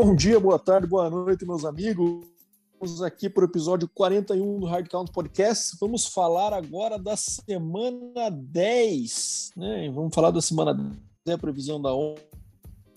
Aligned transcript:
Bom 0.00 0.14
dia, 0.14 0.38
boa 0.38 0.60
tarde, 0.60 0.86
boa 0.86 1.10
noite, 1.10 1.44
meus 1.44 1.64
amigos. 1.64 2.24
Estamos 2.72 3.02
aqui 3.02 3.28
para 3.28 3.42
o 3.42 3.48
episódio 3.48 3.90
41 3.92 4.60
do 4.60 4.64
Hard 4.64 4.88
Count 4.88 5.10
Podcast. 5.10 5.76
Vamos 5.80 6.06
falar 6.06 6.52
agora 6.52 6.96
da 6.96 7.16
semana 7.16 8.30
10, 8.30 9.50
né? 9.56 9.90
Vamos 9.90 10.14
falar 10.14 10.30
da 10.30 10.40
semana 10.40 10.72
10, 10.72 11.34
a 11.34 11.36
previsão 11.36 11.82
da 11.82 11.92
ONU. 11.92 12.14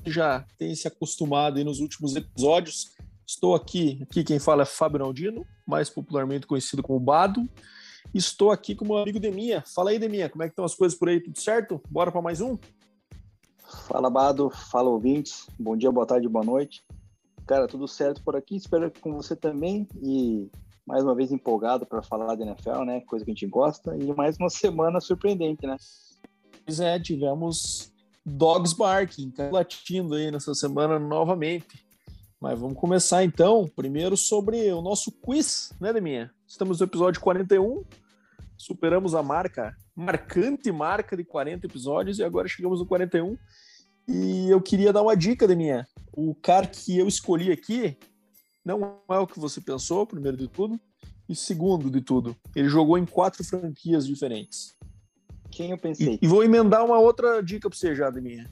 Já 0.06 0.46
tem 0.60 0.76
se 0.76 0.88
acostumado 0.88 1.58
aí 1.58 1.64
nos 1.64 1.80
últimos 1.80 2.16
episódios. 2.16 2.92
Estou 3.26 3.56
aqui, 3.56 4.00
aqui 4.04 4.24
quem 4.24 4.38
fala 4.38 4.62
é 4.62 4.66
Fábio 4.66 5.00
Naldino, 5.00 5.44
mais 5.66 5.90
popularmente 5.90 6.46
conhecido 6.46 6.84
como 6.84 7.00
Bado. 7.00 7.50
Estou 8.14 8.52
aqui 8.52 8.76
com 8.76 8.86
meu 8.86 9.00
amigo 9.00 9.20
Deminha. 9.20 9.64
Fala 9.74 9.90
aí, 9.90 9.98
Deminha, 9.98 10.30
como 10.30 10.44
é 10.44 10.46
que 10.46 10.52
estão 10.52 10.66
as 10.66 10.76
coisas 10.76 10.96
por 10.96 11.10
aí? 11.10 11.20
Tudo 11.20 11.40
certo? 11.40 11.82
Bora 11.90 12.12
para 12.12 12.22
mais 12.22 12.42
um? 12.42 12.60
Fala, 13.72 14.10
Bado. 14.10 14.50
Fala, 14.50 14.90
ouvintes. 14.90 15.48
Bom 15.58 15.78
dia, 15.78 15.92
boa 15.92 16.06
tarde, 16.06 16.28
boa 16.28 16.44
noite. 16.44 16.84
Cara, 17.46 17.68
tudo 17.68 17.88
certo 17.88 18.24
por 18.24 18.36
aqui. 18.36 18.56
Espero 18.56 18.92
que 18.92 19.00
com 19.00 19.14
você 19.14 19.36
também. 19.36 19.88
E 20.02 20.50
mais 20.86 21.04
uma 21.04 21.16
vez 21.16 21.32
empolgado 21.32 21.86
para 21.86 22.02
falar 22.02 22.36
da 22.36 22.46
NFL, 22.46 22.84
né? 22.84 23.02
Coisa 23.02 23.24
que 23.24 23.32
a 23.32 23.34
gente 23.34 23.48
gosta. 23.48 23.96
E 23.96 24.14
mais 24.14 24.38
uma 24.38 24.50
semana 24.52 25.00
surpreendente, 25.00 25.66
né? 25.66 25.78
Pois 26.66 26.80
é, 26.80 27.00
tivemos 27.00 27.92
Dogs 28.26 28.76
Barking 28.76 29.34
latindo 29.52 30.16
aí 30.16 30.30
nessa 30.30 30.54
semana 30.54 31.00
novamente. 31.00 31.86
Mas 32.40 32.60
vamos 32.60 32.78
começar 32.78 33.24
então, 33.24 33.70
primeiro 33.76 34.18
sobre 34.18 34.72
o 34.74 34.82
nosso 34.82 35.12
quiz, 35.12 35.72
né, 35.80 35.94
Deminha? 35.94 36.32
Estamos 36.48 36.80
no 36.80 36.86
episódio 36.86 37.22
41, 37.22 37.84
superamos 38.62 39.16
a 39.16 39.24
marca, 39.24 39.76
marcante 39.96 40.72
marca 40.72 41.18
de 41.18 41.24
40 41.24 41.66
episódios 41.66 42.20
e 42.20 42.24
agora 42.24 42.48
chegamos 42.48 42.80
no 42.80 42.86
41. 42.86 43.38
E 44.08 44.50
eu 44.50 44.62
queria 44.62 44.94
dar 44.94 45.02
uma 45.02 45.16
dica, 45.16 45.48
Deminha. 45.48 45.88
O 46.14 46.36
cara 46.36 46.68
que 46.68 46.98
eu 46.98 47.08
escolhi 47.08 47.52
aqui 47.52 47.98
não 48.64 49.00
é 49.10 49.18
o 49.18 49.26
que 49.26 49.40
você 49.40 49.60
pensou, 49.60 50.06
primeiro 50.06 50.38
de 50.38 50.48
tudo, 50.48 50.80
e 51.28 51.36
segundo 51.36 51.90
de 51.90 52.02
tudo, 52.02 52.36
ele 52.56 52.70
jogou 52.70 52.98
em 52.98 53.06
quatro 53.06 53.44
franquias 53.44 54.06
diferentes. 54.06 54.76
Quem 55.50 55.72
eu 55.72 55.78
pensei? 55.78 56.20
E, 56.22 56.26
e 56.26 56.28
vou 56.28 56.44
emendar 56.44 56.86
uma 56.86 57.00
outra 57.00 57.42
dica 57.42 57.70
para 57.70 57.78
você 57.78 57.96
já, 57.96 58.10
Deminha. 58.10 58.50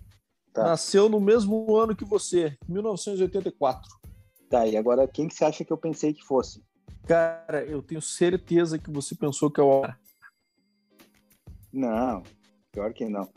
Tá. 0.52 0.64
Nasceu 0.64 1.08
no 1.08 1.20
mesmo 1.20 1.76
ano 1.76 1.96
que 1.96 2.04
você, 2.04 2.58
1984. 2.68 3.88
Tá, 4.50 4.66
e 4.66 4.76
agora 4.76 5.08
quem 5.08 5.28
que 5.28 5.36
você 5.36 5.46
acha 5.46 5.64
que 5.64 5.72
eu 5.72 5.78
pensei 5.78 6.14
que 6.14 6.24
fosse? 6.24 6.64
Cara, 7.10 7.66
eu 7.66 7.82
tenho 7.82 8.04
certeza 8.04 8.78
que 8.78 8.92
você 8.92 9.16
pensou 9.16 9.50
que 9.50 9.60
é 9.60 9.64
o 9.64 9.82
Não, 11.74 12.22
pior 12.72 12.94
que 12.94 13.10
não. 13.10 13.28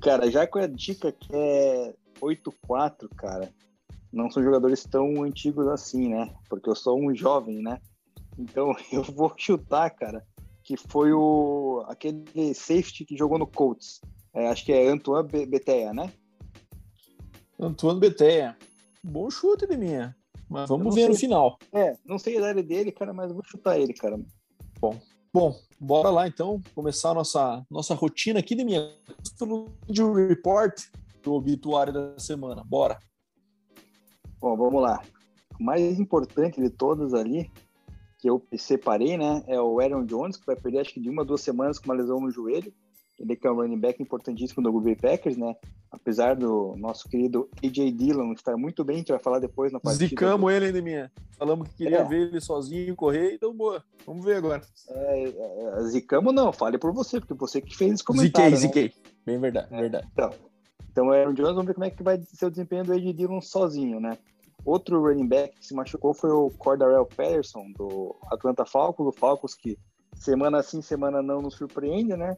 Cara, 0.00 0.30
já 0.30 0.46
com 0.46 0.58
a 0.58 0.66
dica 0.66 1.12
que 1.12 1.28
é 1.30 1.94
8-4, 2.18 3.10
cara, 3.14 3.52
não 4.10 4.30
são 4.30 4.42
jogadores 4.42 4.84
tão 4.84 5.22
antigos 5.22 5.68
assim, 5.68 6.08
né? 6.08 6.34
Porque 6.48 6.70
eu 6.70 6.74
sou 6.74 6.98
um 6.98 7.14
jovem, 7.14 7.62
né? 7.62 7.78
Então 8.38 8.74
eu 8.90 9.02
vou 9.02 9.30
chutar, 9.36 9.90
cara, 9.90 10.26
que 10.64 10.78
foi 10.78 11.12
o 11.12 11.84
aquele 11.88 12.54
safety 12.54 13.04
que 13.04 13.18
jogou 13.18 13.38
no 13.38 13.46
Colts. 13.46 14.00
É, 14.32 14.48
acho 14.48 14.64
que 14.64 14.72
é 14.72 14.88
Antoine 14.88 15.44
Betea, 15.44 15.92
né? 15.92 16.10
Antoine 17.60 18.00
Beteia. 18.00 18.56
Bom 19.04 19.30
chute 19.30 19.66
de 19.66 19.76
minha. 19.76 20.16
Mas 20.50 20.68
vamos 20.68 20.92
ver 20.92 21.02
sei, 21.02 21.10
no 21.10 21.14
final. 21.14 21.58
É, 21.72 21.96
não 22.04 22.18
sei 22.18 22.34
a 22.34 22.38
idade 22.40 22.62
dele, 22.64 22.90
cara, 22.90 23.12
mas 23.12 23.32
vou 23.32 23.44
chutar 23.44 23.78
ele, 23.78 23.94
cara. 23.94 24.18
Bom, 24.80 24.98
bom, 25.32 25.54
bora 25.78 26.10
lá 26.10 26.26
então 26.26 26.60
começar 26.74 27.10
a 27.10 27.14
nossa, 27.14 27.64
nossa 27.70 27.94
rotina 27.94 28.40
aqui 28.40 28.56
de 28.56 28.64
minha 28.64 28.92
de 29.88 30.02
report 30.02 30.88
do 31.22 31.34
obituário 31.34 31.92
da 31.92 32.18
semana. 32.18 32.64
Bora. 32.64 32.98
Bom, 34.40 34.56
vamos 34.56 34.82
lá. 34.82 35.00
O 35.58 35.62
mais 35.62 36.00
importante 36.00 36.60
de 36.60 36.68
todos 36.68 37.14
ali, 37.14 37.48
que 38.18 38.28
eu 38.28 38.44
separei, 38.58 39.16
né, 39.16 39.44
é 39.46 39.60
o 39.60 39.78
Aaron 39.78 40.04
Jones, 40.04 40.36
que 40.36 40.46
vai 40.46 40.56
perder 40.56 40.80
acho 40.80 40.94
que 40.94 41.00
de 41.00 41.08
uma, 41.08 41.24
duas 41.24 41.42
semanas 41.42 41.78
com 41.78 41.84
uma 41.84 41.94
lesão 41.94 42.18
no 42.18 42.30
joelho. 42.30 42.74
Ele 43.20 43.36
que 43.36 43.46
é 43.46 43.50
um 43.50 43.56
running 43.56 43.78
back 43.78 44.02
importantíssimo 44.02 44.62
do 44.62 44.72
Green 44.72 44.94
Bay 44.94 44.96
Packers, 44.96 45.36
né? 45.36 45.54
Apesar 45.90 46.34
do 46.34 46.74
nosso 46.78 47.06
querido 47.06 47.50
AJ 47.62 47.92
Dillon 47.92 48.32
estar 48.32 48.56
muito 48.56 48.82
bem, 48.82 48.96
a 48.96 48.98
gente 49.00 49.12
vai 49.12 49.18
falar 49.18 49.38
depois 49.38 49.70
na 49.70 49.78
partida. 49.78 50.08
Zicamos 50.08 50.50
ele, 50.52 50.66
hein, 50.66 50.82
minha? 50.82 51.12
Falamos 51.36 51.68
que 51.68 51.74
queria 51.74 51.98
é. 51.98 52.04
ver 52.04 52.28
ele 52.28 52.40
sozinho 52.40 52.96
correr, 52.96 53.34
então 53.34 53.54
boa. 53.54 53.84
Vamos 54.06 54.24
ver 54.24 54.36
agora. 54.36 54.62
É, 54.88 55.24
é, 55.24 55.82
zicamos 55.82 56.34
não, 56.34 56.50
fale 56.50 56.78
por 56.78 56.92
você, 56.92 57.20
porque 57.20 57.34
você 57.34 57.60
que 57.60 57.76
fez 57.76 57.92
esse 57.92 58.04
comentário. 58.04 58.56
Ziquei, 58.56 58.84
né? 58.84 58.88
ziquei. 58.88 59.12
Bem 59.26 59.38
verdade, 59.38 59.68
é, 59.70 59.80
verdade. 59.80 60.08
Então, 60.12 60.30
então 60.90 61.10
Aaron 61.10 61.34
Jones, 61.34 61.54
vamos 61.54 61.66
ver 61.66 61.74
como 61.74 61.84
é 61.84 61.90
que 61.90 62.02
vai 62.02 62.18
ser 62.22 62.46
o 62.46 62.50
desempenho 62.50 62.84
do 62.84 62.92
AJ 62.94 63.14
Dillon 63.14 63.40
sozinho, 63.42 64.00
né? 64.00 64.16
Outro 64.64 65.00
running 65.02 65.28
back 65.28 65.58
que 65.58 65.66
se 65.66 65.74
machucou 65.74 66.14
foi 66.14 66.30
o 66.30 66.50
Cordarrelle 66.50 67.06
Patterson, 67.06 67.70
do 67.76 68.16
Atlanta 68.30 68.64
Falcons, 68.64 69.06
do 69.06 69.12
Falcons 69.12 69.54
que 69.54 69.78
semana 70.14 70.62
sim, 70.62 70.82
semana 70.82 71.22
não 71.22 71.42
nos 71.42 71.54
surpreende, 71.54 72.16
né? 72.16 72.36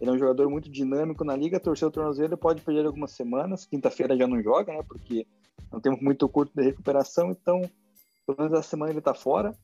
Ele 0.00 0.10
é 0.10 0.12
um 0.12 0.18
jogador 0.18 0.48
muito 0.50 0.70
dinâmico 0.70 1.24
na 1.24 1.36
liga, 1.36 1.60
torceu 1.60 1.88
o 1.88 1.90
tornozelo, 1.90 2.36
pode 2.36 2.60
perder 2.62 2.86
algumas 2.86 3.12
semanas. 3.12 3.64
Quinta-feira 3.64 4.16
já 4.16 4.26
não 4.26 4.42
joga, 4.42 4.72
né? 4.72 4.82
Porque 4.86 5.26
é 5.72 5.76
um 5.76 5.80
tempo 5.80 6.02
muito 6.02 6.28
curto 6.28 6.52
de 6.54 6.62
recuperação, 6.62 7.30
então 7.30 7.62
pelo 8.26 8.38
menos 8.38 8.52
a 8.54 8.62
semana 8.62 8.92
ele 8.92 9.00
tá 9.00 9.14
fora. 9.14 9.54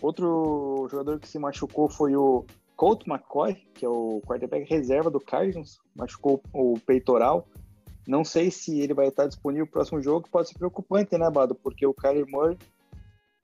Outro 0.00 0.88
jogador 0.90 1.18
que 1.18 1.28
se 1.28 1.38
machucou 1.38 1.88
foi 1.88 2.16
o 2.16 2.44
Colt 2.76 3.06
McCoy, 3.06 3.54
que 3.74 3.84
é 3.84 3.88
o 3.88 4.22
quarterback 4.26 4.68
reserva 4.68 5.10
do 5.10 5.20
Cardinals, 5.20 5.78
machucou 5.94 6.42
o 6.52 6.78
peitoral. 6.80 7.46
Não 8.08 8.24
sei 8.24 8.50
se 8.50 8.80
ele 8.80 8.94
vai 8.94 9.08
estar 9.08 9.26
disponível 9.26 9.66
no 9.66 9.70
próximo 9.70 10.02
jogo, 10.02 10.28
pode 10.30 10.48
ser 10.48 10.58
preocupante, 10.58 11.16
né, 11.18 11.30
Bado? 11.30 11.54
Porque 11.54 11.86
o 11.86 11.92
Kyler 11.92 12.26
Murray 12.28 12.56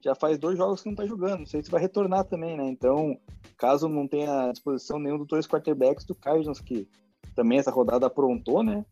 já 0.06 0.14
faz 0.14 0.38
dois 0.38 0.56
jogos 0.56 0.82
que 0.82 0.88
não 0.88 0.94
tá 0.94 1.04
jogando. 1.04 1.40
Não 1.40 1.46
sei 1.46 1.62
se 1.62 1.70
vai 1.70 1.80
retornar 1.80 2.24
também, 2.24 2.56
né? 2.56 2.64
Então, 2.68 3.18
caso 3.56 3.88
não 3.88 4.06
tenha 4.06 4.48
à 4.48 4.52
disposição 4.52 5.00
nenhum 5.00 5.18
dos 5.18 5.26
dois 5.26 5.48
quarterbacks 5.48 6.04
do 6.04 6.14
Cardinals, 6.14 6.60
que 6.60 6.88
também 7.34 7.58
essa 7.58 7.72
rodada 7.72 8.06
aprontou, 8.06 8.62
né? 8.62 8.86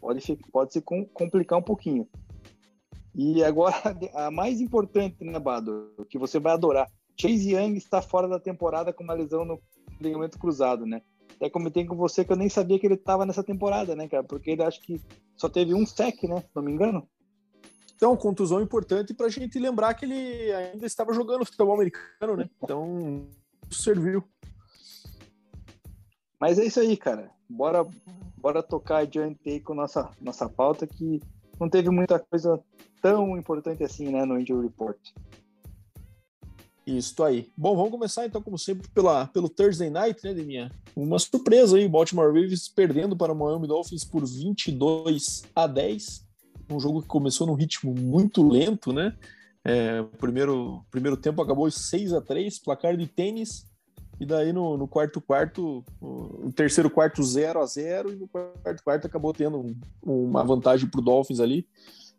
Pode, 0.00 0.38
pode 0.52 0.72
se 0.72 0.80
complicar 0.80 1.58
um 1.58 1.62
pouquinho. 1.62 2.08
E 3.12 3.42
agora, 3.42 3.74
a 4.14 4.30
mais 4.30 4.60
importante, 4.60 5.24
né, 5.24 5.40
Bado? 5.40 5.92
Que 6.08 6.16
você 6.16 6.38
vai 6.38 6.52
adorar. 6.52 6.88
Chase 7.20 7.52
Young 7.52 7.76
está 7.76 8.00
fora 8.00 8.28
da 8.28 8.38
temporada 8.38 8.92
com 8.92 9.02
uma 9.02 9.12
lesão 9.12 9.44
no 9.44 9.60
ligamento 10.00 10.38
cruzado, 10.38 10.86
né? 10.86 11.02
Até 11.34 11.50
comentei 11.50 11.84
com 11.84 11.96
você 11.96 12.24
que 12.24 12.32
eu 12.32 12.36
nem 12.36 12.48
sabia 12.48 12.78
que 12.78 12.86
ele 12.86 12.94
estava 12.94 13.26
nessa 13.26 13.42
temporada, 13.42 13.96
né, 13.96 14.06
cara? 14.06 14.22
Porque 14.22 14.52
ele 14.52 14.62
acho 14.62 14.80
que 14.80 15.00
só 15.36 15.48
teve 15.48 15.74
um 15.74 15.84
sec, 15.84 16.22
né? 16.24 16.42
Se 16.42 16.54
não 16.54 16.62
me 16.62 16.70
engano. 16.70 17.08
Então, 18.00 18.16
contusão 18.16 18.62
importante 18.62 19.12
para 19.12 19.26
a 19.26 19.28
gente 19.28 19.58
lembrar 19.58 19.92
que 19.92 20.06
ele 20.06 20.50
ainda 20.54 20.86
estava 20.86 21.12
jogando 21.12 21.44
futebol 21.44 21.74
americano, 21.74 22.34
né? 22.34 22.48
Então, 22.62 23.28
serviu. 23.70 24.24
Mas 26.40 26.58
é 26.58 26.64
isso 26.64 26.80
aí, 26.80 26.96
cara. 26.96 27.30
Bora, 27.46 27.86
bora 28.38 28.62
tocar 28.62 29.02
adiante 29.02 29.46
aí 29.46 29.60
com 29.60 29.74
nossa 29.74 30.10
nossa 30.18 30.48
pauta 30.48 30.86
que 30.86 31.20
não 31.60 31.68
teve 31.68 31.90
muita 31.90 32.18
coisa 32.18 32.58
tão 33.02 33.36
importante 33.36 33.84
assim, 33.84 34.08
né, 34.08 34.24
no 34.24 34.40
Injury 34.40 34.68
Report. 34.68 34.96
Isso 36.86 37.22
aí. 37.22 37.52
Bom, 37.54 37.76
vamos 37.76 37.90
começar 37.90 38.24
então, 38.24 38.40
como 38.40 38.58
sempre, 38.58 38.88
pela, 38.88 39.26
pelo 39.26 39.50
Thursday 39.50 39.90
Night, 39.90 40.24
né, 40.24 40.32
Deminha? 40.32 40.72
Uma 40.96 41.18
surpresa 41.18 41.76
aí, 41.76 41.86
Baltimore 41.86 42.28
Ravens 42.28 42.66
perdendo 42.66 43.14
para 43.14 43.34
o 43.34 43.36
Miami 43.36 43.68
Dolphins 43.68 44.04
por 44.04 44.24
22 44.24 45.42
a 45.54 45.66
10 45.66 46.29
um 46.74 46.80
jogo 46.80 47.02
que 47.02 47.08
começou 47.08 47.46
num 47.46 47.54
ritmo 47.54 47.94
muito 47.94 48.46
lento, 48.46 48.92
né? 48.92 49.16
É, 49.64 50.00
o 50.00 50.06
primeiro, 50.06 50.84
primeiro 50.90 51.16
tempo 51.16 51.42
acabou 51.42 51.70
6 51.70 52.12
a 52.14 52.20
3 52.20 52.58
placar 52.58 52.96
de 52.96 53.06
tênis, 53.06 53.66
e 54.20 54.26
daí 54.26 54.52
no, 54.52 54.76
no 54.76 54.86
quarto 54.86 55.18
quarto, 55.18 55.82
o 55.98 56.52
terceiro 56.54 56.90
quarto 56.90 57.22
0 57.22 57.58
a 57.58 57.66
0 57.66 58.12
e 58.12 58.16
no 58.16 58.28
quarto 58.28 58.84
quarto 58.84 59.06
acabou 59.06 59.32
tendo 59.32 59.58
um, 59.58 59.74
uma 60.02 60.44
vantagem 60.44 60.88
para 60.88 61.00
o 61.00 61.02
Dolphins 61.04 61.40
ali. 61.40 61.66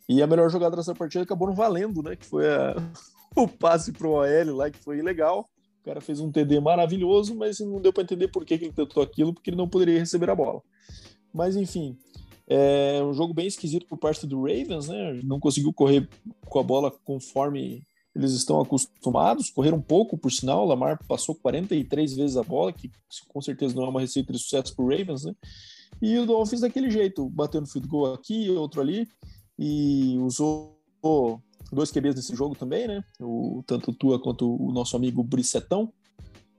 E 0.09 0.21
a 0.21 0.27
melhor 0.27 0.49
jogada 0.49 0.75
dessa 0.75 0.95
partida 0.95 1.23
acabou 1.23 1.47
não 1.47 1.55
valendo, 1.55 2.01
né? 2.01 2.15
Que 2.15 2.25
foi 2.25 2.51
a, 2.51 2.75
o 3.37 3.47
passe 3.47 3.91
pro 3.91 4.13
OL 4.13 4.55
lá, 4.55 4.71
que 4.71 4.79
foi 4.79 4.99
legal. 5.03 5.47
O 5.81 5.85
cara 5.85 6.01
fez 6.01 6.19
um 6.19 6.31
TD 6.31 6.59
maravilhoso, 6.59 7.35
mas 7.35 7.59
não 7.59 7.79
deu 7.79 7.93
para 7.93 8.03
entender 8.03 8.29
por 8.29 8.45
que, 8.45 8.57
que 8.57 8.65
ele 8.65 8.73
tentou 8.73 9.03
aquilo, 9.03 9.31
porque 9.31 9.51
ele 9.51 9.57
não 9.57 9.69
poderia 9.69 9.99
receber 9.99 10.29
a 10.31 10.35
bola. 10.35 10.61
Mas 11.31 11.55
enfim, 11.55 11.97
é 12.53 13.01
um 13.01 13.13
jogo 13.13 13.33
bem 13.33 13.48
esquisito 13.48 13.86
por 13.86 13.98
parte 13.98 14.27
do 14.27 14.42
Ravens, 14.42 14.89
né? 14.89 15.21
Não 15.24 15.39
conseguiu 15.39 15.71
correr 15.71 16.09
com 16.45 16.59
a 16.59 16.63
bola 16.63 16.92
conforme 16.92 17.81
eles 18.13 18.33
estão 18.33 18.59
acostumados, 18.59 19.50
correram 19.50 19.77
um 19.77 19.81
pouco, 19.81 20.18
por 20.18 20.30
sinal. 20.30 20.65
O 20.65 20.68
Lamar 20.68 21.00
passou 21.07 21.33
43 21.33 22.13
vezes 22.13 22.36
a 22.36 22.44
bola, 22.44 22.74
que 22.74 22.92
com 23.30 23.42
certeza 23.42 23.74
não 23.74 23.86
é 23.86 23.88
uma 23.88 24.01
receita 24.01 24.33
de 24.33 24.39
sucesso 24.39 24.75
para 24.75 24.83
o 24.83 24.89
Ravens, 24.89 25.24
né? 25.24 25.33
E 26.01 26.18
o 26.18 26.25
Dolphins 26.25 26.59
daquele 26.59 26.89
jeito, 26.89 27.30
batendo 27.30 27.68
field 27.68 27.88
goal 27.88 28.13
aqui, 28.13 28.50
outro 28.50 28.81
ali, 28.81 29.07
e 29.57 30.18
usou 30.18 30.77
dois 31.71 31.89
QBs 31.89 32.15
nesse 32.15 32.36
jogo 32.36 32.53
também, 32.53 32.86
né? 32.86 33.01
O, 33.21 33.63
tanto 33.65 33.92
o 33.92 33.95
Tua 33.95 34.19
quanto 34.19 34.62
o 34.62 34.74
nosso 34.74 34.98
amigo 34.98 35.24
Brissetão. 35.24 35.94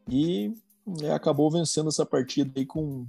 E 0.09 0.55
né, 0.87 1.13
acabou 1.13 1.51
vencendo 1.51 1.91
essa 1.91 2.07
partida 2.07 2.59
aí 2.59 2.65
com 2.65 3.07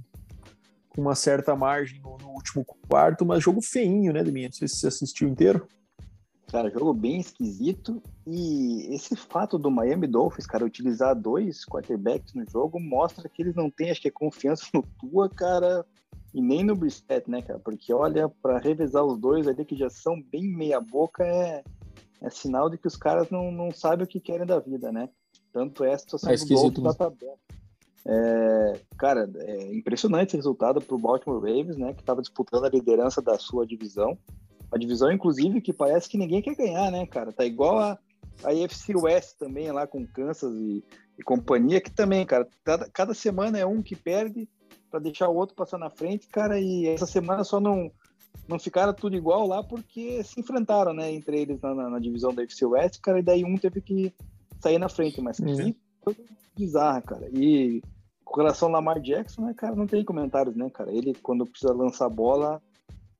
com 0.94 1.02
uma 1.02 1.14
certa 1.14 1.56
margem 1.56 2.00
no, 2.00 2.16
no, 2.18 2.30
último 2.30 2.64
quarto, 2.88 3.26
mas 3.26 3.42
jogo 3.42 3.60
feinho, 3.60 4.12
né, 4.12 4.22
Deminha? 4.22 4.48
Não 4.48 4.52
sei 4.52 4.68
se 4.68 4.76
você 4.76 4.86
assistiu 4.86 5.28
inteiro. 5.28 5.66
Cara, 6.48 6.70
jogo 6.70 6.94
bem 6.94 7.18
esquisito. 7.18 8.00
E 8.26 8.94
esse 8.94 9.16
fato 9.16 9.58
do 9.58 9.70
Miami 9.70 10.06
Dolphins, 10.06 10.46
cara, 10.46 10.64
utilizar 10.64 11.14
dois 11.14 11.64
quarterbacks 11.64 12.32
no 12.32 12.48
jogo 12.48 12.78
mostra 12.78 13.28
que 13.28 13.42
eles 13.42 13.54
não 13.54 13.68
têm, 13.68 13.90
acho 13.90 14.00
que, 14.00 14.10
confiança 14.10 14.66
no 14.72 14.82
Tua, 15.00 15.28
cara, 15.28 15.84
e 16.32 16.40
nem 16.40 16.62
no 16.62 16.76
Brissett, 16.76 17.28
né, 17.28 17.42
cara? 17.42 17.58
Porque 17.58 17.92
olha, 17.92 18.28
para 18.28 18.58
revezar 18.58 19.04
os 19.04 19.18
dois 19.18 19.48
ali 19.48 19.64
que 19.64 19.76
já 19.76 19.90
são 19.90 20.22
bem 20.22 20.44
meia-boca, 20.44 21.24
é, 21.24 21.64
é 22.22 22.30
sinal 22.30 22.70
de 22.70 22.78
que 22.78 22.86
os 22.86 22.96
caras 22.96 23.30
não, 23.30 23.50
não 23.50 23.72
sabem 23.72 24.04
o 24.04 24.08
que 24.08 24.20
querem 24.20 24.46
da 24.46 24.60
vida, 24.60 24.92
né? 24.92 25.08
Tanto 25.52 25.82
é 25.82 25.94
a 25.94 25.98
situação 25.98 26.30
é 26.30 26.36
do 26.36 26.46
Dolphins 26.46 26.84
na 26.84 26.94
tabela. 26.94 27.38
É, 28.06 28.80
cara, 28.98 29.30
é 29.36 29.74
impressionante 29.74 30.28
esse 30.28 30.36
resultado 30.36 30.80
para 30.80 30.94
o 30.94 30.98
Baltimore 30.98 31.40
Ravens, 31.40 31.76
né? 31.76 31.94
Que 31.94 32.00
estava 32.00 32.20
disputando 32.20 32.64
a 32.64 32.68
liderança 32.68 33.22
da 33.22 33.38
sua 33.38 33.66
divisão. 33.66 34.18
A 34.70 34.78
divisão, 34.78 35.10
inclusive, 35.10 35.60
que 35.60 35.72
parece 35.72 36.08
que 36.08 36.18
ninguém 36.18 36.42
quer 36.42 36.54
ganhar, 36.54 36.90
né, 36.90 37.06
cara? 37.06 37.32
Tá 37.32 37.44
igual 37.44 37.78
a, 37.78 37.98
a 38.42 38.50
AFC 38.50 38.94
West 38.94 39.38
também, 39.38 39.70
lá 39.70 39.86
com 39.86 40.06
Kansas 40.06 40.54
e, 40.54 40.84
e 41.18 41.22
companhia, 41.22 41.80
que 41.80 41.90
também, 41.90 42.26
cara, 42.26 42.46
cada, 42.64 42.88
cada 42.90 43.14
semana 43.14 43.58
é 43.58 43.64
um 43.64 43.82
que 43.82 43.96
perde 43.96 44.48
para 44.90 45.00
deixar 45.00 45.28
o 45.28 45.34
outro 45.34 45.56
passar 45.56 45.78
na 45.78 45.90
frente, 45.90 46.28
cara, 46.28 46.60
e 46.60 46.86
essa 46.86 47.06
semana 47.06 47.42
só 47.42 47.58
não, 47.58 47.90
não 48.46 48.58
ficaram 48.58 48.92
tudo 48.92 49.16
igual 49.16 49.46
lá 49.46 49.62
porque 49.62 50.22
se 50.22 50.40
enfrentaram, 50.40 50.92
né, 50.92 51.12
entre 51.12 51.40
eles 51.40 51.60
na, 51.60 51.74
na, 51.74 51.90
na 51.90 51.98
divisão 51.98 52.32
da 52.32 52.42
AFC 52.42 52.64
West, 52.64 53.00
cara, 53.00 53.18
e 53.18 53.22
daí 53.22 53.44
um 53.44 53.56
teve 53.56 53.80
que 53.80 54.14
sair 54.60 54.78
na 54.78 54.88
frente, 54.88 55.20
mas 55.20 55.38
que 55.38 55.76
coisa 56.00 56.20
bizarra, 56.56 57.02
cara. 57.02 57.28
E 57.32 57.82
ao 58.40 58.70
Lamar 58.70 59.00
Jackson, 59.00 59.42
né, 59.42 59.54
cara, 59.54 59.74
não 59.74 59.86
tem 59.86 60.04
comentários, 60.04 60.56
né, 60.56 60.68
cara? 60.70 60.92
Ele, 60.92 61.14
quando 61.14 61.46
precisa 61.46 61.72
lançar 61.72 62.08
bola, 62.08 62.60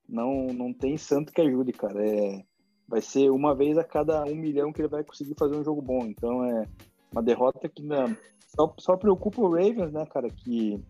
não, 0.09 0.47
não 0.49 0.73
tem 0.73 0.97
santo 0.97 1.33
que 1.33 1.41
ajude, 1.41 1.73
cara. 1.73 2.05
É, 2.05 2.45
vai 2.89 3.01
ser 3.01 3.31
uma 3.31 3.55
vez 3.55 3.79
a 3.79 3.85
cada 3.85 4.25
um 4.25 4.35
milhão 4.35 4.73
que 4.73 4.81
ele 4.81 4.89
vai 4.89 5.05
conseguir 5.05 5.35
fazer 5.39 5.57
um 5.57 5.65
jogo 5.65 5.81
bom. 5.81 6.07
Então 6.07 6.45
é 6.45 6.67
uma 7.13 7.23
derrota 7.23 7.69
que 7.69 7.83
né, 7.83 8.17
só, 8.55 8.75
só 8.79 8.97
preocupa 8.97 9.41
o 9.41 9.51
Ravens, 9.51 9.93
né, 9.93 10.05
cara, 10.07 10.29
que 10.29 10.83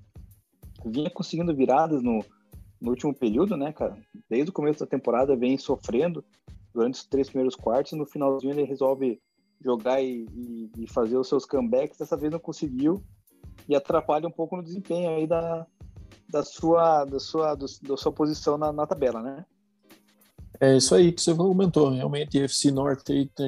vinha 0.85 1.11
conseguindo 1.11 1.55
viradas 1.55 2.03
no, 2.03 2.25
no 2.81 2.91
último 2.91 3.15
período, 3.15 3.56
né, 3.56 3.73
cara? 3.73 3.97
Desde 4.29 4.50
o 4.50 4.55
começo 4.55 4.81
da 4.81 4.87
temporada 4.87 5.37
vem 5.37 5.56
sofrendo 5.56 6.25
durante 6.73 6.94
os 6.94 7.05
três 7.05 7.29
primeiros 7.29 7.55
quartos. 7.55 7.93
No 7.93 8.06
finalzinho 8.06 8.53
ele 8.53 8.65
resolve 8.65 9.21
jogar 9.62 10.03
e, 10.03 10.26
e, 10.35 10.71
e 10.79 10.87
fazer 10.87 11.17
os 11.17 11.29
seus 11.29 11.47
comebacks. 11.47 11.99
Dessa 11.99 12.17
vez 12.17 12.32
não 12.32 12.41
conseguiu 12.41 13.03
e 13.68 13.74
atrapalha 13.74 14.28
um 14.28 14.32
pouco 14.32 14.56
no 14.56 14.62
desempenho 14.62 15.10
aí 15.10 15.26
da, 15.26 15.66
da 16.28 16.42
sua, 16.42 17.04
da 17.04 17.18
sua, 17.18 17.54
do, 17.54 17.66
da 17.82 17.96
sua 17.96 18.12
posição 18.12 18.58
na, 18.58 18.72
na, 18.72 18.86
tabela, 18.86 19.22
né? 19.22 19.44
É 20.60 20.76
isso 20.76 20.94
aí 20.94 21.12
que 21.12 21.20
você 21.20 21.34
comentou. 21.34 21.90
Realmente, 21.90 22.38
a 22.38 22.44
FC 22.44 22.70
Norte 22.70 23.12
aí 23.12 23.26
tá 23.26 23.44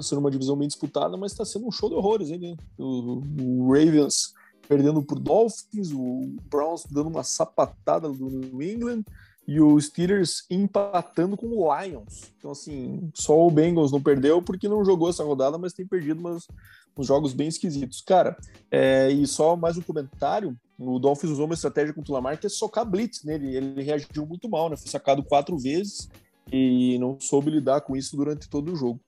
sendo 0.00 0.18
uma 0.18 0.30
divisão 0.30 0.56
bem 0.56 0.68
disputada, 0.68 1.16
mas 1.16 1.32
está 1.32 1.44
sendo 1.44 1.66
um 1.66 1.72
show 1.72 1.88
de 1.88 1.94
horrores, 1.94 2.30
hein? 2.30 2.38
Né? 2.38 2.56
O, 2.78 3.22
o 3.40 3.72
Ravens 3.72 4.32
perdendo 4.68 5.02
por 5.02 5.18
Dolphins, 5.18 5.92
o 5.92 6.34
Browns 6.48 6.86
dando 6.90 7.08
uma 7.08 7.24
sapatada 7.24 8.08
do 8.08 8.30
New 8.30 8.62
England 8.62 9.04
e 9.46 9.60
o 9.60 9.78
Steelers 9.80 10.44
empatando 10.48 11.36
com 11.36 11.46
o 11.48 11.80
Lions. 11.80 12.32
Então, 12.38 12.52
assim, 12.52 13.10
só 13.12 13.46
o 13.46 13.50
Bengals 13.50 13.90
não 13.90 14.00
perdeu 14.00 14.40
porque 14.40 14.68
não 14.68 14.84
jogou 14.84 15.10
essa 15.10 15.24
rodada, 15.24 15.58
mas 15.58 15.72
tem 15.72 15.86
perdido 15.86 16.20
umas, 16.20 16.46
uns 16.96 17.06
jogos 17.06 17.32
bem 17.32 17.48
esquisitos. 17.48 18.00
Cara, 18.00 18.36
é, 18.70 19.10
e 19.10 19.26
só 19.26 19.56
mais 19.56 19.76
um 19.76 19.82
comentário: 19.82 20.58
o 20.78 20.98
Dolphins 20.98 21.32
usou 21.32 21.46
uma 21.46 21.54
estratégia 21.54 21.94
contra 21.94 22.12
o 22.12 22.14
Lamar 22.14 22.38
que 22.38 22.46
é 22.46 22.50
socar 22.50 22.84
blitz 22.84 23.24
nele. 23.24 23.56
Ele 23.56 23.82
reagiu 23.82 24.26
muito 24.26 24.48
mal, 24.48 24.68
né? 24.68 24.76
Foi 24.76 24.88
sacado 24.88 25.22
quatro 25.22 25.58
vezes 25.58 26.08
e 26.52 26.98
não 26.98 27.18
soube 27.20 27.50
lidar 27.50 27.82
com 27.82 27.96
isso 27.96 28.16
durante 28.16 28.48
todo 28.48 28.72
o 28.72 28.76
jogo. 28.76 29.00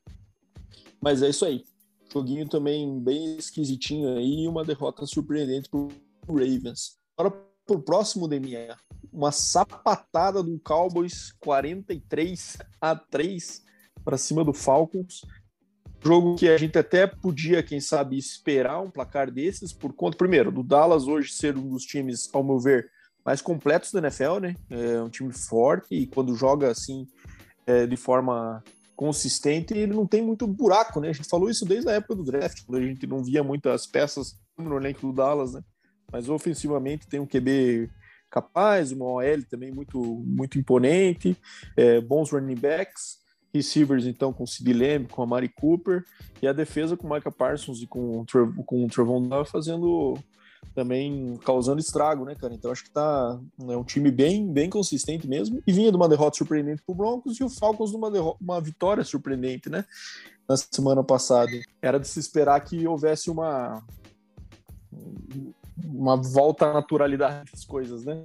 Mas 1.00 1.22
é 1.22 1.28
isso 1.28 1.44
aí. 1.44 1.64
Joguinho 2.12 2.48
também 2.48 3.00
bem 3.00 3.36
esquisitinho 3.36 4.16
aí 4.16 4.44
e 4.44 4.48
uma 4.48 4.64
derrota 4.64 5.04
surpreendente 5.04 5.68
para 5.68 5.80
o 5.80 5.90
Ravens. 6.28 6.96
Agora 7.16 7.34
pro 7.66 7.82
próximo, 7.82 8.28
Deminha. 8.28 8.76
Uma 9.12 9.32
sapatada 9.32 10.42
do 10.42 10.58
Cowboys 10.60 11.32
43 11.40 12.58
a 12.80 12.94
3 12.94 13.62
para 14.04 14.18
cima 14.18 14.44
do 14.44 14.52
Falcons. 14.52 15.22
Jogo 16.04 16.36
que 16.36 16.48
a 16.50 16.58
gente 16.58 16.76
até 16.76 17.06
podia, 17.06 17.62
quem 17.62 17.80
sabe, 17.80 18.18
esperar 18.18 18.78
um 18.80 18.90
placar 18.90 19.30
desses, 19.30 19.72
por 19.72 19.94
conta, 19.94 20.18
primeiro, 20.18 20.52
do 20.52 20.62
Dallas 20.62 21.06
hoje 21.06 21.32
ser 21.32 21.56
um 21.56 21.66
dos 21.66 21.84
times, 21.84 22.28
ao 22.30 22.44
meu 22.44 22.58
ver, 22.58 22.90
mais 23.24 23.40
completos 23.40 23.90
da 23.90 24.00
NFL, 24.00 24.38
né? 24.38 24.54
É 24.68 25.00
um 25.00 25.08
time 25.08 25.32
forte 25.32 25.94
e 25.94 26.06
quando 26.06 26.36
joga 26.36 26.70
assim 26.70 27.06
é, 27.66 27.86
de 27.86 27.96
forma 27.96 28.62
consistente, 28.94 29.72
ele 29.72 29.94
não 29.94 30.06
tem 30.06 30.22
muito 30.22 30.46
buraco, 30.46 31.00
né? 31.00 31.08
A 31.08 31.12
gente 31.12 31.28
falou 31.28 31.48
isso 31.48 31.64
desde 31.64 31.88
a 31.88 31.94
época 31.94 32.16
do 32.16 32.24
draft, 32.24 32.62
quando 32.66 32.82
a 32.82 32.86
gente 32.86 33.06
não 33.06 33.24
via 33.24 33.42
muitas 33.42 33.86
peças 33.86 34.38
no 34.58 34.76
elenco 34.76 35.00
do 35.06 35.12
Dallas, 35.12 35.54
né? 35.54 35.62
Mas 36.12 36.28
ofensivamente 36.28 37.08
tem 37.08 37.18
um 37.18 37.26
QB 37.26 37.88
capaz, 38.30 38.92
uma 38.92 39.06
OL 39.06 39.42
também 39.48 39.72
muito, 39.72 39.98
muito 39.98 40.58
imponente, 40.58 41.34
é, 41.78 41.98
bons 41.98 42.30
running 42.30 42.56
backs 42.56 43.23
receivers, 43.54 44.06
então, 44.06 44.32
com 44.32 44.46
Sid 44.46 44.72
Lamb, 44.72 45.08
com 45.08 45.22
a 45.22 45.26
Mari 45.26 45.48
Cooper, 45.48 46.04
e 46.42 46.48
a 46.48 46.52
defesa 46.52 46.96
com 46.96 47.06
o 47.06 47.14
Micah 47.14 47.30
Parsons 47.30 47.80
e 47.80 47.86
com 47.86 48.20
o, 48.20 48.26
com 48.64 48.84
o 48.84 48.88
Trevon 48.88 49.28
fazendo 49.44 50.18
também 50.74 51.36
causando 51.44 51.80
estrago, 51.80 52.24
né, 52.24 52.34
cara? 52.34 52.54
Então 52.54 52.72
acho 52.72 52.84
que 52.84 52.90
tá 52.90 53.38
é 53.68 53.76
um 53.76 53.84
time 53.84 54.10
bem, 54.10 54.50
bem 54.50 54.68
consistente 54.68 55.26
mesmo. 55.26 55.62
E 55.66 55.72
vinha 55.72 55.90
de 55.90 55.96
uma 55.96 56.08
derrota 56.08 56.38
surpreendente 56.38 56.82
pro 56.82 56.94
Broncos 56.94 57.38
e 57.38 57.44
o 57.44 57.48
Falcons 57.48 57.90
de 57.90 57.96
uma, 57.96 58.08
uma 58.40 58.60
vitória 58.60 59.04
surpreendente, 59.04 59.68
né? 59.68 59.84
Na 60.48 60.56
semana 60.56 61.04
passada. 61.04 61.52
Era 61.80 62.00
de 62.00 62.08
se 62.08 62.18
esperar 62.18 62.60
que 62.60 62.86
houvesse 62.86 63.30
uma 63.30 63.82
uma 65.84 66.16
volta 66.16 66.66
à 66.66 66.72
naturalidade 66.72 67.50
das 67.52 67.64
coisas, 67.64 68.04
né? 68.04 68.24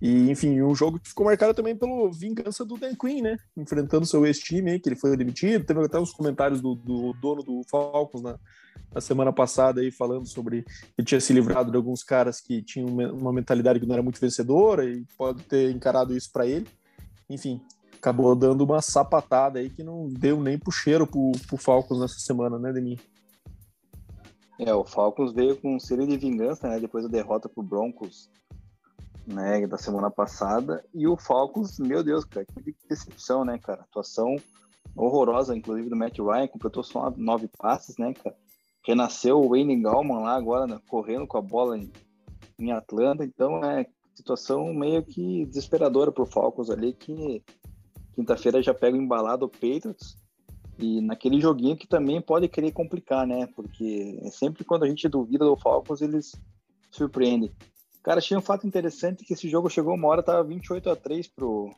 E, 0.00 0.30
enfim, 0.30 0.60
um 0.60 0.74
jogo 0.74 0.98
que 0.98 1.08
ficou 1.08 1.24
marcado 1.24 1.54
também 1.54 1.74
pela 1.74 2.10
vingança 2.12 2.64
do 2.64 2.76
Dan 2.76 2.94
Quinn, 2.94 3.22
né? 3.22 3.38
Enfrentando 3.56 4.04
seu 4.04 4.26
ex-time, 4.26 4.78
que 4.78 4.88
ele 4.88 4.96
foi 4.96 5.16
demitido. 5.16 5.64
Teve 5.64 5.84
até 5.84 5.98
uns 5.98 6.12
comentários 6.12 6.60
do, 6.60 6.74
do 6.74 7.14
dono 7.14 7.42
do 7.42 7.62
Falcons 7.70 8.22
na, 8.22 8.38
na, 8.94 9.00
semana 9.00 9.32
passada 9.32 9.80
aí 9.80 9.90
falando 9.90 10.26
sobre 10.26 10.64
que 10.96 11.02
tinha 11.02 11.20
se 11.20 11.32
livrado 11.32 11.70
de 11.70 11.76
alguns 11.76 12.02
caras 12.02 12.40
que 12.40 12.62
tinham 12.62 12.88
uma 12.88 13.32
mentalidade 13.32 13.80
que 13.80 13.86
não 13.86 13.94
era 13.94 14.02
muito 14.02 14.20
vencedora 14.20 14.84
e 14.84 15.04
pode 15.16 15.42
ter 15.44 15.70
encarado 15.70 16.14
isso 16.14 16.30
para 16.30 16.46
ele. 16.46 16.66
Enfim, 17.28 17.60
acabou 17.94 18.36
dando 18.36 18.64
uma 18.64 18.82
sapatada 18.82 19.58
aí 19.58 19.70
que 19.70 19.82
não 19.82 20.08
deu 20.08 20.42
nem 20.42 20.58
pro 20.58 20.70
cheiro 20.70 21.06
pro, 21.06 21.32
pro 21.46 21.56
Falcons 21.56 22.00
nessa 22.00 22.18
semana, 22.18 22.58
né, 22.58 22.70
Demi? 22.70 23.00
É, 24.58 24.74
o 24.74 24.84
Falcons 24.84 25.32
veio 25.32 25.56
com 25.56 25.76
um 25.76 25.80
série 25.80 26.06
de 26.06 26.16
vingança, 26.16 26.68
né? 26.68 26.80
Depois 26.80 27.04
da 27.04 27.10
derrota 27.10 27.48
pro 27.48 27.62
Broncos 27.62 28.30
né, 29.26 29.66
da 29.66 29.76
semana 29.76 30.10
passada. 30.10 30.84
E 30.94 31.06
o 31.06 31.16
Falcons, 31.16 31.78
meu 31.78 32.02
Deus, 32.02 32.24
cara, 32.24 32.46
que 32.46 32.74
decepção, 32.88 33.44
né, 33.44 33.58
cara? 33.58 33.82
Atuação 33.82 34.36
horrorosa, 34.94 35.56
inclusive, 35.56 35.90
do 35.90 35.96
Matt 35.96 36.18
Ryan, 36.18 36.48
completou 36.48 36.82
só 36.82 37.12
nove 37.16 37.48
passes, 37.58 37.96
né, 37.98 38.14
cara? 38.14 38.36
Renasceu 38.86 39.40
o 39.40 39.48
Wayne 39.48 39.80
Gallman 39.80 40.20
lá 40.20 40.36
agora, 40.36 40.66
né, 40.66 40.80
correndo 40.88 41.26
com 41.26 41.36
a 41.36 41.42
bola 41.42 41.76
em, 41.76 41.90
em 42.58 42.70
Atlanta. 42.70 43.24
Então, 43.24 43.64
é 43.64 43.86
situação 44.14 44.72
meio 44.72 45.02
que 45.02 45.44
desesperadora 45.46 46.12
pro 46.12 46.24
Falcons 46.24 46.70
ali, 46.70 46.92
que 46.92 47.42
quinta-feira 48.14 48.62
já 48.62 48.72
pega 48.72 48.96
embalado 48.96 49.44
o 49.44 49.48
Patriots. 49.48 50.16
E 50.78 51.00
naquele 51.00 51.40
joguinho 51.40 51.76
que 51.76 51.86
também 51.86 52.20
pode 52.20 52.48
querer 52.48 52.70
complicar, 52.70 53.26
né? 53.26 53.46
Porque 53.56 54.18
é 54.22 54.30
sempre 54.30 54.62
quando 54.62 54.84
a 54.84 54.88
gente 54.88 55.08
duvida 55.08 55.44
do 55.44 55.56
Falcons, 55.56 56.02
eles 56.02 56.32
surpreendem. 56.90 57.50
Cara, 58.06 58.18
achei 58.18 58.36
um 58.36 58.40
fato 58.40 58.64
interessante 58.64 59.24
que 59.24 59.32
esse 59.32 59.48
jogo 59.48 59.68
chegou 59.68 59.92
uma 59.92 60.06
hora, 60.06 60.22
tava 60.22 60.44
28 60.44 60.90
a 60.90 60.94
3 60.94 61.26
pro, 61.26 61.74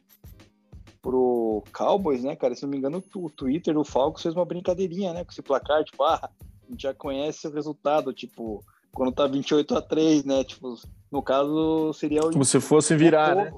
pro 1.00 1.64
Cowboys, 1.72 2.22
né, 2.22 2.36
cara? 2.36 2.54
Se 2.54 2.64
não 2.64 2.68
me 2.68 2.76
engano, 2.76 3.02
o 3.14 3.30
Twitter 3.30 3.72
do 3.72 3.82
Falcons 3.82 4.20
fez 4.20 4.34
uma 4.34 4.44
brincadeirinha, 4.44 5.14
né, 5.14 5.24
com 5.24 5.32
esse 5.32 5.40
placar, 5.40 5.82
tipo, 5.84 6.04
ah, 6.04 6.20
a 6.22 6.70
gente 6.70 6.82
já 6.82 6.92
conhece 6.92 7.48
o 7.48 7.50
resultado, 7.50 8.12
tipo, 8.12 8.62
quando 8.92 9.10
tá 9.10 9.26
28 9.26 9.74
a 9.74 9.80
3, 9.80 10.26
né? 10.26 10.44
Tipo, 10.44 10.74
no 11.10 11.22
caso, 11.22 11.94
seria 11.94 12.20
o. 12.20 12.30
Como 12.30 12.44
se 12.44 12.60
fosse 12.60 12.94
virar, 12.94 13.34
né? 13.34 13.50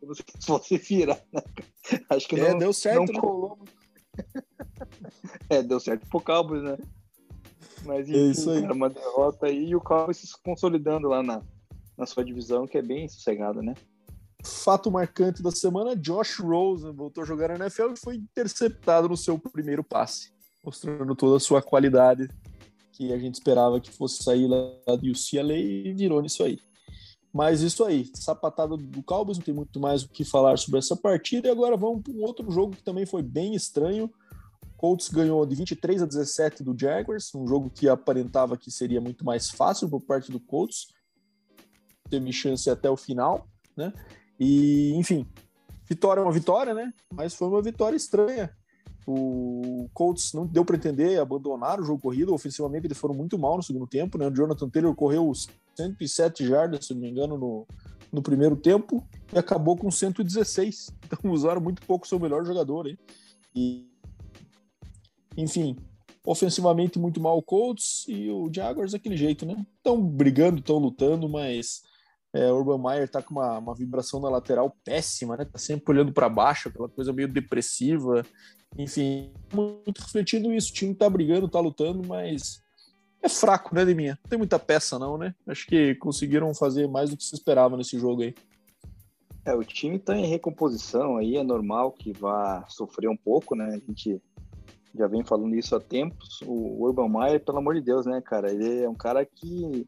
Como 0.00 0.14
se 0.14 0.24
fosse 0.40 0.78
virar, 0.78 1.20
né? 1.30 1.42
Acho 2.08 2.26
que 2.26 2.36
é, 2.36 2.52
não. 2.52 2.60
deu 2.60 2.72
certo, 2.72 3.12
não 3.12 3.20
colou. 3.20 3.58
é, 5.50 5.62
deu 5.62 5.78
certo 5.78 6.08
pro 6.08 6.18
Cowboys, 6.22 6.62
né? 6.62 6.78
Mas 7.84 8.08
é 8.08 8.12
enfim, 8.12 8.14
é 8.14 8.30
isso 8.30 8.50
aí. 8.50 8.62
Cara, 8.62 8.72
uma 8.72 8.88
derrota 8.88 9.46
aí 9.48 9.68
e 9.68 9.76
o 9.76 9.82
Cowboys 9.82 10.16
se 10.16 10.42
consolidando 10.42 11.08
lá 11.08 11.22
na, 11.22 11.42
na 11.96 12.06
sua 12.06 12.24
divisão, 12.24 12.66
que 12.66 12.78
é 12.78 12.82
bem 12.82 13.08
sossegada, 13.08 13.62
né? 13.62 13.74
Fato 14.44 14.90
marcante 14.90 15.42
da 15.42 15.50
semana: 15.50 15.96
Josh 15.96 16.38
Rosen 16.38 16.92
voltou 16.92 17.22
a 17.22 17.26
jogar 17.26 17.48
na 17.48 17.64
NFL 17.64 17.92
e 17.92 17.98
foi 17.98 18.16
interceptado 18.16 19.08
no 19.08 19.16
seu 19.16 19.38
primeiro 19.38 19.82
passe, 19.82 20.32
mostrando 20.62 21.14
toda 21.14 21.36
a 21.36 21.40
sua 21.40 21.62
qualidade 21.62 22.28
que 22.92 23.12
a 23.12 23.18
gente 23.18 23.34
esperava 23.34 23.80
que 23.80 23.90
fosse 23.90 24.22
sair 24.22 24.46
lá 24.46 24.96
do 24.96 25.10
UCLA 25.10 25.54
e 25.54 25.92
virou 25.92 26.22
nisso 26.22 26.42
aí. 26.44 26.58
Mas 27.32 27.62
isso 27.62 27.82
aí, 27.82 28.08
sapatada 28.14 28.76
do 28.76 29.02
Cowboys, 29.02 29.38
não 29.38 29.44
tem 29.44 29.52
muito 29.52 29.80
mais 29.80 30.04
o 30.04 30.08
que 30.08 30.24
falar 30.24 30.56
sobre 30.56 30.78
essa 30.78 30.94
partida. 30.94 31.48
E 31.48 31.50
agora 31.50 31.76
vamos 31.76 32.02
para 32.02 32.12
um 32.12 32.22
outro 32.22 32.48
jogo 32.48 32.76
que 32.76 32.82
também 32.84 33.04
foi 33.04 33.22
bem 33.22 33.56
estranho. 33.56 34.08
Colts 34.76 35.08
ganhou 35.08 35.44
de 35.44 35.56
23 35.56 36.02
a 36.02 36.06
17 36.06 36.62
do 36.62 36.78
Jaguars, 36.78 37.34
um 37.34 37.48
jogo 37.48 37.70
que 37.70 37.88
aparentava 37.88 38.56
que 38.56 38.70
seria 38.70 39.00
muito 39.00 39.24
mais 39.24 39.50
fácil 39.50 39.88
por 39.88 40.00
parte 40.00 40.30
do 40.30 40.38
Colts. 40.38 40.86
Teve 42.08 42.32
chance 42.32 42.68
até 42.68 42.90
o 42.90 42.96
final, 42.96 43.46
né? 43.76 43.92
E, 44.38 44.92
enfim, 44.94 45.26
vitória 45.88 46.20
é 46.20 46.22
uma 46.22 46.32
vitória, 46.32 46.74
né? 46.74 46.92
Mas 47.12 47.34
foi 47.34 47.48
uma 47.48 47.62
vitória 47.62 47.96
estranha. 47.96 48.50
O 49.06 49.88
Colts 49.92 50.32
não 50.32 50.46
deu 50.46 50.64
para 50.64 50.76
entender, 50.76 51.18
abandonaram 51.20 51.82
o 51.82 51.86
jogo 51.86 52.00
corrido. 52.00 52.32
Ofensivamente, 52.32 52.86
eles 52.86 52.98
foram 52.98 53.14
muito 53.14 53.38
mal 53.38 53.56
no 53.56 53.62
segundo 53.62 53.86
tempo. 53.86 54.16
Né? 54.16 54.26
O 54.26 54.34
Jonathan 54.34 54.68
Taylor 54.68 54.94
correu 54.94 55.30
107 55.76 56.46
jardas, 56.46 56.86
se 56.86 56.94
não 56.94 57.02
me 57.02 57.10
engano, 57.10 57.36
no, 57.36 57.66
no 58.10 58.22
primeiro 58.22 58.56
tempo 58.56 59.06
e 59.32 59.38
acabou 59.38 59.76
com 59.76 59.90
116. 59.90 60.92
Então 61.04 61.30
usaram 61.30 61.60
muito 61.60 61.82
pouco 61.82 62.08
seu 62.08 62.18
melhor 62.18 62.44
jogador. 62.44 62.86
Hein? 62.86 62.98
E, 63.54 63.86
enfim, 65.36 65.76
ofensivamente 66.26 66.98
muito 66.98 67.20
mal 67.20 67.36
o 67.36 67.42
Colts 67.42 68.06
e 68.08 68.30
o 68.30 68.50
Jaguars 68.52 68.92
daquele 68.92 69.16
jeito, 69.16 69.44
né? 69.44 69.64
Estão 69.76 70.02
brigando, 70.02 70.60
estão 70.60 70.78
lutando, 70.78 71.28
mas 71.28 71.82
é, 72.34 72.50
Urban 72.50 72.78
Meyer 72.78 73.08
tá 73.08 73.22
com 73.22 73.34
uma, 73.34 73.58
uma 73.58 73.74
vibração 73.76 74.18
na 74.18 74.28
lateral 74.28 74.76
péssima, 74.84 75.36
né? 75.36 75.44
Tá 75.44 75.56
sempre 75.56 75.94
olhando 75.94 76.12
para 76.12 76.28
baixo, 76.28 76.68
aquela 76.68 76.88
coisa 76.88 77.12
meio 77.12 77.28
depressiva. 77.28 78.26
Enfim, 78.76 79.32
muito 79.52 80.00
refletindo 80.00 80.52
isso. 80.52 80.72
O 80.72 80.74
time 80.74 80.92
tá 80.96 81.08
brigando, 81.08 81.48
tá 81.48 81.60
lutando, 81.60 82.02
mas 82.04 82.60
é 83.22 83.28
fraco, 83.28 83.72
né, 83.72 83.84
Deminha? 83.84 84.18
Não 84.24 84.28
tem 84.28 84.36
muita 84.36 84.58
peça, 84.58 84.98
não, 84.98 85.16
né? 85.16 85.32
Acho 85.46 85.64
que 85.64 85.94
conseguiram 85.94 86.52
fazer 86.52 86.88
mais 86.88 87.10
do 87.10 87.16
que 87.16 87.22
se 87.22 87.36
esperava 87.36 87.76
nesse 87.76 88.00
jogo 88.00 88.22
aí. 88.22 88.34
É, 89.44 89.54
o 89.54 89.62
time 89.62 90.00
tá 90.00 90.16
em 90.16 90.26
recomposição 90.26 91.16
aí, 91.16 91.36
é 91.36 91.44
normal 91.44 91.92
que 91.92 92.12
vá 92.12 92.64
sofrer 92.68 93.08
um 93.08 93.16
pouco, 93.16 93.54
né? 93.54 93.66
A 93.66 93.78
gente 93.78 94.20
já 94.92 95.06
vem 95.06 95.22
falando 95.22 95.54
isso 95.54 95.76
há 95.76 95.80
tempos. 95.80 96.40
O 96.42 96.84
Urban 96.84 97.08
Meyer, 97.08 97.44
pelo 97.44 97.58
amor 97.58 97.74
de 97.74 97.80
Deus, 97.80 98.06
né, 98.06 98.20
cara? 98.20 98.50
Ele 98.50 98.82
é 98.82 98.88
um 98.88 98.94
cara 98.94 99.24
que 99.24 99.86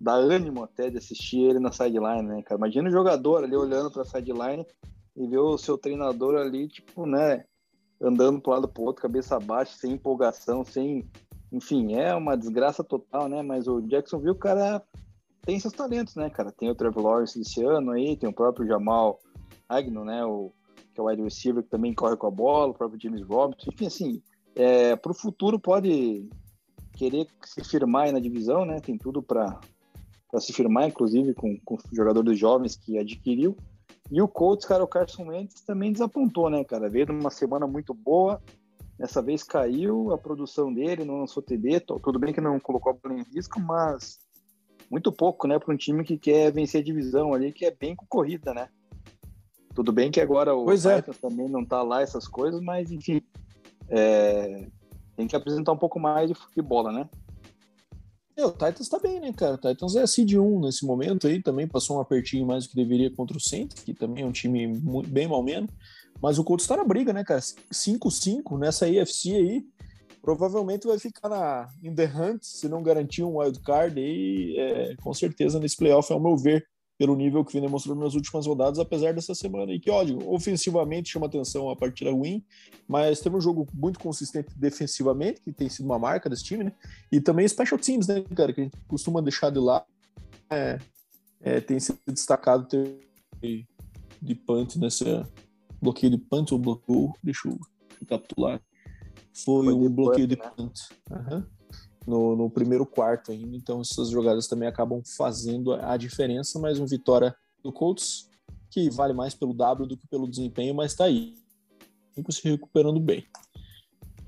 dá 0.00 0.14
ânimo 0.14 0.64
até 0.64 0.88
de 0.88 0.96
assistir 0.96 1.40
ele 1.40 1.58
na 1.58 1.70
sideline, 1.70 2.22
né, 2.22 2.42
cara? 2.42 2.58
Imagina 2.58 2.88
o 2.88 2.92
jogador 2.92 3.44
ali 3.44 3.54
olhando 3.54 3.90
para 3.90 4.02
a 4.02 4.06
sideline 4.06 4.66
e 5.16 5.26
ver 5.26 5.38
o 5.38 5.58
seu 5.58 5.76
treinador 5.76 6.36
ali, 6.36 6.68
tipo, 6.68 7.04
né, 7.04 7.44
andando 8.00 8.40
para 8.40 8.54
lado 8.54 8.68
para 8.68 8.82
outro, 8.82 9.02
cabeça 9.02 9.38
baixa, 9.38 9.76
sem 9.76 9.92
empolgação, 9.92 10.64
sem. 10.64 11.06
Enfim, 11.52 11.94
é 11.94 12.14
uma 12.14 12.36
desgraça 12.36 12.82
total, 12.82 13.28
né? 13.28 13.42
Mas 13.42 13.66
o 13.66 13.80
Jacksonville, 13.82 14.30
o 14.30 14.38
cara 14.38 14.82
tem 15.42 15.58
seus 15.58 15.74
talentos, 15.74 16.14
né, 16.14 16.30
cara? 16.30 16.52
Tem 16.52 16.70
o 16.70 16.74
Trevor 16.74 17.02
Lawrence 17.02 17.40
esse 17.40 17.62
ano 17.62 17.90
aí, 17.90 18.16
tem 18.16 18.28
o 18.28 18.32
próprio 18.32 18.66
Jamal 18.66 19.20
Agnew, 19.68 20.04
né? 20.04 20.24
O, 20.24 20.52
que 20.94 21.00
é 21.00 21.02
o 21.02 21.06
wide 21.06 21.22
receiver 21.22 21.62
que 21.62 21.68
também 21.68 21.92
corre 21.92 22.16
com 22.16 22.26
a 22.26 22.30
bola, 22.30 22.70
o 22.70 22.74
próprio 22.74 23.00
James 23.00 23.22
Robinson. 23.26 23.70
Enfim, 23.72 23.86
assim, 23.86 24.22
é, 24.54 24.94
para 24.96 25.12
o 25.12 25.14
futuro 25.14 25.58
pode 25.58 26.28
querer 26.92 27.26
se 27.44 27.64
firmar 27.64 28.04
aí 28.04 28.12
na 28.12 28.20
divisão, 28.20 28.64
né? 28.64 28.80
Tem 28.80 28.96
tudo 28.96 29.22
para 29.22 29.58
para 30.30 30.40
se 30.40 30.52
firmar, 30.52 30.88
inclusive, 30.88 31.34
com, 31.34 31.58
com 31.64 31.76
jogadores 31.92 32.38
jovens 32.38 32.76
que 32.76 32.98
adquiriu. 32.98 33.56
E 34.10 34.20
o 34.20 34.28
Colts, 34.28 34.66
cara, 34.66 34.82
o 34.82 34.88
Carson 34.88 35.26
Wentz 35.28 35.60
também 35.62 35.92
desapontou, 35.92 36.50
né, 36.50 36.64
cara? 36.64 36.88
Veio 36.88 37.06
numa 37.06 37.30
semana 37.30 37.66
muito 37.66 37.94
boa, 37.94 38.42
dessa 38.98 39.22
vez 39.22 39.42
caiu 39.42 40.12
a 40.12 40.18
produção 40.18 40.72
dele, 40.72 41.04
não 41.04 41.20
lançou 41.20 41.42
TD, 41.42 41.80
tudo 41.80 42.18
bem 42.18 42.32
que 42.32 42.40
não 42.40 42.58
colocou 42.58 42.92
a 42.92 42.94
bola 42.94 43.20
em 43.20 43.24
risco, 43.34 43.60
mas 43.60 44.18
muito 44.90 45.12
pouco, 45.12 45.46
né, 45.46 45.58
para 45.58 45.72
um 45.72 45.76
time 45.76 46.02
que 46.02 46.18
quer 46.18 46.50
vencer 46.52 46.80
a 46.80 46.84
divisão 46.84 47.32
ali, 47.32 47.52
que 47.52 47.64
é 47.64 47.70
bem 47.70 47.94
concorrida, 47.94 48.52
né? 48.52 48.68
Tudo 49.72 49.92
bem 49.92 50.10
que 50.10 50.20
agora 50.20 50.52
o 50.52 50.64
pois 50.64 50.84
é. 50.84 51.00
também 51.00 51.48
não 51.48 51.64
tá 51.64 51.80
lá 51.82 52.02
essas 52.02 52.26
coisas, 52.26 52.60
mas 52.60 52.90
enfim, 52.90 53.22
é... 53.88 54.66
tem 55.16 55.28
que 55.28 55.36
apresentar 55.36 55.72
um 55.72 55.78
pouco 55.78 56.00
mais 56.00 56.28
de 56.28 56.34
futebol, 56.34 56.90
né? 56.90 57.08
É, 58.40 58.46
o 58.46 58.50
Titans 58.50 58.88
tá 58.88 58.98
bem, 58.98 59.20
né, 59.20 59.32
cara? 59.34 59.54
O 59.54 59.58
Titans 59.58 59.96
é 59.96 60.06
seed 60.06 60.32
1 60.32 60.60
nesse 60.60 60.86
momento 60.86 61.26
aí, 61.26 61.42
também 61.42 61.68
passou 61.68 61.98
um 61.98 62.00
apertinho 62.00 62.46
mais 62.46 62.64
do 62.64 62.70
que 62.70 62.76
deveria 62.76 63.10
contra 63.10 63.36
o 63.36 63.40
Saints, 63.40 63.82
que 63.82 63.92
também 63.92 64.24
é 64.24 64.26
um 64.26 64.32
time 64.32 64.66
muito, 64.66 65.10
bem 65.10 65.28
mal 65.28 65.42
menos. 65.42 65.70
Mas 66.22 66.38
o 66.38 66.44
Colts 66.44 66.66
tá 66.66 66.76
na 66.76 66.84
briga, 66.84 67.12
né, 67.12 67.22
cara? 67.22 67.40
5-5 67.40 68.58
nessa 68.58 68.86
AFC 68.86 69.34
aí. 69.34 69.64
Provavelmente 70.22 70.86
vai 70.86 70.98
ficar 70.98 71.28
na 71.28 71.68
in 71.82 71.94
the 71.94 72.04
hunt, 72.04 72.42
se 72.42 72.68
não 72.68 72.82
garantir 72.82 73.22
um 73.22 73.38
wild 73.38 73.60
card 73.60 73.98
aí, 74.00 74.56
é, 74.58 74.96
com 75.02 75.12
certeza 75.12 75.58
nesse 75.58 75.76
playoff, 75.76 76.10
ao 76.12 76.20
meu 76.20 76.36
ver 76.36 76.66
pelo 77.00 77.16
nível 77.16 77.42
que 77.42 77.54
vem 77.54 77.62
demonstrando 77.62 77.98
nas 77.98 78.12
últimas 78.12 78.46
rodadas, 78.46 78.78
apesar 78.78 79.14
dessa 79.14 79.34
semana. 79.34 79.72
E 79.72 79.80
que, 79.80 79.90
ódio, 79.90 80.18
ofensivamente 80.30 81.08
chama 81.08 81.24
atenção 81.24 81.70
a 81.70 81.74
partida 81.74 82.12
ruim, 82.12 82.44
mas 82.86 83.20
teve 83.20 83.34
um 83.34 83.40
jogo 83.40 83.66
muito 83.72 83.98
consistente 83.98 84.50
defensivamente, 84.54 85.40
que 85.40 85.50
tem 85.50 85.66
sido 85.70 85.86
uma 85.86 85.98
marca 85.98 86.28
desse 86.28 86.44
time, 86.44 86.62
né? 86.62 86.72
E 87.10 87.18
também 87.18 87.48
special 87.48 87.80
teams, 87.80 88.06
né, 88.06 88.22
cara, 88.36 88.52
que 88.52 88.60
a 88.60 88.64
gente 88.64 88.76
costuma 88.86 89.22
deixar 89.22 89.48
de 89.48 89.58
lá. 89.58 89.82
É, 90.50 90.78
é, 91.40 91.60
tem 91.62 91.80
sido 91.80 91.98
destacado 92.06 92.68
ter 92.68 93.00
de 94.20 94.34
punt 94.34 94.76
nessa 94.76 95.26
bloqueio 95.80 96.10
de 96.10 96.18
punt 96.18 96.52
ou 96.52 96.58
bloqueio, 96.58 97.14
deixa 97.22 97.48
eu 97.48 97.58
recapitular. 97.98 98.60
Foi, 99.32 99.64
Foi 99.64 99.72
um 99.72 99.88
bloqueio 99.88 100.26
de 100.26 100.36
punt. 100.36 100.74
Né? 101.08 101.26
Uhum 101.32 101.59
no, 102.06 102.36
no, 102.36 102.50
primeiro 102.50 102.86
quarto 102.86 103.32
ainda. 103.32 103.56
Então, 103.56 103.80
essas 103.80 104.10
jogadas 104.10 104.46
também 104.46 104.68
acabam 104.68 105.02
fazendo 105.16 105.72
a 105.74 105.96
diferença. 105.96 106.58
Mas 106.58 106.78
uma 106.78 106.86
vitória 106.86 107.34
do 107.62 107.72
Colts 107.72 108.28
que 108.70 108.88
vale 108.88 109.12
mais 109.12 109.34
pelo 109.34 109.52
W 109.52 109.86
do 109.86 109.96
que 109.96 110.06
pelo 110.06 110.28
desempenho, 110.28 110.74
mas 110.74 110.92
está 110.92 111.04
aí. 111.04 111.34
Sempre 112.14 112.32
se 112.32 112.48
recuperando 112.48 113.00
bem. 113.00 113.26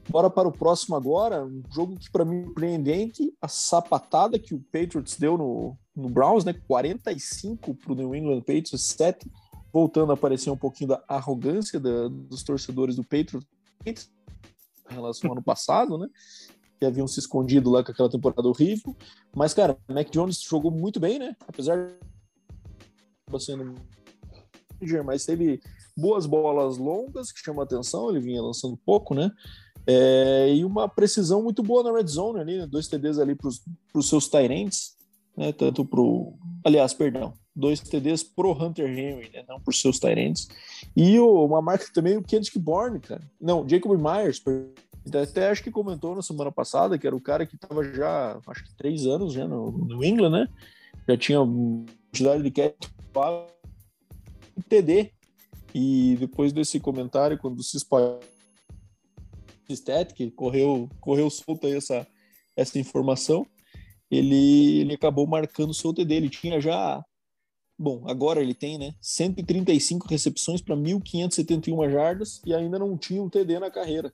Bora 0.08 0.28
para 0.28 0.48
o 0.48 0.52
próximo 0.52 0.96
agora, 0.96 1.44
um 1.44 1.62
jogo 1.70 1.96
que 1.96 2.10
para 2.10 2.24
mim 2.24 2.40
é 2.40 2.44
surpreendente, 2.46 3.32
a 3.40 3.46
sapatada 3.46 4.38
que 4.38 4.52
o 4.52 4.60
Patriots 4.60 5.16
deu 5.16 5.38
no, 5.38 5.76
no 5.94 6.08
Browns, 6.08 6.44
né? 6.44 6.52
45 6.52 7.74
para 7.74 7.92
o 7.92 7.94
New 7.94 8.14
England 8.14 8.40
Patriots, 8.40 8.82
7, 8.82 9.30
voltando 9.72 10.10
a 10.10 10.14
aparecer 10.14 10.50
um 10.50 10.56
pouquinho 10.56 10.88
da 10.88 11.04
arrogância 11.06 11.78
da, 11.78 12.08
dos 12.08 12.42
torcedores 12.42 12.96
do 12.96 13.04
Patriots 13.04 13.46
em 13.86 14.94
relação 14.94 15.30
ao 15.30 15.36
ano 15.36 15.42
passado, 15.42 15.96
né? 15.96 16.08
Que 16.82 16.86
haviam 16.86 17.06
se 17.06 17.20
escondido 17.20 17.70
lá 17.70 17.84
com 17.84 17.92
aquela 17.92 18.10
temporada 18.10 18.48
horrível. 18.48 18.96
Mas, 19.32 19.54
cara, 19.54 19.78
Mac 19.88 20.10
Jones 20.10 20.42
jogou 20.42 20.72
muito 20.72 20.98
bem, 20.98 21.16
né? 21.16 21.36
Apesar 21.46 21.76
de 21.76 23.38
sendo 23.38 23.74
mas 25.04 25.24
teve 25.24 25.60
boas 25.96 26.26
bolas 26.26 26.76
longas 26.76 27.30
que 27.30 27.38
chamam 27.38 27.60
a 27.60 27.64
atenção, 27.64 28.10
ele 28.10 28.18
vinha 28.18 28.42
lançando 28.42 28.76
pouco, 28.84 29.14
né? 29.14 29.30
É, 29.86 30.52
e 30.52 30.64
uma 30.64 30.88
precisão 30.88 31.40
muito 31.40 31.62
boa 31.62 31.84
na 31.84 31.96
red 31.96 32.08
zone 32.08 32.40
ali, 32.40 32.58
né? 32.58 32.66
dois 32.66 32.88
TDs 32.88 33.20
ali 33.20 33.36
para 33.36 33.48
os 33.94 34.08
seus 34.08 34.26
Tyrants, 34.28 34.96
né? 35.36 35.52
Tanto 35.52 35.84
pro, 35.84 36.34
aliás, 36.64 36.92
perdão, 36.92 37.32
dois 37.54 37.78
TDs 37.78 38.24
pro 38.24 38.60
Hunter 38.60 38.90
Henry, 38.90 39.30
né? 39.32 39.44
Não 39.48 39.60
por 39.60 39.72
seus 39.72 40.00
Tyrants. 40.00 40.48
E 40.96 41.16
o, 41.20 41.44
uma 41.46 41.62
marca 41.62 41.86
também 41.94 42.16
o 42.16 42.24
Kendrick 42.24 42.58
Bourne, 42.58 42.98
cara. 42.98 43.22
Não, 43.40 43.66
Jacob 43.68 43.96
Myers, 43.96 44.42
até 45.10 45.48
acho 45.48 45.62
que 45.62 45.70
comentou 45.70 46.14
na 46.14 46.22
semana 46.22 46.52
passada 46.52 46.98
que 46.98 47.06
era 47.06 47.16
o 47.16 47.20
cara 47.20 47.44
que 47.44 47.56
estava 47.56 47.82
já, 47.82 48.38
acho 48.46 48.64
que 48.64 48.74
três 48.74 49.06
anos 49.06 49.32
já 49.32 49.46
no, 49.48 49.72
no 49.72 50.04
England, 50.04 50.30
né? 50.30 50.48
Já 51.08 51.16
tinha 51.16 51.38
quantidade 51.40 52.42
de 52.42 52.50
catch 52.50 52.88
TD. 54.68 55.10
E 55.74 56.16
depois 56.20 56.52
desse 56.52 56.78
comentário, 56.78 57.38
quando 57.38 57.62
se 57.62 57.76
espalhou 57.76 58.20
que 60.14 60.30
correu, 60.30 60.86
correu 61.00 61.30
solta 61.30 61.66
essa, 61.66 62.06
essa 62.54 62.78
informação, 62.78 63.46
ele, 64.10 64.80
ele 64.80 64.94
acabou 64.94 65.26
marcando 65.26 65.70
o 65.70 65.74
seu 65.74 65.94
TD. 65.94 66.14
Ele 66.14 66.28
tinha 66.28 66.60
já. 66.60 67.02
Bom, 67.78 68.04
agora 68.06 68.42
ele 68.42 68.54
tem, 68.54 68.76
né? 68.78 68.94
135 69.00 70.06
recepções 70.06 70.60
para 70.60 70.76
1.571 70.76 71.90
jardas 71.90 72.42
e 72.44 72.54
ainda 72.54 72.78
não 72.78 72.96
tinha 72.98 73.22
um 73.22 73.30
TD 73.30 73.58
na 73.58 73.70
carreira 73.70 74.12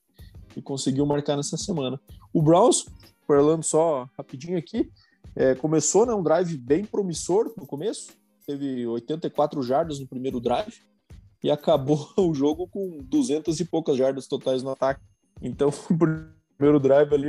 e 0.57 0.63
conseguiu 0.63 1.07
marcar 1.07 1.37
nessa 1.37 1.57
semana. 1.57 2.01
O 2.33 2.43
Browns, 2.43 2.87
falando 3.27 3.63
só 3.63 4.09
rapidinho 4.17 4.59
aqui, 4.59 4.91
é, 5.37 5.55
começou 5.55 6.07
né, 6.07 6.15
um 6.15 6.23
drive 6.23 6.57
bem 6.57 6.85
promissor 6.85 7.53
no 7.57 7.67
começo, 7.67 8.13
teve 8.47 8.87
84 8.87 9.63
jardas 9.63 10.01
no 10.01 10.07
primeiro 10.07 10.41
drive 10.41 10.75
e 11.43 11.51
acabou 11.51 12.11
o 12.17 12.35
jogo 12.35 12.67
com 12.67 12.99
200 13.05 13.61
e 13.61 13.65
poucas 13.65 13.97
jardas 13.97 14.27
totais 14.27 14.63
no 14.63 14.71
ataque. 14.71 15.01
Então, 15.41 15.69
o 15.91 15.97
primeiro 16.57 16.81
drive 16.81 17.15
ali 17.15 17.29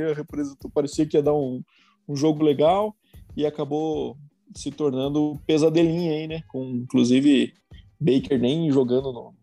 parecia 0.74 1.06
que 1.06 1.16
ia 1.16 1.22
dar 1.22 1.34
um, 1.34 1.62
um 2.08 2.16
jogo 2.16 2.42
legal 2.42 2.94
e 3.36 3.46
acabou 3.46 4.16
se 4.54 4.70
tornando 4.70 5.38
pesadelinha 5.46 6.12
aí, 6.12 6.26
né? 6.26 6.42
Com 6.48 6.64
inclusive 6.64 7.54
Baker 8.00 8.40
nem 8.40 8.70
jogando 8.72 9.12
no, 9.12 9.34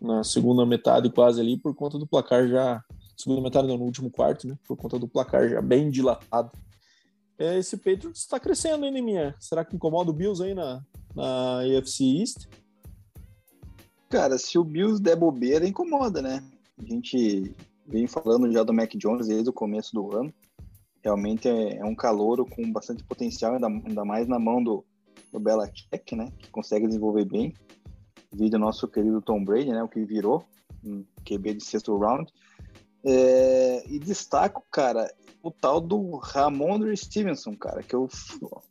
na 0.00 0.22
segunda 0.22 0.64
metade 0.64 1.10
quase 1.10 1.40
ali 1.40 1.56
por 1.56 1.74
conta 1.74 1.98
do 1.98 2.06
placar 2.06 2.46
já 2.46 2.82
segunda 3.22 3.40
metade, 3.40 3.68
não, 3.68 3.78
no 3.78 3.84
último 3.84 4.10
quarto, 4.10 4.46
né? 4.48 4.58
Por 4.66 4.76
conta 4.76 4.98
do 4.98 5.08
placar 5.08 5.48
já 5.48 5.60
bem 5.60 5.90
dilatado. 5.90 6.50
É, 7.38 7.58
esse 7.58 7.76
Patriots 7.76 8.20
está 8.20 8.38
crescendo 8.38 8.84
ainda, 8.84 9.00
minha. 9.00 9.34
Será 9.40 9.64
que 9.64 9.74
incomoda 9.74 10.10
o 10.10 10.14
Bills 10.14 10.42
aí 10.42 10.54
na, 10.54 10.84
na 11.14 11.60
AFC 11.60 12.04
East. 12.20 12.48
Cara, 14.08 14.36
se 14.38 14.58
o 14.58 14.64
Bills 14.64 15.00
der 15.00 15.16
bobeira, 15.16 15.66
incomoda, 15.66 16.20
né? 16.20 16.44
A 16.78 16.84
gente 16.84 17.54
vem 17.86 18.06
falando 18.06 18.50
já 18.52 18.62
do 18.62 18.72
Mac 18.72 18.92
Jones 18.96 19.28
desde 19.28 19.48
o 19.48 19.52
começo 19.52 19.94
do 19.94 20.14
ano. 20.14 20.32
Realmente 21.02 21.48
é, 21.48 21.78
é 21.78 21.84
um 21.84 21.94
calouro 21.94 22.44
com 22.44 22.70
bastante 22.70 23.02
potencial, 23.04 23.54
ainda, 23.54 23.66
ainda 23.66 24.04
mais 24.04 24.28
na 24.28 24.38
mão 24.38 24.62
do, 24.62 24.84
do 25.32 25.40
Belichick, 25.40 26.14
né? 26.14 26.30
Que 26.38 26.50
consegue 26.50 26.86
desenvolver 26.86 27.24
bem. 27.24 27.54
Vídeo 28.32 28.58
nosso 28.58 28.86
querido 28.88 29.20
Tom 29.20 29.44
Brady, 29.44 29.70
né? 29.70 29.82
O 29.82 29.88
que 29.88 30.04
virou, 30.04 30.44
um 30.84 31.04
QB 31.24 31.54
de 31.54 31.64
sexto 31.64 31.96
round. 31.96 32.30
É, 33.04 33.84
e 33.88 33.98
destaco, 33.98 34.64
cara, 34.70 35.12
o 35.42 35.50
tal 35.50 35.80
do 35.80 36.16
Ramondre 36.16 36.96
Stevenson, 36.96 37.56
cara, 37.56 37.82
que 37.82 37.94
eu 37.94 38.08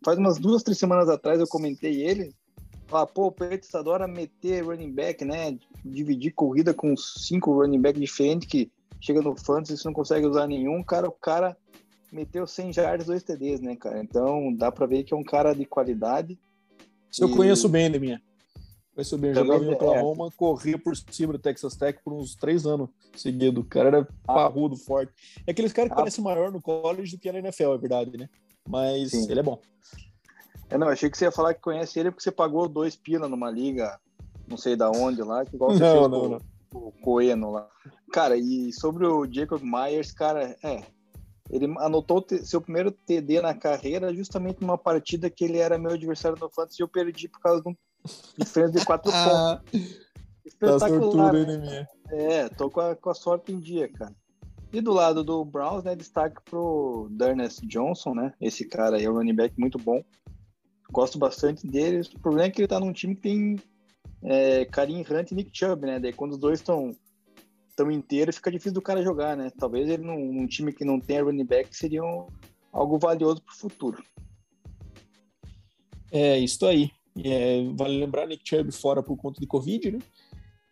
faz 0.04 0.18
umas 0.18 0.38
duas, 0.38 0.64
três 0.64 0.78
semanas 0.78 1.10
atrás 1.10 1.40
eu 1.40 1.48
comentei 1.48 2.02
ele. 2.02 2.34
Falar, 2.88 3.08
pô, 3.08 3.28
o 3.28 3.32
Patriots 3.32 3.74
adora 3.74 4.08
meter 4.08 4.66
running 4.66 4.92
back, 4.92 5.24
né? 5.24 5.58
Dividir 5.84 6.34
corrida 6.34 6.74
com 6.74 6.96
cinco 6.98 7.54
running 7.54 7.80
back 7.80 8.00
diferentes 8.00 8.48
que 8.48 8.72
chega 9.00 9.22
no 9.22 9.36
fantasy 9.36 9.82
e 9.82 9.86
não 9.86 9.94
consegue 9.94 10.26
usar 10.26 10.48
nenhum, 10.48 10.84
cara, 10.84 11.08
o 11.08 11.12
cara 11.12 11.58
meteu 12.12 12.46
100 12.46 12.74
jardas, 12.74 13.08
dois 13.08 13.24
TDs, 13.24 13.62
né, 13.62 13.76
cara? 13.76 14.02
Então 14.02 14.54
dá 14.54 14.72
para 14.72 14.86
ver 14.86 15.04
que 15.04 15.14
é 15.14 15.18
um 15.18 15.24
cara 15.24 15.54
de 15.54 15.66
qualidade. 15.66 16.38
Se 17.10 17.24
e... 17.24 17.24
eu 17.24 17.36
conheço 17.36 17.70
bem, 17.70 17.90
minha. 17.98 18.22
Conheço 18.93 19.17
bem, 19.17 19.33
jogava 19.33 19.63
em 19.63 19.69
é. 19.69 19.74
Oklahoma, 19.74 20.27
é. 20.27 20.31
corria 20.36 20.77
por 20.77 20.95
cima 20.95 21.33
do 21.33 21.39
Texas 21.39 21.75
Tech 21.75 22.00
por 22.03 22.13
uns 22.13 22.36
três 22.36 22.65
anos 22.65 22.89
seguidos. 23.15 23.63
O 23.63 23.67
cara 23.67 23.88
era 23.88 24.07
ah. 24.27 24.33
parrudo, 24.33 24.75
forte. 24.75 25.13
É 25.48 25.51
aqueles 25.51 25.71
caras 25.71 25.89
que 25.89 25.93
ah. 25.93 25.98
parecem 25.98 26.24
maior 26.24 26.51
no 26.51 26.62
college 26.62 27.15
do 27.15 27.19
que 27.19 27.31
na 27.31 27.39
NFL, 27.39 27.74
é 27.74 27.77
verdade, 27.77 28.17
né? 28.17 28.29
Mas 28.67 29.12
Sim. 29.12 29.31
ele 29.31 29.39
é 29.39 29.43
bom. 29.43 29.60
É, 30.69 30.77
não, 30.77 30.88
achei 30.88 31.10
que 31.10 31.17
você 31.17 31.25
ia 31.25 31.31
falar 31.31 31.53
que 31.53 31.62
conhece 31.62 32.00
ele 32.00 32.12
porque 32.12 32.24
você 32.24 32.31
pagou 32.31 32.67
dois 32.67 32.95
pila 32.95 33.27
numa 33.27 33.50
liga, 33.50 34.00
não 34.48 34.57
sei 34.57 34.75
da 34.75 34.89
onde 34.89 35.21
lá, 35.21 35.43
igual 35.53 35.71
você 35.71 35.79
não, 35.79 35.91
fez 35.91 36.10
não, 36.10 36.19
com, 36.21 36.29
não. 36.29 36.88
o 36.88 36.91
Coeno 36.91 37.51
lá. 37.51 37.67
Cara, 38.12 38.38
e 38.38 38.71
sobre 38.74 39.05
o 39.05 39.25
Jacob 39.29 39.62
Myers, 39.62 40.12
cara, 40.12 40.55
é, 40.63 40.83
ele 41.50 41.65
anotou 41.79 42.25
seu 42.43 42.62
primeiro 42.62 42.91
TD 42.91 43.41
na 43.41 43.53
carreira 43.53 44.13
justamente 44.13 44.62
numa 44.62 44.77
partida 44.77 45.29
que 45.29 45.43
ele 45.43 45.57
era 45.57 45.77
meu 45.77 45.91
adversário 45.91 46.38
no 46.39 46.50
Fantasy 46.50 46.81
e 46.81 46.83
eu 46.83 46.88
perdi 46.88 47.27
por 47.27 47.41
causa 47.41 47.62
de 47.62 47.69
um 47.69 47.75
diferença 48.38 48.79
de 48.79 48.86
quatro 48.86 49.12
ah, 49.13 49.62
pontos. 49.72 50.01
Espetacular. 50.46 51.31
Tá 51.31 51.58
né? 51.58 51.88
É, 52.12 52.50
tô 52.50 52.70
com 52.70 52.81
a, 52.81 52.96
com 52.96 53.10
a 53.10 53.13
sorte 53.13 53.51
em 53.51 53.60
dia, 53.60 53.88
cara. 53.88 54.13
E 54.74 54.79
do 54.79 54.93
lado 54.93 55.24
do 55.24 55.43
Browns, 55.43 55.84
né, 55.84 55.96
destaque 55.96 56.41
pro 56.46 57.08
Dernest 57.12 57.65
Johnson, 57.67 58.13
né? 58.13 58.34
Esse 58.39 58.65
cara 58.65 58.96
aí 58.96 59.03
é 59.03 59.10
um 59.10 59.15
running 59.15 59.36
back 59.36 59.60
muito 59.60 59.77
bom. 59.77 60.01
Gosto 60.91 61.17
bastante 61.17 61.67
dele. 61.67 62.01
O 62.15 62.20
problema 62.20 62.48
é 62.48 62.50
que 62.50 62.62
ele 62.62 62.67
tá 62.67 62.79
num 62.79 62.93
time 62.93 63.15
que 63.15 63.22
tem 63.22 63.60
é, 64.24 64.65
Karim 64.65 65.01
Hunt 65.01 65.31
e 65.31 65.36
Nick 65.36 65.51
Chubb, 65.53 65.86
né? 65.86 66.00
Daí 66.00 66.13
quando 66.13 66.31
os 66.31 66.38
dois 66.38 66.60
estão 66.60 66.96
tão 67.75 67.91
inteiros, 67.91 68.36
fica 68.36 68.51
difícil 68.51 68.74
do 68.74 68.81
cara 68.81 69.03
jogar, 69.03 69.36
né? 69.36 69.51
Talvez 69.58 69.89
ele 69.89 70.03
num, 70.03 70.34
num 70.34 70.48
time 70.48 70.72
que 70.72 70.86
não 70.86 71.00
tem 71.00 71.22
running 71.22 71.46
back 71.46 71.75
seria 71.75 72.03
um, 72.03 72.27
algo 72.72 72.98
valioso 72.98 73.41
pro 73.41 73.55
futuro. 73.55 74.03
É, 76.12 76.38
isso 76.38 76.65
aí. 76.65 76.91
É, 77.24 77.63
vale 77.74 78.00
lembrar 78.00 78.27
Nick 78.27 78.48
Chubb 78.48 78.72
fora 78.72 79.03
por 79.03 79.18
conta 79.18 79.39
de 79.39 79.48
Covid, 79.48 79.91
né? 79.91 80.00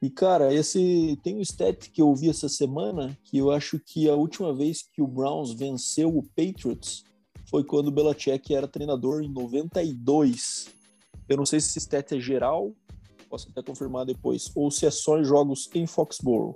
E, 0.02 0.10
cara, 0.10 0.54
esse 0.54 1.20
tem 1.24 1.36
um 1.36 1.42
stat 1.42 1.92
que 1.92 2.02
eu 2.02 2.16
vi 2.16 2.30
essa 2.30 2.48
semana 2.48 3.18
que 3.26 3.38
eu 3.38 3.52
acho 3.52 3.78
que 3.80 4.10
a 4.10 4.16
última 4.16 4.54
vez 4.54 4.82
que 4.82 5.02
o 5.02 5.08
Browns 5.08 5.54
venceu 5.54 6.18
o 6.18 6.24
Patriots 6.24 7.04
foi 7.50 7.66
quando 7.66 7.90
o 7.90 7.92
Belichick 7.92 8.54
era 8.54 8.68
treinador 8.68 9.22
em 9.22 9.30
92. 9.30 10.70
Eu 11.28 11.36
não 11.36 11.46
sei 11.46 11.60
se 11.60 11.68
esse 11.68 11.80
stat 11.80 12.16
é 12.16 12.20
geral, 12.20 12.74
posso 13.30 13.50
até 13.50 13.62
confirmar 13.62 14.06
depois, 14.06 14.50
ou 14.56 14.72
se 14.72 14.86
é 14.86 14.92
só 14.92 15.20
em 15.20 15.24
jogos 15.26 15.70
em 15.76 15.86
Foxborough. 15.86 16.56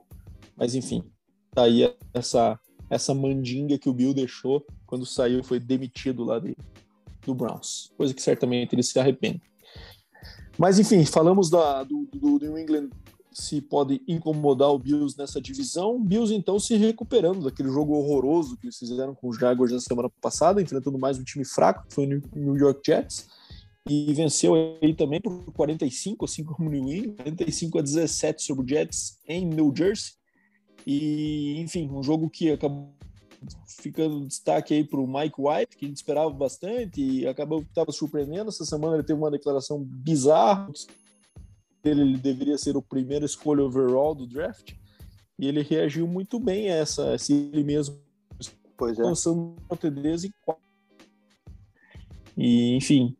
Mas 0.56 0.74
enfim, 0.74 1.04
tá 1.52 1.64
aí 1.64 1.94
essa, 2.14 2.58
essa 2.90 3.14
mandinga 3.14 3.78
que 3.78 3.90
o 3.90 3.94
Bill 3.94 4.14
deixou 4.14 4.66
quando 4.86 5.06
saiu, 5.06 5.44
foi 5.44 5.60
demitido 5.60 6.24
lá 6.24 6.40
de, 6.40 6.56
do 7.26 7.36
Browns. 7.36 7.92
Coisa 7.98 8.14
que 8.14 8.22
certamente 8.22 8.74
ele 8.74 8.84
se 8.84 8.98
arrepende. 9.00 9.42
Mas 10.58 10.80
enfim, 10.80 11.06
falamos 11.06 11.50
da, 11.50 11.84
do, 11.84 12.08
do 12.14 12.40
New 12.40 12.58
England 12.58 12.90
se 13.32 13.60
pode 13.62 14.02
incomodar 14.08 14.70
o 14.70 14.80
Bills 14.80 15.18
nessa 15.18 15.42
divisão. 15.42 16.02
Bills 16.02 16.34
então 16.34 16.60
se 16.60 16.76
recuperando 16.76 17.44
daquele 17.44 17.70
jogo 17.70 17.94
horroroso 17.94 18.58
que 18.58 18.68
eles 18.68 18.78
fizeram 18.78 19.16
com 19.16 19.28
os 19.30 19.38
Jaguars 19.38 19.72
na 19.72 19.80
semana 19.80 20.10
passada, 20.22 20.62
enfrentando 20.62 20.98
mais 21.00 21.18
um 21.18 21.24
time 21.24 21.44
fraco, 21.44 21.88
que 21.88 21.94
foi 21.94 22.06
o 22.06 22.22
New 22.36 22.56
York 22.56 22.82
Jets, 22.86 23.28
e 23.90 24.14
venceu 24.14 24.54
aí 24.82 24.94
também 24.94 25.20
por 25.20 25.44
45, 25.54 26.26
assim 26.26 26.44
como 26.44 26.70
o 26.70 26.72
New 26.72 26.90
England, 26.90 27.16
45 27.16 27.80
a 27.80 27.82
17 27.82 28.44
sobre 28.44 28.64
o 28.64 28.68
Jets 28.68 29.20
em 29.28 29.46
New 29.46 29.74
Jersey. 29.76 30.14
E, 30.86 31.60
enfim, 31.60 31.90
um 31.92 32.04
jogo 32.04 32.30
que 32.30 32.52
acabou 32.52 32.94
ficando 33.68 34.26
destaque 34.26 34.74
aí 34.74 34.84
para 34.84 35.00
o 35.00 35.08
Mike 35.08 35.36
White, 35.40 35.78
que 35.78 35.86
a 35.86 35.88
gente 35.88 35.98
esperava 35.98 36.30
bastante 36.30 37.02
e 37.02 37.28
acabou 37.28 37.62
que 37.62 37.70
estava 37.70 37.92
surpreendendo. 37.92 38.50
Essa 38.50 38.66
semana 38.66 38.96
ele 38.96 39.04
teve 39.04 39.20
uma 39.20 39.32
declaração 39.32 39.84
bizarra. 39.84 40.72
Ele 41.84 42.18
deveria 42.18 42.58
ser 42.58 42.78
o 42.78 42.82
primeiro 42.82 43.26
escolha 43.26 43.64
overall 43.64 44.16
do 44.16 44.26
draft. 44.26 44.74
E 45.38 45.48
ele 45.48 45.62
reagiu 45.62 46.08
muito 46.08 46.40
bem 46.40 46.70
a 46.70 46.76
essa, 46.76 47.18
se 47.18 47.34
ele 47.34 47.64
mesmo 47.64 48.00
pois 48.78 48.98
é. 48.98 49.04
lançando 49.04 49.56
TDs 49.80 50.26
e 50.26 50.34
E, 52.38 52.76
enfim, 52.76 53.16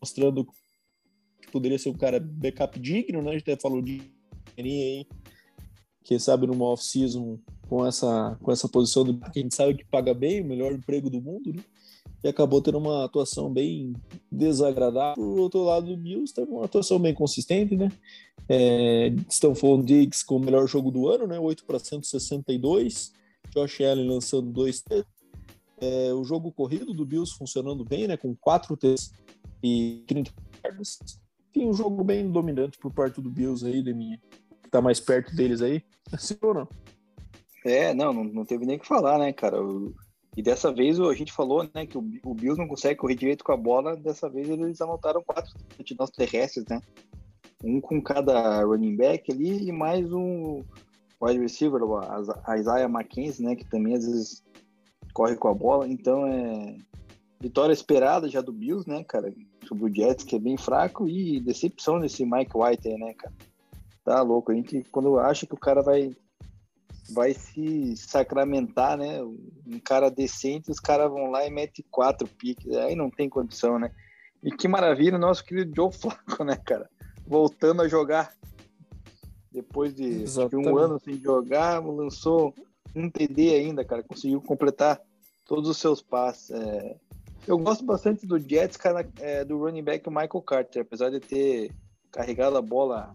mostrando 0.00 0.44
que 0.44 1.50
poderia 1.50 1.78
ser 1.78 1.88
um 1.88 1.96
cara 1.96 2.20
backup 2.20 2.78
digno, 2.78 3.22
né? 3.22 3.30
A 3.30 3.32
gente 3.32 3.50
até 3.50 3.60
falou 3.60 3.80
de 3.80 4.02
aí 4.58 5.06
quem 6.04 6.18
sabe 6.18 6.46
numa 6.46 6.66
off-season 6.66 7.38
com 7.68 7.86
essa, 7.86 8.36
com 8.42 8.52
essa 8.52 8.68
posição 8.68 9.04
do 9.04 9.18
que 9.18 9.38
a 9.38 9.42
gente 9.42 9.54
sabe 9.54 9.74
que 9.74 9.84
paga 9.84 10.14
bem, 10.14 10.40
o 10.40 10.44
melhor 10.44 10.72
emprego 10.72 11.08
do 11.08 11.20
mundo, 11.20 11.52
né? 11.52 11.62
E 12.22 12.28
acabou 12.28 12.62
tendo 12.62 12.78
uma 12.78 13.04
atuação 13.04 13.52
bem 13.52 13.94
desagradável. 14.32 15.14
Por 15.14 15.38
outro 15.38 15.62
lado, 15.62 15.92
o 15.92 15.96
Bills 15.96 16.32
teve 16.32 16.50
uma 16.50 16.64
atuação 16.64 16.98
bem 16.98 17.12
consistente, 17.12 17.76
né? 17.76 17.90
É, 18.48 19.08
Stanford 19.28 19.84
Diggs 19.84 20.24
com 20.24 20.36
o 20.36 20.40
melhor 20.40 20.66
jogo 20.66 20.90
do 20.90 21.06
ano, 21.08 21.26
né? 21.26 21.38
8 21.38 21.64
para 21.64 21.78
162. 21.78 23.12
Josh 23.54 23.80
Allen 23.82 24.08
lançando 24.08 24.50
dois 24.50 24.82
é, 25.80 26.12
o 26.14 26.24
jogo 26.24 26.50
corrido 26.50 26.94
do 26.94 27.04
Bills 27.04 27.36
funcionando 27.36 27.84
bem, 27.84 28.08
né? 28.08 28.16
Com 28.16 28.34
4 28.34 28.74
T's 28.76 29.12
e 29.62 30.02
30 30.06 30.32
yardas. 30.64 30.98
Tem 31.52 31.68
um 31.68 31.74
jogo 31.74 32.02
bem 32.02 32.30
dominante 32.30 32.78
por 32.78 32.92
parte 32.92 33.20
do 33.20 33.30
Bills 33.30 33.66
aí, 33.66 33.82
de 33.82 33.92
minha 33.92 34.18
tá 34.74 34.82
mais 34.82 34.98
perto 34.98 35.34
deles 35.36 35.62
aí? 35.62 35.84
Sim 36.18 36.36
ou 36.42 36.52
não? 36.52 36.68
É, 37.64 37.94
não, 37.94 38.12
não, 38.12 38.44
teve 38.44 38.66
nem 38.66 38.76
o 38.76 38.80
que 38.80 38.86
falar, 38.86 39.18
né, 39.18 39.32
cara? 39.32 39.56
E 40.36 40.42
dessa 40.42 40.70
vez 40.70 41.00
a 41.00 41.14
gente 41.14 41.32
falou, 41.32 41.66
né, 41.74 41.86
que 41.86 41.96
o, 41.96 42.04
o 42.24 42.34
Bills 42.34 42.60
não 42.60 42.68
consegue 42.68 42.98
correr 42.98 43.14
direito 43.14 43.42
com 43.42 43.52
a 43.52 43.56
bola. 43.56 43.96
Dessa 43.96 44.28
vez 44.28 44.48
eles 44.48 44.80
anotaram 44.80 45.22
quatro 45.24 45.52
touchdowns 45.76 46.10
terrestres, 46.10 46.66
né? 46.68 46.80
Um 47.62 47.80
com 47.80 48.02
cada 48.02 48.62
running 48.64 48.96
back 48.96 49.32
ali 49.32 49.68
e 49.68 49.72
mais 49.72 50.12
um 50.12 50.62
wide 51.22 51.40
receiver, 51.40 51.80
a 52.44 52.58
Isaiah 52.58 52.88
McKenzie, 52.88 53.44
né, 53.44 53.56
que 53.56 53.64
também 53.64 53.94
às 53.94 54.04
vezes 54.04 54.44
corre 55.14 55.36
com 55.36 55.48
a 55.48 55.54
bola. 55.54 55.88
Então 55.88 56.26
é 56.26 56.76
vitória 57.40 57.72
esperada 57.72 58.28
já 58.28 58.42
do 58.42 58.52
Bills, 58.52 58.88
né, 58.88 59.02
cara, 59.04 59.32
sobre 59.66 59.84
o 59.84 59.94
Jets, 59.94 60.24
que 60.24 60.36
é 60.36 60.38
bem 60.38 60.58
fraco, 60.58 61.08
e 61.08 61.40
decepção 61.40 61.98
desse 61.98 62.26
Mike 62.26 62.52
White 62.54 62.88
aí, 62.88 62.98
né, 62.98 63.14
cara. 63.14 63.34
Tá 64.04 64.20
louco. 64.20 64.52
A 64.52 64.54
gente, 64.54 64.82
quando 64.90 65.18
acha 65.18 65.46
que 65.46 65.54
o 65.54 65.58
cara 65.58 65.80
vai 65.80 66.14
vai 67.10 67.34
se 67.34 67.96
sacramentar, 67.96 68.96
né? 68.96 69.22
Um 69.22 69.78
cara 69.82 70.10
decente, 70.10 70.70
os 70.70 70.80
caras 70.80 71.10
vão 71.10 71.30
lá 71.30 71.46
e 71.46 71.50
metem 71.50 71.84
quatro 71.90 72.26
piques. 72.26 72.72
Aí 72.76 72.94
não 72.94 73.10
tem 73.10 73.28
condição, 73.28 73.78
né? 73.78 73.90
E 74.42 74.50
que 74.50 74.68
maravilha, 74.68 75.18
nosso 75.18 75.44
querido 75.44 75.72
Joe 75.74 75.92
Flacco, 75.92 76.44
né, 76.44 76.56
cara? 76.56 76.88
Voltando 77.26 77.82
a 77.82 77.88
jogar. 77.88 78.32
Depois 79.50 79.94
de 79.94 80.24
um 80.54 80.76
ano 80.76 80.98
sem 80.98 81.20
jogar, 81.20 81.78
lançou 81.78 82.54
um 82.94 83.08
TD 83.08 83.54
ainda, 83.54 83.84
cara. 83.84 84.02
Conseguiu 84.02 84.40
completar 84.40 85.00
todos 85.46 85.68
os 85.68 85.78
seus 85.78 86.02
passes. 86.02 86.50
É... 86.50 86.96
Eu 87.46 87.58
gosto 87.58 87.84
bastante 87.84 88.26
do 88.26 88.38
Jets, 88.38 88.76
cara, 88.76 89.08
é, 89.20 89.44
do 89.44 89.58
running 89.58 89.82
back 89.82 90.08
Michael 90.08 90.42
Carter, 90.42 90.82
apesar 90.82 91.10
de 91.10 91.20
ter 91.20 91.70
carregado 92.10 92.56
a 92.56 92.62
bola 92.62 93.14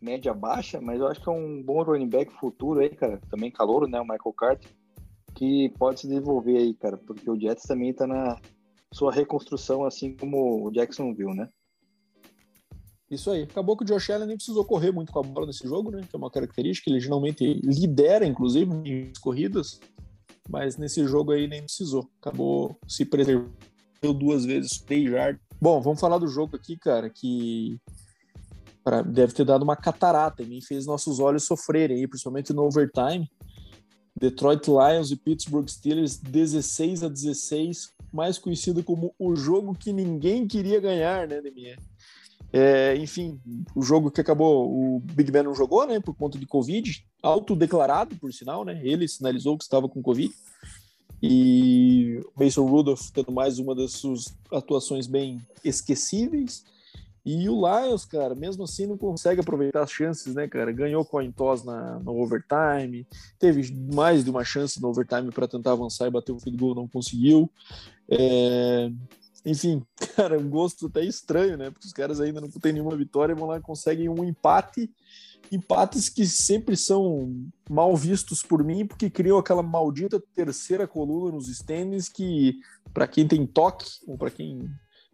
média 0.00 0.32
baixa, 0.32 0.80
mas 0.80 1.00
eu 1.00 1.08
acho 1.08 1.20
que 1.20 1.28
é 1.28 1.32
um 1.32 1.62
bom 1.62 1.82
running 1.82 2.08
back 2.08 2.32
futuro 2.34 2.80
aí, 2.80 2.90
cara. 2.90 3.20
Também 3.30 3.50
calouro, 3.50 3.86
né? 3.86 4.00
O 4.00 4.04
Michael 4.04 4.32
Carter, 4.36 4.70
que 5.34 5.68
pode 5.78 6.00
se 6.00 6.08
desenvolver 6.08 6.56
aí, 6.56 6.74
cara, 6.74 6.96
porque 6.96 7.30
o 7.30 7.38
Jets 7.38 7.64
também 7.64 7.92
tá 7.92 8.06
na 8.06 8.38
sua 8.92 9.12
reconstrução, 9.12 9.84
assim 9.84 10.16
como 10.16 10.66
o 10.66 10.70
Jacksonville, 10.70 11.34
né? 11.34 11.48
Isso 13.10 13.30
aí. 13.30 13.42
Acabou 13.42 13.76
que 13.76 13.84
o 13.84 13.86
Josh 13.86 14.10
Allen 14.10 14.28
nem 14.28 14.36
precisou 14.36 14.64
correr 14.64 14.92
muito 14.92 15.10
com 15.10 15.18
a 15.18 15.22
bola 15.22 15.46
nesse 15.46 15.66
jogo, 15.66 15.90
né? 15.90 16.02
Que 16.08 16.14
é 16.14 16.18
uma 16.18 16.30
característica. 16.30 16.90
Ele 16.90 17.00
geralmente 17.00 17.42
lidera, 17.64 18.26
inclusive, 18.26 18.70
em 18.84 19.12
corridas, 19.20 19.80
mas 20.48 20.76
nesse 20.76 21.06
jogo 21.06 21.32
aí 21.32 21.48
nem 21.48 21.62
precisou. 21.62 22.08
Acabou 22.20 22.78
se 22.86 23.04
preservando 23.06 23.56
duas 24.18 24.44
vezes, 24.44 24.84
Bom, 25.60 25.80
vamos 25.80 25.98
falar 25.98 26.18
do 26.18 26.28
jogo 26.28 26.54
aqui, 26.54 26.76
cara, 26.76 27.10
que 27.10 27.80
pra, 28.88 29.02
deve 29.02 29.34
ter 29.34 29.44
dado 29.44 29.62
uma 29.62 29.76
catarata 29.76 30.42
e 30.42 30.46
me 30.46 30.64
fez 30.64 30.86
nossos 30.86 31.20
olhos 31.20 31.44
sofrerem, 31.44 32.08
principalmente 32.08 32.54
no 32.54 32.64
overtime. 32.64 33.30
Detroit 34.18 34.66
Lions 34.66 35.10
e 35.10 35.16
Pittsburgh 35.16 35.68
Steelers 35.68 36.16
16 36.16 37.04
a 37.04 37.08
16, 37.08 37.92
mais 38.10 38.38
conhecido 38.38 38.82
como 38.82 39.14
o 39.18 39.36
jogo 39.36 39.74
que 39.74 39.92
ninguém 39.92 40.48
queria 40.48 40.80
ganhar, 40.80 41.28
né, 41.28 41.42
Deminha? 41.42 41.76
É, 42.50 42.96
enfim, 42.96 43.38
o 43.76 43.82
jogo 43.82 44.10
que 44.10 44.22
acabou, 44.22 44.96
o 44.96 45.00
Big 45.00 45.30
Ben 45.30 45.42
não 45.42 45.54
jogou, 45.54 45.86
né, 45.86 46.00
por 46.00 46.14
conta 46.14 46.38
de 46.38 46.46
Covid, 46.46 47.04
autodeclarado, 47.22 48.16
por 48.16 48.32
sinal, 48.32 48.64
né, 48.64 48.80
ele 48.82 49.06
sinalizou 49.06 49.58
que 49.58 49.64
estava 49.64 49.86
com 49.86 50.00
Covid, 50.00 50.32
e 51.22 52.22
Mason 52.34 52.64
Rudolph 52.64 53.10
tendo 53.12 53.30
mais 53.30 53.58
uma 53.58 53.74
das 53.74 53.92
suas 53.92 54.34
atuações 54.50 55.06
bem 55.06 55.46
esquecíveis, 55.62 56.64
e 57.30 57.46
o 57.46 57.60
Lions, 57.60 58.06
cara, 58.06 58.34
mesmo 58.34 58.64
assim 58.64 58.86
não 58.86 58.96
consegue 58.96 59.42
aproveitar 59.42 59.82
as 59.82 59.92
chances, 59.92 60.34
né, 60.34 60.48
cara? 60.48 60.72
Ganhou 60.72 61.04
coin 61.04 61.30
toss 61.30 61.62
na, 61.62 61.98
no 61.98 62.18
overtime, 62.18 63.06
teve 63.38 63.70
mais 63.92 64.24
de 64.24 64.30
uma 64.30 64.42
chance 64.42 64.80
no 64.80 64.88
overtime 64.88 65.30
para 65.30 65.46
tentar 65.46 65.72
avançar 65.72 66.06
e 66.06 66.10
bater 66.10 66.32
o 66.32 66.40
field 66.40 66.58
goal, 66.58 66.74
não 66.74 66.88
conseguiu. 66.88 67.50
É... 68.08 68.90
Enfim, 69.44 69.82
cara, 70.16 70.38
um 70.38 70.48
gosto 70.48 70.86
até 70.86 71.04
estranho, 71.04 71.58
né? 71.58 71.70
Porque 71.70 71.86
os 71.86 71.92
caras 71.92 72.18
ainda 72.18 72.40
não 72.40 72.48
têm 72.48 72.72
nenhuma 72.72 72.96
vitória, 72.96 73.34
vão 73.34 73.48
lá 73.48 73.60
conseguem 73.60 74.08
um 74.08 74.24
empate. 74.24 74.90
Empates 75.52 76.08
que 76.08 76.26
sempre 76.26 76.78
são 76.78 77.46
mal 77.68 77.94
vistos 77.94 78.42
por 78.42 78.64
mim, 78.64 78.86
porque 78.86 79.10
criam 79.10 79.36
aquela 79.36 79.62
maldita 79.62 80.18
terceira 80.34 80.86
coluna 80.86 81.32
nos 81.32 81.46
standings 81.48 82.08
que, 82.08 82.58
para 82.94 83.06
quem 83.06 83.28
tem 83.28 83.46
toque, 83.46 83.86
ou 84.06 84.16
para 84.16 84.30
quem 84.30 84.70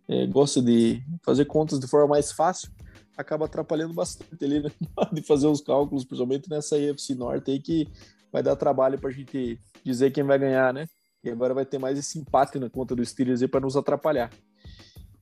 é, 0.09 0.27
gosta 0.27 0.61
de 0.61 1.03
fazer 1.23 1.45
contas 1.47 1.79
de 1.79 1.87
forma 1.87 2.09
mais 2.09 2.33
fácil, 2.33 2.71
acaba 3.17 3.47
atrapalhando 3.47 3.95
bastante 3.95 4.45
ali, 4.45 4.61
né? 4.61 4.71
de 5.13 5.23
fazer 5.23 5.47
os 5.47 5.61
cálculos, 5.61 6.05
principalmente 6.05 6.49
nessa 6.49 6.79
EFC 6.79 7.15
Norte 7.15 7.51
aí, 7.51 7.61
que 7.61 7.89
vai 8.33 8.43
dar 8.43 8.57
trabalho 8.57 8.99
para 8.99 9.11
a 9.11 9.13
gente 9.13 9.59
dizer 9.85 10.11
quem 10.11 10.25
vai 10.25 10.39
ganhar, 10.39 10.73
né? 10.73 10.87
E 11.23 11.31
agora 11.31 11.55
vai 11.55 11.65
ter 11.65 11.79
mais 11.79 11.99
esse 11.99 12.19
empate 12.19 12.59
na 12.59 12.69
conta 12.69 12.95
do 12.95 13.05
Steelers 13.05 13.41
aí 13.41 13.49
para 13.49 13.61
nos 13.61 13.77
atrapalhar. 13.77 14.31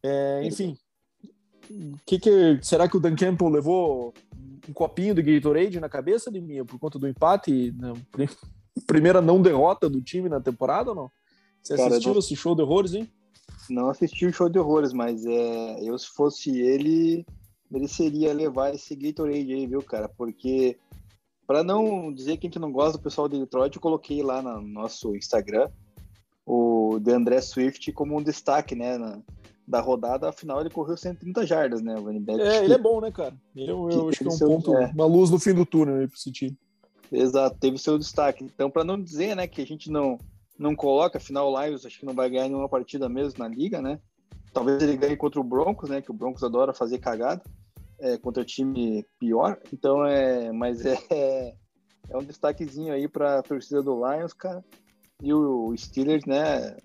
É, 0.02 0.44
enfim, 0.44 0.76
que 2.04 2.18
que, 2.18 2.58
será 2.62 2.88
que 2.88 2.96
o 2.96 3.00
Dan 3.00 3.14
Campbell 3.14 3.48
levou 3.48 4.12
um 4.68 4.72
copinho 4.72 5.14
de 5.14 5.22
Gatorade 5.22 5.78
na 5.78 5.88
cabeça 5.88 6.30
de 6.30 6.40
mim 6.40 6.64
por 6.64 6.78
conta 6.78 6.98
do 6.98 7.08
empate? 7.08 7.72
Na 7.78 7.92
primeira 8.86 9.20
não 9.20 9.40
derrota 9.40 9.88
do 9.88 10.00
time 10.00 10.28
na 10.28 10.40
temporada 10.40 10.90
ou 10.90 10.96
não? 10.96 11.10
Você 11.62 11.76
Cara, 11.76 11.90
assistiu 11.90 12.12
não... 12.12 12.18
esse 12.18 12.34
show 12.34 12.54
de 12.54 12.62
horrores, 12.62 12.94
hein? 12.94 13.08
Não 13.72 13.88
assisti 13.88 14.26
o 14.26 14.32
show 14.32 14.48
de 14.48 14.58
horrores, 14.58 14.92
mas 14.92 15.24
é, 15.24 15.80
eu, 15.82 15.98
se 15.98 16.08
fosse 16.08 16.50
ele, 16.60 17.24
mereceria 17.70 18.34
levar 18.34 18.74
esse 18.74 18.94
Gatorade 18.94 19.52
aí, 19.52 19.66
viu, 19.66 19.82
cara? 19.82 20.08
Porque, 20.08 20.76
para 21.46 21.64
não 21.64 22.12
dizer 22.12 22.36
que 22.36 22.46
a 22.46 22.48
gente 22.48 22.58
não 22.58 22.70
gosta 22.70 22.98
do 22.98 23.02
pessoal 23.02 23.28
de 23.28 23.38
Detroit, 23.38 23.74
eu 23.74 23.80
coloquei 23.80 24.22
lá 24.22 24.42
no 24.42 24.60
nosso 24.60 25.16
Instagram 25.16 25.70
o 26.44 26.98
de 27.00 27.12
André 27.12 27.40
Swift 27.40 27.90
como 27.92 28.18
um 28.18 28.22
destaque, 28.22 28.74
né? 28.74 28.98
Na, 28.98 29.22
da 29.66 29.80
rodada, 29.80 30.28
afinal 30.28 30.60
ele 30.60 30.68
correu 30.68 30.96
130 30.96 31.46
jardas, 31.46 31.80
né? 31.80 31.94
O 31.94 32.02
back. 32.20 32.40
É, 32.40 32.64
ele 32.64 32.74
é 32.74 32.78
bom, 32.78 33.00
né, 33.00 33.10
cara? 33.10 33.34
Eu, 33.56 33.88
eu 33.90 34.08
acho 34.08 34.18
que 34.18 34.24
é 34.24 34.28
um 34.28 34.30
seu, 34.32 34.48
ponto, 34.48 34.76
é. 34.76 34.90
uma 34.92 35.06
luz 35.06 35.30
no 35.30 35.38
fim 35.38 35.54
do 35.54 35.64
túnel 35.64 35.96
aí 35.96 36.06
pro 36.06 36.16
esse 36.16 36.30
time. 36.30 36.58
Exato, 37.10 37.56
teve 37.58 37.78
seu 37.78 37.96
destaque. 37.96 38.44
Então, 38.44 38.70
para 38.70 38.84
não 38.84 39.00
dizer, 39.00 39.36
né, 39.36 39.46
que 39.46 39.62
a 39.62 39.66
gente 39.66 39.90
não 39.90 40.18
não 40.62 40.74
coloca, 40.76 41.18
afinal 41.18 41.50
o 41.50 41.60
Lions 41.60 41.84
acho 41.84 41.98
que 41.98 42.06
não 42.06 42.14
vai 42.14 42.30
ganhar 42.30 42.48
nenhuma 42.48 42.68
partida 42.68 43.08
mesmo 43.08 43.38
na 43.38 43.48
liga, 43.48 43.82
né? 43.82 44.00
Talvez 44.52 44.82
ele 44.82 44.96
ganhe 44.96 45.16
contra 45.16 45.40
o 45.40 45.44
Broncos, 45.44 45.90
né? 45.90 46.00
Que 46.00 46.10
o 46.10 46.14
Broncos 46.14 46.44
adora 46.44 46.72
fazer 46.72 46.98
cagada 46.98 47.42
é, 47.98 48.16
contra 48.16 48.44
time 48.44 49.04
pior. 49.18 49.58
Então 49.72 50.04
é, 50.04 50.52
mas 50.52 50.84
é, 50.86 51.54
é 52.08 52.16
um 52.16 52.24
destaquezinho 52.24 52.92
aí 52.92 53.08
para 53.08 53.42
torcida 53.42 53.82
do 53.82 54.06
Lions, 54.06 54.32
cara. 54.32 54.64
E 55.22 55.32
o 55.32 55.74
Steelers, 55.76 56.24
né? 56.24 56.76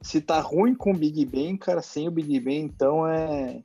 Se 0.00 0.20
tá 0.20 0.40
ruim 0.40 0.74
com 0.74 0.92
o 0.92 0.96
Big 0.96 1.24
Ben, 1.24 1.56
cara, 1.56 1.82
sem 1.82 2.06
o 2.06 2.12
Big 2.12 2.38
Ben, 2.40 2.64
então 2.64 3.06
é 3.06 3.62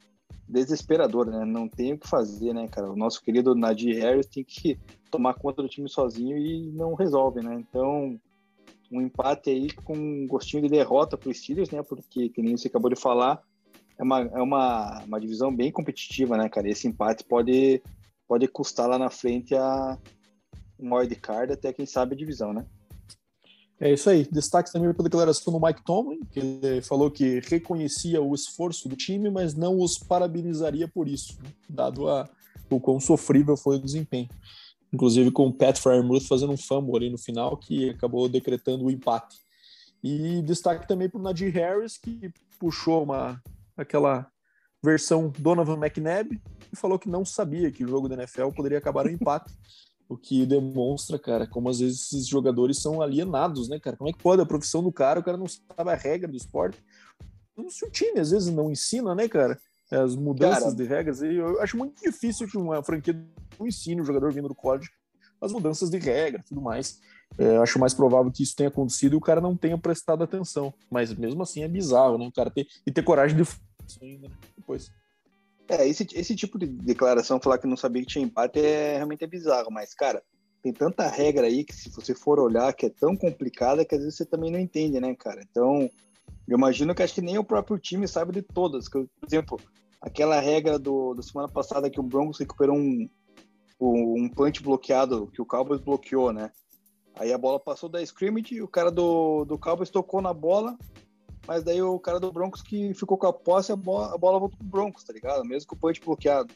desesperador, 0.48 1.28
né? 1.28 1.46
Não 1.46 1.68
tem 1.68 1.94
o 1.94 1.98
que 1.98 2.08
fazer, 2.08 2.54
né, 2.54 2.68
cara? 2.68 2.92
O 2.92 2.96
nosso 2.96 3.22
querido 3.22 3.56
Nadir 3.56 4.02
Harris 4.02 4.26
tem 4.26 4.44
que 4.44 4.78
tomar 5.10 5.36
conta 5.36 5.62
do 5.62 5.70
time 5.70 5.88
sozinho 5.88 6.38
e 6.38 6.72
não 6.72 6.94
resolve, 6.94 7.42
né? 7.42 7.56
Então, 7.56 8.20
um 8.92 9.02
empate 9.02 9.50
aí 9.50 9.72
com 9.72 9.94
um 9.94 10.28
gostinho 10.28 10.64
de 10.64 10.70
derrota 10.70 11.18
para 11.18 11.30
os 11.30 11.38
Steelers, 11.38 11.72
né? 11.72 11.82
Porque, 11.82 12.30
que 12.30 12.42
nem 12.42 12.58
você 12.58 12.68
acabou 12.68 12.90
de 12.90 13.00
falar, 13.00 13.42
é 13.98 14.04
uma, 14.04 14.20
é 14.20 14.42
uma, 14.42 15.04
uma 15.06 15.20
divisão 15.20 15.56
bem 15.56 15.72
competitiva, 15.72 16.38
né, 16.38 16.50
cara? 16.50 16.70
Esse 16.70 16.88
empate 16.88 17.24
pode, 17.24 17.82
pode 18.28 18.48
custar 18.48 18.90
lá 18.90 19.00
na 19.00 19.10
frente 19.10 19.56
a 19.56 19.98
um 20.78 20.96
wildcard 20.96 21.54
até, 21.54 21.72
quem 21.72 21.86
sabe, 21.86 22.16
a 22.16 22.18
divisão, 22.18 22.52
né? 22.52 22.66
É 23.80 23.94
isso 23.94 24.10
aí. 24.10 24.28
Destaque 24.32 24.72
também 24.72 24.92
para 24.94 25.02
a 25.02 25.04
declaração 25.04 25.54
do 25.54 25.66
Mike 25.66 25.84
Tomlin, 25.84 26.20
que 26.26 26.40
ele 26.40 26.82
falou 26.82 27.10
que 27.10 27.40
reconhecia 27.48 28.22
o 28.22 28.36
esforço 28.36 28.90
do 28.90 28.96
time, 28.96 29.30
mas 29.30 29.56
não 29.56 29.80
os 29.80 29.98
parabenizaria 29.98 30.88
por 30.88 31.08
isso, 31.08 31.42
né? 31.42 31.50
dado 31.70 32.08
a, 32.08 32.30
o 32.70 32.80
quão 32.80 33.00
sofrível 33.00 33.56
foi 33.56 33.78
o 33.78 33.82
desempenho 33.82 34.30
inclusive 34.92 35.32
com 35.32 35.48
o 35.48 35.54
Pat 35.54 35.78
Fryermuth 35.78 36.28
fazendo 36.28 36.54
um 36.54 36.58
fumble 36.58 36.96
ali 36.96 37.10
no 37.10 37.18
final 37.18 37.58
que 37.58 37.90
acabou 37.90 38.28
decretando 38.28 38.86
o 38.86 38.92
empate. 38.92 39.38
E 40.04 40.42
destaque 40.42 40.88
também 40.88 41.10
para 41.10 41.20
o 41.20 41.24
Nadir 41.24 41.54
Harris, 41.54 41.98
que 41.98 42.34
puxou 42.60 43.04
uma, 43.04 43.42
aquela 43.78 44.28
versão 44.84 45.32
Donovan 45.38 45.78
McNabb 45.78 46.42
e 46.72 46.76
falou 46.76 46.98
que 46.98 47.10
não 47.10 47.24
sabia 47.24 47.72
que 47.72 47.84
o 47.84 47.88
jogo 47.88 48.10
da 48.10 48.16
NFL 48.16 48.50
poderia 48.56 48.80
acabar 48.80 49.06
no 49.06 49.12
empate. 49.12 49.54
o 50.12 50.18
que 50.18 50.46
demonstra, 50.46 51.18
cara, 51.18 51.48
como 51.48 51.70
às 51.70 51.80
vezes 51.80 52.02
esses 52.02 52.28
jogadores 52.28 52.82
são 52.82 53.02
alienados, 53.02 53.70
né, 53.70 53.80
cara? 53.80 53.96
Como 53.96 54.10
é 54.10 54.14
que 54.14 54.22
pode 54.22 54.42
a 54.42 54.46
profissão 54.46 54.84
do 54.84 54.92
cara, 54.92 55.22
o 55.22 55.24
cara 55.24 55.38
não 55.38 55.48
sabe 55.48 55.90
a 55.90 55.96
regra 55.96 56.30
do 56.30 56.36
esporte? 56.36 56.78
Se 57.70 57.86
o 57.86 57.90
time 57.90 58.20
às 58.20 58.32
vezes 58.32 58.54
não 58.54 58.70
ensina, 58.70 59.16
né, 59.16 59.30
cara? 59.30 59.58
As 59.92 60.16
mudanças 60.16 60.64
cara, 60.64 60.76
de 60.76 60.84
regras, 60.86 61.22
eu 61.22 61.62
acho 61.62 61.78
muito 61.78 62.02
difícil 62.02 62.48
que 62.48 62.58
uma 62.58 62.82
franquia 62.82 63.14
não 63.60 63.68
ensine 63.68 64.00
o 64.00 64.06
jogador 64.06 64.32
vindo 64.32 64.48
do 64.48 64.56
college 64.56 64.90
as 65.42 65.52
mudanças 65.52 65.90
de 65.90 65.98
regra 65.98 66.44
tudo 66.48 66.62
mais. 66.62 67.02
É, 67.38 67.58
acho 67.58 67.80
mais 67.80 67.94
provável 67.94 68.32
que 68.32 68.44
isso 68.44 68.56
tenha 68.56 68.70
acontecido 68.70 69.14
e 69.14 69.16
o 69.16 69.22
cara 69.22 69.42
não 69.42 69.58
tenha 69.58 69.78
prestado 69.78 70.24
atenção. 70.24 70.74
Mas 70.90 71.14
mesmo 71.14 71.42
assim 71.42 71.64
é 71.64 71.68
bizarro, 71.68 72.18
né? 72.18 72.28
O 72.28 72.32
cara 72.32 72.52
ter, 72.52 72.68
e 72.86 72.92
ter 72.92 73.04
coragem 73.04 73.36
de 73.36 73.44
isso 73.44 74.00
ainda, 74.02 74.30
né? 74.30 74.36
Depois. 74.56 74.92
É, 75.68 75.88
esse, 75.88 76.08
esse 76.14 76.36
tipo 76.36 76.60
de 76.60 76.68
declaração, 76.68 77.40
falar 77.42 77.58
que 77.58 77.68
não 77.68 77.78
sabia 77.78 78.02
que 78.02 78.10
tinha 78.10 78.24
empate, 78.24 78.60
é 78.60 78.98
realmente 78.98 79.24
é 79.24 79.28
bizarro, 79.28 79.72
mas, 79.72 79.94
cara, 79.94 80.22
tem 80.62 80.74
tanta 80.74 81.08
regra 81.08 81.48
aí 81.48 81.64
que 81.64 81.74
se 81.74 81.90
você 81.90 82.14
for 82.14 82.40
olhar 82.40 82.74
que 82.74 82.88
é 82.88 82.90
tão 82.90 83.16
complicada 83.16 83.86
que 83.86 83.96
às 83.96 84.02
vezes 84.02 84.18
você 84.18 84.26
também 84.26 84.52
não 84.52 84.60
entende, 84.60 85.00
né, 85.00 85.16
cara? 85.16 85.42
Então, 85.50 85.90
eu 86.48 86.58
imagino 86.58 86.94
que 86.94 87.02
acho 87.02 87.16
que 87.16 87.22
nem 87.22 87.38
o 87.38 87.44
próprio 87.44 87.80
time 87.80 88.08
sabe 88.08 88.34
de 88.34 88.42
todas. 88.42 88.88
Que, 88.88 89.00
por 89.00 89.28
exemplo, 89.28 89.60
aquela 90.02 90.40
regra 90.40 90.80
do, 90.80 91.14
da 91.14 91.22
semana 91.22 91.48
passada 91.48 91.90
que 91.90 92.00
o 92.00 92.04
Broncos 92.04 92.40
recuperou 92.40 92.76
um, 92.76 93.08
um 93.80 94.30
punch 94.30 94.62
bloqueado 94.64 95.28
que 95.28 95.42
o 95.42 95.46
Cowboys 95.46 95.80
bloqueou, 95.80 96.34
né? 96.34 96.52
Aí 97.16 97.32
a 97.32 97.38
bola 97.38 97.60
passou 97.60 97.88
da 97.88 98.02
scrimmage, 98.02 98.62
o 98.62 98.68
cara 98.68 98.90
do, 98.90 99.46
do 99.46 99.58
Cowboys 99.58 99.90
tocou 99.90 100.22
na 100.22 100.34
bola, 100.34 100.78
mas 101.46 101.64
daí 101.64 101.82
o 101.82 102.00
cara 102.00 102.20
do 102.20 102.32
Broncos 102.32 102.62
que 102.62 102.94
ficou 102.94 103.18
com 103.18 103.28
a 103.28 103.34
posse, 103.34 103.72
a 103.72 103.76
bola, 103.76 104.14
a 104.14 104.18
bola 104.18 104.40
voltou 104.40 104.58
pro 104.58 104.68
Broncos, 104.68 105.04
tá 105.04 105.14
ligado? 105.14 105.44
Mesmo 105.46 105.68
com 105.68 105.76
o 105.76 105.80
punch 105.80 106.02
bloqueado. 106.02 106.54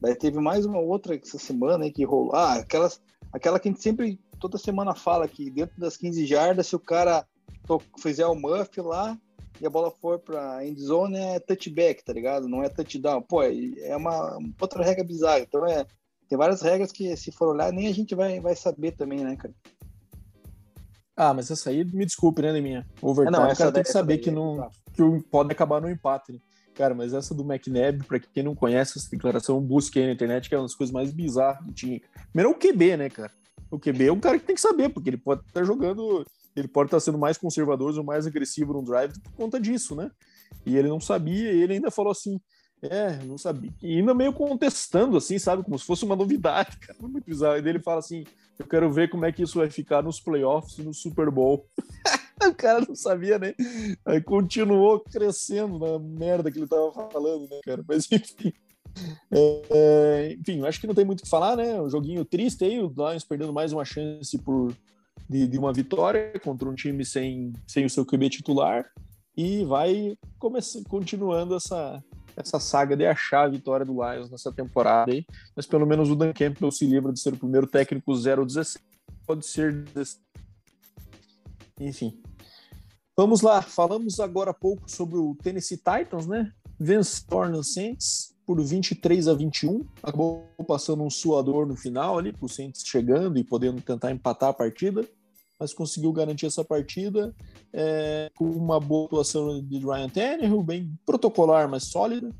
Daí 0.00 0.14
teve 0.14 0.38
mais 0.38 0.66
uma 0.66 0.78
outra 0.78 1.16
essa 1.16 1.38
semana 1.38 1.84
aí 1.84 1.90
que 1.90 2.04
rolou. 2.04 2.34
Ah, 2.34 2.54
aquelas, 2.54 3.00
aquela 3.32 3.58
que 3.58 3.68
a 3.68 3.72
gente 3.72 3.82
sempre, 3.82 4.20
toda 4.38 4.58
semana 4.58 4.94
fala 4.94 5.26
que 5.26 5.50
dentro 5.50 5.80
das 5.80 5.96
15 5.96 6.26
jardas, 6.26 6.66
se 6.66 6.76
o 6.76 6.80
cara 6.80 7.26
fizer 7.98 8.26
o 8.26 8.34
muff 8.34 8.80
lá 8.82 9.18
e 9.60 9.66
a 9.66 9.70
bola 9.70 9.90
for 9.90 10.18
pra 10.18 10.64
end 10.66 10.80
zone, 10.80 11.16
é 11.16 11.38
touchback, 11.38 12.04
tá 12.04 12.12
ligado? 12.12 12.48
Não 12.48 12.62
é 12.62 12.68
touchdown. 12.68 13.22
Pô, 13.22 13.42
é, 13.42 13.54
é 13.82 13.96
uma 13.96 14.38
outra 14.60 14.84
regra 14.84 15.04
bizarra. 15.04 15.40
Então 15.40 15.66
é 15.66 15.86
tem 16.28 16.38
várias 16.38 16.62
regras 16.62 16.90
que, 16.90 17.16
se 17.16 17.30
for 17.30 17.48
olhar, 17.48 17.72
nem 17.72 17.86
a 17.86 17.92
gente 17.92 18.14
vai, 18.14 18.40
vai 18.40 18.56
saber 18.56 18.92
também, 18.92 19.22
né, 19.22 19.36
cara? 19.36 19.54
Ah, 21.16 21.32
mas 21.32 21.50
essa 21.50 21.70
aí, 21.70 21.84
me 21.84 22.04
desculpe, 22.04 22.42
né, 22.42 22.60
minha 22.60 22.84
Overtime, 23.00 23.36
ah, 23.36 23.40
não, 23.40 23.52
o 23.52 23.56
cara 23.56 23.70
tem 23.70 23.82
que 23.84 23.92
saber 23.92 24.18
que, 24.18 24.30
não, 24.30 24.68
que 24.92 25.02
pode 25.30 25.52
acabar 25.52 25.80
no 25.80 25.88
empate, 25.88 26.32
né? 26.32 26.38
Cara, 26.74 26.92
mas 26.92 27.14
essa 27.14 27.32
do 27.32 27.44
McNabb, 27.44 28.04
pra 28.04 28.18
quem 28.18 28.42
não 28.42 28.54
conhece 28.54 28.98
essa 28.98 29.08
declaração, 29.08 29.60
busque 29.60 30.00
aí 30.00 30.06
na 30.06 30.12
internet, 30.12 30.48
que 30.48 30.56
é 30.56 30.58
uma 30.58 30.64
das 30.64 30.74
coisas 30.74 30.92
mais 30.92 31.12
bizarras 31.12 31.64
que 31.64 31.72
tinha. 31.72 32.00
Primeiro 32.32 32.50
o 32.50 32.58
QB, 32.58 32.96
né, 32.96 33.08
cara? 33.08 33.30
O 33.70 33.78
QB 33.78 34.08
é 34.08 34.12
um 34.12 34.18
cara 34.18 34.40
que 34.40 34.46
tem 34.46 34.56
que 34.56 34.60
saber, 34.60 34.88
porque 34.88 35.10
ele 35.10 35.16
pode 35.16 35.42
estar 35.46 35.62
jogando, 35.62 36.26
ele 36.56 36.68
pode 36.68 36.88
estar 36.88 37.00
sendo 37.00 37.18
mais 37.18 37.36
conservador 37.36 37.96
ou 37.96 38.04
mais 38.04 38.26
agressivo 38.26 38.72
no 38.72 38.82
drive 38.82 39.20
por 39.20 39.32
conta 39.32 39.60
disso, 39.60 39.94
né? 39.94 40.10
E 40.64 40.76
ele 40.76 40.88
não 40.88 41.00
sabia, 41.00 41.52
e 41.52 41.62
ele 41.62 41.74
ainda 41.74 41.90
falou 41.90 42.12
assim: 42.12 42.40
é, 42.82 43.16
não 43.24 43.38
sabia. 43.38 43.72
E 43.82 43.98
ainda 43.98 44.14
meio 44.14 44.32
contestando, 44.32 45.16
assim, 45.16 45.38
sabe? 45.38 45.62
Como 45.62 45.78
se 45.78 45.84
fosse 45.84 46.04
uma 46.04 46.16
novidade, 46.16 46.76
cara. 46.80 46.98
Muito 47.00 47.24
bizarro. 47.24 47.56
E 47.56 47.68
ele 47.68 47.80
fala 47.80 47.98
assim: 47.98 48.24
eu 48.58 48.66
quero 48.66 48.92
ver 48.92 49.10
como 49.10 49.24
é 49.24 49.32
que 49.32 49.42
isso 49.42 49.58
vai 49.58 49.70
ficar 49.70 50.02
nos 50.02 50.20
playoffs 50.20 50.78
no 50.78 50.92
Super 50.92 51.30
Bowl. 51.30 51.66
o 52.48 52.54
cara 52.54 52.84
não 52.86 52.94
sabia, 52.94 53.38
né? 53.38 53.54
Aí 54.04 54.20
continuou 54.20 55.00
crescendo 55.00 55.78
na 55.78 55.98
merda 55.98 56.50
que 56.50 56.58
ele 56.58 56.68
tava 56.68 56.92
falando, 57.10 57.48
né, 57.48 57.60
cara? 57.64 57.84
Mas 57.86 58.06
enfim. 58.12 58.52
É, 59.28 59.62
é, 59.70 60.32
enfim, 60.34 60.64
acho 60.64 60.80
que 60.80 60.86
não 60.86 60.94
tem 60.94 61.04
muito 61.04 61.20
o 61.20 61.22
que 61.24 61.28
falar, 61.28 61.56
né? 61.56 61.80
Um 61.80 61.90
joguinho 61.90 62.24
triste 62.24 62.64
aí, 62.64 62.80
o 62.80 62.86
Lions 62.86 63.24
perdendo 63.24 63.52
mais 63.52 63.72
uma 63.72 63.84
chance 63.84 64.38
por, 64.38 64.72
de, 65.28 65.46
de, 65.46 65.58
uma 65.58 65.72
vitória 65.72 66.32
contra 66.42 66.68
um 66.68 66.74
time 66.74 67.04
sem, 67.04 67.52
sem 67.66 67.84
o 67.84 67.90
seu 67.90 68.04
QB 68.04 68.28
titular 68.30 68.84
e 69.36 69.64
vai 69.64 70.16
começando, 70.38 70.84
continuando 70.84 71.56
essa, 71.56 72.02
essa 72.36 72.60
saga 72.60 72.96
de 72.96 73.06
achar 73.06 73.44
a 73.44 73.48
vitória 73.48 73.84
do 73.84 73.94
Lions 73.94 74.30
nessa 74.30 74.52
temporada 74.52 75.10
aí. 75.10 75.24
Mas 75.56 75.66
pelo 75.66 75.86
menos 75.86 76.10
o 76.10 76.16
Dan 76.16 76.32
Campbell 76.32 76.70
se 76.70 76.86
livra 76.86 77.12
de 77.12 77.20
ser 77.20 77.34
o 77.34 77.38
primeiro 77.38 77.66
técnico 77.66 78.12
0-16. 78.12 78.78
Pode 79.26 79.46
ser. 79.46 79.84
Enfim. 81.80 82.20
Vamos 83.16 83.42
lá, 83.42 83.62
falamos 83.62 84.18
agora 84.18 84.50
há 84.50 84.54
pouco 84.54 84.90
sobre 84.90 85.16
o 85.16 85.36
Tennessee 85.36 85.76
Titans, 85.78 86.26
né? 86.26 86.52
Vence 86.78 87.24
Orlando 87.30 87.62
Saints 87.62 88.34
por 88.44 88.60
23 88.60 89.28
a 89.28 89.34
21. 89.34 89.86
Acabou 90.02 90.48
passando 90.66 91.04
um 91.04 91.10
suador 91.10 91.66
no 91.66 91.76
final 91.76 92.18
ali, 92.18 92.32
pro 92.32 92.48
Saints 92.48 92.82
chegando 92.84 93.38
e 93.38 93.44
podendo 93.44 93.80
tentar 93.80 94.10
empatar 94.10 94.50
a 94.50 94.54
partida 94.54 95.08
mas 95.64 95.72
conseguiu 95.72 96.12
garantir 96.12 96.44
essa 96.44 96.62
partida 96.62 97.34
é, 97.72 98.30
com 98.36 98.44
uma 98.50 98.78
boa 98.78 99.06
atuação 99.06 99.62
de 99.62 99.78
Ryan 99.78 100.10
Tannehill, 100.10 100.62
bem 100.62 100.94
protocolar, 101.06 101.70
mas 101.70 101.84
sólida. 101.84 102.30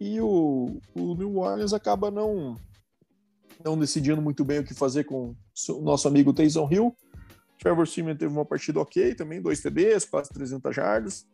E 0.00 0.20
o, 0.20 0.80
o 0.92 1.14
New 1.14 1.36
Orleans 1.36 1.72
acaba 1.72 2.10
não, 2.10 2.56
não 3.64 3.78
decidindo 3.78 4.20
muito 4.20 4.44
bem 4.44 4.58
o 4.58 4.64
que 4.64 4.74
fazer 4.74 5.04
com 5.04 5.36
o 5.68 5.80
nosso 5.82 6.08
amigo 6.08 6.32
Taysom 6.32 6.68
Hill. 6.68 6.96
Trevor 7.60 7.86
Simeon 7.86 8.16
teve 8.16 8.32
uma 8.32 8.44
partida 8.44 8.80
ok 8.80 9.14
também, 9.14 9.40
dois 9.40 9.60
TDs, 9.60 10.04
quase 10.04 10.30
300 10.30 10.74
jardas. 10.74 11.24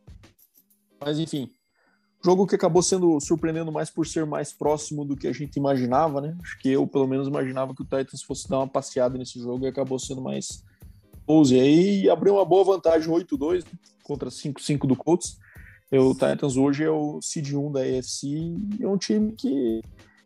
Mas 1.01 1.19
enfim, 1.19 1.49
jogo 2.23 2.47
que 2.47 2.55
acabou 2.55 2.83
sendo 2.83 3.19
surpreendendo 3.19 3.73
mais 3.73 3.89
por 3.89 4.07
ser 4.07 4.27
mais 4.27 4.53
próximo 4.53 5.07
do 5.07 5.17
que 5.17 5.27
a 5.27 5.33
gente 5.33 5.57
imaginava, 5.57 6.21
né? 6.21 6.37
Acho 6.43 6.59
que 6.59 6.69
eu, 6.69 6.87
pelo 6.87 7.09
menos, 7.09 7.27
imaginava 7.27 7.75
que 7.75 7.81
o 7.81 7.87
Titans 7.87 8.23
fosse 8.23 8.47
dar 8.47 8.59
uma 8.59 8.69
passeada 8.69 9.17
nesse 9.17 9.41
jogo 9.41 9.65
e 9.65 9.69
acabou 9.69 9.99
sendo 9.99 10.21
mais 10.21 10.69
e 11.53 11.61
aí 11.61 12.11
abriu 12.11 12.35
uma 12.35 12.45
boa 12.45 12.65
vantagem 12.65 13.09
8-2 13.09 13.65
contra 14.03 14.29
5-5 14.29 14.87
do 14.87 14.97
Colts. 14.97 15.39
O 15.93 16.13
Titans 16.13 16.57
hoje 16.57 16.85
é 16.85 16.91
o 16.91 17.21
seed 17.21 17.53
1 17.53 17.73
da 17.73 17.81
AFC 17.81 18.27
e 18.27 18.83
é 18.83 18.89
um 18.89 18.97
time 18.97 19.33
que, 19.33 19.81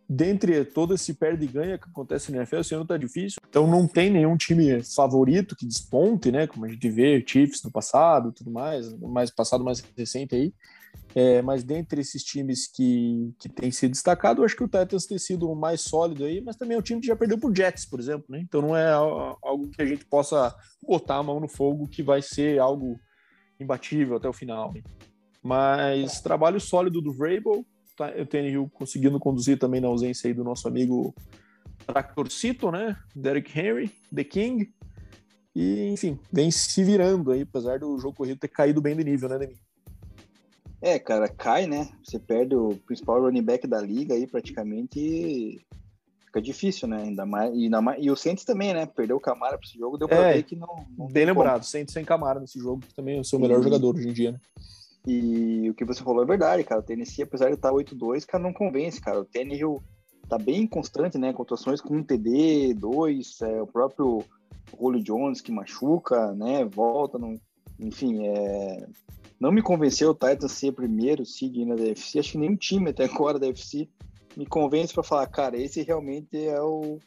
dentre 0.08 0.64
todo 0.64 0.94
esse 0.94 1.14
perde 1.14 1.44
e 1.44 1.48
ganha 1.48 1.78
que 1.78 1.88
acontece 1.88 2.30
na 2.30 2.38
NFL, 2.38 2.56
esse 2.56 2.74
ano 2.74 2.86
tá 2.86 2.96
difícil. 2.96 3.38
Então 3.48 3.66
não 3.66 3.86
tem 3.86 4.10
nenhum 4.10 4.36
time 4.36 4.82
favorito 4.82 5.56
que 5.56 5.66
desponte, 5.66 6.30
né? 6.30 6.46
Como 6.46 6.66
a 6.66 6.68
gente 6.68 6.88
vê, 6.90 7.22
Chiefs 7.26 7.62
no 7.62 7.70
passado 7.70 8.32
tudo 8.32 8.50
mais, 8.50 8.92
mais 9.00 9.30
passado 9.30 9.64
mais 9.64 9.82
recente 9.96 10.34
aí. 10.34 10.52
É, 11.14 11.40
mas 11.42 11.62
dentre 11.62 12.00
esses 12.00 12.24
times 12.24 12.66
que, 12.66 13.32
que 13.38 13.48
tem 13.48 13.70
se 13.70 13.88
destacado, 13.88 14.40
eu 14.40 14.44
acho 14.44 14.56
que 14.56 14.64
o 14.64 14.68
Titans 14.68 15.06
tem 15.06 15.18
sido 15.18 15.48
o 15.48 15.54
mais 15.54 15.80
sólido 15.80 16.24
aí, 16.24 16.40
mas 16.40 16.56
também 16.56 16.76
é 16.76 16.78
um 16.78 16.82
time 16.82 17.00
que 17.00 17.06
já 17.06 17.14
perdeu 17.14 17.38
por 17.38 17.56
Jets, 17.56 17.86
por 17.86 18.00
exemplo, 18.00 18.26
né? 18.28 18.40
Então 18.40 18.60
não 18.60 18.76
é 18.76 18.92
algo 18.92 19.70
que 19.70 19.80
a 19.80 19.86
gente 19.86 20.04
possa 20.04 20.54
botar 20.82 21.16
a 21.16 21.22
mão 21.22 21.38
no 21.38 21.48
fogo 21.48 21.86
que 21.86 22.02
vai 22.02 22.20
ser 22.20 22.58
algo 22.58 22.98
imbatível 23.60 24.16
até 24.16 24.28
o 24.28 24.32
final. 24.32 24.72
Né? 24.72 24.82
Mas 25.40 26.20
trabalho 26.20 26.60
sólido 26.60 27.00
do 27.00 27.12
Vrabel, 27.12 27.64
tá, 27.96 28.12
o 28.20 28.26
Tannehill 28.26 28.68
conseguindo 28.72 29.20
conduzir 29.20 29.56
também 29.56 29.80
na 29.80 29.88
ausência 29.88 30.26
aí 30.26 30.34
do 30.34 30.42
nosso 30.42 30.66
amigo 30.66 31.14
Tractorcito, 31.86 32.70
né? 32.70 32.96
Derrick 33.14 33.56
Henry, 33.56 33.90
The 34.12 34.24
King. 34.24 34.72
E, 35.54 35.86
enfim, 35.92 36.18
vem 36.32 36.50
se 36.50 36.82
virando 36.82 37.30
aí, 37.30 37.42
apesar 37.42 37.78
do 37.78 37.96
jogo 37.98 38.16
corrido 38.16 38.40
ter 38.40 38.48
caído 38.48 38.80
bem 38.80 38.96
de 38.96 39.04
nível, 39.04 39.28
né, 39.28 39.38
Demi? 39.38 39.54
É, 40.84 40.98
cara, 40.98 41.26
cai, 41.30 41.66
né? 41.66 41.88
Você 42.02 42.18
perde 42.18 42.54
o 42.54 42.76
principal 42.86 43.22
running 43.22 43.42
back 43.42 43.66
da 43.66 43.80
liga 43.80 44.12
aí 44.12 44.26
praticamente 44.26 45.00
e 45.00 45.64
fica 46.26 46.42
difícil, 46.42 46.86
né? 46.86 47.04
Ainda 47.04 47.24
mais, 47.24 47.54
e, 47.54 47.64
ainda 47.64 47.80
mais, 47.80 48.04
e 48.04 48.10
o 48.10 48.16
Saints 48.16 48.44
também, 48.44 48.74
né? 48.74 48.84
Perdeu 48.84 49.16
o 49.16 49.20
Camara 49.20 49.56
para 49.56 49.66
esse 49.66 49.78
jogo, 49.78 49.96
deu 49.96 50.06
pra 50.06 50.18
é, 50.18 50.34
ver 50.34 50.42
que 50.42 50.54
não. 50.54 50.84
não 50.98 51.06
bem 51.06 51.24
lembrado, 51.24 51.52
como. 51.52 51.64
Saints 51.64 51.94
sem 51.94 52.04
Camara 52.04 52.38
nesse 52.38 52.58
jogo, 52.58 52.82
que 52.86 52.94
também 52.94 53.16
é 53.16 53.20
o 53.20 53.24
seu 53.24 53.38
melhor 53.38 53.60
e, 53.60 53.62
jogador 53.62 53.96
hoje 53.96 54.10
em 54.10 54.12
dia, 54.12 54.32
né? 54.32 54.40
E 55.06 55.70
o 55.70 55.74
que 55.74 55.86
você 55.86 56.02
falou 56.02 56.22
é 56.22 56.26
verdade, 56.26 56.62
cara. 56.64 56.82
O 56.82 56.84
Tennessee, 56.84 57.24
apesar 57.24 57.48
de 57.48 57.54
estar 57.54 57.72
8-2, 57.72 58.26
cara, 58.26 58.44
não 58.44 58.52
convence, 58.52 59.00
cara. 59.00 59.20
O 59.20 59.24
Tannehill 59.24 59.82
tá 60.28 60.36
bem 60.36 60.66
constante, 60.66 61.16
né? 61.16 61.32
Contuações 61.32 61.80
com 61.80 61.96
um 61.96 62.02
TD, 62.02 62.74
dois, 62.74 63.40
é, 63.40 63.62
o 63.62 63.66
próprio 63.66 64.22
Julio 64.78 65.02
Jones 65.02 65.40
que 65.40 65.50
machuca, 65.50 66.34
né? 66.34 66.62
Volta, 66.66 67.18
não... 67.18 67.40
enfim, 67.80 68.26
é 68.26 68.86
não 69.44 69.52
me 69.52 69.60
convenceu 69.60 70.08
o 70.08 70.14
Titans 70.14 70.52
ser 70.52 70.72
primeiro 70.72 71.26
seed 71.26 71.54
na 71.66 71.74
DFC. 71.74 72.18
Acho 72.18 72.32
que 72.32 72.38
nenhum 72.38 72.56
time 72.56 72.88
até 72.88 73.04
agora 73.04 73.38
da 73.38 73.46
UFC 73.46 73.86
me 74.34 74.46
convence 74.46 74.94
para 74.94 75.02
falar, 75.02 75.26
cara, 75.26 75.54
esse 75.58 75.82
realmente 75.82 76.46
é 76.46 76.58
o 76.62 76.98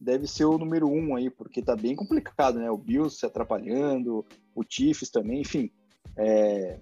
deve 0.00 0.26
ser 0.26 0.46
o 0.46 0.58
número 0.58 0.88
um 0.88 1.14
aí, 1.14 1.30
porque 1.30 1.62
tá 1.62 1.76
bem 1.76 1.94
complicado, 1.94 2.58
né? 2.58 2.68
O 2.68 2.76
Bills 2.76 3.16
se 3.16 3.24
atrapalhando, 3.24 4.26
o 4.52 4.64
Chiefs 4.68 5.10
também, 5.10 5.42
enfim. 5.42 5.70
É 6.16 6.80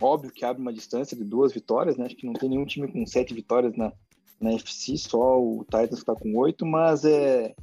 óbvio 0.00 0.30
que 0.30 0.44
abre 0.44 0.62
uma 0.62 0.72
distância 0.72 1.16
de 1.16 1.24
duas 1.24 1.52
vitórias, 1.52 1.96
né? 1.96 2.06
Acho 2.06 2.16
que 2.16 2.24
não 2.24 2.34
tem 2.34 2.48
nenhum 2.48 2.64
time 2.64 2.86
com 2.86 3.04
sete 3.04 3.34
vitórias 3.34 3.76
na, 3.76 3.92
na 4.40 4.52
FC, 4.52 4.96
só 4.96 5.36
o 5.36 5.64
Titans 5.64 5.98
está 5.98 6.14
com 6.14 6.32
oito, 6.36 6.64
mas 6.64 7.04
é 7.04 7.56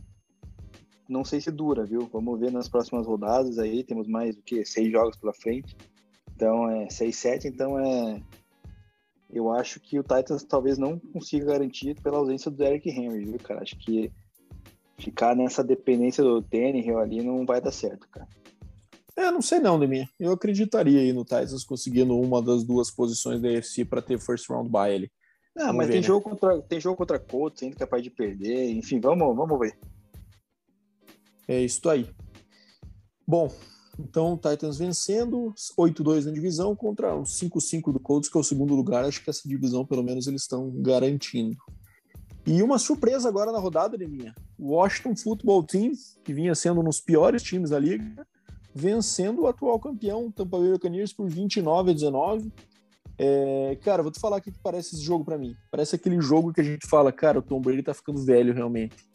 não 1.07 1.23
sei 1.23 1.39
se 1.39 1.51
dura, 1.51 1.85
viu? 1.85 2.09
Vamos 2.11 2.37
ver 2.37 2.51
nas 2.51 2.67
próximas 2.67 3.07
rodadas 3.07 3.57
aí, 3.59 3.81
temos 3.81 4.09
mais 4.09 4.35
o 4.35 4.41
que 4.41 4.65
seis 4.65 4.91
jogos 4.91 5.15
pela 5.15 5.33
frente. 5.33 5.73
Então 6.41 6.67
é 6.71 6.87
6-7, 6.87 7.45
então 7.45 7.77
é. 7.77 8.19
Eu 9.29 9.51
acho 9.51 9.79
que 9.79 9.99
o 9.99 10.03
Titans 10.03 10.43
talvez 10.43 10.79
não 10.79 10.97
consiga 10.97 11.45
garantir 11.45 11.95
pela 12.01 12.17
ausência 12.17 12.49
do 12.49 12.57
Derrick 12.57 12.89
Henry, 12.89 13.25
viu, 13.25 13.37
cara? 13.37 13.61
Acho 13.61 13.77
que 13.77 14.11
ficar 14.97 15.35
nessa 15.35 15.63
dependência 15.63 16.23
do 16.23 16.41
Tannehill 16.41 16.97
ali 16.97 17.23
não 17.23 17.45
vai 17.45 17.61
dar 17.61 17.71
certo, 17.71 18.09
cara. 18.09 18.27
É, 19.15 19.29
não 19.29 19.41
sei 19.41 19.59
não, 19.59 19.79
Demi. 19.79 20.09
Eu 20.19 20.31
acreditaria 20.31 20.99
aí 20.99 21.13
no 21.13 21.23
Titans 21.23 21.63
conseguindo 21.63 22.19
uma 22.19 22.41
das 22.41 22.63
duas 22.63 22.89
posições 22.89 23.39
da 23.39 23.47
AFC 23.47 23.85
para 23.85 24.01
ter 24.01 24.19
first 24.19 24.49
round 24.49 24.67
bye 24.67 24.95
ali. 24.95 25.11
Não, 25.55 25.67
vamos 25.67 25.77
mas 25.77 25.87
ver, 25.87 25.93
tem, 25.93 26.01
né? 26.01 26.07
jogo 26.07 26.21
contra, 26.27 26.61
tem 26.63 26.79
jogo 26.79 26.97
contra 26.97 27.19
Colts 27.19 27.61
ainda 27.61 27.75
capaz 27.75 28.01
de 28.01 28.09
perder. 28.09 28.71
Enfim, 28.71 28.99
vamos, 28.99 29.35
vamos 29.35 29.59
ver. 29.59 29.77
É 31.47 31.61
isso 31.61 31.87
aí. 31.87 32.09
Bom, 33.27 33.49
então, 33.99 34.37
Titans 34.37 34.77
vencendo, 34.77 35.53
8-2 35.77 36.25
na 36.25 36.31
divisão 36.31 36.75
contra 36.75 37.15
o 37.15 37.23
5-5 37.23 37.91
do 37.91 37.99
Colts, 37.99 38.29
que 38.29 38.37
é 38.37 38.41
o 38.41 38.43
segundo 38.43 38.75
lugar. 38.75 39.03
Acho 39.05 39.23
que 39.23 39.29
essa 39.29 39.47
divisão, 39.47 39.85
pelo 39.85 40.03
menos, 40.03 40.27
eles 40.27 40.43
estão 40.43 40.71
garantindo. 40.81 41.57
E 42.45 42.63
uma 42.63 42.79
surpresa 42.79 43.29
agora 43.29 43.51
na 43.51 43.59
rodada, 43.59 43.97
Neminha. 43.97 44.33
O 44.57 44.73
Washington 44.73 45.15
Football 45.15 45.63
Team, 45.63 45.91
que 46.23 46.33
vinha 46.33 46.55
sendo 46.55 46.81
um 46.81 46.83
dos 46.83 46.99
piores 46.99 47.43
times 47.43 47.69
da 47.69 47.77
liga, 47.77 48.25
vencendo 48.73 49.41
o 49.41 49.47
atual 49.47 49.79
campeão, 49.79 50.31
Tampa 50.31 50.57
Bay 50.57 50.71
Buccaneers, 50.71 51.13
por 51.13 51.29
29 51.29 51.91
a 51.91 51.93
19. 51.93 52.51
É, 53.17 53.77
cara, 53.83 54.01
vou 54.01 54.11
te 54.11 54.19
falar 54.19 54.37
o 54.37 54.41
que 54.41 54.51
parece 54.63 54.95
esse 54.95 55.03
jogo 55.03 55.23
para 55.23 55.37
mim. 55.37 55.55
Parece 55.69 55.95
aquele 55.95 56.19
jogo 56.19 56.51
que 56.51 56.61
a 56.61 56.63
gente 56.63 56.87
fala, 56.87 57.11
cara, 57.11 57.37
o 57.37 57.43
Tom 57.43 57.61
Brady 57.61 57.83
tá 57.83 57.93
ficando 57.93 58.25
velho 58.25 58.53
realmente 58.53 59.10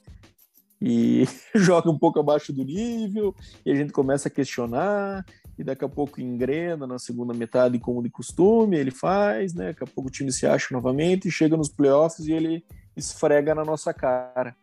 e 0.81 1.25
joga 1.55 1.91
um 1.91 1.99
pouco 1.99 2.19
abaixo 2.19 2.53
do 2.53 2.65
nível, 2.65 3.35
e 3.65 3.71
a 3.71 3.75
gente 3.75 3.93
começa 3.93 4.29
a 4.29 4.31
questionar, 4.31 5.25
e 5.59 5.65
daqui 5.65 5.85
a 5.85 5.89
pouco 5.89 6.21
engrena 6.21 6.87
na 6.87 6.99
segunda 6.99 7.33
metade, 7.33 7.79
como 7.79 8.03
de 8.03 8.11
costume, 8.11 8.77
ele 8.77 8.91
faz, 8.91 9.55
né? 9.55 9.69
Daqui 9.69 9.85
a 9.85 9.87
pouco 9.87 10.09
o 10.09 10.13
time 10.13 10.31
se 10.31 10.47
acha 10.47 10.69
novamente, 10.73 11.31
chega 11.31 11.57
nos 11.57 11.71
playoffs 11.71 12.27
e 12.27 12.33
ele 12.33 12.65
esfrega 12.95 13.55
na 13.55 13.65
nossa 13.65 13.93
cara. 13.95 14.55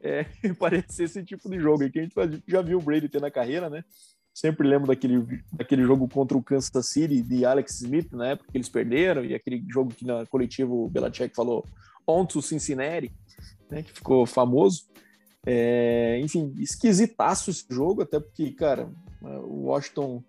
É, 0.00 0.26
parece 0.58 1.04
esse 1.04 1.24
tipo 1.24 1.48
de 1.48 1.58
jogo 1.58 1.88
que 1.90 1.98
a 1.98 2.02
gente 2.02 2.14
já 2.46 2.60
viu 2.60 2.78
o 2.78 2.82
Brady 2.82 3.08
ter 3.08 3.22
na 3.22 3.30
carreira, 3.30 3.70
né? 3.70 3.82
Sempre 4.34 4.68
lembro 4.68 4.88
daquele, 4.88 5.42
daquele 5.52 5.82
jogo 5.84 6.08
contra 6.08 6.36
o 6.36 6.42
Kansas 6.42 6.88
City 6.88 7.22
de 7.22 7.46
Alex 7.46 7.80
Smith, 7.80 8.12
na 8.12 8.30
época 8.30 8.50
que 8.50 8.58
eles 8.58 8.68
perderam, 8.68 9.24
e 9.24 9.34
aquele 9.34 9.64
jogo 9.68 9.94
que 9.94 10.04
na 10.04 10.26
coletiva 10.26 10.72
o 10.74 10.88
Belichick 10.88 11.34
falou 11.34 11.64
on 12.06 12.26
to 12.26 12.42
Cincinnati, 12.42 13.10
né, 13.70 13.82
que 13.82 13.92
ficou 13.92 14.26
famoso. 14.26 14.86
É, 15.46 16.20
enfim, 16.22 16.54
esquisitaço 16.58 17.50
esse 17.50 17.66
jogo, 17.68 18.02
até 18.02 18.18
porque, 18.18 18.50
cara, 18.52 18.90
o 19.22 19.66
Washington 19.66 20.22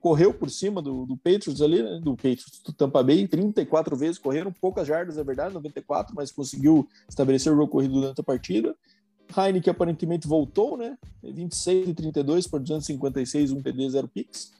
correu 0.00 0.32
por 0.32 0.50
cima 0.50 0.80
do, 0.80 1.04
do 1.04 1.16
Patriots 1.16 1.60
ali, 1.60 1.82
né, 1.82 2.00
do 2.02 2.16
Patriots, 2.16 2.62
do 2.64 2.72
Tampa 2.72 3.02
Bay, 3.02 3.28
34 3.28 3.96
vezes, 3.96 4.18
correram 4.18 4.52
poucas 4.52 4.86
jardas, 4.86 5.18
é 5.18 5.24
verdade, 5.24 5.54
94, 5.54 6.14
mas 6.14 6.32
conseguiu 6.32 6.88
estabelecer 7.08 7.52
o 7.52 7.56
jogo 7.56 7.70
corrido 7.70 7.94
durante 7.94 8.20
a 8.20 8.24
partida. 8.24 8.74
Heineken 9.36 9.70
aparentemente 9.70 10.26
voltou, 10.26 10.76
né? 10.76 10.98
26 11.22 11.88
e 11.88 11.94
32 11.94 12.46
por 12.48 12.60
256, 12.60 13.52
um 13.52 13.62
TD, 13.62 13.90
0 13.90 14.08
picks. 14.08 14.52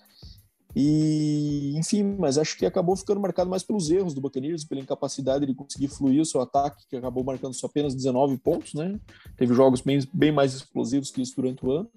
E, 0.75 1.75
enfim, 1.77 2.17
mas 2.19 2.39
acho 2.39 2.57
que 2.57 2.65
acabou 2.65 2.97
ficando 2.97 3.21
marcado 3.21 3.51
mais 3.51 3.63
pelos 3.63 3.91
erros 3.91 4.15
do 4.15 4.21
Buccaneers, 4.21 4.65
pela 4.65 4.81
incapacidade 4.81 5.45
de 5.45 5.55
conseguir 5.55 5.89
fluir 5.89 6.23
o 6.23 6.25
seu 6.25 6.41
ataque, 6.41 6.87
que 6.89 6.97
acabou 6.97 7.25
marcando 7.25 7.55
só 7.55 7.67
apenas 7.67 7.95
19 7.95 8.39
pontos, 8.39 8.75
né? 8.75 8.99
Teve 9.37 9.55
jogos 9.55 9.81
bem, 9.81 9.99
bem 10.13 10.31
mais 10.31 10.55
explosivos 10.55 11.11
que 11.11 11.21
isso 11.21 11.35
durante 11.35 11.65
o 11.65 11.73
ano. 11.73 11.91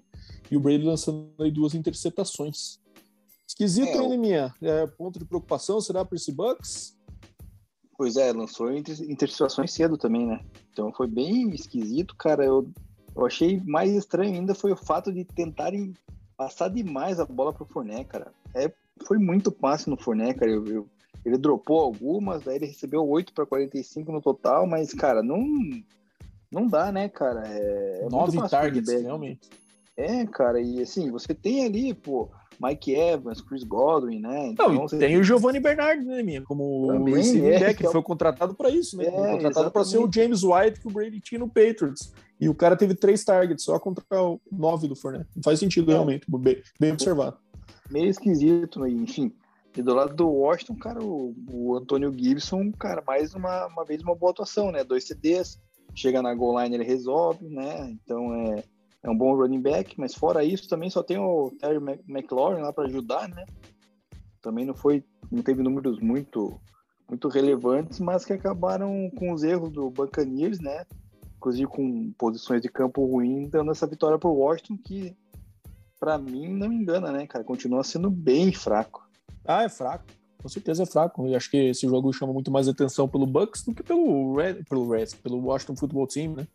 E 0.50 0.56
o 0.56 0.60
Brady 0.60 0.84
lançando 0.84 1.30
aí 1.40 1.50
duas 1.50 1.74
interceptações. 1.74 2.78
Esquisito 3.46 3.88
é, 3.88 4.16
minha. 4.16 4.54
É, 4.60 4.86
ponto 4.86 5.18
de 5.18 5.24
preocupação 5.24 5.80
será 5.80 6.04
para 6.04 6.16
esse 6.16 6.32
Bucks? 6.32 6.96
Pois 7.96 8.16
é, 8.16 8.32
lançou 8.32 8.72
interceptações 8.72 9.72
cedo 9.72 9.96
também, 9.96 10.26
né? 10.26 10.40
Então 10.72 10.92
foi 10.92 11.06
bem 11.06 11.50
esquisito, 11.50 12.16
cara. 12.16 12.44
Eu, 12.44 12.68
eu 13.14 13.24
achei 13.24 13.60
mais 13.64 13.92
estranho 13.92 14.34
ainda 14.34 14.54
foi 14.54 14.72
o 14.72 14.76
fato 14.76 15.12
de 15.12 15.24
tentarem 15.24 15.94
passar 16.36 16.68
demais 16.68 17.20
a 17.20 17.24
bola 17.24 17.52
pro 17.52 17.64
Fournet, 17.64 18.04
cara. 18.04 18.32
É, 18.54 18.70
foi 19.06 19.18
muito 19.18 19.50
passe 19.50 19.88
no 19.88 19.96
Fournet, 19.96 20.38
cara. 20.38 20.50
Eu, 20.50 20.66
eu, 20.66 20.86
ele 21.24 21.38
dropou 21.38 21.80
algumas, 21.80 22.42
daí 22.42 22.56
ele 22.56 22.66
recebeu 22.66 23.06
8 23.08 23.32
para 23.32 23.46
45 23.46 24.12
no 24.12 24.20
total, 24.20 24.66
mas, 24.66 24.92
cara, 24.92 25.22
não 25.22 25.44
não 26.50 26.68
dá, 26.68 26.92
né, 26.92 27.08
cara? 27.08 27.42
É, 27.46 28.02
é 28.04 28.08
Nove 28.08 28.38
targets, 28.48 29.02
realmente. 29.02 29.50
É, 29.96 30.24
cara, 30.26 30.60
e 30.60 30.80
assim, 30.80 31.10
você 31.10 31.34
tem 31.34 31.64
ali, 31.64 31.94
pô, 31.94 32.28
Mike 32.60 32.94
Evans, 32.94 33.40
Chris 33.40 33.64
Godwin, 33.64 34.20
né? 34.20 34.48
Então, 34.48 34.72
não, 34.72 34.86
tem 34.86 34.98
tem 34.98 35.16
o 35.16 35.24
Giovanni 35.24 35.60
Bernard, 35.60 36.04
né, 36.04 36.22
minha? 36.22 36.42
Como 36.42 36.86
Também, 36.88 37.46
é, 37.46 37.58
back, 37.58 37.78
que 37.78 37.86
é 37.86 37.90
foi 37.90 38.02
contratado 38.02 38.54
para 38.54 38.70
isso, 38.70 38.96
né? 38.96 39.06
É, 39.06 39.10
foi 39.10 39.30
contratado 39.32 39.70
para 39.70 39.84
ser 39.84 39.98
o 39.98 40.10
James 40.10 40.42
White 40.42 40.80
que 40.80 40.88
o 40.88 40.90
Brady 40.90 41.20
tinha 41.20 41.38
no 41.38 41.48
Patriots. 41.48 42.12
E 42.44 42.48
o 42.50 42.54
cara 42.54 42.76
teve 42.76 42.94
três 42.94 43.24
targets 43.24 43.64
só 43.64 43.78
contra 43.78 44.04
o 44.22 44.38
nove 44.52 44.86
do 44.86 44.94
Fournette. 44.94 45.30
Não 45.34 45.42
faz 45.42 45.58
sentido, 45.58 45.90
é. 45.90 45.94
realmente. 45.94 46.26
Bem, 46.28 46.62
bem 46.78 46.92
observado. 46.92 47.38
Meio 47.90 48.10
esquisito, 48.10 48.86
enfim. 48.86 49.32
E 49.74 49.80
do 49.80 49.94
lado 49.94 50.14
do 50.14 50.28
Washington, 50.28 50.76
cara, 50.76 51.02
o, 51.02 51.34
o 51.50 51.74
Antônio 51.74 52.12
Gibson, 52.14 52.70
cara, 52.72 53.02
mais 53.06 53.34
uma, 53.34 53.66
uma 53.68 53.82
vez 53.82 54.02
uma 54.02 54.14
boa 54.14 54.30
atuação, 54.30 54.70
né? 54.70 54.84
Dois 54.84 55.04
CDs, 55.04 55.58
chega 55.94 56.20
na 56.20 56.34
goal 56.34 56.62
line, 56.62 56.74
ele 56.74 56.84
resolve, 56.84 57.48
né? 57.48 57.88
Então 57.88 58.34
é, 58.34 58.62
é 59.02 59.08
um 59.08 59.16
bom 59.16 59.34
running 59.34 59.62
back, 59.62 59.98
mas 59.98 60.14
fora 60.14 60.44
isso 60.44 60.68
também 60.68 60.90
só 60.90 61.02
tem 61.02 61.16
o 61.16 61.50
Terry 61.58 61.78
McLaurin 62.06 62.60
lá 62.60 62.74
para 62.74 62.84
ajudar, 62.84 63.26
né? 63.26 63.46
Também 64.42 64.66
não 64.66 64.74
foi, 64.74 65.02
não 65.32 65.42
teve 65.42 65.62
números 65.62 65.98
muito 65.98 66.60
muito 67.08 67.28
relevantes, 67.28 68.00
mas 68.00 68.24
que 68.24 68.32
acabaram 68.34 69.10
com 69.16 69.32
os 69.32 69.42
erros 69.42 69.70
do 69.70 69.88
Buccaneers, 69.90 70.60
né? 70.60 70.84
Inclusive 71.44 71.66
com 71.66 72.10
posições 72.16 72.62
de 72.62 72.70
campo 72.70 73.04
ruim, 73.04 73.50
dando 73.50 73.70
essa 73.70 73.86
vitória 73.86 74.18
para 74.18 74.30
o 74.30 74.38
Washington, 74.38 74.78
que 74.82 75.14
para 76.00 76.16
mim 76.16 76.48
não 76.48 76.72
engana, 76.72 77.12
né, 77.12 77.26
cara? 77.26 77.44
Continua 77.44 77.84
sendo 77.84 78.10
bem 78.10 78.50
fraco. 78.50 79.06
Ah, 79.44 79.62
é 79.62 79.68
fraco. 79.68 80.06
Com 80.40 80.48
certeza 80.48 80.84
é 80.84 80.86
fraco. 80.86 81.26
Eu 81.26 81.36
acho 81.36 81.50
que 81.50 81.58
esse 81.58 81.86
jogo 81.86 82.10
chama 82.14 82.32
muito 82.32 82.50
mais 82.50 82.66
atenção 82.66 83.06
pelo 83.06 83.26
Bucks 83.26 83.62
do 83.62 83.74
que 83.74 83.82
pelo 83.82 84.34
Red, 84.34 84.64
pelo 84.64 84.88
Reds, 84.90 85.12
pelo 85.12 85.38
Washington 85.38 85.76
Football 85.76 86.06
Team, 86.06 86.34
né? 86.34 86.48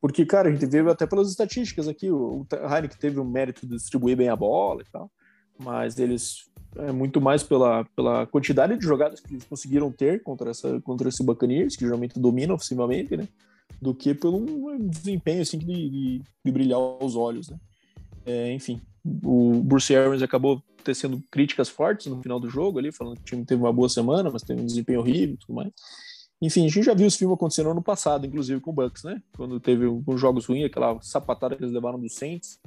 Porque, 0.00 0.26
cara, 0.26 0.48
a 0.48 0.52
gente 0.52 0.66
vê 0.66 0.80
até 0.90 1.06
pelas 1.06 1.30
estatísticas 1.30 1.86
aqui, 1.86 2.10
o 2.10 2.44
Heineken 2.52 2.98
teve 2.98 3.20
o 3.20 3.24
mérito 3.24 3.64
de 3.68 3.76
distribuir 3.76 4.16
bem 4.16 4.28
a 4.28 4.36
bola 4.36 4.82
e 4.82 4.90
tal, 4.90 5.08
mas 5.56 5.96
eles 5.96 6.50
é 6.76 6.90
muito 6.90 7.20
mais 7.20 7.44
pela, 7.44 7.84
pela 7.96 8.26
quantidade 8.26 8.76
de 8.76 8.84
jogadas 8.84 9.20
que 9.20 9.32
eles 9.32 9.44
conseguiram 9.44 9.92
ter 9.92 10.24
contra, 10.24 10.50
essa, 10.50 10.80
contra 10.80 11.08
esse 11.08 11.22
Buccaneers, 11.22 11.76
que 11.76 11.84
geralmente 11.84 12.18
domina 12.18 12.52
ofensivamente, 12.52 13.16
né? 13.16 13.28
Do 13.80 13.94
que 13.94 14.14
pelo 14.14 14.38
um 14.38 14.88
desempenho 14.88 15.42
assim 15.42 15.58
de, 15.58 15.66
de, 15.66 16.22
de 16.44 16.52
brilhar 16.52 16.78
os 16.78 17.16
olhos, 17.16 17.48
né? 17.48 17.58
É, 18.26 18.52
enfim, 18.52 18.80
o 19.22 19.62
Bruce 19.62 19.94
Arians 19.94 20.22
acabou 20.22 20.62
tecendo 20.82 21.22
críticas 21.30 21.68
fortes 21.68 22.06
no 22.06 22.22
final 22.22 22.40
do 22.40 22.48
jogo 22.48 22.78
ali, 22.78 22.92
falando 22.92 23.16
que 23.16 23.22
o 23.22 23.24
time 23.24 23.44
teve 23.44 23.62
uma 23.62 23.72
boa 23.72 23.88
semana, 23.88 24.30
mas 24.30 24.42
teve 24.42 24.60
um 24.60 24.66
desempenho 24.66 25.00
horrível 25.00 25.34
e 25.34 25.38
tudo 25.38 25.54
mais. 25.54 25.72
Enfim, 26.40 26.66
a 26.66 26.68
gente 26.68 26.84
já 26.84 26.94
viu 26.94 27.06
esse 27.06 27.18
filme 27.18 27.34
acontecendo 27.34 27.70
ano 27.70 27.82
passado, 27.82 28.26
inclusive 28.26 28.60
com 28.60 28.70
o 28.70 28.74
Bucks, 28.74 29.02
né? 29.02 29.22
Quando 29.36 29.58
teve 29.60 29.86
alguns 29.86 30.20
jogos 30.20 30.46
ruins, 30.46 30.66
aquela 30.66 31.00
sapatada 31.00 31.56
que 31.56 31.62
eles 31.62 31.72
levaram 31.72 31.98
do 31.98 32.08
Saints 32.08 32.58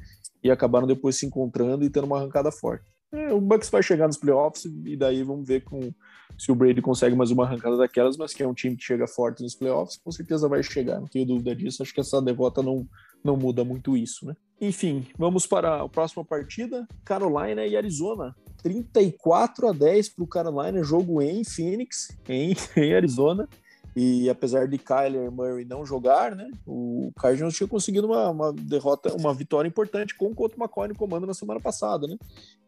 e 0.44 0.50
acabaram 0.50 0.88
depois 0.88 1.16
se 1.16 1.26
encontrando 1.26 1.84
e 1.84 1.90
tendo 1.90 2.06
uma 2.06 2.18
arrancada 2.18 2.52
forte. 2.52 2.86
É, 3.12 3.32
o 3.32 3.40
Bucks 3.40 3.70
vai 3.70 3.84
chegar 3.84 4.08
nos 4.08 4.18
playoffs 4.18 4.66
e 4.66 4.96
daí 4.96 5.24
vamos 5.24 5.48
ver 5.48 5.64
com, 5.64 5.94
se 6.38 6.52
o 6.52 6.56
Brady 6.56 6.82
consegue 6.82 7.16
mais 7.16 7.32
uma 7.32 7.46
arrancada 7.46 7.78
daquelas, 7.78 8.16
mas 8.16 8.34
que 8.34 8.44
é 8.44 8.48
um 8.48 8.54
time 8.54 8.76
que 8.76 8.84
chega 8.84 9.08
forte 9.08 9.42
nos 9.42 9.56
playoffs, 9.56 9.98
com 9.98 10.12
certeza 10.12 10.48
vai 10.48 10.62
chegar, 10.62 11.00
não 11.00 11.08
tenho 11.08 11.26
dúvida 11.26 11.56
disso. 11.56 11.82
Acho 11.82 11.94
que 11.94 12.00
essa 12.00 12.22
derrota 12.22 12.62
não, 12.62 12.88
não 13.24 13.36
muda 13.36 13.64
muito 13.64 13.98
isso, 13.98 14.26
né? 14.26 14.36
Enfim, 14.62 15.06
vamos 15.18 15.48
para 15.48 15.82
a 15.82 15.90
próxima 15.90 16.24
partida: 16.24 16.88
Carolina 17.04 17.66
e 17.66 17.76
Arizona. 17.76 18.36
34 18.62 19.68
a 19.68 19.72
10 19.72 20.10
para 20.10 20.24
o 20.24 20.28
Carolina, 20.28 20.84
jogo 20.84 21.22
em 21.22 21.44
Phoenix, 21.44 22.18
em, 22.28 22.56
em 22.76 22.94
Arizona. 22.94 23.48
E 24.00 24.30
apesar 24.30 24.68
de 24.68 24.78
Kyler 24.78 25.32
Murray 25.32 25.66
não 25.66 25.84
jogar, 25.84 26.36
né, 26.36 26.52
o 26.68 27.12
Cardinals 27.20 27.56
tinha 27.56 27.68
conseguido 27.68 28.06
uma, 28.06 28.30
uma 28.30 28.54
derrota, 28.54 29.12
uma 29.16 29.34
vitória 29.34 29.68
importante 29.68 30.14
com 30.14 30.28
o 30.28 30.36
Couto 30.36 30.56
McCoy 30.56 30.90
no 30.90 30.96
comando 30.96 31.26
na 31.26 31.34
semana 31.34 31.60
passada, 31.60 32.06
né? 32.06 32.16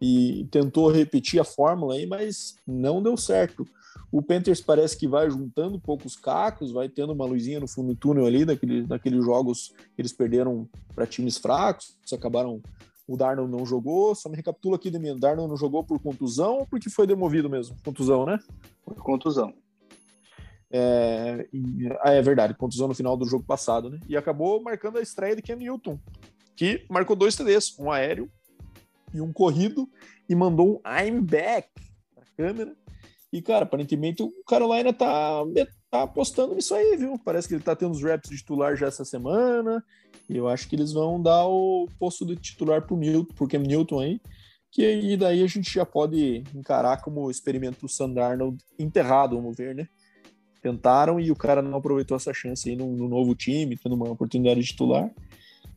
E 0.02 0.48
tentou 0.50 0.89
repetir 0.89 1.39
a 1.39 1.44
fórmula 1.44 1.94
aí, 1.94 2.08
mas 2.08 2.56
não 2.65 3.04
deu 3.04 3.15
certo. 3.15 3.63
O 4.12 4.24
Panthers 4.24 4.60
parece 4.60 4.98
que 4.98 5.08
vai 5.08 5.30
juntando 5.30 5.80
poucos 5.80 6.15
cacos, 6.15 6.72
vai 6.72 6.89
tendo 6.89 7.13
uma 7.13 7.28
luzinha 7.28 7.60
no 7.60 7.68
fundo 7.68 7.89
do 7.89 7.96
túnel 7.96 8.26
ali, 8.26 8.44
daquele, 8.44 8.82
daqueles 8.82 9.24
jogos 9.24 9.72
que 9.96 10.02
eles 10.02 10.12
perderam 10.12 10.68
para 10.96 11.06
times 11.06 11.38
fracos, 11.38 11.96
acabaram. 12.12 12.60
O 13.08 13.15
Darnold 13.15 13.52
não 13.52 13.68
jogou, 13.68 14.15
só 14.15 14.30
me 14.30 14.36
recapitula 14.36 14.78
aqui, 14.78 14.89
Demir. 14.89 15.15
O 15.15 15.20
Darnold 15.20 15.50
não 15.50 15.58
jogou 15.58 15.84
por 15.84 16.00
contusão 16.00 16.60
ou 16.60 16.65
porque 16.65 16.89
foi 16.89 17.06
demovido 17.06 17.48
mesmo? 17.48 17.76
Contusão, 17.86 18.26
né? 18.26 18.39
Por 18.84 18.96
contusão. 18.96 19.54
É, 20.72 21.48
ah, 22.02 22.12
é 22.12 22.22
verdade, 22.22 22.54
contusão 22.54 22.88
no 22.88 22.94
final 22.94 23.18
do 23.18 23.26
jogo 23.26 23.44
passado, 23.44 23.90
né? 23.90 24.00
E 24.08 24.16
acabou 24.16 24.62
marcando 24.62 24.98
a 24.98 25.02
estreia 25.02 25.36
de 25.36 25.42
Ken 25.42 25.56
Newton, 25.56 26.00
que 26.56 26.86
marcou 26.90 27.16
dois 27.16 27.36
TDs, 27.36 27.78
um 27.80 27.92
aéreo 27.92 28.30
e 29.14 29.20
um 29.20 29.34
corrido, 29.34 29.90
e 30.28 30.36
mandou 30.36 30.76
um 30.76 30.82
I'm 30.88 31.22
back 31.22 31.70
para 32.14 32.24
a 32.24 32.36
câmera. 32.38 32.76
E, 33.32 33.42
cara, 33.42 33.64
aparentemente 33.64 34.24
o 34.24 34.32
Carolina 34.48 34.92
tá, 34.92 35.44
tá 35.90 36.04
apostando 36.04 36.56
nisso 36.56 36.74
aí, 36.74 36.98
viu? 36.98 37.20
Parece 37.24 37.48
que 37.48 37.54
ele 37.54 37.64
tá 37.64 37.76
tendo 37.76 37.92
os 37.92 38.02
reps 38.02 38.30
de 38.30 38.38
titular 38.38 38.76
já 38.76 38.88
essa 38.88 39.06
semana. 39.06 39.84
E 40.28 40.38
eu 40.38 40.48
acho 40.48 40.68
que 40.68 40.76
eles 40.76 40.92
vão 40.92 41.22
dar 41.22 41.46
o 41.46 41.88
posto 42.00 42.26
de 42.26 42.36
titular 42.36 42.86
pro 42.86 42.98
Newton, 42.98 43.34
pro 43.34 43.48
Cam 43.48 43.60
Newton 43.60 44.00
aí. 44.00 44.22
Que 44.72 44.84
e 44.84 45.18
daí 45.18 45.44
a 45.44 45.48
gente 45.48 45.72
já 45.72 45.86
pode 45.86 46.44
encarar 46.54 47.02
como 47.02 47.30
experimento 47.30 47.82
do 47.82 47.90
Sand 47.90 48.20
Arnold 48.20 48.64
enterrado, 48.78 49.36
vamos 49.36 49.56
ver, 49.56 49.76
né? 49.76 49.88
Tentaram 50.62 51.19
e 51.19 51.32
o 51.32 51.36
cara 51.36 51.62
não 51.62 51.78
aproveitou 51.78 52.17
essa 52.17 52.34
chance 52.34 52.69
aí 52.69 52.76
no, 52.76 52.88
no 52.95 53.08
novo 53.08 53.36
time, 53.36 53.78
tendo 53.78 53.95
uma 53.95 54.10
oportunidade 54.10 54.60
de 54.62 54.67
titular. 54.67 55.10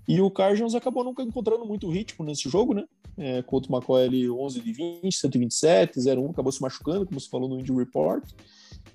E 0.07 0.21
o 0.21 0.31
Cardinals 0.31 0.75
acabou 0.75 1.05
nunca 1.05 1.23
encontrando 1.23 1.65
muito 1.65 1.89
ritmo 1.89 2.25
nesse 2.25 2.49
jogo, 2.49 2.75
né? 2.75 2.85
É, 3.17 3.43
contra 3.43 3.71
o 3.71 3.77
McCoy 3.77 4.05
ali 4.05 4.31
11 4.31 4.61
de 4.61 4.73
20, 4.73 5.15
127, 5.15 6.01
0-1, 6.01 6.31
acabou 6.31 6.51
se 6.51 6.63
machucando, 6.63 7.07
como 7.07 7.21
você 7.21 7.29
falou 7.29 7.49
no 7.49 7.61
Indy 7.61 7.73
Report. 7.73 8.25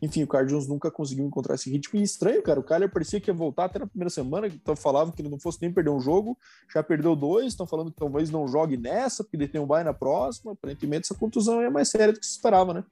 Enfim, 0.02 0.24
o 0.24 0.28
Cardinals 0.28 0.68
nunca 0.68 0.92
conseguiu 0.92 1.26
encontrar 1.26 1.56
esse 1.56 1.70
ritmo. 1.72 2.00
E 2.00 2.04
estranho, 2.04 2.42
cara, 2.44 2.60
o 2.60 2.64
Kyler 2.64 2.92
parecia 2.92 3.20
que 3.20 3.30
ia 3.30 3.34
voltar 3.34 3.66
até 3.66 3.80
na 3.80 3.88
primeira 3.88 4.10
semana, 4.10 4.48
então 4.48 4.76
falava 4.76 5.12
que 5.12 5.22
ele 5.22 5.30
não 5.30 5.40
fosse 5.40 5.60
nem 5.62 5.72
perder 5.72 5.90
um 5.90 6.00
jogo, 6.00 6.38
já 6.72 6.84
perdeu 6.84 7.16
dois, 7.16 7.48
estão 7.48 7.66
falando 7.66 7.92
que 7.92 7.98
talvez 7.98 8.30
não 8.30 8.48
jogue 8.48 8.78
nessa, 8.78 9.24
porque 9.24 9.38
ele 9.38 9.48
tem 9.48 9.60
um 9.62 9.66
bye 9.66 9.84
na 9.84 9.94
próxima. 9.94 10.52
Aparentemente 10.52 11.06
essa 11.06 11.16
contusão 11.16 11.62
é 11.62 11.70
mais 11.70 11.90
séria 11.90 12.14
do 12.14 12.20
que 12.20 12.26
se 12.26 12.34
esperava, 12.34 12.74
né? 12.74 12.84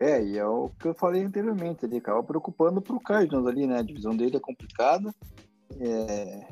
É, 0.00 0.22
e 0.22 0.38
é 0.38 0.46
o 0.46 0.70
que 0.78 0.86
eu 0.86 0.94
falei 0.94 1.24
anteriormente, 1.24 1.84
ele 1.84 1.96
acaba 1.96 2.22
preocupando 2.22 2.80
pro 2.80 3.00
Cardinals 3.00 3.46
ali, 3.46 3.66
né? 3.66 3.78
A 3.78 3.82
divisão 3.82 4.16
dele 4.16 4.36
é 4.36 4.40
complicada. 4.40 5.12
É, 5.80 6.46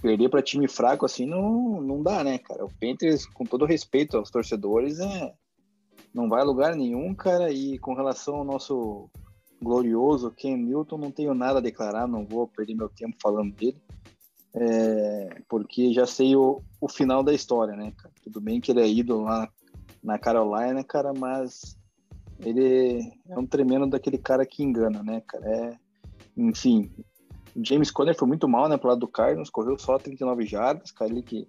perder 0.00 0.28
para 0.28 0.42
time 0.42 0.68
fraco 0.68 1.04
assim 1.04 1.26
não, 1.26 1.80
não 1.80 2.02
dá, 2.02 2.22
né, 2.22 2.38
cara? 2.38 2.64
O 2.64 2.70
Panthers, 2.78 3.24
com 3.26 3.44
todo 3.44 3.64
respeito 3.64 4.16
aos 4.16 4.30
torcedores, 4.30 5.00
é, 5.00 5.32
não 6.12 6.28
vai 6.28 6.42
a 6.42 6.44
lugar 6.44 6.76
nenhum, 6.76 7.14
cara. 7.14 7.50
E 7.50 7.78
com 7.78 7.94
relação 7.94 8.36
ao 8.36 8.44
nosso 8.44 9.08
glorioso 9.62 10.30
Ken 10.30 10.56
Newton, 10.56 10.98
não 10.98 11.10
tenho 11.10 11.34
nada 11.34 11.58
a 11.58 11.62
declarar, 11.62 12.06
não 12.06 12.26
vou 12.26 12.46
perder 12.46 12.74
meu 12.74 12.90
tempo 12.90 13.16
falando 13.20 13.54
dele. 13.54 13.80
É, 14.52 15.42
porque 15.48 15.92
já 15.92 16.06
sei 16.06 16.36
o, 16.36 16.62
o 16.80 16.88
final 16.88 17.22
da 17.22 17.32
história, 17.32 17.74
né, 17.74 17.92
cara? 17.96 18.12
Tudo 18.22 18.42
bem 18.42 18.60
que 18.60 18.72
ele 18.72 18.80
é 18.80 18.88
ídolo 18.88 19.22
lá 19.22 19.48
na 20.02 20.18
Carolina, 20.18 20.82
cara, 20.82 21.12
mas 21.14 21.78
ele 22.44 23.12
é 23.28 23.38
um 23.38 23.46
tremendo 23.46 23.86
daquele 23.86 24.18
cara 24.18 24.46
que 24.46 24.62
engana, 24.62 25.02
né, 25.02 25.22
cara? 25.26 25.46
É, 25.46 25.78
enfim, 26.36 26.90
James 27.56 27.90
Conner 27.90 28.16
foi 28.16 28.28
muito 28.28 28.48
mal, 28.48 28.68
né, 28.68 28.76
pro 28.76 28.88
lado 28.88 29.00
do 29.00 29.08
Cardinals, 29.08 29.50
correu 29.50 29.78
só 29.78 29.98
39 29.98 30.46
jardas, 30.46 30.90
cara, 30.90 31.10
ele 31.10 31.22
que 31.22 31.48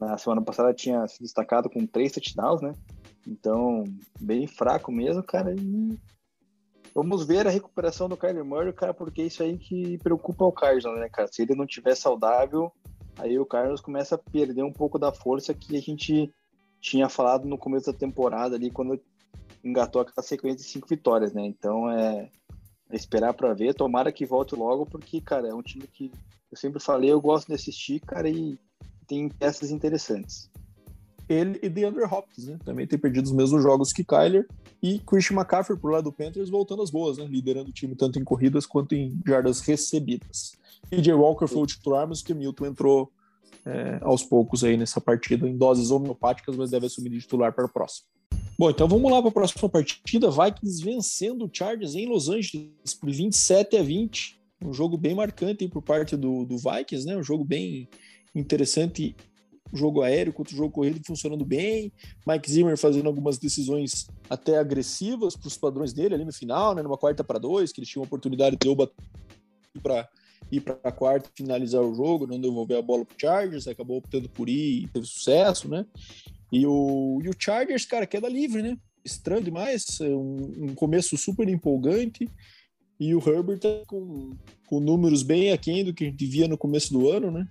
na 0.00 0.16
semana 0.16 0.42
passada 0.42 0.72
tinha 0.72 1.06
se 1.06 1.20
destacado 1.20 1.68
com 1.68 1.86
três 1.86 2.12
touchdowns, 2.12 2.62
né? 2.62 2.72
Então, 3.26 3.84
bem 4.20 4.46
fraco 4.46 4.92
mesmo, 4.92 5.22
cara. 5.22 5.54
E 5.54 5.98
vamos 6.94 7.26
ver 7.26 7.46
a 7.46 7.50
recuperação 7.50 8.08
do 8.08 8.16
Kyler 8.16 8.44
Murray, 8.44 8.72
cara, 8.72 8.94
porque 8.94 9.22
é 9.22 9.26
isso 9.26 9.42
aí 9.42 9.58
que 9.58 9.98
preocupa 9.98 10.44
o 10.44 10.52
Cardinals, 10.52 10.98
né, 10.98 11.08
cara? 11.08 11.28
Se 11.30 11.42
ele 11.42 11.54
não 11.54 11.66
tiver 11.66 11.94
saudável, 11.96 12.72
aí 13.18 13.38
o 13.38 13.46
Cardinals 13.46 13.80
começa 13.80 14.14
a 14.14 14.18
perder 14.18 14.62
um 14.62 14.72
pouco 14.72 14.98
da 14.98 15.12
força 15.12 15.52
que 15.52 15.76
a 15.76 15.80
gente 15.80 16.32
tinha 16.80 17.08
falado 17.08 17.46
no 17.46 17.58
começo 17.58 17.92
da 17.92 17.98
temporada 17.98 18.56
ali, 18.56 18.70
quando 18.70 18.98
engatou 19.62 20.02
aquela 20.02 20.26
sequência 20.26 20.58
de 20.58 20.70
cinco 20.70 20.88
vitórias, 20.88 21.32
né? 21.32 21.44
Então 21.46 21.90
é, 21.90 22.30
é 22.90 22.96
esperar 22.96 23.34
para 23.34 23.54
ver. 23.54 23.74
Tomara 23.74 24.12
que 24.12 24.26
volte 24.26 24.54
logo, 24.54 24.86
porque, 24.86 25.20
cara, 25.20 25.48
é 25.48 25.54
um 25.54 25.62
time 25.62 25.86
que 25.86 26.10
eu 26.50 26.56
sempre 26.56 26.80
falei, 26.80 27.12
eu 27.12 27.20
gosto 27.20 27.48
de 27.48 27.54
assistir, 27.54 28.00
cara, 28.00 28.28
e 28.28 28.58
tem 29.06 29.28
peças 29.28 29.70
interessantes. 29.70 30.50
ele 31.28 31.58
e 31.62 31.68
DeAndre 31.68 32.04
Hopkins, 32.04 32.46
né? 32.46 32.58
Também 32.64 32.86
tem 32.86 32.98
perdido 32.98 33.26
os 33.26 33.32
mesmos 33.32 33.62
jogos 33.62 33.92
que 33.92 34.04
Kyler. 34.04 34.46
E 34.82 34.98
Christian 35.00 35.36
McCaffrey 35.36 35.78
pro 35.78 35.90
lado 35.90 36.04
do 36.04 36.12
Panthers 36.12 36.48
voltando 36.48 36.82
às 36.82 36.90
boas, 36.90 37.18
né? 37.18 37.26
Liderando 37.26 37.70
o 37.70 37.72
time 37.72 37.94
tanto 37.94 38.18
em 38.18 38.24
corridas 38.24 38.66
quanto 38.66 38.94
em 38.94 39.20
jardas 39.26 39.60
recebidas. 39.60 40.52
E 40.90 41.02
Jay 41.02 41.14
Walker 41.14 41.46
foi 41.46 41.62
o 41.62 41.66
titular, 41.66 42.08
mas 42.08 42.20
o 42.20 42.24
que 42.24 42.34
Milton 42.34 42.66
entrou 42.66 43.12
é, 43.64 43.98
aos 44.02 44.22
poucos 44.24 44.64
aí 44.64 44.76
nessa 44.76 45.00
partida, 45.00 45.48
em 45.48 45.56
doses 45.56 45.90
homeopáticas, 45.90 46.56
mas 46.56 46.70
deve 46.70 46.86
assumir 46.86 47.10
de 47.10 47.20
titular 47.20 47.52
para 47.52 47.66
o 47.66 47.68
próximo. 47.68 48.08
Bom, 48.60 48.68
então 48.68 48.86
vamos 48.86 49.10
lá 49.10 49.22
para 49.22 49.30
a 49.30 49.32
próxima 49.32 49.70
partida. 49.70 50.30
Vikings 50.30 50.84
vencendo 50.84 51.46
o 51.46 51.50
Chargers 51.50 51.94
em 51.94 52.04
Los 52.04 52.28
Angeles 52.28 52.92
por 53.00 53.10
27 53.10 53.78
a 53.78 53.82
20. 53.82 54.38
Um 54.62 54.70
jogo 54.70 54.98
bem 54.98 55.14
marcante 55.14 55.66
por 55.66 55.80
parte 55.80 56.14
do, 56.14 56.44
do 56.44 56.58
Vikings, 56.58 57.06
né? 57.06 57.16
Um 57.16 57.22
jogo 57.22 57.42
bem 57.42 57.88
interessante. 58.34 59.16
Jogo 59.72 60.02
aéreo 60.02 60.34
contra 60.34 60.52
o 60.52 60.56
jogo 60.58 60.72
corrido 60.72 61.00
funcionando 61.06 61.42
bem. 61.42 61.90
Mike 62.28 62.52
Zimmer 62.52 62.76
fazendo 62.76 63.06
algumas 63.06 63.38
decisões 63.38 64.08
até 64.28 64.58
agressivas 64.58 65.34
para 65.34 65.48
os 65.48 65.56
padrões 65.56 65.94
dele 65.94 66.16
ali 66.16 66.26
no 66.26 66.32
final, 66.34 66.74
né? 66.74 66.82
Numa 66.82 66.98
quarta 66.98 67.24
para 67.24 67.38
dois, 67.38 67.72
que 67.72 67.80
ele 67.80 67.86
tinha 67.86 68.02
uma 68.02 68.06
oportunidade 68.06 68.58
de 68.58 69.80
para 69.82 70.06
ir 70.52 70.60
para 70.60 70.78
a 70.84 70.92
quarta 70.92 71.30
finalizar 71.34 71.80
o 71.80 71.94
jogo, 71.94 72.26
não 72.26 72.38
devolver 72.38 72.76
a 72.76 72.82
bola 72.82 73.06
para 73.06 73.16
Chargers, 73.18 73.66
acabou 73.66 73.96
optando 73.96 74.28
por 74.28 74.50
ir 74.50 74.82
e 74.82 74.88
teve 74.88 75.06
sucesso, 75.06 75.66
né? 75.66 75.86
E 76.52 76.66
o, 76.66 77.20
e 77.22 77.28
o 77.28 77.34
Chargers, 77.38 77.84
cara, 77.84 78.06
queda 78.06 78.28
livre, 78.28 78.62
né? 78.62 78.76
Estranho 79.04 79.42
demais, 79.42 80.00
um, 80.00 80.66
um 80.70 80.74
começo 80.74 81.16
super 81.16 81.48
empolgante. 81.48 82.28
E 82.98 83.14
o 83.14 83.18
Herbert 83.18 83.58
tá 83.58 83.82
com, 83.86 84.36
com 84.66 84.80
números 84.80 85.22
bem 85.22 85.52
aquém 85.52 85.84
do 85.84 85.94
que 85.94 86.04
a 86.04 86.06
gente 86.08 86.26
via 86.26 86.46
no 86.46 86.58
começo 86.58 86.92
do 86.92 87.08
ano, 87.08 87.30
né? 87.30 87.46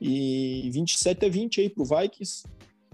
E 0.00 0.70
27 0.72 1.26
a 1.26 1.28
20 1.28 1.60
aí 1.60 1.68
pro 1.68 1.84
Vikings. 1.84 2.44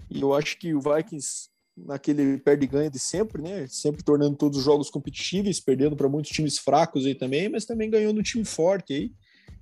E 0.09 0.19
eu 0.19 0.33
acho 0.33 0.57
que 0.57 0.73
o 0.73 0.81
Vikings, 0.81 1.49
naquele 1.77 2.37
perde-ganha 2.39 2.89
de 2.89 2.99
sempre, 2.99 3.41
né? 3.41 3.65
Sempre 3.67 4.03
tornando 4.03 4.35
todos 4.35 4.57
os 4.57 4.65
jogos 4.65 4.89
competitivos, 4.89 5.61
perdendo 5.61 5.95
para 5.95 6.09
muitos 6.09 6.31
times 6.31 6.57
fracos 6.57 7.05
aí 7.05 7.15
também, 7.15 7.47
mas 7.47 7.63
também 7.63 7.89
ganhando 7.89 8.19
um 8.19 8.23
time 8.23 8.43
forte 8.43 8.93
aí. 8.93 9.11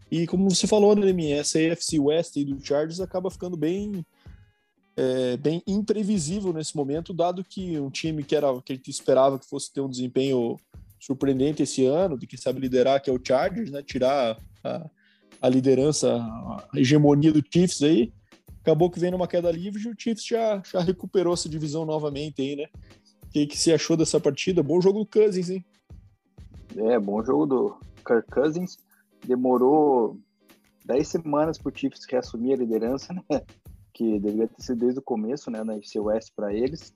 E 0.09 0.26
como 0.26 0.49
você 0.49 0.65
falou, 0.65 0.95
né, 0.95 1.11
minha 1.13 1.38
essa 1.38 1.59
AFC 1.59 1.99
West 1.99 2.38
aí 2.38 2.45
do 2.45 2.63
Chargers 2.63 2.99
acaba 2.99 3.30
ficando 3.30 3.57
bem 3.57 4.05
é, 4.98 5.38
bem 5.38 5.62
imprevisível 5.68 6.54
nesse 6.54 6.76
momento, 6.76 7.14
dado 7.14 7.43
que 7.43 7.80
um 7.80 7.89
time 7.89 8.24
que 8.24 8.36
era 8.36 8.48
que 8.62 8.74
a 8.74 8.76
gente 8.76 8.89
esperava 8.89 9.38
que 9.38 9.48
fosse 9.48 9.72
ter 9.72 9.82
um 9.82 9.89
desempenho 9.89 10.58
surpreendente 11.00 11.64
esse 11.64 11.86
ano, 11.86 12.18
de 12.18 12.26
quem 12.26 12.39
sabe 12.39 12.60
liderar, 12.60 13.02
que 13.02 13.10
é 13.10 13.14
o 13.14 13.20
Chargers, 13.24 13.70
né, 13.70 13.84
tirar 13.84 14.38
a, 14.64 14.89
a 15.41 15.50
liderança, 15.50 16.16
a 16.16 16.68
hegemonia 16.76 17.32
do 17.32 17.43
Chiefs 17.43 17.84
aí, 17.84 18.12
acabou 18.62 18.89
que 18.89 19.00
vem 19.00 19.12
numa 19.12 19.28
queda 19.28 19.52
livre 19.52 19.82
e 19.84 19.89
o 19.89 19.96
Chiefs 19.98 20.26
já, 20.26 20.62
já 20.66 20.80
recuperou 20.80 21.34
essa 21.34 21.48
divisão 21.48 21.86
novamente 21.86 22.41
aí, 22.41 22.56
né? 22.56 22.66
O 23.24 23.30
que, 23.30 23.46
que 23.46 23.58
você 23.58 23.74
achou 23.74 23.98
dessa 23.98 24.20
partida? 24.20 24.64
Bom 24.64 24.82
jogo 24.82 25.00
do 25.00 25.06
Cousins, 25.06 25.50
hein? 25.50 25.64
É, 26.76 26.98
bom 26.98 27.24
jogo 27.24 27.46
do 27.46 27.78
Kirk 28.06 28.30
Cousins 28.32 28.78
demorou 29.26 30.18
10 30.86 31.08
semanas 31.08 31.58
para 31.58 31.72
o 31.72 31.78
Chiefs 31.78 32.06
reassumir 32.10 32.54
a 32.54 32.58
liderança, 32.58 33.14
né? 33.14 33.41
Que 33.96 34.20
deveria 34.20 34.48
ter 34.48 34.62
sido 34.62 34.80
desde 34.80 35.00
o 35.00 35.04
começo, 35.04 35.50
né? 35.50 35.64
Na 35.64 35.76
FC 35.76 36.00
West 36.00 36.34
para 36.36 36.54
eles. 36.54 36.93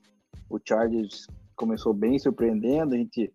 O 0.50 0.58
Chargers 0.62 1.26
começou 1.56 1.94
bem 1.94 2.18
surpreendendo. 2.18 2.94
A 2.94 2.98
gente 2.98 3.32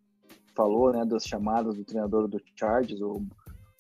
falou, 0.56 0.94
né? 0.94 1.04
Das 1.04 1.26
chamadas 1.26 1.76
do 1.76 1.84
treinador 1.84 2.28
do 2.28 2.40
Chargers, 2.56 3.02
o, 3.02 3.22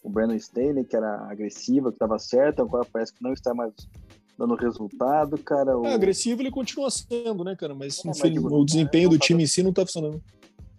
o 0.03 0.09
Brandon 0.09 0.33
Staley, 0.33 0.83
que 0.83 0.95
era 0.95 1.29
agressiva, 1.29 1.89
que 1.89 1.95
estava 1.95 2.17
certo. 2.17 2.63
Agora 2.63 2.85
parece 2.91 3.13
que 3.13 3.23
não 3.23 3.31
está 3.31 3.53
mais 3.53 3.71
dando 4.37 4.55
resultado, 4.55 5.37
cara. 5.37 5.77
O... 5.77 5.85
É, 5.85 5.93
agressivo 5.93 6.41
ele 6.41 6.51
continua 6.51 6.89
sendo, 6.89 7.43
né, 7.43 7.55
cara? 7.55 7.75
Mas, 7.75 8.03
é, 8.03 8.07
mas 8.07 8.21
o 8.21 8.65
desempenho 8.65 9.09
do 9.09 9.19
time 9.19 9.43
em 9.43 9.47
si 9.47 9.61
não 9.61 9.69
está 9.69 9.83
funcionando. 9.83 10.19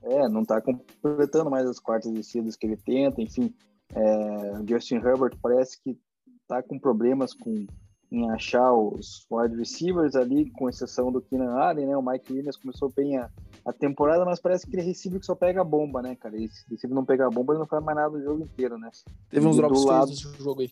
É, 0.02 0.28
não 0.28 0.42
está 0.42 0.60
completando 0.60 1.50
mais 1.50 1.66
as 1.66 1.78
quartas 1.78 2.12
descidas 2.12 2.56
que 2.56 2.66
ele 2.66 2.76
tenta, 2.76 3.22
enfim. 3.22 3.54
É, 3.94 4.52
o 4.60 4.68
Justin 4.68 4.96
Herbert 4.96 5.36
parece 5.40 5.80
que 5.80 5.96
está 6.42 6.62
com 6.62 6.78
problemas 6.78 7.32
com, 7.34 7.66
em 8.10 8.30
achar 8.30 8.72
os 8.72 9.26
wide 9.30 9.56
receivers 9.56 10.14
ali, 10.14 10.50
com 10.50 10.68
exceção 10.68 11.10
do 11.10 11.20
Keenan 11.20 11.52
Allen, 11.54 11.86
né? 11.86 11.96
O 11.96 12.02
Mike 12.02 12.32
Williams 12.32 12.56
começou 12.56 12.90
bem 12.90 13.16
a, 13.18 13.28
a 13.64 13.72
temporada, 13.72 14.24
mas 14.24 14.40
parece 14.40 14.66
que 14.66 14.74
ele 14.74 14.82
é 14.82 14.84
receiver 14.84 15.18
que 15.18 15.26
só 15.26 15.34
pega 15.34 15.60
a 15.60 15.64
bomba, 15.64 16.00
né, 16.00 16.14
cara? 16.14 16.36
E 16.36 16.48
se 16.48 16.64
receiver 16.70 16.94
não 16.94 17.04
pegar 17.04 17.26
a 17.26 17.30
bomba, 17.30 17.52
ele 17.52 17.60
não 17.60 17.66
faz 17.66 17.84
mais 17.84 17.96
nada 17.96 18.16
no 18.16 18.22
jogo 18.22 18.42
inteiro, 18.42 18.78
né? 18.78 18.90
Teve 19.28 19.46
uns 19.46 19.56
drops 19.56 19.84
lado, 19.84 20.10
nesse 20.10 20.22
jogo 20.42 20.62
aí. 20.62 20.70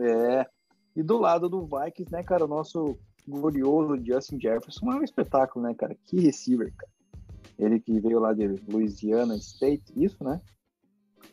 É. 0.00 0.46
E 0.96 1.02
do 1.02 1.18
lado 1.18 1.48
do 1.48 1.66
Vikings, 1.66 2.10
né, 2.10 2.22
cara, 2.22 2.44
o 2.44 2.48
nosso 2.48 2.98
glorioso 3.28 4.02
Justin 4.02 4.40
Jefferson 4.40 4.92
é 4.92 4.96
um 4.96 5.04
espetáculo, 5.04 5.66
né, 5.66 5.74
cara? 5.74 5.96
Que 6.06 6.20
receiver, 6.20 6.72
cara. 6.74 6.90
Ele 7.58 7.78
que 7.78 8.00
veio 8.00 8.18
lá 8.18 8.32
de 8.32 8.48
Louisiana 8.66 9.36
State, 9.36 9.92
isso, 9.94 10.24
né? 10.24 10.40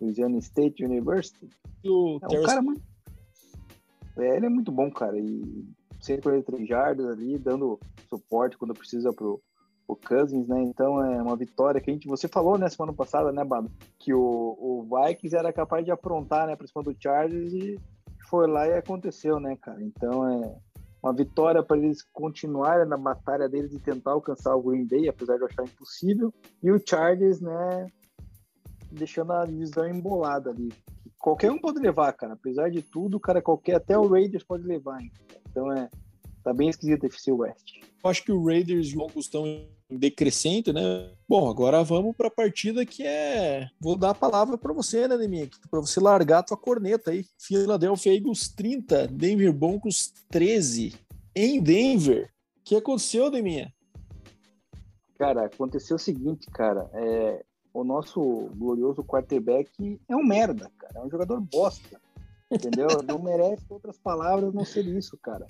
Louisiana 0.01 0.37
State 0.39 0.83
University. 0.83 1.49
O 1.85 2.19
é 2.21 2.39
um 2.39 2.43
cara 2.43 2.61
muito. 2.61 2.81
É, 4.17 4.35
ele 4.35 4.45
é 4.45 4.49
muito 4.49 4.71
bom, 4.71 4.89
cara. 4.91 5.17
E 5.17 5.65
143 6.01 6.67
jardas 6.67 7.07
ali, 7.07 7.37
dando 7.37 7.79
suporte 8.09 8.57
quando 8.57 8.73
precisa 8.73 9.11
pro, 9.13 9.41
pro 9.85 9.95
Cousins, 9.95 10.47
né? 10.47 10.61
Então 10.63 11.03
é 11.03 11.21
uma 11.21 11.35
vitória 11.35 11.81
que 11.81 11.89
a 11.89 11.93
gente. 11.93 12.07
Você 12.07 12.27
falou, 12.27 12.57
né, 12.57 12.69
semana 12.69 12.93
passada, 12.93 13.31
né, 13.31 13.43
Bado? 13.43 13.71
Que 13.97 14.13
o, 14.13 14.19
o 14.19 14.83
Vikings 14.83 15.35
era 15.35 15.53
capaz 15.53 15.85
de 15.85 15.91
aprontar, 15.91 16.47
né, 16.47 16.55
pra 16.55 16.67
cima 16.67 16.83
do 16.83 16.95
Chargers 16.99 17.53
e 17.53 17.79
foi 18.29 18.47
lá 18.47 18.67
e 18.67 18.73
aconteceu, 18.73 19.39
né, 19.39 19.55
cara? 19.55 19.81
Então 19.81 20.27
é 20.27 20.55
uma 21.01 21.13
vitória 21.13 21.63
para 21.63 21.77
eles 21.77 22.03
continuarem 22.11 22.87
na 22.87 22.97
batalha 22.97 23.47
deles 23.47 23.73
e 23.73 23.79
tentar 23.79 24.11
alcançar 24.11 24.55
o 24.55 24.61
Green 24.61 24.85
Bay, 24.85 25.07
apesar 25.07 25.35
de 25.35 25.41
eu 25.41 25.47
achar 25.47 25.63
impossível. 25.63 26.33
E 26.61 26.71
o 26.71 26.81
Chargers, 26.85 27.39
né, 27.39 27.87
deixando 28.91 29.31
a 29.33 29.45
divisão 29.45 29.87
embolada 29.87 30.49
ali. 30.49 30.69
Qualquer 31.19 31.51
um 31.51 31.59
pode 31.59 31.79
levar, 31.79 32.13
cara. 32.13 32.33
Apesar 32.33 32.69
de 32.69 32.81
tudo, 32.81 33.19
cara, 33.19 33.41
qualquer, 33.41 33.75
até 33.75 33.97
o 33.97 34.07
Raiders 34.07 34.43
pode 34.43 34.63
levar. 34.63 35.01
Hein? 35.01 35.11
Então 35.49 35.71
é. 35.71 35.89
Tá 36.47 36.53
bem 36.53 36.69
esquisito 36.69 37.03
a 37.03 37.07
FC 37.07 37.29
West. 37.29 37.73
Eu 38.01 38.09
acho 38.09 38.23
que 38.23 38.31
o 38.31 38.41
Raiders 38.45 38.93
o 38.95 39.19
estão 39.19 39.45
em 39.45 39.97
decrescente, 39.97 40.71
né? 40.71 41.11
Bom, 41.27 41.49
agora 41.49 41.83
vamos 41.83 42.15
para 42.15 42.29
a 42.29 42.31
partida 42.31 42.85
que 42.85 43.05
é. 43.05 43.67
Vou 43.81 43.97
dar 43.97 44.11
a 44.11 44.15
palavra 44.15 44.57
para 44.57 44.71
você, 44.71 45.09
né, 45.09 45.17
Deminha? 45.17 45.49
Para 45.69 45.81
você 45.81 45.99
largar 45.99 46.39
a 46.39 46.43
tua 46.43 46.55
corneta 46.55 47.11
aí. 47.11 47.25
Philadelphia 47.37 48.13
Eagles 48.13 48.47
30, 48.47 49.07
Denver 49.07 49.51
Broncos 49.51 50.13
13. 50.29 50.95
Em 51.35 51.61
Denver. 51.61 52.31
O 52.59 52.63
que 52.63 52.75
aconteceu, 52.77 53.29
Deminha? 53.29 53.73
Cara, 55.19 55.47
aconteceu 55.47 55.97
o 55.97 55.99
seguinte, 55.99 56.47
cara. 56.51 56.89
É, 56.93 57.43
o 57.77 57.83
nosso 57.83 58.49
glorioso 58.55 59.03
quarterback 59.03 59.99
é 60.09 60.15
um 60.15 60.25
merda, 60.25 60.71
cara. 60.79 60.99
É 60.99 61.05
um 61.05 61.09
jogador 61.11 61.39
bosta. 61.39 62.01
Entendeu? 62.49 62.87
não 63.07 63.21
merece 63.21 63.63
outras 63.69 63.99
palavras 63.99 64.51
não 64.51 64.65
ser 64.65 64.83
isso, 64.87 65.15
cara. 65.17 65.45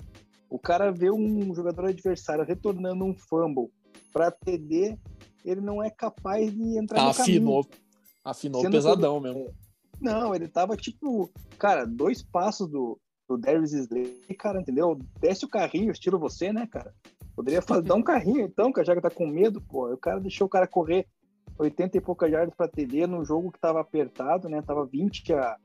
O 0.49 0.59
cara 0.59 0.91
vê 0.91 1.09
um 1.09 1.55
jogador 1.55 1.85
adversário 1.85 2.43
retornando 2.43 3.05
um 3.05 3.15
fumble 3.15 3.71
para 4.11 4.29
TD, 4.29 4.97
ele 5.45 5.61
não 5.61 5.81
é 5.81 5.89
capaz 5.89 6.53
de 6.53 6.77
entrar 6.77 7.01
no 7.01 7.09
afinou, 7.09 7.63
caminho. 7.63 7.81
Afinou 8.25 8.61
Sendo 8.61 8.71
pesadão 8.73 9.19
mesmo. 9.21 9.39
É, 9.39 9.51
não, 10.01 10.35
ele 10.35 10.49
tava 10.49 10.75
tipo, 10.75 11.29
cara, 11.57 11.85
dois 11.85 12.21
passos 12.21 12.69
do, 12.69 12.99
do 13.27 13.37
Darius 13.37 13.71
Slay, 13.71 14.19
cara, 14.37 14.59
entendeu? 14.59 14.99
Desce 15.21 15.45
o 15.45 15.49
carrinho, 15.49 15.91
estilo 15.91 16.19
você, 16.19 16.51
né, 16.51 16.67
cara? 16.67 16.93
Poderia 17.33 17.61
fazer, 17.61 17.83
dar 17.87 17.95
um 17.95 18.03
carrinho 18.03 18.41
então, 18.41 18.71
cara, 18.73 18.85
já 18.85 18.95
que 18.95 19.01
tá 19.01 19.09
com 19.09 19.27
medo, 19.27 19.61
pô. 19.61 19.93
O 19.93 19.97
cara 19.97 20.19
deixou 20.19 20.47
o 20.47 20.49
cara 20.49 20.67
correr 20.67 21.07
80 21.57 21.97
e 21.97 22.01
poucas 22.01 22.31
jardas 22.31 22.55
para 22.55 22.67
TD 22.67 23.07
num 23.07 23.23
jogo 23.25 23.51
que 23.51 23.57
estava 23.57 23.81
apertado, 23.81 24.49
né? 24.49 24.61
Tava 24.61 24.85
20 24.85 25.33
a. 25.33 25.57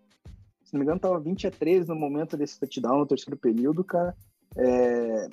Se 0.65 0.73
não 0.73 0.81
me 0.81 0.85
engano, 0.85 1.01
tava 1.01 1.21
20 1.21 1.47
a 1.47 1.51
13 1.51 1.89
no 1.89 1.97
momento 1.97 2.37
desse 2.37 2.59
touchdown 2.59 2.99
no 2.99 3.07
terceiro 3.07 3.39
período, 3.39 3.85
cara. 3.85 4.17
É... 4.57 5.29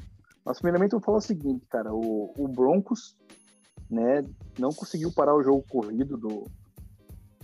Mas 0.46 0.60
primeiramente 0.60 0.94
eu 0.94 1.00
falo 1.00 1.18
o 1.18 1.22
seguinte, 1.22 1.66
cara, 1.68 1.94
o, 1.94 2.34
o 2.38 2.48
Broncos, 2.48 3.16
né, 3.90 4.26
não 4.58 4.70
conseguiu 4.70 5.12
parar 5.12 5.36
o 5.36 5.44
jogo 5.44 5.64
corrido 5.70 6.18
do, 6.18 6.44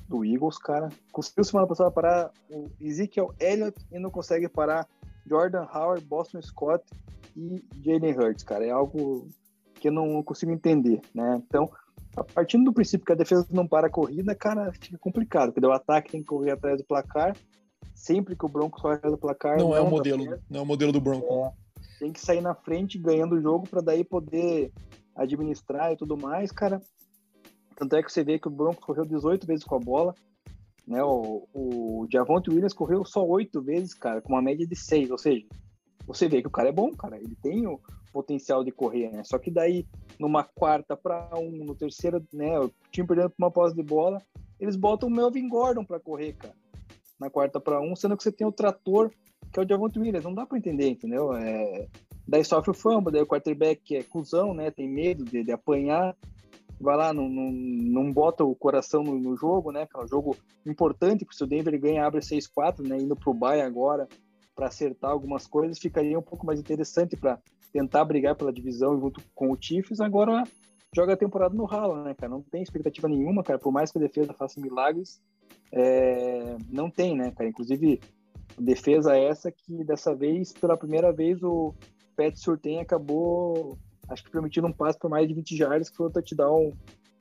do 0.08 0.26
Eagles, 0.26 0.58
cara. 0.58 0.89
Conseguiu 1.12 1.43
semana 1.43 1.68
passada 1.68 1.91
parar 1.91 2.32
o 2.49 2.70
Ezekiel 2.80 3.34
Elliott 3.39 3.78
e 3.91 3.99
não 3.99 4.10
consegue 4.10 4.47
parar 4.47 4.88
Jordan 5.26 5.68
Howard, 5.74 6.06
Boston 6.06 6.41
Scott 6.41 6.84
e 7.36 7.64
Jalen 7.84 8.18
Hurts, 8.18 8.43
cara. 8.43 8.66
É 8.66 8.72
algo 8.72 9.28
que 9.76 9.88
eu 9.89 9.91
não 9.91 10.24
consigo 10.24 10.51
entender, 10.51 11.01
né? 11.14 11.41
Então, 11.47 11.70
partindo 12.24 12.66
do 12.66 12.74
princípio 12.74 13.05
que 13.05 13.11
a 13.11 13.16
defesa 13.16 13.45
não 13.51 13.68
para 13.68 13.88
a 13.88 13.89
corrida, 13.89 14.34
cara, 14.36 14.72
fica 14.72 14.97
complicado, 14.97 15.51
porque 15.51 15.66
o 15.66 15.72
ataque 15.72 16.11
tem 16.11 16.22
que 16.22 16.28
correr 16.28 16.51
atrás 16.51 16.78
do 16.78 16.86
placar. 16.86 17.36
Sempre 17.93 18.36
que 18.36 18.45
o 18.45 18.49
Broncos 18.49 18.82
corre 18.82 18.95
atrás 18.95 19.13
do 19.13 19.20
placar. 19.20 19.57
Não, 19.57 19.70
não 19.70 19.76
é 19.76 19.82
o 19.82 19.89
modelo, 19.89 20.26
não 20.49 20.59
é 20.59 20.63
o 20.63 20.66
modelo 20.66 20.91
do 20.91 20.99
Broncos. 20.99 21.30
É, 21.30 21.51
tem 21.99 22.11
que 22.11 22.20
sair 22.20 22.41
na 22.41 22.53
frente 22.53 22.97
ganhando 22.97 23.36
o 23.36 23.41
jogo 23.41 23.68
para 23.70 23.82
daí 23.82 24.03
poder 24.03 24.72
administrar 25.16 25.93
e 25.93 25.97
tudo 25.97 26.18
mais, 26.18 26.51
cara. 26.51 26.82
Tanto 27.76 27.95
é 27.95 28.03
que 28.03 28.11
você 28.11 28.24
vê 28.24 28.39
que 28.39 28.47
o 28.47 28.51
Broncos 28.51 28.84
correu 28.84 29.05
18 29.05 29.45
vezes 29.47 29.63
com 29.63 29.76
a 29.76 29.80
bola. 29.80 30.13
Né? 30.88 31.03
O, 31.03 31.47
o 31.53 32.07
Javonte 32.11 32.49
Williams 32.49 32.74
correu 32.74 33.03
só 33.05 33.26
8 33.26 33.61
vezes, 33.61 33.93
cara, 33.93 34.22
com 34.22 34.34
uma 34.34 34.41
média 34.41 34.68
de 34.68 34.76
6, 34.76 35.11
ou 35.11 35.18
seja, 35.18 35.45
você 36.06 36.28
vê 36.28 36.41
que 36.41 36.47
o 36.47 36.51
cara 36.51 36.70
é 36.70 36.72
bom, 36.72 36.91
cara. 36.91 37.18
Ele 37.18 37.36
tem 37.41 37.66
o 37.68 37.80
potencial 38.14 38.64
de 38.64 38.72
correr, 38.72 39.12
né? 39.12 39.24
Só 39.24 39.38
que 39.38 39.51
daí, 39.51 39.86
numa 40.20 40.43
quarta 40.43 40.95
para 40.95 41.30
um, 41.38 41.51
no 41.51 41.76
terceiro, 41.76 42.24
né? 42.32 42.60
O 42.60 42.72
time 42.91 43.08
perdendo 43.08 43.34
uma 43.38 43.51
posse 43.51 43.76
de 43.76 43.84
bola, 43.84 44.22
eles 44.60 44.76
botam 44.76 45.10
o 45.10 45.12
Melvin 45.12 45.49
Gordon 45.49 45.84
para 45.84 45.99
correr, 45.99 46.34
cara. 46.34 46.56
Na 47.20 47.30
quarta 47.30 47.60
para 47.60 47.82
um, 47.82 47.95
sendo 47.95 48.16
que 48.16 48.24
você 48.24 48.32
tem 48.32 48.45
o 48.45 48.51
trator, 48.51 49.12
que 49.51 49.60
é 49.60 49.64
o 49.64 49.68
Javonte 49.68 49.99
Williams. 49.99 50.24
Não 50.24 50.34
dá 50.34 50.45
para 50.45 50.58
entender, 50.58 50.89
entendeu? 50.89 51.34
É... 51.34 51.88
Daí 52.28 52.43
sofre 52.43 52.72
o 52.72 52.74
fumble, 52.74 53.12
daí 53.12 53.22
o 53.22 53.28
quarterback 53.28 53.95
é 53.95 54.03
cuzão, 54.03 54.53
né? 54.53 54.72
Tem 54.72 54.88
medo 54.88 55.24
de, 55.24 55.43
de 55.43 55.51
apanhar. 55.51 56.16
Vai 56.80 56.97
lá, 56.97 57.14
não, 57.14 57.30
não, 57.30 57.51
não 57.51 58.12
bota 58.12 58.43
o 58.43 58.56
coração 58.56 59.03
no, 59.03 59.18
no 59.18 59.36
jogo, 59.38 59.72
né? 59.72 59.86
Que 59.86 59.97
é 59.97 60.03
um 60.03 60.08
jogo 60.08 60.36
importante, 60.66 61.24
porque 61.24 61.38
se 61.38 61.43
o 61.43 61.47
Denver 61.47 61.80
ganha, 61.80 62.06
abre 62.06 62.20
6-4, 62.20 62.86
né? 62.88 62.97
Indo 62.97 63.16
pro 63.16 63.34
bye 63.34 63.62
agora 63.62 64.08
para 64.56 64.68
acertar 64.68 65.12
algumas 65.12 65.45
coisas, 65.45 65.78
ficaria 65.78 66.18
um 66.18 66.24
pouco 66.24 66.45
mais 66.45 66.60
interessante 66.60 67.18
para 67.18 67.39
tentar 67.72 68.06
brigar 68.06 68.36
pela 68.36 68.53
divisão 68.53 68.97
junto 68.99 69.22
com 69.36 69.51
o 69.51 69.58
Chiefs. 69.60 69.99
Agora 69.99 70.43
joga 70.95 71.14
a 71.14 71.18
temporada 71.18 71.53
no 71.53 71.66
ralo, 71.66 72.03
né, 72.03 72.14
cara? 72.14 72.32
Não 72.32 72.41
tem 72.41 72.64
expectativa 72.64 73.10
nenhuma, 73.10 73.43
cara. 73.43 73.60
Por 73.60 73.72
mais 73.72 73.91
que 73.91 73.97
a 73.97 74.01
defesa 74.01 74.34
faça 74.34 74.62
milagres, 74.62 75.22
é... 75.72 76.56
não 76.70 76.89
tem, 76.89 77.18
né, 77.18 77.32
cara? 77.32 77.49
Inclusive, 77.49 77.99
defesa 78.58 79.18
essa 79.18 79.51
que 79.51 79.84
dessa 79.84 80.16
vez, 80.16 80.53
pela 80.53 80.78
primeira 80.78 81.12
vez, 81.12 81.43
o 81.43 81.76
Pat 82.16 82.36
Surtain 82.38 82.80
acabou, 82.80 83.78
acho 84.08 84.24
que 84.24 84.32
permitindo 84.32 84.68
um 84.68 84.72
passe 84.72 84.97
por 84.97 85.10
mais 85.10 85.28
de 85.28 85.34
20 85.34 85.58
jardas, 85.58 85.89
que 85.89 85.97
foi 85.97 86.08
o 86.08 86.12
touchdown 86.12 86.72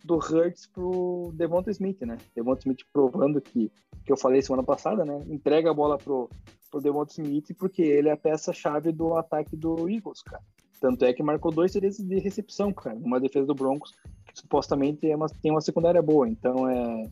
do 0.05 0.17
Hurts 0.17 0.67
pro 0.67 1.33
Devonta 1.35 1.71
Smith, 1.71 2.03
né? 2.03 2.19
Devonta 2.37 2.61
Smith 2.61 2.81
provando 2.93 3.41
que, 3.41 3.73
que 4.05 4.13
eu 4.13 4.17
falei 4.17 4.43
semana 4.43 4.63
passada, 4.63 5.03
né? 5.03 5.19
Entrega 5.27 5.71
a 5.71 5.75
bola 5.75 5.97
pro, 5.97 6.29
pro 6.71 6.81
Devonta 6.81 7.13
Smith 7.13 7.55
porque 7.59 7.81
ele 7.81 8.11
é 8.11 8.13
a 8.13 8.17
peça-chave 8.17 8.93
do 8.93 9.15
ataque 9.15 9.57
do 9.57 9.89
Eagles, 9.89 10.23
cara. 10.23 10.43
Tanto 10.79 11.07
é 11.07 11.15
que 11.15 11.23
marcou 11.23 11.51
dois 11.51 11.73
CDs 11.73 11.97
de 11.97 12.19
recepção, 12.19 12.71
cara. 12.71 12.97
Uma 12.97 13.19
defesa 13.19 13.47
do 13.47 13.55
Broncos, 13.55 13.93
que 14.27 14.39
supostamente 14.39 15.11
é 15.11 15.17
uma, 15.17 15.27
tem 15.27 15.51
uma 15.51 15.63
secundária 15.63 16.03
boa. 16.03 16.29
Então 16.29 16.69
é 16.69 17.09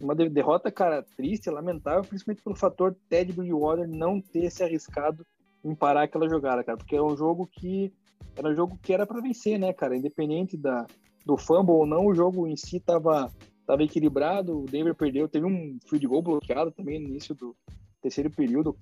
uma 0.00 0.14
derrota, 0.16 0.72
cara, 0.72 1.04
triste, 1.16 1.48
lamentável, 1.48 2.02
principalmente 2.02 2.42
pelo 2.42 2.56
fator 2.56 2.96
Ted 3.08 3.32
Bridgewater 3.32 3.88
não 3.88 4.20
ter 4.20 4.50
se 4.50 4.64
arriscado 4.64 5.24
em 5.64 5.74
parar 5.74 6.02
aquela 6.02 6.28
jogada, 6.28 6.64
cara. 6.64 6.76
Porque 6.76 6.96
é 6.96 7.02
um 7.02 7.16
jogo 7.16 7.46
que 7.46 7.92
era 8.34 8.48
um 8.48 8.54
jogo 8.54 8.76
que 8.82 8.92
era 8.92 9.06
para 9.06 9.20
vencer, 9.20 9.56
né, 9.56 9.72
cara? 9.72 9.96
Independente 9.96 10.56
da, 10.56 10.84
do 11.28 11.36
fumble 11.36 11.74
ou 11.74 11.86
não, 11.86 12.06
o 12.06 12.14
jogo 12.14 12.48
em 12.48 12.56
si 12.56 12.80
tava, 12.80 13.30
tava 13.66 13.82
equilibrado. 13.82 14.62
O 14.62 14.64
Denver 14.64 14.94
perdeu, 14.94 15.28
teve 15.28 15.44
um 15.44 15.78
field 15.86 16.06
goal 16.06 16.22
bloqueado 16.22 16.72
também 16.72 16.98
no 16.98 17.10
início 17.10 17.34
do 17.34 17.54
terceiro 18.00 18.30
período, 18.30 18.74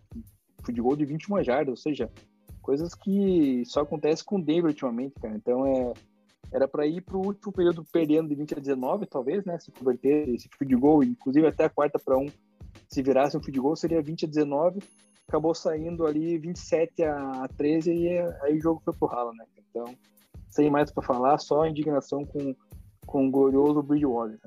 field 0.65 0.81
goal 0.81 0.97
de 0.97 1.05
21 1.05 1.43
jardas, 1.43 1.71
ou 1.71 1.77
seja, 1.77 2.09
coisas 2.63 2.95
que 2.95 3.65
só 3.67 3.81
acontece 3.81 4.25
com 4.25 4.37
o 4.37 4.43
Denver 4.43 4.67
ultimamente, 4.67 5.15
cara. 5.21 5.35
Então 5.35 5.67
é 5.67 5.93
era 6.53 6.69
para 6.69 6.87
ir 6.87 7.01
para 7.01 7.17
o 7.17 7.27
último 7.27 7.53
período 7.53 7.85
perdendo 7.93 8.29
de 8.29 8.37
20 8.37 8.55
a 8.55 8.61
19, 8.61 9.07
talvez, 9.07 9.45
né? 9.45 9.59
Se 9.59 9.73
converter 9.73 10.29
esse 10.29 10.49
field 10.57 10.77
goal, 10.77 11.03
inclusive 11.03 11.45
até 11.45 11.65
a 11.65 11.69
quarta 11.69 11.99
para 11.99 12.17
um, 12.17 12.27
se 12.89 13.03
virasse 13.03 13.37
um 13.37 13.43
field 13.43 13.59
goal, 13.59 13.75
seria 13.75 14.01
20 14.01 14.27
a 14.27 14.29
19. 14.29 14.81
Acabou 15.27 15.53
saindo 15.53 16.07
ali 16.07 16.39
27 16.39 17.03
a 17.03 17.49
13 17.57 17.93
e 17.93 18.19
aí 18.43 18.57
o 18.57 18.63
jogo 18.63 18.81
foi 18.85 18.95
pro 18.95 19.09
ralo, 19.09 19.33
né? 19.33 19.45
Então, 19.69 19.93
sem 20.51 20.71
mais 20.71 20.91
para 20.91 21.03
falar, 21.03 21.39
só 21.39 21.67
indignação 21.67 22.25
com, 22.25 22.55
com 23.07 23.27
o 23.27 23.31
glorioso 23.31 23.83
Bridgewater. 23.83 24.39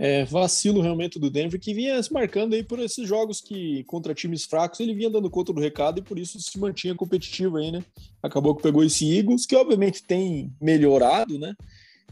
É, 0.00 0.24
vacilo 0.24 0.80
realmente 0.80 1.18
do 1.18 1.28
Denver, 1.28 1.58
que 1.58 1.74
vinha 1.74 2.00
se 2.00 2.12
marcando 2.12 2.54
aí 2.54 2.62
por 2.62 2.78
esses 2.78 3.06
jogos 3.06 3.40
que 3.40 3.82
contra 3.82 4.14
times 4.14 4.44
fracos 4.44 4.78
ele 4.78 4.94
vinha 4.94 5.10
dando 5.10 5.28
conta 5.28 5.52
do 5.52 5.60
recado 5.60 5.98
e 5.98 6.02
por 6.02 6.16
isso 6.20 6.40
se 6.40 6.56
mantinha 6.56 6.94
competitivo 6.94 7.56
aí, 7.56 7.72
né? 7.72 7.84
Acabou 8.22 8.54
que 8.54 8.62
pegou 8.62 8.84
esse 8.84 9.18
Eagles, 9.18 9.44
que 9.44 9.56
obviamente 9.56 10.04
tem 10.04 10.52
melhorado, 10.60 11.36
né? 11.36 11.52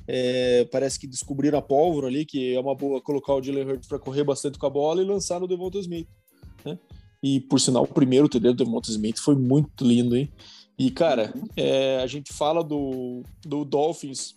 É, 0.08 0.64
parece 0.64 0.98
que 0.98 1.06
descobriram 1.06 1.60
a 1.60 1.62
pólvora 1.62 2.08
ali, 2.08 2.24
que 2.24 2.54
é 2.54 2.60
uma 2.60 2.74
boa 2.74 3.00
colocar 3.00 3.34
o 3.34 3.42
Jalen 3.42 3.64
Hurts 3.64 3.88
para 3.88 4.00
correr 4.00 4.24
bastante 4.24 4.58
com 4.58 4.66
a 4.66 4.70
bola 4.70 5.00
e 5.00 5.04
lançar 5.04 5.38
no 5.38 5.46
Devonta 5.46 5.78
Smith, 5.78 6.08
né? 6.64 6.76
E 7.22 7.38
por 7.40 7.60
sinal, 7.60 7.84
o 7.84 7.88
primeiro 7.88 8.28
TD 8.28 8.48
do 8.48 8.64
Devonta 8.64 8.90
Smith 8.90 9.18
foi 9.18 9.36
muito 9.36 9.84
lindo, 9.84 10.16
hein? 10.16 10.28
E, 10.78 10.90
cara, 10.90 11.32
é, 11.56 12.00
a 12.02 12.06
gente 12.06 12.32
fala 12.32 12.62
do, 12.62 13.22
do 13.42 13.64
Dolphins 13.64 14.34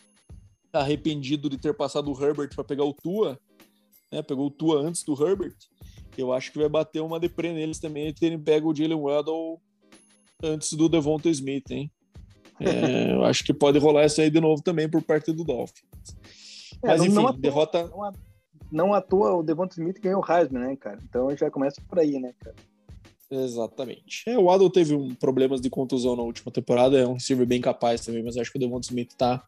arrependido 0.71 1.49
de 1.49 1.57
ter 1.57 1.73
passado 1.73 2.11
o 2.11 2.23
Herbert 2.23 2.55
para 2.55 2.63
pegar 2.63 2.85
o 2.85 2.93
Tua, 2.93 3.39
né? 4.11 4.21
Pegou 4.21 4.47
o 4.47 4.51
Tua 4.51 4.79
antes 4.79 5.03
do 5.03 5.13
Herbert. 5.13 5.55
Eu 6.17 6.33
acho 6.33 6.51
que 6.51 6.57
vai 6.57 6.69
bater 6.69 7.01
uma 7.01 7.19
deprê 7.19 7.53
neles 7.53 7.79
também 7.79 8.13
terem 8.13 8.39
pego 8.39 8.71
o 8.71 8.75
Jalen 8.75 8.99
Waddle 8.99 9.59
antes 10.43 10.73
do 10.73 10.89
Devonta 10.89 11.29
Smith, 11.29 11.69
hein? 11.71 11.91
É, 12.59 13.13
eu 13.15 13.23
acho 13.23 13.43
que 13.43 13.53
pode 13.53 13.79
rolar 13.79 14.05
isso 14.05 14.21
aí 14.21 14.29
de 14.29 14.39
novo 14.39 14.61
também 14.61 14.89
por 14.89 15.01
parte 15.01 15.31
do 15.31 15.43
Dolphins. 15.43 15.83
É, 16.83 16.87
Mas 16.87 17.01
enfim, 17.01 17.13
não 17.13 17.33
derrota. 17.33 17.87
Não, 17.87 18.13
não 18.71 18.93
à 18.93 19.01
toa 19.01 19.33
o 19.35 19.43
Devonta 19.43 19.73
Smith 19.73 19.99
ganhou 19.99 20.21
o 20.21 20.31
Heisman, 20.31 20.61
né, 20.61 20.75
cara? 20.75 20.99
Então 21.03 21.35
já 21.35 21.49
começa 21.49 21.81
por 21.87 21.99
aí, 21.99 22.19
né, 22.19 22.33
cara? 22.39 22.55
Exatamente. 23.31 24.23
É, 24.25 24.37
o 24.37 24.49
Adel 24.49 24.69
teve 24.69 24.95
um, 24.95 25.13
problemas 25.13 25.61
de 25.61 25.69
contusão 25.69 26.15
na 26.15 26.23
última 26.23 26.51
temporada, 26.51 26.97
é 26.97 27.07
um 27.07 27.13
receiver 27.13 27.45
bem 27.45 27.61
capaz 27.61 28.03
também, 28.03 28.23
mas 28.23 28.37
acho 28.37 28.51
que 28.51 28.57
o 28.57 28.59
Devonta 28.59 28.87
Smith 28.87 29.13
tá, 29.15 29.43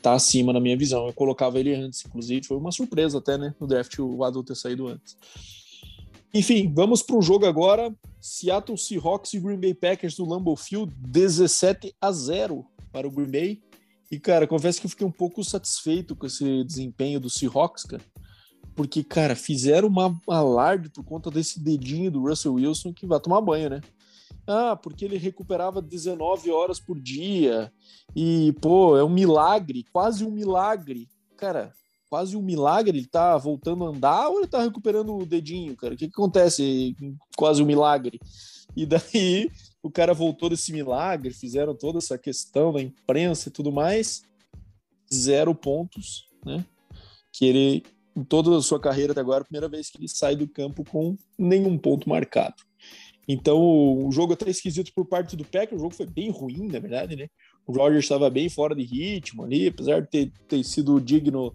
tá 0.00 0.14
acima 0.14 0.52
na 0.52 0.60
minha 0.60 0.76
visão. 0.76 1.06
Eu 1.06 1.12
colocava 1.12 1.60
ele 1.60 1.74
antes, 1.74 2.04
inclusive, 2.06 2.46
foi 2.46 2.56
uma 2.56 2.72
surpresa 2.72 3.18
até, 3.18 3.36
né, 3.36 3.54
no 3.60 3.66
draft 3.66 3.98
o 3.98 4.24
Adel 4.24 4.42
ter 4.42 4.56
saído 4.56 4.86
antes. 4.88 5.16
Enfim, 6.32 6.72
vamos 6.74 7.02
para 7.02 7.16
o 7.16 7.22
jogo 7.22 7.46
agora. 7.46 7.94
Seattle 8.20 8.78
Seahawks 8.78 9.34
e 9.34 9.40
Green 9.40 9.60
Bay 9.60 9.74
Packers 9.74 10.18
no 10.18 10.26
Lambeau 10.26 10.56
Field, 10.56 10.92
17 10.96 11.94
a 12.00 12.10
0 12.10 12.66
para 12.92 13.06
o 13.06 13.10
Green 13.10 13.30
Bay. 13.30 13.62
E, 14.10 14.18
cara, 14.18 14.46
confesso 14.46 14.80
que 14.80 14.86
eu 14.86 14.90
fiquei 14.90 15.06
um 15.06 15.12
pouco 15.12 15.42
satisfeito 15.44 16.16
com 16.16 16.26
esse 16.26 16.64
desempenho 16.64 17.20
do 17.20 17.28
Seahawks, 17.28 17.84
cara 17.84 18.02
porque, 18.76 19.02
cara, 19.02 19.34
fizeram 19.34 19.88
uma 19.88 20.20
alarde 20.28 20.90
por 20.90 21.02
conta 21.02 21.30
desse 21.30 21.58
dedinho 21.58 22.10
do 22.10 22.20
Russell 22.20 22.54
Wilson 22.54 22.92
que 22.92 23.06
vai 23.06 23.18
tomar 23.18 23.40
banho, 23.40 23.70
né? 23.70 23.80
Ah, 24.46 24.76
porque 24.76 25.04
ele 25.04 25.16
recuperava 25.16 25.80
19 25.80 26.50
horas 26.52 26.78
por 26.78 27.00
dia. 27.00 27.72
E, 28.14 28.52
pô, 28.60 28.96
é 28.96 29.02
um 29.02 29.08
milagre, 29.08 29.84
quase 29.90 30.24
um 30.24 30.30
milagre. 30.30 31.08
Cara, 31.38 31.72
quase 32.10 32.36
um 32.36 32.42
milagre. 32.42 32.98
Ele 32.98 33.06
tá 33.06 33.36
voltando 33.38 33.84
a 33.84 33.88
andar 33.88 34.28
ou 34.28 34.38
ele 34.38 34.46
tá 34.46 34.62
recuperando 34.62 35.16
o 35.16 35.26
dedinho, 35.26 35.74
cara? 35.74 35.94
O 35.94 35.96
que, 35.96 36.06
que 36.06 36.14
acontece? 36.14 36.94
Quase 37.34 37.62
um 37.62 37.66
milagre. 37.66 38.20
E 38.76 38.84
daí 38.84 39.50
o 39.82 39.90
cara 39.90 40.12
voltou 40.12 40.50
desse 40.50 40.70
milagre, 40.70 41.32
fizeram 41.32 41.74
toda 41.74 41.98
essa 41.98 42.18
questão 42.18 42.74
da 42.74 42.82
imprensa 42.82 43.48
e 43.48 43.52
tudo 43.52 43.72
mais. 43.72 44.22
Zero 45.12 45.54
pontos, 45.54 46.28
né? 46.44 46.64
Que 47.32 47.46
ele 47.46 47.95
em 48.16 48.24
toda 48.24 48.56
a 48.56 48.62
sua 48.62 48.80
carreira 48.80 49.12
até 49.12 49.20
agora, 49.20 49.42
a 49.42 49.44
primeira 49.44 49.68
vez 49.68 49.90
que 49.90 49.98
ele 49.98 50.08
sai 50.08 50.34
do 50.34 50.48
campo 50.48 50.82
com 50.84 51.16
nenhum 51.38 51.76
ponto 51.76 52.08
marcado. 52.08 52.54
Então, 53.28 53.58
o 53.60 54.10
jogo 54.10 54.32
até 54.32 54.48
esquisito 54.48 54.92
por 54.94 55.04
parte 55.04 55.36
do 55.36 55.44
Packers, 55.44 55.80
o 55.80 55.84
jogo 55.84 55.94
foi 55.94 56.06
bem 56.06 56.30
ruim, 56.30 56.68
na 56.68 56.78
verdade, 56.78 57.16
né? 57.16 57.28
O 57.66 57.72
Rogers 57.72 58.04
estava 58.04 58.30
bem 58.30 58.48
fora 58.48 58.74
de 58.74 58.84
ritmo 58.84 59.44
ali, 59.44 59.66
apesar 59.66 60.00
de 60.00 60.08
ter, 60.08 60.32
ter 60.48 60.62
sido 60.64 61.00
digno 61.00 61.54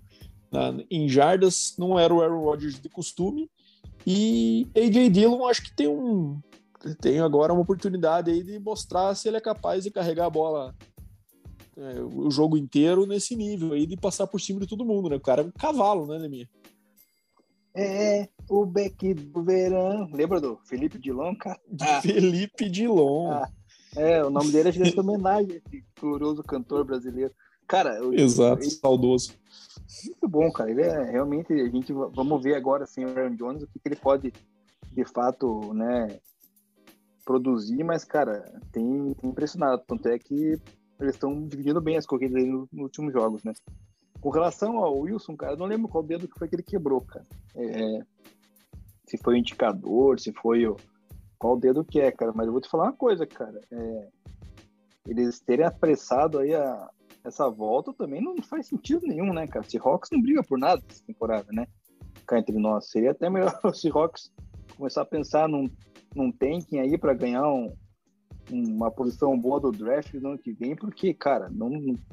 na, 0.51 0.75
em 0.91 1.07
jardas, 1.07 1.73
não 1.79 1.97
era 1.97 2.13
o 2.13 2.21
Aaron 2.21 2.43
Rodgers 2.43 2.79
de 2.79 2.89
costume. 2.89 3.49
E 4.05 4.67
AJ 4.75 5.09
Dillon 5.09 5.47
acho 5.47 5.63
que 5.63 5.75
tem 5.75 5.87
um 5.87 6.39
tem 6.99 7.19
agora 7.19 7.53
uma 7.53 7.61
oportunidade 7.61 8.31
aí 8.31 8.41
de 8.41 8.57
mostrar 8.57 9.13
se 9.13 9.27
ele 9.27 9.37
é 9.37 9.41
capaz 9.41 9.83
de 9.83 9.91
carregar 9.91 10.25
a 10.25 10.31
bola 10.31 10.75
é, 11.77 12.01
o 12.01 12.29
jogo 12.29 12.57
inteiro 12.57 13.05
nesse 13.05 13.35
nível 13.35 13.73
aí 13.73 13.85
de 13.85 13.95
passar 13.97 14.27
por 14.27 14.39
cima 14.39 14.59
de 14.59 14.67
todo 14.67 14.85
mundo, 14.85 15.09
né? 15.09 15.15
O 15.15 15.21
cara 15.21 15.41
é 15.41 15.45
um 15.45 15.51
cavalo, 15.51 16.05
né, 16.05 16.19
Neminha? 16.19 16.49
É, 17.73 18.27
o 18.49 18.65
Beck 18.65 19.13
do 19.13 19.43
Verão. 19.43 20.09
Lembra 20.11 20.41
do 20.41 20.57
Felipe 20.65 20.97
Dilon, 20.97 21.35
cara? 21.35 21.59
Ah. 21.79 22.01
Felipe 22.01 22.69
Dilon. 22.69 23.31
Ah, 23.31 23.49
é, 23.95 24.23
o 24.23 24.29
nome 24.29 24.51
dele 24.51 24.69
é 24.69 24.71
de 24.71 24.99
homenagem 24.99 25.53
a 25.53 25.55
esse 25.55 25.85
glorioso 25.99 26.43
cantor 26.43 26.83
brasileiro. 26.83 27.33
Cara, 27.67 27.95
eu, 27.95 28.13
Exato, 28.13 28.63
ele, 28.63 28.71
saudoso. 28.71 29.33
Muito 30.05 30.27
bom, 30.27 30.51
cara. 30.51 30.69
Ele 30.69 30.81
é 30.81 31.11
realmente. 31.11 31.53
A 31.53 31.69
gente 31.69 31.93
vamos 31.93 32.43
ver 32.43 32.55
agora 32.55 32.83
assim, 32.83 33.05
o 33.05 33.09
Aaron 33.09 33.35
Jones, 33.35 33.63
o 33.63 33.67
que, 33.67 33.79
que 33.79 33.87
ele 33.87 33.95
pode 33.95 34.33
de 34.91 35.05
fato, 35.05 35.73
né, 35.73 36.19
produzir, 37.23 37.83
mas, 37.83 38.03
cara, 38.03 38.43
tem, 38.71 39.13
tem 39.13 39.29
impressionado. 39.29 39.81
Tanto 39.87 40.09
é 40.09 40.19
que 40.19 40.59
eles 41.01 41.15
estão 41.15 41.47
dividindo 41.47 41.81
bem 41.81 41.97
as 41.97 42.05
corridas 42.05 42.37
aí 42.37 42.47
nos, 42.47 42.69
nos 42.71 42.83
últimos 42.83 43.11
jogos, 43.11 43.43
né? 43.43 43.53
Com 44.19 44.29
relação 44.29 44.77
ao 44.77 44.99
Wilson, 44.99 45.35
cara, 45.35 45.53
eu 45.53 45.57
não 45.57 45.65
lembro 45.65 45.89
qual 45.89 46.03
dedo 46.03 46.27
que 46.27 46.37
foi 46.37 46.47
que 46.47 46.55
ele 46.55 46.63
quebrou, 46.63 47.01
cara. 47.01 47.25
É, 47.55 48.01
se 49.07 49.17
foi 49.17 49.33
o 49.33 49.37
indicador, 49.37 50.19
se 50.19 50.31
foi 50.31 50.67
o. 50.67 50.77
Qual 51.39 51.57
dedo 51.57 51.83
que 51.83 51.99
é, 51.99 52.11
cara. 52.11 52.31
Mas 52.35 52.45
eu 52.45 52.51
vou 52.51 52.61
te 52.61 52.69
falar 52.69 52.83
uma 52.85 52.93
coisa, 52.93 53.25
cara. 53.25 53.59
É, 53.71 54.07
eles 55.07 55.39
terem 55.39 55.65
apressado 55.65 56.37
aí 56.37 56.53
a, 56.53 56.87
essa 57.23 57.49
volta 57.49 57.91
também 57.93 58.21
não 58.21 58.37
faz 58.43 58.67
sentido 58.67 59.07
nenhum, 59.07 59.33
né, 59.33 59.47
cara? 59.47 59.65
O 59.65 59.69
Seahawks 59.69 60.09
não 60.11 60.21
briga 60.21 60.43
por 60.43 60.59
nada 60.59 60.83
essa 60.87 61.03
temporada, 61.03 61.47
né? 61.51 61.65
Cá 62.27 62.37
entre 62.37 62.57
nós. 62.59 62.91
Seria 62.91 63.11
até 63.11 63.27
melhor 63.27 63.59
o 63.65 63.73
Seahawks 63.73 64.31
começar 64.77 65.01
a 65.01 65.05
pensar 65.05 65.49
num, 65.49 65.67
num 66.15 66.31
tanking 66.31 66.79
aí 66.79 66.95
para 66.97 67.15
ganhar 67.15 67.47
um, 67.47 67.75
uma 68.49 68.89
posição 68.89 69.37
boa 69.37 69.59
do 69.59 69.71
draft 69.71 70.13
no 70.15 70.29
ano 70.29 70.37
que 70.37 70.51
vem, 70.51 70.75
porque, 70.75 71.13
cara, 71.13 71.49
não, 71.49 71.69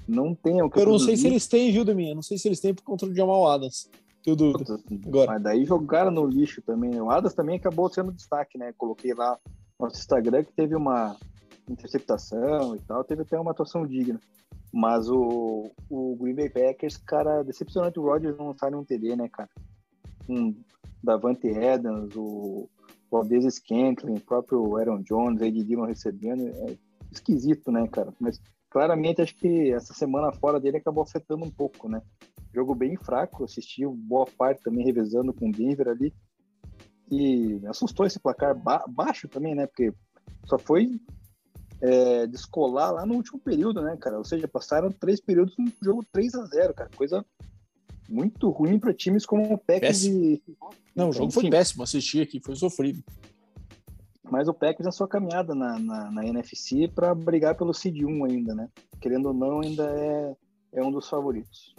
não 0.06 0.34
tem 0.34 0.60
o 0.62 0.70
que 0.70 0.78
Eu 0.78 0.86
não 0.86 0.98
sei 0.98 1.16
se 1.16 1.26
eles 1.26 1.46
têm, 1.46 1.72
viu, 1.72 1.84
Deminha? 1.84 2.14
Não 2.14 2.22
sei 2.22 2.38
se 2.38 2.48
eles 2.48 2.60
têm 2.60 2.74
por 2.74 2.82
conta 2.82 3.06
do 3.06 3.14
Jamal 3.14 3.48
Adams. 3.48 3.90
Tudo. 4.22 4.52
Agora. 5.06 5.32
Mas 5.32 5.42
daí 5.42 5.64
jogaram 5.64 6.10
no 6.10 6.26
lixo 6.26 6.60
também. 6.62 7.00
O 7.00 7.10
Adams 7.10 7.34
também 7.34 7.56
acabou 7.56 7.88
sendo 7.88 8.12
destaque, 8.12 8.58
né? 8.58 8.72
Coloquei 8.76 9.14
lá 9.14 9.38
no 9.78 9.86
nosso 9.86 9.98
Instagram 9.98 10.44
que 10.44 10.52
teve 10.52 10.74
uma 10.74 11.16
interceptação 11.68 12.74
e 12.74 12.80
tal, 12.80 13.04
teve 13.04 13.22
até 13.22 13.38
uma 13.38 13.50
atuação 13.50 13.86
digna. 13.86 14.20
Mas 14.72 15.08
o, 15.08 15.70
o 15.88 16.16
Green 16.16 16.34
Bay 16.34 16.50
Packers, 16.50 16.96
cara, 16.96 17.42
decepcionante 17.42 17.98
o 17.98 18.02
Rodgers 18.02 18.36
não 18.36 18.54
sai 18.56 18.70
num 18.70 18.84
TD, 18.84 19.16
né, 19.16 19.28
cara? 19.28 19.48
Um 20.28 20.54
Davante 21.02 21.48
Adams, 21.48 22.14
o 22.16 22.68
Valdez 23.10 23.44
Scantling, 23.54 24.16
o 24.16 24.20
próprio 24.20 24.76
Aaron 24.76 25.02
Jones, 25.02 25.40
Ed 25.40 25.64
Dillon 25.64 25.86
recebendo, 25.86 26.46
é 26.46 26.76
esquisito, 27.10 27.72
né, 27.72 27.86
cara? 27.88 28.12
Mas 28.20 28.40
claramente 28.70 29.22
acho 29.22 29.34
que 29.34 29.72
essa 29.72 29.94
semana 29.94 30.32
fora 30.32 30.60
dele 30.60 30.76
acabou 30.76 31.02
afetando 31.02 31.44
um 31.44 31.50
pouco, 31.50 31.88
né? 31.88 32.02
Jogo 32.54 32.74
bem 32.74 32.96
fraco, 32.96 33.44
assisti 33.44 33.86
boa 33.86 34.26
parte 34.26 34.62
também 34.62 34.84
revezando 34.84 35.32
com 35.32 35.48
o 35.48 35.52
Denver 35.52 35.88
ali. 35.88 36.12
E 37.10 37.60
assustou 37.66 38.04
esse 38.04 38.20
placar 38.20 38.54
ba 38.54 38.84
baixo 38.86 39.28
também, 39.28 39.54
né? 39.54 39.66
Porque 39.66 39.92
só 40.44 40.58
foi 40.58 41.00
é, 41.80 42.26
descolar 42.26 42.92
lá 42.92 43.06
no 43.06 43.14
último 43.14 43.38
período, 43.38 43.80
né, 43.80 43.96
cara? 43.96 44.18
Ou 44.18 44.24
seja, 44.24 44.46
passaram 44.46 44.90
três 44.90 45.20
períodos 45.20 45.56
no 45.56 45.72
jogo 45.82 46.04
3 46.12 46.34
a 46.34 46.44
0 46.44 46.74
cara. 46.74 46.90
Coisa 46.94 47.24
muito 48.08 48.48
ruim 48.50 48.78
para 48.78 48.94
times 48.94 49.26
como 49.26 49.52
o 49.52 49.58
Packers 49.58 50.04
e. 50.04 50.42
Não, 50.94 51.10
o 51.10 51.12
jogo 51.12 51.30
foi 51.30 51.50
péssimo 51.50 51.82
assistir 51.82 52.22
aqui, 52.22 52.40
foi 52.40 52.56
sofrido. 52.56 53.02
Mas 54.30 54.48
o 54.48 54.54
Packers 54.54 54.84
na 54.84 54.92
sua 54.92 55.08
caminhada 55.08 55.54
na, 55.54 55.78
na, 55.78 56.10
na 56.10 56.26
NFC 56.26 56.88
para 56.88 57.14
brigar 57.14 57.54
pelo 57.54 57.72
Seed 57.72 58.02
1 58.02 58.24
ainda, 58.24 58.54
né? 58.54 58.68
Querendo 59.00 59.26
ou 59.26 59.34
não, 59.34 59.60
ainda 59.60 59.84
é, 59.84 60.36
é 60.72 60.82
um 60.82 60.90
dos 60.90 61.08
favoritos. 61.08 61.74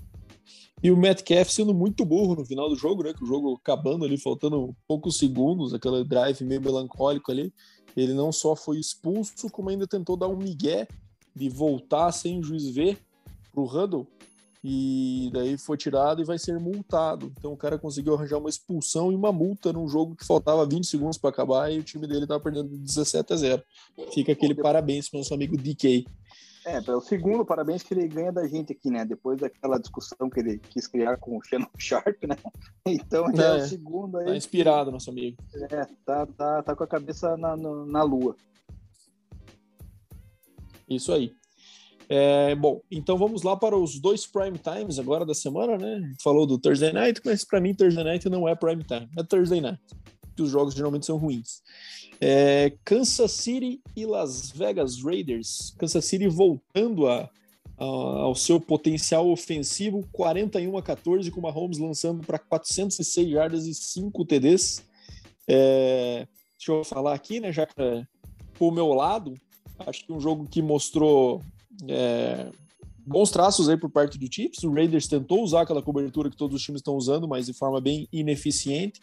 E 0.81 0.89
o 0.89 0.97
Metcalf 0.97 1.49
sendo 1.49 1.73
muito 1.73 2.05
burro 2.05 2.35
no 2.35 2.45
final 2.45 2.69
do 2.69 2.75
jogo, 2.75 3.03
né? 3.03 3.13
Que 3.13 3.23
o 3.23 3.27
jogo 3.27 3.53
acabando 3.53 4.05
ali, 4.05 4.17
faltando 4.17 4.75
poucos 4.87 5.17
segundos, 5.17 5.73
aquele 5.73 6.03
drive 6.03 6.41
meio 6.43 6.61
melancólico 6.61 7.31
ali. 7.31 7.53
Ele 7.95 8.13
não 8.13 8.31
só 8.31 8.55
foi 8.55 8.79
expulso, 8.79 9.49
como 9.51 9.69
ainda 9.69 9.85
tentou 9.85 10.15
dar 10.15 10.27
um 10.27 10.37
migué 10.37 10.87
de 11.35 11.49
voltar 11.49 12.11
sem 12.11 12.39
o 12.39 12.43
juiz 12.43 12.69
ver 12.69 12.97
pro 13.51 13.65
Huddle 13.65 14.07
e 14.63 15.29
daí 15.31 15.57
foi 15.57 15.77
tirado 15.77 16.21
e 16.21 16.25
vai 16.25 16.37
ser 16.37 16.59
multado. 16.59 17.31
Então 17.37 17.53
o 17.53 17.57
cara 17.57 17.77
conseguiu 17.77 18.13
arranjar 18.13 18.37
uma 18.37 18.49
expulsão 18.49 19.11
e 19.11 19.15
uma 19.15 19.31
multa 19.31 19.71
num 19.71 19.87
jogo 19.87 20.15
que 20.15 20.25
faltava 20.25 20.65
20 20.65 20.85
segundos 20.85 21.17
para 21.17 21.29
acabar 21.29 21.71
e 21.71 21.79
o 21.79 21.83
time 21.83 22.05
dele 22.05 22.23
estava 22.23 22.39
perdendo 22.39 22.77
17 22.77 23.33
a 23.33 23.35
0. 23.35 23.63
Fica 24.13 24.33
aquele 24.33 24.55
parabéns 24.55 25.09
para 25.09 25.17
o 25.17 25.19
nosso 25.21 25.33
amigo 25.33 25.55
DK. 25.55 26.05
É, 26.65 26.75
é, 26.75 26.95
o 26.95 26.99
segundo 26.99 27.45
parabéns 27.45 27.81
que 27.81 27.93
ele 27.93 28.07
ganha 28.07 28.31
da 28.31 28.45
gente 28.45 28.73
aqui, 28.73 28.89
né? 28.91 29.05
Depois 29.05 29.39
daquela 29.39 29.79
discussão 29.79 30.29
que 30.29 30.39
ele 30.39 30.59
quis 30.59 30.87
criar 30.87 31.17
com 31.17 31.37
o 31.37 31.41
Shannon 31.41 31.69
Sharp, 31.77 32.23
né? 32.23 32.35
Então 32.85 33.29
é, 33.29 33.59
é 33.59 33.63
o 33.63 33.67
segundo 33.67 34.17
aí. 34.17 34.25
Tá 34.25 34.35
inspirado, 34.35 34.91
nosso 34.91 35.09
amigo. 35.09 35.37
É, 35.53 35.85
tá, 36.05 36.25
tá, 36.25 36.63
tá 36.63 36.75
com 36.75 36.83
a 36.83 36.87
cabeça 36.87 37.37
na, 37.37 37.55
na 37.55 38.03
lua. 38.03 38.35
Isso 40.89 41.13
aí. 41.13 41.33
É, 42.11 42.55
bom, 42.55 42.81
então 42.89 43.19
vamos 43.19 43.43
lá 43.43 43.55
para 43.55 43.77
os 43.77 43.99
dois 43.99 44.25
prime 44.25 44.57
times 44.57 44.97
agora 44.97 45.23
da 45.23 45.35
semana, 45.35 45.77
né? 45.77 46.11
Falou 46.23 46.47
do 46.47 46.57
Thursday 46.57 46.91
Night, 46.91 47.21
mas 47.23 47.45
para 47.45 47.61
mim 47.61 47.75
Thursday 47.75 48.03
Night 48.03 48.27
não 48.27 48.49
é 48.49 48.55
prime 48.55 48.83
time, 48.83 49.07
é 49.15 49.21
Thursday 49.21 49.61
Night. 49.61 49.79
Que 50.35 50.41
os 50.41 50.49
jogos 50.49 50.73
geralmente 50.73 51.05
são 51.05 51.17
ruins. 51.17 51.61
É, 52.19 52.73
Kansas 52.83 53.31
City 53.31 53.79
e 53.95 54.07
Las 54.07 54.49
Vegas 54.49 55.03
Raiders. 55.03 55.75
Kansas 55.77 56.03
City 56.03 56.27
voltando 56.27 57.07
a, 57.07 57.29
a, 57.77 57.85
ao 57.85 58.33
seu 58.33 58.59
potencial 58.59 59.29
ofensivo, 59.29 60.03
41 60.11 60.77
a 60.77 60.81
14, 60.81 61.29
com 61.29 61.39
uma 61.39 61.51
Holmes 61.51 61.77
lançando 61.77 62.25
para 62.25 62.39
406 62.39 63.29
jardas 63.29 63.67
e 63.67 63.73
5 63.75 64.25
TDs. 64.25 64.83
É, 65.47 66.27
deixa 66.57 66.71
eu 66.71 66.83
falar 66.83 67.13
aqui, 67.13 67.39
né? 67.39 67.51
Já 67.51 67.67
é 67.77 68.03
o 68.59 68.71
meu 68.71 68.87
lado, 68.93 69.35
acho 69.77 70.05
que 70.05 70.11
um 70.11 70.19
jogo 70.19 70.47
que 70.47 70.61
mostrou 70.61 71.41
é, 71.87 72.51
bons 73.05 73.31
traços 73.31 73.67
aí 73.69 73.77
por 73.77 73.89
parte 73.89 74.17
do 74.17 74.33
Chiefs. 74.33 74.63
O 74.63 74.71
Raiders 74.71 75.07
tentou 75.07 75.43
usar 75.43 75.61
aquela 75.61 75.81
cobertura 75.81 76.29
que 76.29 76.37
todos 76.37 76.55
os 76.55 76.63
times 76.63 76.79
estão 76.79 76.95
usando, 76.95 77.27
mas 77.27 77.47
de 77.47 77.53
forma 77.53 77.81
bem 77.81 78.07
ineficiente. 78.11 79.01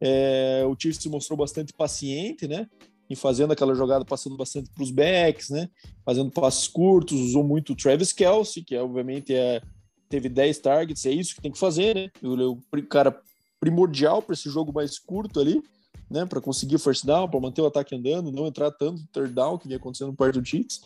É, 0.00 0.64
o 0.66 0.76
Chiefs 0.78 1.02
se 1.02 1.08
mostrou 1.08 1.36
bastante 1.36 1.72
paciente, 1.72 2.48
né? 2.48 2.68
Em 3.08 3.14
fazendo 3.14 3.52
aquela 3.52 3.74
jogada, 3.74 4.04
passando 4.04 4.36
bastante 4.36 4.70
para 4.70 4.82
os 4.82 4.90
backs, 4.90 5.50
né? 5.50 5.68
Fazendo 6.04 6.30
passes 6.30 6.66
curtos, 6.68 7.20
usou 7.20 7.44
muito 7.44 7.72
o 7.72 7.76
Travis 7.76 8.12
Kelsey, 8.12 8.64
que 8.64 8.74
é, 8.74 8.82
obviamente 8.82 9.34
é, 9.34 9.60
teve 10.08 10.28
10 10.28 10.58
targets, 10.58 11.04
é 11.06 11.10
isso 11.10 11.34
que 11.34 11.42
tem 11.42 11.52
que 11.52 11.58
fazer, 11.58 11.94
né? 11.94 12.10
O, 12.22 12.52
o 12.52 12.82
cara 12.88 13.18
primordial 13.60 14.22
para 14.22 14.34
esse 14.34 14.48
jogo 14.50 14.72
mais 14.72 14.98
curto 14.98 15.40
ali, 15.40 15.62
né? 16.10 16.24
Para 16.24 16.40
conseguir 16.40 16.78
first 16.78 17.04
down, 17.04 17.28
para 17.28 17.40
manter 17.40 17.60
o 17.60 17.66
ataque 17.66 17.94
andando, 17.94 18.32
não 18.32 18.46
entrar 18.46 18.70
tanto 18.70 19.00
no 19.00 19.06
third 19.08 19.34
down 19.34 19.58
que 19.58 19.66
vinha 19.66 19.78
acontecendo 19.78 20.08
no 20.08 20.16
parte 20.16 20.38
do 20.38 20.44
Chiefs. 20.44 20.80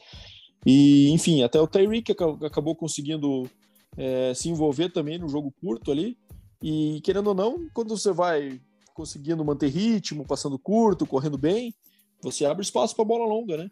E, 0.66 1.10
enfim, 1.10 1.42
até 1.42 1.60
o 1.60 1.66
Tyreek 1.66 2.14
acabou 2.44 2.74
conseguindo 2.74 3.48
é, 3.96 4.32
se 4.34 4.48
envolver 4.48 4.90
também 4.90 5.18
no 5.18 5.28
jogo 5.28 5.52
curto 5.60 5.90
ali. 5.90 6.16
E, 6.62 7.00
querendo 7.02 7.28
ou 7.28 7.34
não, 7.34 7.68
quando 7.72 7.96
você 7.96 8.12
vai 8.12 8.60
conseguindo 8.92 9.44
manter 9.44 9.68
ritmo, 9.68 10.26
passando 10.26 10.58
curto, 10.58 11.06
correndo 11.06 11.38
bem, 11.38 11.72
você 12.20 12.44
abre 12.44 12.62
espaço 12.62 12.96
para 12.96 13.04
bola 13.04 13.26
longa, 13.26 13.56
né? 13.56 13.70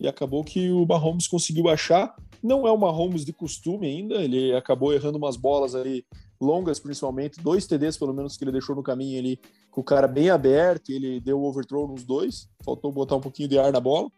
E 0.00 0.08
acabou 0.08 0.42
que 0.42 0.70
o 0.70 0.84
Mahomes 0.84 1.28
conseguiu 1.28 1.68
achar. 1.68 2.14
Não 2.42 2.66
é 2.66 2.72
o 2.72 2.76
Mahomes 2.76 3.24
de 3.24 3.32
costume 3.32 3.86
ainda, 3.86 4.16
ele 4.16 4.52
acabou 4.54 4.92
errando 4.92 5.16
umas 5.16 5.36
bolas 5.36 5.74
ali 5.74 6.04
longas, 6.40 6.78
principalmente, 6.78 7.40
dois 7.40 7.66
TDs 7.66 7.96
pelo 7.96 8.12
menos 8.12 8.36
que 8.36 8.44
ele 8.44 8.52
deixou 8.52 8.74
no 8.74 8.82
caminho 8.82 9.18
ali, 9.18 9.40
com 9.70 9.80
o 9.80 9.84
cara 9.84 10.06
bem 10.06 10.28
aberto, 10.28 10.90
ele 10.90 11.20
deu 11.20 11.42
overthrow 11.42 11.88
nos 11.88 12.04
dois, 12.04 12.48
faltou 12.62 12.92
botar 12.92 13.16
um 13.16 13.20
pouquinho 13.20 13.48
de 13.48 13.58
ar 13.58 13.72
na 13.72 13.80
bola, 13.80 14.10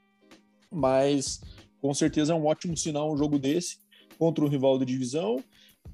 mas 0.72 1.40
com 1.80 1.92
certeza 1.94 2.32
é 2.32 2.36
um 2.36 2.46
ótimo 2.46 2.76
sinal 2.76 3.12
um 3.12 3.16
jogo 3.16 3.38
desse 3.38 3.78
contra 4.18 4.44
um 4.44 4.48
rival 4.48 4.78
de 4.78 4.84
divisão 4.84 5.42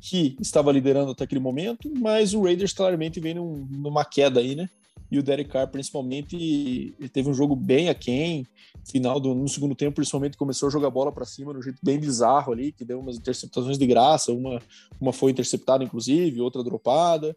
que 0.00 0.36
estava 0.40 0.72
liderando 0.72 1.12
até 1.12 1.24
aquele 1.24 1.40
momento, 1.40 1.92
mas 1.98 2.34
o 2.34 2.42
Raiders 2.42 2.72
claramente 2.72 3.20
vem 3.20 3.34
num, 3.34 3.66
numa 3.70 4.04
queda 4.04 4.40
aí, 4.40 4.54
né? 4.54 4.68
E 5.10 5.18
o 5.18 5.22
Derek 5.22 5.50
Carr, 5.50 5.68
principalmente, 5.68 6.94
teve 7.12 7.28
um 7.28 7.34
jogo 7.34 7.54
bem 7.54 7.90
aquém, 7.90 8.46
final 8.90 9.20
do 9.20 9.34
no 9.34 9.46
segundo 9.46 9.74
tempo, 9.74 9.96
principalmente 9.96 10.38
começou 10.38 10.68
a 10.68 10.72
jogar 10.72 10.88
bola 10.88 11.12
para 11.12 11.26
cima 11.26 11.52
de 11.52 11.58
um 11.58 11.62
jeito 11.62 11.78
bem 11.82 11.98
bizarro 11.98 12.50
ali, 12.50 12.72
que 12.72 12.82
deu 12.82 12.98
umas 12.98 13.16
interceptações 13.16 13.76
de 13.76 13.86
graça, 13.86 14.32
uma, 14.32 14.58
uma 14.98 15.12
foi 15.12 15.30
interceptada, 15.30 15.84
inclusive, 15.84 16.40
outra 16.40 16.64
dropada. 16.64 17.36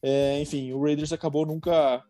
É, 0.00 0.40
enfim, 0.40 0.72
o 0.72 0.80
Raiders 0.80 1.12
acabou 1.12 1.44
nunca 1.44 2.00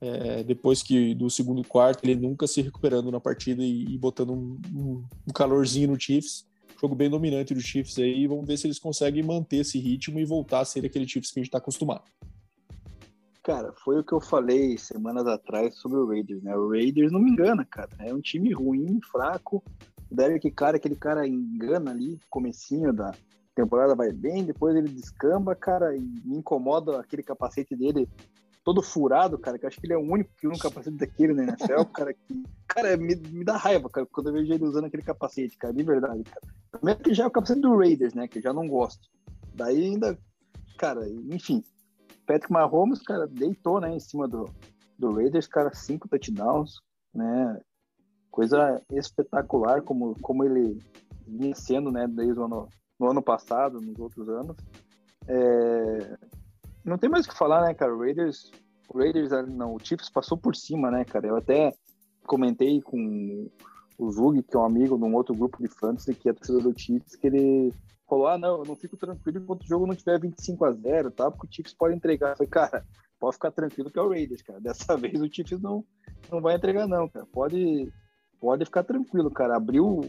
é, 0.00 0.42
depois 0.44 0.82
que 0.82 1.14
do 1.14 1.28
segundo 1.28 1.66
quarto, 1.66 2.04
ele 2.04 2.14
nunca 2.14 2.46
se 2.46 2.62
recuperando 2.62 3.10
na 3.10 3.20
partida 3.20 3.62
e, 3.62 3.84
e 3.84 3.98
botando 3.98 4.32
um, 4.32 4.58
um, 4.74 5.32
calorzinho 5.34 5.88
no 5.88 6.00
Chiefs. 6.00 6.46
Jogo 6.80 6.94
bem 6.94 7.10
dominante 7.10 7.54
do 7.54 7.60
Chiefs 7.60 7.98
aí. 7.98 8.26
Vamos 8.26 8.46
ver 8.46 8.56
se 8.56 8.66
eles 8.66 8.78
conseguem 8.78 9.22
manter 9.22 9.58
esse 9.58 9.78
ritmo 9.78 10.20
e 10.20 10.24
voltar 10.24 10.60
a 10.60 10.64
ser 10.64 10.86
aquele 10.86 11.08
Chiefs 11.08 11.32
que 11.32 11.40
a 11.40 11.42
gente 11.42 11.48
está 11.48 11.58
acostumado. 11.58 12.04
Cara, 13.42 13.72
foi 13.82 13.98
o 13.98 14.04
que 14.04 14.12
eu 14.12 14.20
falei 14.20 14.76
semanas 14.76 15.26
atrás 15.26 15.74
sobre 15.76 15.98
o 15.98 16.06
Raiders, 16.06 16.42
né? 16.42 16.54
O 16.54 16.68
Raiders 16.68 17.10
não 17.10 17.20
me 17.20 17.30
engana, 17.30 17.64
cara. 17.64 17.88
É 17.98 18.14
um 18.14 18.20
time 18.20 18.52
ruim, 18.52 19.00
fraco. 19.10 19.64
O 20.10 20.14
Derek 20.14 20.50
cara, 20.52 20.76
aquele 20.76 20.94
cara 20.94 21.26
engana 21.26 21.90
ali, 21.90 22.20
comecinho 22.30 22.92
da 22.92 23.12
temporada 23.54 23.94
vai 23.94 24.12
bem, 24.12 24.44
depois 24.44 24.76
ele 24.76 24.88
descamba, 24.88 25.54
cara, 25.54 25.96
e 25.96 26.00
me 26.00 26.38
incomoda 26.38 27.00
aquele 27.00 27.24
capacete 27.24 27.74
dele 27.74 28.08
todo 28.64 28.82
furado, 28.82 29.38
cara, 29.38 29.58
que 29.58 29.64
eu 29.64 29.68
acho 29.68 29.80
que 29.80 29.86
ele 29.86 29.94
é 29.94 29.96
o 29.96 30.12
único 30.12 30.30
que 30.36 30.46
usa 30.46 30.56
um 30.56 30.58
capacete 30.58 30.96
daquele 30.96 31.32
na 31.32 31.44
NFL, 31.44 31.84
cara, 31.92 32.12
que, 32.12 32.44
cara, 32.66 32.96
me, 32.96 33.14
me 33.16 33.44
dá 33.44 33.56
raiva, 33.56 33.88
cara, 33.88 34.06
quando 34.06 34.28
eu 34.28 34.34
vejo 34.34 34.52
ele 34.52 34.64
usando 34.64 34.84
aquele 34.84 35.02
capacete, 35.02 35.56
cara, 35.56 35.72
de 35.72 35.82
verdade, 35.82 36.22
cara. 36.24 36.40
Primeiro 36.70 37.00
que 37.00 37.14
já 37.14 37.24
é 37.24 37.26
o 37.26 37.30
capacete 37.30 37.60
do 37.60 37.76
Raiders, 37.76 38.14
né, 38.14 38.28
que 38.28 38.38
eu 38.38 38.42
já 38.42 38.52
não 38.52 38.68
gosto. 38.68 39.08
Daí 39.54 39.84
ainda, 39.84 40.18
cara, 40.76 41.08
enfim, 41.08 41.64
Patrick 42.26 42.52
Mahomes, 42.52 43.02
cara, 43.02 43.26
deitou, 43.26 43.80
né, 43.80 43.94
em 43.94 44.00
cima 44.00 44.28
do, 44.28 44.44
do 44.98 45.12
Raiders, 45.12 45.46
cara, 45.46 45.72
cinco 45.74 46.08
touchdowns, 46.08 46.80
né, 47.14 47.60
coisa 48.30 48.82
espetacular 48.92 49.82
como, 49.82 50.14
como 50.20 50.44
ele 50.44 50.78
vinha 51.26 51.54
sendo, 51.54 51.90
né, 51.90 52.06
desde 52.06 52.38
o 52.38 52.44
ano, 52.44 52.68
no 52.98 53.10
ano 53.10 53.22
passado, 53.22 53.80
nos 53.80 53.98
outros 53.98 54.28
anos. 54.28 54.56
É, 55.26 56.18
não 56.84 56.98
tem 56.98 57.10
mais 57.10 57.26
o 57.26 57.28
que 57.28 57.36
falar, 57.36 57.62
né, 57.62 57.74
cara? 57.74 57.94
O 57.94 58.00
Raiders, 58.00 58.50
o 58.88 58.98
Raiders, 58.98 59.32
ah, 59.32 59.42
não, 59.42 59.74
o 59.74 59.78
Chiefs 59.78 60.10
passou 60.10 60.36
por 60.36 60.56
cima, 60.56 60.90
né, 60.90 61.04
cara? 61.04 61.26
Eu 61.26 61.36
até 61.36 61.72
comentei 62.26 62.80
com 62.80 63.48
o 63.98 64.10
Zug, 64.12 64.42
que 64.42 64.56
é 64.56 64.58
um 64.58 64.64
amigo 64.64 64.96
de 64.96 65.04
um 65.04 65.14
outro 65.14 65.34
grupo 65.34 65.60
de 65.60 65.68
fantasy, 65.68 66.14
que 66.14 66.28
é 66.28 66.32
torcedor 66.32 66.62
do 66.62 66.78
Chiefs, 66.78 67.16
que 67.16 67.26
ele 67.26 67.72
falou: 68.08 68.28
ah, 68.28 68.38
não, 68.38 68.58
eu 68.58 68.64
não 68.64 68.76
fico 68.76 68.96
tranquilo 68.96 69.38
enquanto 69.38 69.62
o 69.62 69.66
jogo 69.66 69.86
não 69.86 69.94
tiver 69.94 70.20
25 70.20 70.64
a 70.64 70.72
0 70.72 71.10
tá? 71.10 71.30
Porque 71.30 71.46
o 71.46 71.52
Chiefs 71.52 71.74
pode 71.74 71.96
entregar. 71.96 72.30
Eu 72.30 72.36
falei, 72.36 72.50
cara, 72.50 72.86
pode 73.18 73.34
ficar 73.34 73.50
tranquilo 73.50 73.90
que 73.90 73.98
é 73.98 74.02
o 74.02 74.08
Raiders, 74.08 74.42
cara. 74.42 74.60
Dessa 74.60 74.96
vez 74.96 75.20
o 75.20 75.32
Chiefs 75.32 75.60
não, 75.60 75.84
não 76.30 76.40
vai 76.40 76.54
entregar, 76.54 76.86
não, 76.86 77.08
cara. 77.08 77.26
Pode, 77.26 77.92
pode 78.40 78.64
ficar 78.64 78.84
tranquilo, 78.84 79.30
cara. 79.30 79.56
Abriu 79.56 80.00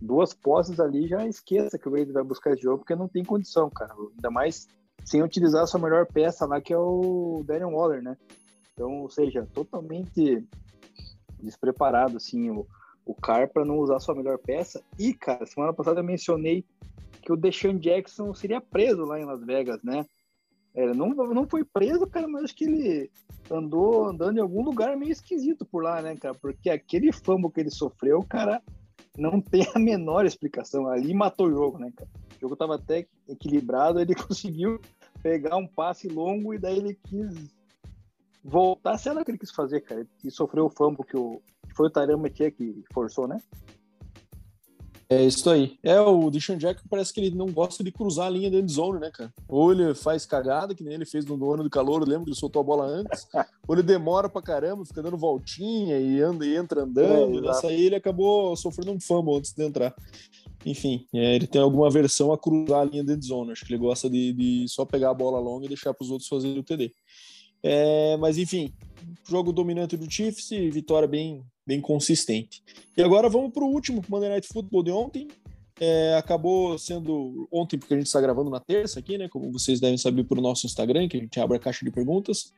duas 0.00 0.32
posses 0.32 0.78
ali, 0.80 1.08
já 1.08 1.26
esqueça 1.26 1.78
que 1.78 1.88
o 1.88 1.92
Raiders 1.92 2.14
vai 2.14 2.24
buscar 2.24 2.52
esse 2.52 2.62
jogo, 2.62 2.78
porque 2.78 2.94
não 2.94 3.08
tem 3.08 3.24
condição, 3.24 3.68
cara. 3.70 3.94
Ainda 3.94 4.30
mais 4.30 4.68
sem 5.04 5.22
utilizar 5.22 5.62
a 5.62 5.66
sua 5.66 5.80
melhor 5.80 6.06
peça 6.06 6.46
lá, 6.46 6.60
que 6.60 6.72
é 6.72 6.78
o 6.78 7.42
Daniel 7.46 7.70
Waller, 7.70 8.02
né? 8.02 8.16
Então, 8.72 9.02
ou 9.02 9.10
seja, 9.10 9.46
totalmente 9.52 10.46
despreparado, 11.42 12.16
assim, 12.16 12.50
o, 12.50 12.66
o 13.04 13.14
Carr 13.14 13.48
para 13.48 13.64
não 13.64 13.78
usar 13.78 13.96
a 13.96 14.00
sua 14.00 14.14
melhor 14.14 14.38
peça. 14.38 14.82
E, 14.98 15.12
cara, 15.12 15.46
semana 15.46 15.72
passada 15.72 16.00
eu 16.00 16.04
mencionei 16.04 16.64
que 17.22 17.32
o 17.32 17.36
Deshaun 17.36 17.78
Jackson 17.78 18.34
seria 18.34 18.60
preso 18.60 19.04
lá 19.04 19.20
em 19.20 19.24
Las 19.24 19.44
Vegas, 19.44 19.82
né? 19.82 20.06
Ele 20.74 20.94
não, 20.94 21.08
não 21.08 21.48
foi 21.48 21.64
preso, 21.64 22.06
cara, 22.06 22.28
mas 22.28 22.44
acho 22.44 22.54
que 22.54 22.64
ele 22.64 23.10
andou 23.50 24.06
andando 24.06 24.38
em 24.38 24.40
algum 24.40 24.62
lugar 24.62 24.96
meio 24.96 25.10
esquisito 25.10 25.64
por 25.64 25.82
lá, 25.82 26.00
né, 26.00 26.16
cara? 26.16 26.34
Porque 26.34 26.70
aquele 26.70 27.12
fumble 27.12 27.50
que 27.50 27.60
ele 27.60 27.70
sofreu, 27.70 28.22
cara, 28.22 28.62
não 29.16 29.40
tem 29.40 29.66
a 29.74 29.78
menor 29.78 30.24
explicação. 30.24 30.88
Ali 30.88 31.12
matou 31.14 31.48
o 31.48 31.52
jogo, 31.52 31.78
né, 31.78 31.92
cara? 31.94 32.10
O 32.36 32.40
jogo 32.40 32.56
tava 32.56 32.76
até 32.76 33.06
equilibrado, 33.28 34.00
ele 34.00 34.14
conseguiu 34.16 34.80
pegar 35.22 35.56
um 35.56 35.66
passe 35.66 36.08
longo 36.08 36.54
e 36.54 36.58
daí 36.58 36.78
ele 36.78 36.94
quis 36.94 37.50
voltar, 38.42 38.96
sei 38.96 39.12
lá 39.12 39.20
o 39.20 39.24
que 39.24 39.30
ele 39.30 39.38
quis 39.38 39.50
fazer, 39.50 39.80
cara. 39.82 40.06
E 40.24 40.30
sofreu 40.30 40.66
o 40.66 40.70
fumble 40.70 41.04
que, 41.04 41.16
o, 41.16 41.40
que 41.68 41.74
foi 41.74 41.88
o 41.88 41.90
Tyrone 41.90 42.30
que 42.30 42.84
forçou, 42.92 43.28
né? 43.28 43.40
É 45.12 45.24
isso 45.24 45.50
aí. 45.50 45.76
É, 45.82 46.00
o 46.00 46.30
Deshaun 46.30 46.56
Jackson 46.56 46.86
parece 46.88 47.12
que 47.12 47.18
ele 47.18 47.36
não 47.36 47.46
gosta 47.46 47.82
de 47.82 47.90
cruzar 47.90 48.28
a 48.28 48.30
linha 48.30 48.48
da 48.48 48.64
zone, 48.64 49.00
né, 49.00 49.10
cara? 49.10 49.34
Ou 49.48 49.72
ele 49.72 49.92
faz 49.92 50.24
cagada, 50.24 50.72
que 50.72 50.84
nem 50.84 50.94
ele 50.94 51.04
fez 51.04 51.26
no 51.26 51.52
ano 51.52 51.64
do 51.64 51.68
calor, 51.68 52.06
lembro 52.06 52.26
que 52.26 52.30
ele 52.30 52.38
soltou 52.38 52.60
a 52.60 52.64
bola 52.64 52.86
antes. 52.86 53.26
ou 53.66 53.74
ele 53.74 53.82
demora 53.82 54.28
pra 54.28 54.40
caramba, 54.40 54.86
fica 54.86 55.02
dando 55.02 55.18
voltinha 55.18 55.98
e 55.98 56.20
anda 56.20 56.46
e 56.46 56.56
entra 56.56 56.82
andando. 56.82 57.38
É, 57.38 57.40
nessa 57.40 57.66
aí 57.66 57.86
ele 57.86 57.96
acabou 57.96 58.54
sofrendo 58.56 58.92
um 58.92 59.00
fumble 59.00 59.36
antes 59.36 59.52
de 59.52 59.64
entrar. 59.64 59.92
Enfim, 60.64 61.04
é, 61.12 61.34
ele 61.34 61.48
tem 61.48 61.60
alguma 61.60 61.90
versão 61.90 62.32
a 62.32 62.38
cruzar 62.38 62.82
a 62.82 62.84
linha 62.84 63.02
da 63.02 63.16
zone. 63.20 63.50
Acho 63.50 63.66
que 63.66 63.72
ele 63.72 63.82
gosta 63.82 64.08
de, 64.08 64.32
de 64.32 64.66
só 64.68 64.84
pegar 64.84 65.10
a 65.10 65.14
bola 65.14 65.40
longa 65.40 65.64
e 65.64 65.68
deixar 65.68 65.92
para 65.92 66.04
os 66.04 66.10
outros 66.12 66.28
fazerem 66.28 66.60
o 66.60 66.62
TD. 66.62 66.94
É, 67.64 68.16
mas 68.18 68.38
enfim, 68.38 68.72
jogo 69.28 69.52
dominante 69.52 69.96
do 69.96 70.10
Chiefs 70.10 70.52
e 70.52 70.70
vitória 70.70 71.08
bem, 71.08 71.44
bem 71.70 71.80
consistente. 71.80 72.64
E 72.96 73.02
agora 73.02 73.28
vamos 73.28 73.52
para 73.52 73.62
o 73.62 73.68
último 73.68 74.02
Monday 74.08 74.28
Night 74.28 74.48
Football 74.48 74.82
de 74.82 74.90
ontem. 74.90 75.28
É, 75.78 76.16
acabou 76.16 76.76
sendo 76.76 77.48
ontem, 77.50 77.78
porque 77.78 77.94
a 77.94 77.96
gente 77.96 78.08
está 78.08 78.20
gravando 78.20 78.50
na 78.50 78.58
terça 78.58 78.98
aqui, 78.98 79.16
né? 79.16 79.28
Como 79.28 79.52
vocês 79.52 79.78
devem 79.78 79.96
saber 79.96 80.24
pelo 80.24 80.42
nosso 80.42 80.66
Instagram, 80.66 81.06
que 81.06 81.16
a 81.16 81.20
gente 81.20 81.38
abre 81.38 81.56
a 81.56 81.60
caixa 81.60 81.84
de 81.84 81.92
perguntas. 81.92 82.52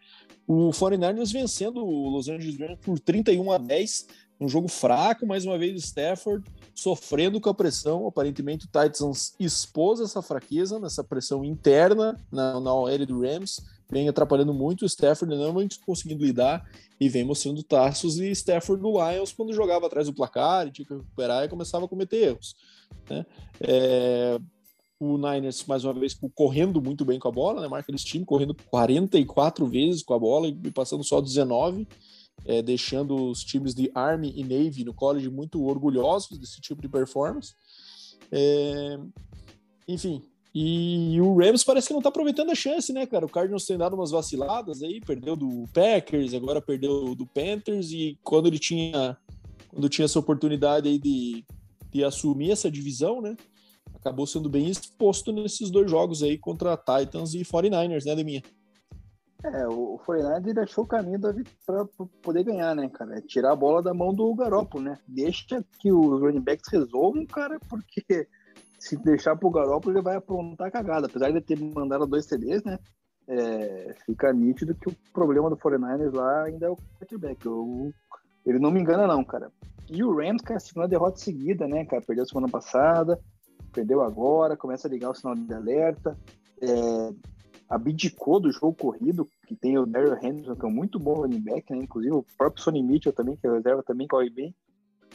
O 0.46 0.70
49ers 0.70 1.30
vencendo 1.30 1.84
o 1.84 2.08
Los 2.08 2.28
Angeles 2.28 2.58
Rams 2.58 2.78
por 2.80 2.98
31 2.98 3.52
a 3.52 3.58
10. 3.58 4.06
Um 4.40 4.48
jogo 4.48 4.66
fraco, 4.66 5.26
mais 5.26 5.44
uma 5.44 5.58
vez, 5.58 5.74
o 5.74 5.76
Stafford 5.76 6.42
sofrendo 6.74 7.38
com 7.38 7.50
a 7.50 7.54
pressão. 7.54 8.06
Aparentemente, 8.06 8.64
o 8.64 8.68
Titans 8.68 9.34
expôs 9.38 10.00
essa 10.00 10.22
fraqueza 10.22 10.80
nessa 10.80 11.04
pressão 11.04 11.44
interna 11.44 12.16
na, 12.32 12.58
na 12.58 12.74
OL 12.74 13.06
do 13.06 13.20
Rams 13.20 13.60
vem 13.92 14.08
atrapalhando 14.08 14.54
muito 14.54 14.82
o 14.82 14.86
Stafford, 14.86 15.36
não 15.36 15.52
vem 15.52 15.68
conseguindo 15.84 16.24
lidar 16.24 16.66
e 16.98 17.10
vem 17.10 17.24
mostrando 17.24 17.62
taços 17.62 18.18
e 18.18 18.30
Stafford 18.30 18.82
do 18.82 18.92
Lions 18.92 19.32
quando 19.32 19.52
jogava 19.52 19.86
atrás 19.86 20.06
do 20.06 20.14
placar 20.14 20.66
e 20.66 20.70
tinha 20.70 20.86
que 20.86 20.94
recuperar 20.94 21.44
e 21.44 21.48
começava 21.48 21.84
a 21.84 21.88
cometer 21.88 22.16
erros. 22.16 22.56
Né? 23.10 23.26
É, 23.60 24.40
o 24.98 25.18
Niners, 25.18 25.66
mais 25.66 25.84
uma 25.84 25.92
vez, 25.92 26.18
correndo 26.34 26.80
muito 26.80 27.04
bem 27.04 27.18
com 27.18 27.28
a 27.28 27.32
bola, 27.32 27.60
né? 27.60 27.68
marca 27.68 27.90
eles 27.90 28.02
time 28.02 28.24
correndo 28.24 28.56
44 28.70 29.66
vezes 29.66 30.02
com 30.02 30.14
a 30.14 30.18
bola 30.18 30.48
e 30.48 30.70
passando 30.70 31.04
só 31.04 31.20
19, 31.20 31.86
é, 32.46 32.62
deixando 32.62 33.30
os 33.30 33.44
times 33.44 33.74
de 33.74 33.90
Army 33.94 34.32
e 34.34 34.42
Navy 34.42 34.84
no 34.84 34.94
college 34.94 35.28
muito 35.28 35.62
orgulhosos 35.62 36.38
desse 36.38 36.62
tipo 36.62 36.80
de 36.80 36.88
performance. 36.88 37.52
É, 38.30 38.98
enfim, 39.86 40.22
e 40.54 41.20
o 41.20 41.34
Rams 41.34 41.64
parece 41.64 41.88
que 41.88 41.94
não 41.94 42.02
tá 42.02 42.10
aproveitando 42.10 42.50
a 42.50 42.54
chance, 42.54 42.92
né, 42.92 43.06
cara? 43.06 43.24
O 43.24 43.28
Cardinals 43.28 43.64
tem 43.64 43.78
dado 43.78 43.94
umas 43.94 44.10
vaciladas 44.10 44.82
aí, 44.82 45.00
perdeu 45.00 45.34
do 45.34 45.64
Packers, 45.72 46.34
agora 46.34 46.60
perdeu 46.60 47.14
do 47.14 47.26
Panthers, 47.26 47.90
e 47.90 48.18
quando 48.22 48.46
ele 48.46 48.58
tinha 48.58 49.16
quando 49.68 49.88
tinha 49.88 50.04
essa 50.04 50.18
oportunidade 50.18 50.86
aí 50.86 50.98
de, 50.98 51.44
de 51.90 52.04
assumir 52.04 52.50
essa 52.50 52.70
divisão, 52.70 53.22
né? 53.22 53.34
Acabou 53.94 54.26
sendo 54.26 54.50
bem 54.50 54.68
exposto 54.68 55.32
nesses 55.32 55.70
dois 55.70 55.90
jogos 55.90 56.22
aí 56.22 56.36
contra 56.36 56.76
Titans 56.76 57.32
e 57.32 57.40
49ers, 57.40 58.04
né, 58.04 58.14
Deminha? 58.14 58.42
É, 59.42 59.66
o 59.66 59.98
49ers 60.06 60.62
achou 60.62 60.84
o 60.84 60.86
caminho 60.86 61.18
para 61.66 61.84
poder 62.22 62.44
ganhar, 62.44 62.76
né, 62.76 62.88
cara? 62.90 63.16
É 63.16 63.20
tirar 63.22 63.52
a 63.52 63.56
bola 63.56 63.82
da 63.82 63.94
mão 63.94 64.12
do 64.12 64.34
Garoppolo, 64.34 64.84
né? 64.84 64.98
Deixa 65.08 65.64
que 65.80 65.90
os 65.90 66.20
running 66.20 66.40
backs 66.40 66.70
resolvam, 66.70 67.24
cara, 67.24 67.58
porque 67.68 68.28
se 68.82 68.96
deixar 68.96 69.36
pro 69.36 69.50
Garoppolo, 69.50 69.94
ele 69.94 70.02
vai 70.02 70.16
aprontar 70.16 70.66
a 70.66 70.70
cagada. 70.70 71.06
Apesar 71.06 71.30
de 71.30 71.40
ter 71.40 71.56
mandado 71.56 72.04
dois 72.04 72.26
CDs, 72.26 72.64
né? 72.64 72.78
É, 73.28 73.94
fica 74.04 74.32
nítido 74.32 74.74
que 74.74 74.88
o 74.88 74.96
problema 75.12 75.48
do 75.48 75.56
49ers 75.56 76.12
lá 76.12 76.44
ainda 76.44 76.66
é 76.66 76.68
o 76.68 76.76
quarterback. 76.98 77.46
Eu, 77.46 77.92
ele 78.44 78.58
não 78.58 78.72
me 78.72 78.80
engana, 78.80 79.06
não, 79.06 79.22
cara. 79.22 79.52
E 79.88 80.02
o 80.02 80.12
Rams, 80.12 80.42
cara, 80.42 80.58
segunda 80.58 80.88
derrota 80.88 81.18
seguida, 81.18 81.68
né, 81.68 81.84
cara? 81.84 82.02
Perdeu 82.02 82.26
semana 82.26 82.48
passada, 82.48 83.20
perdeu 83.72 84.02
agora, 84.02 84.56
começa 84.56 84.88
a 84.88 84.90
ligar 84.90 85.10
o 85.10 85.14
sinal 85.14 85.36
de 85.36 85.54
alerta. 85.54 86.18
É, 86.60 87.14
abdicou 87.68 88.40
do 88.40 88.50
jogo 88.50 88.74
corrido, 88.74 89.28
que 89.46 89.54
tem 89.54 89.78
o 89.78 89.86
Daryl 89.86 90.18
Henderson, 90.20 90.56
que 90.56 90.64
é 90.64 90.68
um 90.68 90.72
muito 90.72 90.98
bom 90.98 91.14
running 91.14 91.40
back, 91.40 91.72
né? 91.72 91.84
Inclusive 91.84 92.16
o 92.16 92.26
próprio 92.36 92.64
Sonny 92.64 92.82
Mitchell 92.82 93.12
também, 93.12 93.36
que 93.36 93.46
é 93.46 93.50
reserva 93.50 93.82
também, 93.84 94.08
corre 94.08 94.28
bem. 94.28 94.52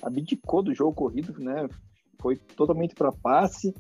Abdicou 0.02 0.64
do 0.64 0.74
jogo 0.74 0.94
corrido, 0.94 1.38
né? 1.38 1.68
Foi 2.20 2.36
totalmente 2.36 2.96
para 2.96 3.12
passe. 3.12 3.74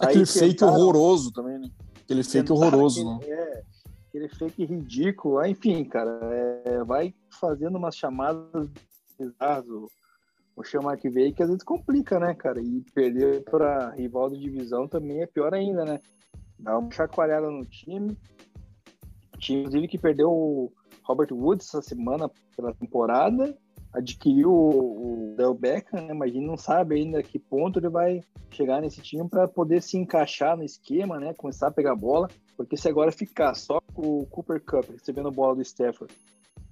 Aquele 0.00 0.26
fake 0.26 0.56
tentaram... 0.56 0.74
horroroso 0.74 1.32
também, 1.32 1.58
né? 1.58 1.70
Aquele 2.02 2.22
fake 2.22 2.52
horroroso, 2.52 3.16
aquele, 3.16 3.34
né? 3.34 3.40
É, 3.40 3.62
aquele 4.08 4.28
fake 4.28 4.64
ridículo. 4.64 5.44
Enfim, 5.46 5.84
cara, 5.84 6.20
é, 6.64 6.84
vai 6.84 7.14
fazendo 7.40 7.78
umas 7.78 7.96
chamadas 7.96 8.68
bizarras, 9.18 9.68
o, 9.68 9.88
o 10.56 10.64
chamar 10.64 10.96
que 10.96 11.08
veio, 11.08 11.32
que 11.32 11.42
às 11.42 11.48
vezes 11.48 11.62
complica, 11.62 12.18
né, 12.18 12.34
cara? 12.34 12.60
E 12.60 12.84
perder 12.94 13.44
para 13.44 13.90
rival 13.90 14.30
de 14.30 14.38
divisão 14.38 14.88
também 14.88 15.22
é 15.22 15.26
pior 15.26 15.54
ainda, 15.54 15.84
né? 15.84 16.00
Dá 16.58 16.78
uma 16.78 16.90
chacoalhada 16.90 17.50
no 17.50 17.64
time. 17.64 18.16
O 19.34 19.38
time, 19.38 19.60
inclusive, 19.60 19.88
que 19.88 19.98
perdeu 19.98 20.30
o 20.30 20.72
Robert 21.02 21.32
Woods 21.32 21.68
essa 21.68 21.82
semana 21.82 22.30
pela 22.56 22.72
temporada 22.74 23.56
adquiriu 23.94 24.50
o, 24.50 25.32
o 25.32 25.36
Del 25.36 25.54
Beckham, 25.54 26.06
né? 26.06 26.12
mas 26.12 26.30
a 26.30 26.34
gente 26.34 26.46
não 26.46 26.56
sabe 26.56 26.96
ainda 26.96 27.22
que 27.22 27.38
ponto 27.38 27.78
ele 27.78 27.88
vai 27.88 28.20
chegar 28.50 28.80
nesse 28.80 29.00
time 29.00 29.28
para 29.28 29.48
poder 29.48 29.82
se 29.82 29.96
encaixar 29.96 30.56
no 30.56 30.64
esquema, 30.64 31.18
né? 31.18 31.32
Começar 31.34 31.68
a 31.68 31.72
pegar 31.72 31.94
bola, 31.94 32.28
porque 32.56 32.76
se 32.76 32.88
agora 32.88 33.12
ficar 33.12 33.54
só 33.54 33.80
com 33.94 34.20
o 34.20 34.26
Cooper 34.26 34.60
Cup 34.64 34.90
recebendo 34.90 35.30
bola 35.30 35.54
do 35.54 35.62
Stafford 35.62 36.12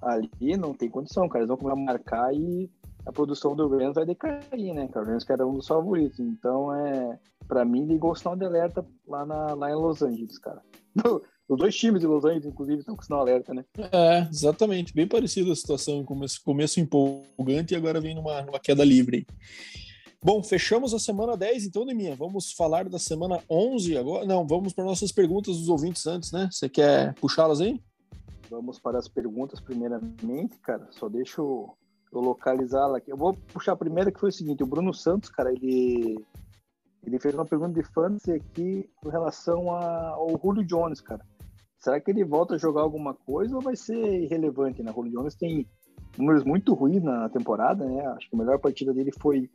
ali, 0.01 0.57
não 0.57 0.75
tem 0.75 0.91
condição, 0.91 1.29
cara. 1.29 1.41
Eles 1.41 1.49
vão 1.49 1.57
começar 1.57 1.81
a 1.81 1.85
marcar 1.85 2.35
e 2.35 2.69
a 3.07 3.13
produção 3.13 3.55
do 3.55 3.69
Rams 3.69 3.95
vai 3.95 4.05
decair, 4.05 4.75
né, 4.75 4.89
cara? 4.89 5.07
O 5.07 5.09
Rams 5.09 5.25
que 5.25 5.33
era 5.33 5.47
um 5.47 5.55
dos 5.55 5.67
favoritos. 5.67 6.19
Então, 6.19 6.75
é, 6.75 7.19
para 7.47 7.65
mim, 7.65 7.85
ligou 7.87 8.13
o 8.13 8.17
sinal 8.17 8.37
de 8.37 8.45
alerta 8.45 8.85
lá, 9.07 9.25
na, 9.25 9.55
lá 9.55 9.71
em 9.71 9.75
Los 9.75 10.03
Angeles, 10.03 10.39
cara. 10.39 10.63
Os 11.53 11.59
dois 11.59 11.77
times 11.77 12.01
de 12.01 12.07
Los 12.07 12.25
Angeles, 12.25 12.47
inclusive, 12.47 12.79
estão 12.79 12.97
com 12.97 13.03
sinal 13.03 13.21
alerta, 13.21 13.53
né? 13.53 13.63
É, 13.93 14.27
exatamente. 14.31 14.95
Bem 14.95 15.07
parecida 15.07 15.53
a 15.53 15.57
situação. 15.57 16.03
Começo, 16.03 16.43
começo 16.43 16.81
empolgante 16.81 17.75
e 17.75 17.77
agora 17.77 18.01
vem 18.01 18.15
numa, 18.15 18.41
numa 18.41 18.59
queda 18.59 18.83
livre. 18.83 19.27
Bom, 20.25 20.43
fechamos 20.43 20.95
a 20.95 20.99
semana 20.99 21.37
10, 21.37 21.67
então, 21.67 21.85
Neminha. 21.85 22.17
Vamos 22.17 22.53
falar 22.53 22.89
da 22.89 22.99
semana 22.99 23.39
11 23.51 23.99
agora. 23.99 24.25
Não, 24.25 24.47
vamos 24.47 24.73
para 24.73 24.85
nossas 24.85 25.13
perguntas 25.13 25.59
dos 25.59 25.69
ouvintes 25.69 26.07
antes, 26.07 26.33
né? 26.33 26.49
Você 26.51 26.71
quer 26.71 27.13
puxá-las 27.17 27.61
aí? 27.61 27.79
Vamos 28.49 28.79
para 28.79 28.99
as 28.99 29.07
perguntas 29.07 29.61
primeiramente, 29.61 30.57
cara. 30.63 30.89
Só 30.91 31.07
deixa 31.07 31.43
eu, 31.43 31.77
eu 32.11 32.21
localizá-la 32.23 32.97
aqui. 32.97 33.13
Eu 33.13 33.17
vou 33.19 33.35
puxar 33.53 33.73
a 33.73 33.77
primeira, 33.77 34.11
que 34.11 34.21
foi 34.21 34.31
o 34.31 34.33
seguinte: 34.33 34.63
o 34.63 34.67
Bruno 34.67 34.95
Santos, 34.95 35.29
cara, 35.29 35.53
ele 35.53 36.17
ele 37.05 37.19
fez 37.19 37.35
uma 37.35 37.45
pergunta 37.45 37.73
de 37.73 37.83
fantasy 37.89 38.33
aqui 38.33 38.89
com 38.97 39.09
relação 39.09 39.71
ao 39.71 40.39
Julio 40.41 40.65
Jones, 40.65 41.01
cara. 41.01 41.21
Será 41.83 42.01
que 42.01 42.13
ele 42.13 42.25
volta 42.25 42.55
a 42.55 42.59
jogar 42.59 42.83
alguma 42.83 43.13
coisa 43.13 43.57
ou 43.57 43.61
vai 43.61 43.75
ser 43.75 43.97
irrelevante? 43.97 44.85
Né? 44.85 44.93
O 44.95 45.03
Jones 45.03 45.35
tem 45.35 45.67
números 46.17 46.45
muito 46.45 46.75
ruins 46.75 47.03
na 47.03 47.29
temporada, 47.29 47.85
né? 47.85 48.07
Acho 48.07 48.31
que 48.31 48.37
a 48.37 48.39
melhor 48.39 48.61
partida 48.61 48.95
dele 48.95 49.11
foi 49.21 49.51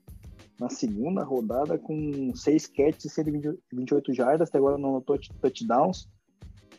na 0.60 0.70
segunda 0.70 1.24
rodada 1.24 1.78
com 1.78 2.36
seis 2.36 2.68
catches 2.68 3.06
e 3.06 3.10
128 3.10 4.14
jardas, 4.14 4.50
até 4.50 4.58
agora 4.58 4.78
não 4.78 4.90
anotou 4.90 5.18
touchdowns. 5.42 6.10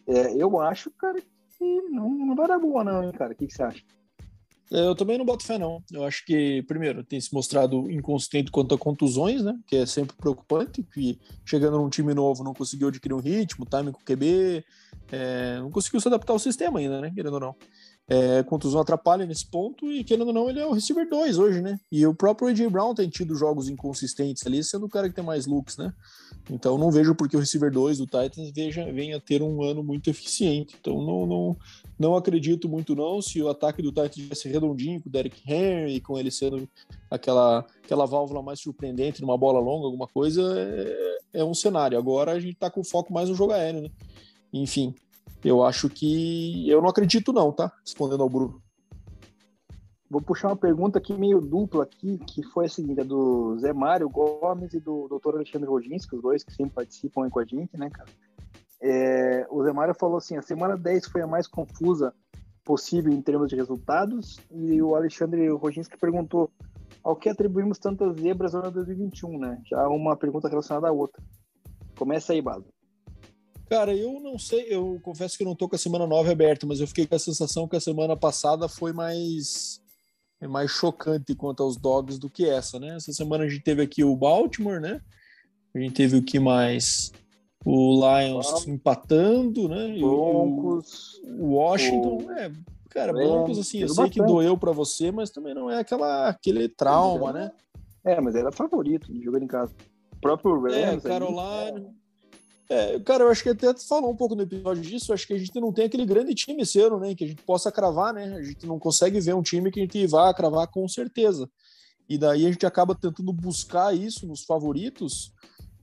É, 0.06 0.34
eu 0.34 0.60
acho, 0.60 0.90
cara, 0.90 1.18
que 1.18 1.82
não, 1.88 2.10
não 2.10 2.36
vai 2.36 2.46
dar 2.46 2.58
boa 2.58 2.84
não, 2.84 3.02
hein, 3.02 3.12
cara? 3.12 3.32
O 3.32 3.36
que, 3.36 3.46
que 3.46 3.54
você 3.54 3.62
acha? 3.62 3.82
Eu 4.70 4.94
também 4.94 5.16
não 5.16 5.24
boto 5.24 5.44
fé, 5.44 5.58
não. 5.58 5.82
Eu 5.90 6.04
acho 6.04 6.24
que, 6.26 6.62
primeiro, 6.62 7.02
tem 7.02 7.20
se 7.20 7.32
mostrado 7.32 7.90
inconsistente 7.90 8.50
quanto 8.50 8.74
a 8.74 8.78
contusões, 8.78 9.42
né? 9.42 9.58
Que 9.66 9.76
é 9.76 9.86
sempre 9.86 10.14
preocupante. 10.16 10.82
Que 10.82 11.18
chegando 11.44 11.78
num 11.78 11.88
time 11.88 12.12
novo 12.12 12.44
não 12.44 12.52
conseguiu 12.52 12.88
adquirir 12.88 13.14
um 13.14 13.20
ritmo, 13.20 13.66
time 13.66 13.92
com 13.92 14.00
o 14.00 14.04
QB, 14.04 14.64
é, 15.10 15.58
não 15.60 15.70
conseguiu 15.70 16.00
se 16.00 16.08
adaptar 16.08 16.34
ao 16.34 16.38
sistema 16.38 16.78
ainda, 16.78 17.00
né? 17.00 17.10
Querendo 17.14 17.34
ou 17.34 17.40
não. 17.40 17.56
É, 18.10 18.42
contusão 18.42 18.80
atrapalha 18.80 19.26
nesse 19.26 19.46
ponto 19.46 19.92
e, 19.92 20.02
querendo 20.02 20.28
ou 20.28 20.32
não, 20.32 20.48
ele 20.48 20.58
é 20.58 20.66
o 20.66 20.72
receiver 20.72 21.06
2 21.06 21.38
hoje, 21.38 21.60
né? 21.60 21.78
E 21.92 22.06
o 22.06 22.14
próprio 22.14 22.48
AJ 22.48 22.70
Brown 22.70 22.94
tem 22.94 23.06
tido 23.06 23.34
jogos 23.34 23.68
inconsistentes 23.68 24.46
ali, 24.46 24.64
sendo 24.64 24.86
o 24.86 24.88
cara 24.88 25.10
que 25.10 25.14
tem 25.14 25.22
mais 25.22 25.44
looks, 25.46 25.76
né? 25.76 25.92
Então 26.50 26.78
não 26.78 26.90
vejo 26.90 27.14
porque 27.14 27.36
o 27.36 27.40
receiver 27.40 27.70
2 27.70 27.98
do 27.98 28.06
Titans 28.06 28.50
veja, 28.54 28.90
venha 28.90 29.20
ter 29.20 29.42
um 29.42 29.62
ano 29.62 29.82
muito 29.82 30.08
eficiente. 30.08 30.74
Então 30.80 31.02
não, 31.04 31.26
não, 31.26 31.56
não 31.98 32.16
acredito 32.16 32.66
muito 32.66 32.94
não. 32.94 33.20
Se 33.20 33.42
o 33.42 33.48
ataque 33.50 33.82
do 33.82 33.90
Titans 33.90 34.14
tivesse 34.14 34.48
redondinho 34.48 35.02
com 35.02 35.10
o 35.10 35.12
Derek 35.12 35.42
Henry, 35.46 36.00
com 36.00 36.18
ele 36.18 36.30
sendo 36.30 36.66
aquela, 37.10 37.66
aquela 37.84 38.06
válvula 38.06 38.42
mais 38.42 38.58
surpreendente 38.58 39.20
numa 39.20 39.36
bola 39.36 39.60
longa, 39.60 39.84
alguma 39.84 40.06
coisa, 40.06 40.42
é, 40.58 41.18
é 41.40 41.44
um 41.44 41.52
cenário. 41.52 41.98
Agora 41.98 42.32
a 42.32 42.40
gente 42.40 42.56
tá 42.56 42.70
com 42.70 42.82
foco 42.82 43.12
mais 43.12 43.28
no 43.28 43.34
jogo 43.34 43.52
aéreo, 43.52 43.82
né? 43.82 43.90
Enfim, 44.50 44.94
eu 45.44 45.64
acho 45.64 45.88
que. 45.88 46.68
Eu 46.68 46.80
não 46.82 46.88
acredito, 46.88 47.32
não, 47.32 47.52
tá? 47.52 47.72
Respondendo 47.84 48.22
ao 48.22 48.28
Bruno. 48.28 48.62
Vou 50.10 50.22
puxar 50.22 50.48
uma 50.48 50.56
pergunta 50.56 50.98
aqui 50.98 51.12
meio 51.12 51.38
dupla 51.38 51.84
aqui, 51.84 52.18
que 52.18 52.42
foi 52.42 52.64
a 52.64 52.68
seguinte, 52.68 53.00
é 53.00 53.04
do 53.04 53.58
Zé 53.58 53.74
Mário 53.74 54.08
Gomes 54.08 54.72
e 54.72 54.80
do 54.80 55.06
Dr. 55.06 55.36
Alexandre 55.36 55.68
Roginski, 55.68 56.16
os 56.16 56.22
dois 56.22 56.42
que 56.42 56.54
sempre 56.54 56.72
participam 56.72 57.24
aí 57.24 57.30
com 57.30 57.40
a 57.40 57.44
gente, 57.44 57.76
né, 57.76 57.90
cara? 57.90 58.08
É, 58.80 59.46
o 59.50 59.62
Zé 59.62 59.72
Mário 59.72 59.94
falou 59.94 60.16
assim, 60.16 60.36
a 60.38 60.42
semana 60.42 60.78
10 60.78 61.08
foi 61.08 61.20
a 61.20 61.26
mais 61.26 61.46
confusa 61.46 62.14
possível 62.64 63.12
em 63.12 63.20
termos 63.20 63.50
de 63.50 63.56
resultados, 63.56 64.40
e 64.50 64.80
o 64.80 64.94
Alexandre 64.94 65.46
Roginski 65.50 65.98
perguntou 65.98 66.50
ao 67.04 67.14
que 67.14 67.28
atribuímos 67.28 67.78
tantas 67.78 68.18
zebras 68.18 68.54
no 68.54 68.60
ano 68.60 68.70
2021, 68.70 69.38
né? 69.38 69.60
Já 69.66 69.86
uma 69.88 70.16
pergunta 70.16 70.48
relacionada 70.48 70.88
à 70.88 70.92
outra. 70.92 71.22
Começa 71.98 72.32
aí, 72.32 72.40
Bado. 72.40 72.64
Cara, 73.68 73.94
eu 73.94 74.18
não 74.20 74.38
sei, 74.38 74.66
eu 74.70 74.98
confesso 75.02 75.36
que 75.36 75.42
eu 75.42 75.46
não 75.46 75.54
tô 75.54 75.68
com 75.68 75.76
a 75.76 75.78
semana 75.78 76.06
9 76.06 76.30
aberta, 76.30 76.66
mas 76.66 76.80
eu 76.80 76.86
fiquei 76.86 77.06
com 77.06 77.14
a 77.14 77.18
sensação 77.18 77.68
que 77.68 77.76
a 77.76 77.80
semana 77.80 78.16
passada 78.16 78.66
foi 78.68 78.92
mais 78.92 79.80
mais 80.48 80.70
chocante 80.70 81.34
quanto 81.34 81.64
aos 81.64 81.76
dogs 81.76 82.18
do 82.18 82.30
que 82.30 82.48
essa, 82.48 82.78
né? 82.78 82.94
Essa 82.94 83.12
semana 83.12 83.44
a 83.44 83.48
gente 83.48 83.62
teve 83.62 83.82
aqui 83.82 84.04
o 84.04 84.16
Baltimore, 84.16 84.80
né? 84.80 85.00
A 85.74 85.78
gente 85.80 85.94
teve 85.94 86.16
o 86.16 86.22
que 86.22 86.38
mais? 86.38 87.12
O 87.64 88.00
Lions 88.00 88.66
empatando, 88.68 89.68
né? 89.68 89.98
Broncos, 89.98 91.20
o, 91.24 91.54
Washington, 91.54 92.22
o... 92.24 92.30
é, 92.30 92.52
cara, 92.88 93.12
Broncos 93.12 93.58
assim, 93.58 93.80
eu 93.80 93.88
sei 93.88 94.04
bastante. 94.04 94.12
que 94.12 94.24
doeu 94.24 94.56
para 94.56 94.70
você, 94.70 95.10
mas 95.10 95.30
também 95.30 95.54
não 95.54 95.68
é 95.68 95.80
aquela 95.80 96.28
aquele 96.28 96.68
trauma, 96.68 97.32
né? 97.32 97.50
É, 98.04 98.20
mas 98.20 98.34
era 98.36 98.52
favorito 98.52 99.12
jogando 99.22 99.42
em 99.42 99.48
casa. 99.48 99.74
O 100.12 100.20
próprio 100.20 100.66
é, 100.68 100.84
Rams, 100.84 101.04
é, 101.04 101.08
Carolina, 101.08 101.94
é, 102.68 103.00
cara, 103.00 103.24
eu 103.24 103.30
acho 103.30 103.42
que 103.42 103.48
até 103.48 103.74
falou 103.78 104.10
um 104.10 104.16
pouco 104.16 104.34
no 104.34 104.42
episódio 104.42 104.82
disso. 104.82 105.12
Acho 105.12 105.26
que 105.26 105.32
a 105.32 105.38
gente 105.38 105.58
não 105.58 105.72
tem 105.72 105.86
aquele 105.86 106.04
grande 106.04 106.34
time 106.34 106.62
ano, 106.76 107.00
né? 107.00 107.14
Que 107.14 107.24
a 107.24 107.28
gente 107.28 107.42
possa 107.42 107.72
cravar, 107.72 108.12
né? 108.12 108.34
A 108.34 108.42
gente 108.42 108.66
não 108.66 108.78
consegue 108.78 109.18
ver 109.20 109.34
um 109.34 109.42
time 109.42 109.70
que 109.70 109.80
a 109.80 109.82
gente 109.82 110.06
vá 110.06 110.32
cravar 110.34 110.66
com 110.68 110.86
certeza. 110.86 111.48
E 112.08 112.18
daí 112.18 112.46
a 112.46 112.52
gente 112.52 112.66
acaba 112.66 112.94
tentando 112.94 113.32
buscar 113.32 113.94
isso 113.94 114.26
nos 114.26 114.44
favoritos. 114.44 115.32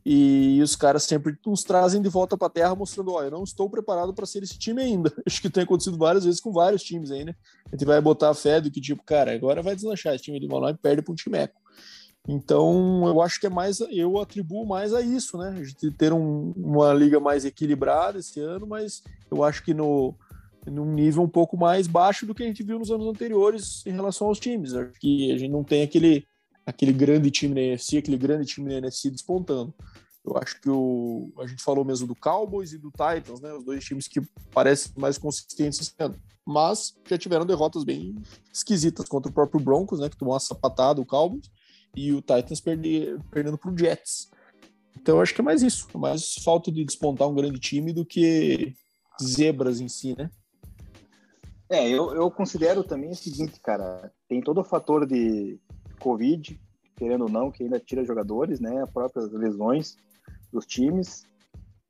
E 0.06 0.62
os 0.62 0.76
caras 0.76 1.04
sempre 1.04 1.36
nos 1.44 1.64
trazem 1.64 2.00
de 2.00 2.08
volta 2.08 2.38
para 2.38 2.46
a 2.46 2.52
terra, 2.52 2.76
mostrando: 2.76 3.14
ó, 3.14 3.24
eu 3.24 3.32
não 3.32 3.44
estou 3.44 3.68
preparado 3.68 4.14
para 4.14 4.28
ser 4.28 4.44
esse 4.44 4.60
time 4.60 4.84
ainda. 4.84 5.12
Acho 5.26 5.42
que 5.42 5.50
tem 5.50 5.64
acontecido 5.64 5.98
várias 5.98 6.24
vezes 6.24 6.40
com 6.40 6.52
vários 6.52 6.84
times 6.84 7.10
aí, 7.10 7.26
né? 7.26 7.34
A 7.66 7.76
gente 7.76 7.86
vai 7.86 8.00
botar 8.00 8.30
a 8.30 8.36
fé 8.36 8.62
do 8.62 8.70
que, 8.70 8.80
tipo, 8.80 9.04
cara, 9.04 9.34
agora 9.34 9.64
vai 9.64 9.76
deslanchar 9.76 10.14
esse 10.14 10.26
time 10.26 10.40
de 10.40 10.46
lá 10.46 10.70
e 10.70 10.78
perde 10.78 11.02
para 11.02 11.12
um 11.12 11.16
time 11.16 11.40
eco. 11.40 11.60
Então, 12.28 13.08
eu 13.08 13.22
acho 13.22 13.40
que 13.40 13.46
é 13.46 13.50
mais, 13.50 13.80
eu 13.92 14.20
atribuo 14.20 14.66
mais 14.66 14.94
a 14.94 15.02
isso, 15.02 15.38
né? 15.38 15.64
Gente 15.64 15.92
ter 15.92 16.12
um, 16.12 16.54
uma 16.58 16.92
liga 16.94 17.20
mais 17.20 17.46
equilibrada 17.46 18.18
esse 18.18 18.40
ano, 18.40 18.66
mas 18.66 19.04
eu 19.30 19.44
acho 19.44 19.64
que 19.64 19.74
no 19.74 20.16
num 20.72 20.92
nível 20.92 21.22
um 21.22 21.30
pouco 21.30 21.56
mais 21.56 21.86
baixo 21.86 22.26
do 22.26 22.34
que 22.34 22.42
a 22.42 22.48
gente 22.48 22.64
viu 22.64 22.80
nos 22.80 22.90
anos 22.90 23.06
anteriores 23.06 23.86
em 23.86 23.92
relação 23.92 24.28
aos 24.28 24.40
times. 24.40 24.74
Acho 24.74 25.00
que 25.00 25.32
a 25.32 25.38
gente 25.38 25.52
não 25.52 25.64
tem 25.64 25.84
aquele, 25.84 26.26
aquele 26.66 26.92
grande 26.92 27.30
time 27.30 27.54
na 27.54 27.62
NFC, 27.62 27.98
aquele 27.98 28.18
grande 28.18 28.48
time 28.48 28.70
na 28.70 28.78
NFC 28.80 29.12
despontando. 29.12 29.72
Eu 30.26 30.36
acho 30.38 30.60
que 30.60 30.68
o, 30.68 31.32
a 31.38 31.46
gente 31.46 31.62
falou 31.62 31.86
mesmo 31.86 32.08
do 32.08 32.16
Cowboys 32.16 32.74
e 32.74 32.80
do 32.80 32.90
Titans, 32.90 33.40
né? 33.42 33.54
Os 33.54 33.64
dois 33.64 33.84
times 33.84 34.08
que 34.08 34.22
parecem 34.52 34.92
mais 34.98 35.20
consistentes 35.20 35.80
esse 35.80 35.94
ano. 36.00 36.16
Mas 36.44 36.96
já 37.08 37.16
tiveram 37.16 37.46
derrotas 37.46 37.84
bem 37.84 38.16
esquisitas 38.52 39.08
contra 39.08 39.30
o 39.30 39.34
próprio 39.34 39.64
Broncos, 39.64 40.00
né? 40.00 40.10
Que 40.10 40.18
tomou 40.18 40.34
uma 40.34 40.40
sapatada, 40.40 41.00
o 41.00 41.06
Cowboys 41.06 41.52
e 41.96 42.12
o 42.12 42.22
Titans 42.22 42.60
perder, 42.60 43.18
perdendo 43.32 43.58
para 43.58 43.72
o 43.72 43.78
Jets. 43.78 44.30
Então 45.00 45.18
eu 45.18 45.22
acho 45.22 45.34
que 45.34 45.42
é 45.42 45.44
mais 45.44 45.62
isso, 45.62 45.88
é 45.94 45.98
mais 45.98 46.36
falta 46.44 46.72
de 46.72 46.84
despontar 46.84 47.28
um 47.28 47.36
grande 47.36 47.60
time 47.60 47.94
do 47.94 48.06
que 48.06 48.76
zebras 49.22 49.80
em 49.80 49.88
si, 49.88 50.16
né? 50.18 50.30
É, 51.70 51.88
eu, 51.90 52.14
eu 52.14 52.30
considero 52.30 52.84
também 52.84 53.10
o 53.10 53.16
seguinte, 53.16 53.60
cara, 53.60 54.12
tem 54.28 54.42
todo 54.42 54.62
o 54.62 54.64
fator 54.64 55.06
de 55.06 55.60
Covid, 56.00 56.60
querendo 56.96 57.24
ou 57.24 57.30
não, 57.30 57.52
que 57.52 57.64
ainda 57.64 57.80
tira 57.80 58.06
jogadores, 58.06 58.60
né? 58.60 58.82
As 58.82 58.90
próprias 58.90 59.32
lesões 59.32 59.98
dos 60.52 60.66
times. 60.66 61.26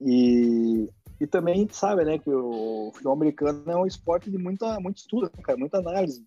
E, 0.01 0.89
e 1.19 1.27
também 1.27 1.53
a 1.53 1.57
gente 1.57 1.75
sabe, 1.75 2.03
né, 2.03 2.17
que 2.17 2.29
o 2.29 2.91
futebol 2.93 3.13
americano 3.13 3.63
é 3.67 3.75
um 3.75 3.85
esporte 3.85 4.29
de 4.29 4.37
muita, 4.37 4.79
muito 4.79 4.97
estudo, 4.97 5.31
né, 5.35 5.43
cara, 5.43 5.57
muita 5.57 5.77
análise. 5.77 6.25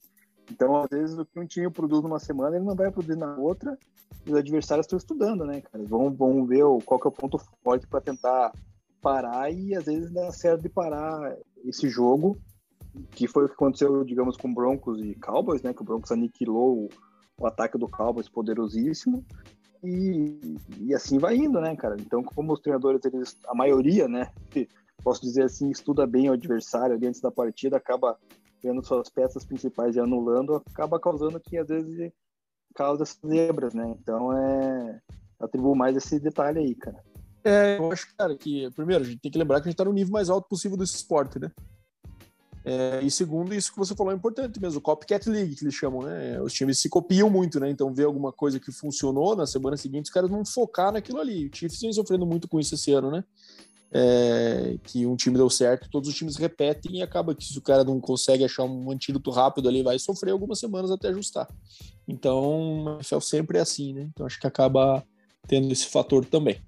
Então, 0.51 0.77
às 0.77 0.89
vezes, 0.89 1.19
o 1.19 1.25
que 1.25 1.39
um 1.39 1.47
time 1.47 1.71
produz 1.71 2.03
numa 2.03 2.19
semana, 2.19 2.57
ele 2.57 2.65
não 2.65 2.75
vai 2.75 2.91
produzir 2.91 3.17
na 3.17 3.37
outra. 3.37 3.79
E 4.27 4.31
os 4.31 4.37
adversários 4.37 4.85
estão 4.85 4.97
estudando, 4.97 5.45
né, 5.45 5.61
cara? 5.61 5.85
Vão, 5.85 6.11
vão 6.11 6.45
ver 6.45 6.65
qual 6.85 6.99
que 6.99 7.07
é 7.07 7.11
o 7.11 7.13
ponto 7.13 7.39
forte 7.63 7.87
para 7.87 8.01
tentar 8.01 8.53
parar 9.01 9.53
e, 9.53 9.75
às 9.75 9.85
vezes, 9.85 10.11
dá 10.11 10.31
certo 10.33 10.63
de 10.63 10.69
parar 10.69 11.37
esse 11.65 11.89
jogo, 11.89 12.39
que 13.11 13.29
foi 13.29 13.45
o 13.45 13.49
que 13.49 13.55
aconteceu, 13.55 14.05
digamos, 14.05 14.37
com 14.37 14.53
Broncos 14.53 15.01
e 15.03 15.15
Cowboys, 15.15 15.63
né? 15.63 15.73
Que 15.73 15.83
o 15.83 15.85
Broncos 15.85 16.11
aniquilou 16.11 16.89
o, 17.39 17.47
ataque 17.47 17.79
do 17.79 17.89
Cowboys 17.89 18.29
poderosíssimo. 18.29 19.25
E, 19.85 20.57
e 20.81 20.95
assim 20.95 21.19
vai 21.19 21.37
indo, 21.37 21.61
né, 21.61 21.77
cara? 21.77 21.97
Então, 22.01 22.23
como 22.23 22.53
os 22.53 22.61
treinadores, 22.61 23.05
eles, 23.05 23.37
a 23.47 23.55
maioria, 23.55 24.09
né, 24.09 24.33
posso 25.05 25.21
dizer 25.21 25.45
assim, 25.45 25.71
estuda 25.71 26.05
bem 26.05 26.29
o 26.29 26.33
adversário 26.33 26.97
ali 26.97 27.07
antes 27.07 27.21
da 27.21 27.31
partida, 27.31 27.77
acaba 27.77 28.19
vendo 28.63 28.85
suas 28.85 29.09
peças 29.09 29.45
principais 29.45 29.97
e 29.97 30.01
anulando, 30.01 30.63
acaba 30.71 31.01
causando 31.01 31.41
que 31.41 31.57
às 31.57 31.69
vezes 31.69 32.13
causa 32.75 33.03
essas 33.03 33.19
zebras, 33.27 33.75
né? 33.75 33.95
Então 34.01 34.33
é. 34.33 35.01
Atribuo 35.41 35.77
mais 35.77 35.97
esse 35.97 36.19
detalhe 36.19 36.59
aí, 36.59 36.75
cara. 36.75 37.01
É, 37.45 37.79
eu 37.79 37.93
acho, 37.93 38.13
cara, 38.17 38.37
que 38.37 38.69
primeiro 38.73 39.05
a 39.05 39.07
gente 39.07 39.21
tem 39.21 39.31
que 39.31 39.39
lembrar 39.39 39.61
que 39.61 39.69
a 39.69 39.71
gente 39.71 39.77
tá 39.77 39.85
no 39.85 39.93
nível 39.93 40.13
mais 40.13 40.29
alto 40.29 40.49
possível 40.49 40.77
desse 40.77 40.97
esporte, 40.97 41.39
né? 41.39 41.51
É, 42.65 43.01
e 43.03 43.11
segundo, 43.11 43.55
isso 43.55 43.73
que 43.73 43.79
você 43.79 43.95
falou 43.95 44.13
é 44.13 44.17
importante 44.17 44.61
mesmo, 44.61 44.79
o 44.79 44.83
Copycat 44.83 45.27
League, 45.31 45.55
que 45.55 45.65
eles 45.65 45.75
chamam, 45.75 46.03
né? 46.03 46.41
Os 46.43 46.53
times 46.53 46.79
se 46.79 46.89
copiam 46.89 47.31
muito, 47.31 47.59
né? 47.59 47.71
Então, 47.71 47.95
ver 47.95 48.05
alguma 48.05 48.33
coisa 48.33 48.61
que 48.61 48.71
funcionou 48.71 49.35
na 49.35 49.47
semana 49.47 49.77
seguinte, 49.77 50.07
os 50.07 50.11
caras 50.11 50.29
vão 50.29 50.45
focar 50.45 50.93
naquilo 50.93 51.21
ali. 51.21 51.47
O 51.47 51.57
Chiefs 51.57 51.81
vem 51.81 51.93
sofrendo 51.93 52.27
muito 52.27 52.47
com 52.47 52.61
isso 52.61 52.75
esse 52.75 52.93
ano, 52.93 53.11
né? 53.11 53.25
É, 53.91 54.76
que 54.84 55.07
um 55.07 55.16
time 55.16 55.36
deu 55.36 55.49
certo, 55.49 55.89
todos 55.91 56.09
os 56.09 56.14
times 56.14 56.36
repetem 56.36 56.97
e 56.97 57.03
acaba 57.03 57.34
que 57.34 57.45
se 57.45 57.59
o 57.59 57.62
cara 57.62 57.84
não 57.84 58.01
consegue 58.01 58.45
achar 58.45 58.64
um 58.64 58.91
antídoto 58.91 59.30
rápido 59.30 59.68
ali, 59.68 59.82
vai 59.82 59.99
sofrer 59.99 60.32
algumas 60.32 60.59
semanas 60.59 60.91
até 60.91 61.09
ajustar. 61.09 61.49
Então, 62.07 62.84
o 62.84 62.95
NFL 62.97 63.20
sempre 63.20 63.59
é 63.59 63.62
assim, 63.62 63.93
né? 63.93 64.03
Então 64.12 64.26
acho 64.26 64.39
que 64.39 64.47
acaba 64.47 65.03
tendo 65.47 65.72
esse 65.72 65.86
fator 65.86 66.24
também. 66.24 66.61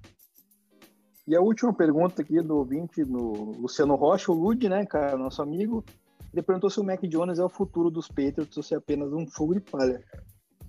E 1.27 1.35
a 1.35 1.41
última 1.41 1.71
pergunta 1.71 2.21
aqui 2.21 2.41
do 2.41 2.57
ouvinte, 2.57 3.05
no 3.05 3.51
Luciano 3.59 3.95
Rocha, 3.95 4.31
o 4.31 4.35
Lud, 4.35 4.67
né, 4.67 4.85
cara, 4.85 5.17
nosso 5.17 5.41
amigo, 5.41 5.85
ele 6.33 6.41
perguntou 6.41 6.69
se 6.69 6.79
o 6.79 6.83
Mac 6.83 7.01
Jones 7.03 7.37
é 7.37 7.43
o 7.43 7.49
futuro 7.49 7.91
dos 7.91 8.07
Patriots 8.07 8.57
ou 8.57 8.63
se 8.63 8.73
é 8.73 8.77
apenas 8.77 9.13
um 9.13 9.27
fogo 9.27 9.53
de 9.53 9.59
palha. 9.59 10.03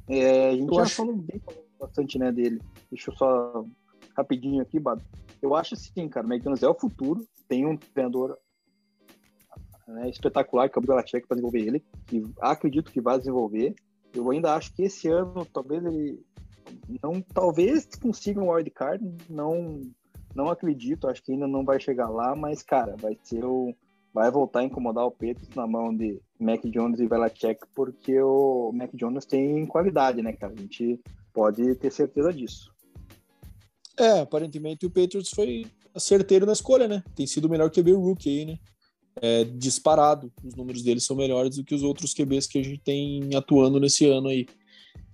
É, 0.09 0.50
a 0.50 0.53
gente 0.53 0.68
eu 0.68 0.74
já 0.74 0.82
acho... 0.82 0.96
falou 0.96 1.16
bem 1.16 1.40
bastante, 1.80 2.18
né, 2.18 2.30
dele. 2.30 2.61
Deixa 2.90 3.11
eu 3.11 3.16
só 3.16 3.64
rapidinho 4.17 4.63
aqui, 4.63 4.79
Bado. 4.79 5.03
Eu 5.41 5.55
acho 5.55 5.75
assim, 5.75 6.09
cara, 6.09 6.27
o 6.27 6.33
McDonald's 6.33 6.63
é 6.63 6.69
o 6.69 6.79
futuro. 6.79 7.27
Tem 7.49 7.67
um 7.67 7.77
treinador 7.77 8.39
né, 9.87 10.09
espetacular, 10.09 10.69
que 10.69 10.79
é 10.79 10.81
o 10.81 10.85
Belichick, 10.85 11.27
para 11.27 11.37
desenvolver 11.37 11.61
ele, 11.61 11.85
acredito 12.41 12.93
que 12.93 13.01
vai 13.01 13.19
desenvolver. 13.19 13.75
Eu 14.15 14.31
ainda 14.31 14.55
acho 14.55 14.73
que 14.75 14.83
esse 14.83 15.09
ano, 15.09 15.45
talvez 15.47 15.85
ele 15.85 16.21
não, 17.03 17.21
talvez 17.21 17.89
consiga 18.01 18.41
um 18.41 18.51
wildcard, 18.51 19.05
não, 19.29 19.81
não 20.35 20.49
acredito, 20.49 21.09
acho 21.09 21.23
que 21.23 21.33
ainda 21.33 21.47
não 21.47 21.65
vai 21.65 21.81
chegar 21.81 22.09
lá, 22.09 22.35
mas, 22.35 22.63
cara, 22.63 22.97
vai 22.97 23.17
ser 23.23 23.45
o, 23.45 23.75
vai 24.13 24.31
voltar 24.31 24.61
a 24.61 24.65
incomodar 24.65 25.05
o 25.07 25.11
Petros 25.11 25.49
na 25.55 25.67
mão 25.67 25.95
de 25.95 26.21
Mac 26.39 26.63
Jones 26.65 27.01
e 27.01 27.09
Belichick, 27.09 27.61
porque 27.75 28.21
o 28.21 28.73
Mac 28.73 28.91
Jones 28.95 29.25
tem 29.25 29.67
qualidade, 29.67 30.23
né, 30.23 30.33
cara? 30.33 30.53
A 30.53 30.57
gente 30.57 31.01
pode 31.33 31.75
ter 31.77 31.91
certeza 31.91 32.33
disso. 32.33 32.72
É, 34.03 34.18
aparentemente 34.18 34.84
o 34.84 34.90
Patriots 34.90 35.30
foi 35.30 35.64
certeiro 35.96 36.44
na 36.44 36.53
escolha, 36.53 36.88
né? 36.88 37.05
Tem 37.14 37.24
sido 37.24 37.44
o 37.44 37.48
melhor 37.48 37.70
QB 37.70 37.92
rookie 37.92 38.28
aí, 38.28 38.44
né? 38.44 38.59
É, 39.20 39.44
disparado. 39.44 40.32
Os 40.42 40.57
números 40.57 40.82
dele 40.82 40.98
são 40.98 41.14
melhores 41.14 41.57
do 41.57 41.62
que 41.62 41.72
os 41.72 41.84
outros 41.84 42.12
QBs 42.12 42.48
que 42.48 42.59
a 42.59 42.64
gente 42.64 42.78
tem 42.78 43.30
atuando 43.36 43.78
nesse 43.78 44.05
ano 44.07 44.26
aí. 44.26 44.44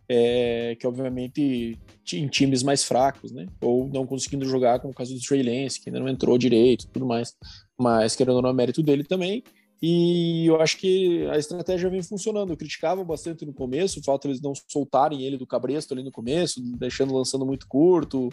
É, 0.09 0.75
que 0.81 0.87
obviamente 0.87 1.79
em 2.15 2.29
times 2.29 2.63
mais 2.63 2.83
fracos, 2.83 3.31
né? 3.31 3.47
Ou 3.61 3.87
não 3.89 4.07
conseguindo 4.07 4.47
jogar, 4.47 4.81
como 4.81 4.93
o 4.93 4.97
caso 4.97 5.15
do 5.15 5.21
Trey 5.21 5.43
Lance, 5.43 5.79
que 5.79 5.91
ainda 5.91 6.01
não 6.01 6.09
entrou 6.09 6.39
direito 6.39 6.89
tudo 6.89 7.05
mais. 7.05 7.37
Mas 7.79 8.17
querendo 8.17 8.37
ou 8.37 8.43
não, 8.43 8.49
é 8.49 8.55
mérito 8.55 8.83
dele 8.83 9.05
também. 9.05 9.45
E 9.81 10.47
eu 10.47 10.61
acho 10.61 10.77
que 10.77 11.27
a 11.27 11.37
estratégia 11.37 11.91
vem 11.91 12.03
funcionando. 12.03 12.53
Eu 12.53 12.57
criticava 12.57 13.05
bastante 13.05 13.47
no 13.47 13.53
começo, 13.53 14.03
falta 14.03 14.27
eles 14.27 14.41
não 14.41 14.53
soltarem 14.67 15.23
ele 15.23 15.37
do 15.37 15.47
cabresto 15.47 15.95
ali 15.95 16.03
no 16.03 16.11
começo, 16.11 16.61
deixando 16.79 17.15
lançando 17.15 17.47
muito 17.47 17.67
curto. 17.69 18.31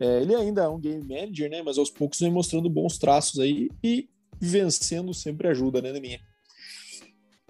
É, 0.00 0.22
ele 0.22 0.34
ainda 0.34 0.62
é 0.62 0.68
um 0.68 0.80
game 0.80 1.06
manager, 1.06 1.50
né? 1.50 1.62
Mas 1.62 1.76
aos 1.76 1.90
poucos 1.90 2.18
vem 2.18 2.32
mostrando 2.32 2.70
bons 2.70 2.96
traços 2.96 3.38
aí 3.38 3.68
e 3.84 4.08
vencendo 4.40 5.12
sempre 5.12 5.48
ajuda, 5.48 5.82
né, 5.82 5.92
minha. 6.00 6.18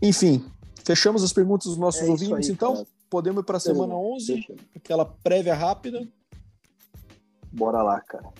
Enfim, 0.02 0.44
fechamos 0.84 1.22
as 1.22 1.32
perguntas 1.32 1.68
dos 1.68 1.78
nossos 1.78 2.02
é 2.02 2.10
ouvintes, 2.10 2.48
aí, 2.48 2.54
então. 2.54 2.74
Cara. 2.74 2.86
Podemos 3.08 3.42
ir 3.42 3.44
para 3.44 3.56
a 3.56 3.60
semana 3.60 3.94
11, 3.94 4.46
aquela 4.74 5.04
prévia 5.04 5.54
rápida. 5.54 6.06
Bora 7.52 7.82
lá, 7.82 8.00
cara. 8.00 8.32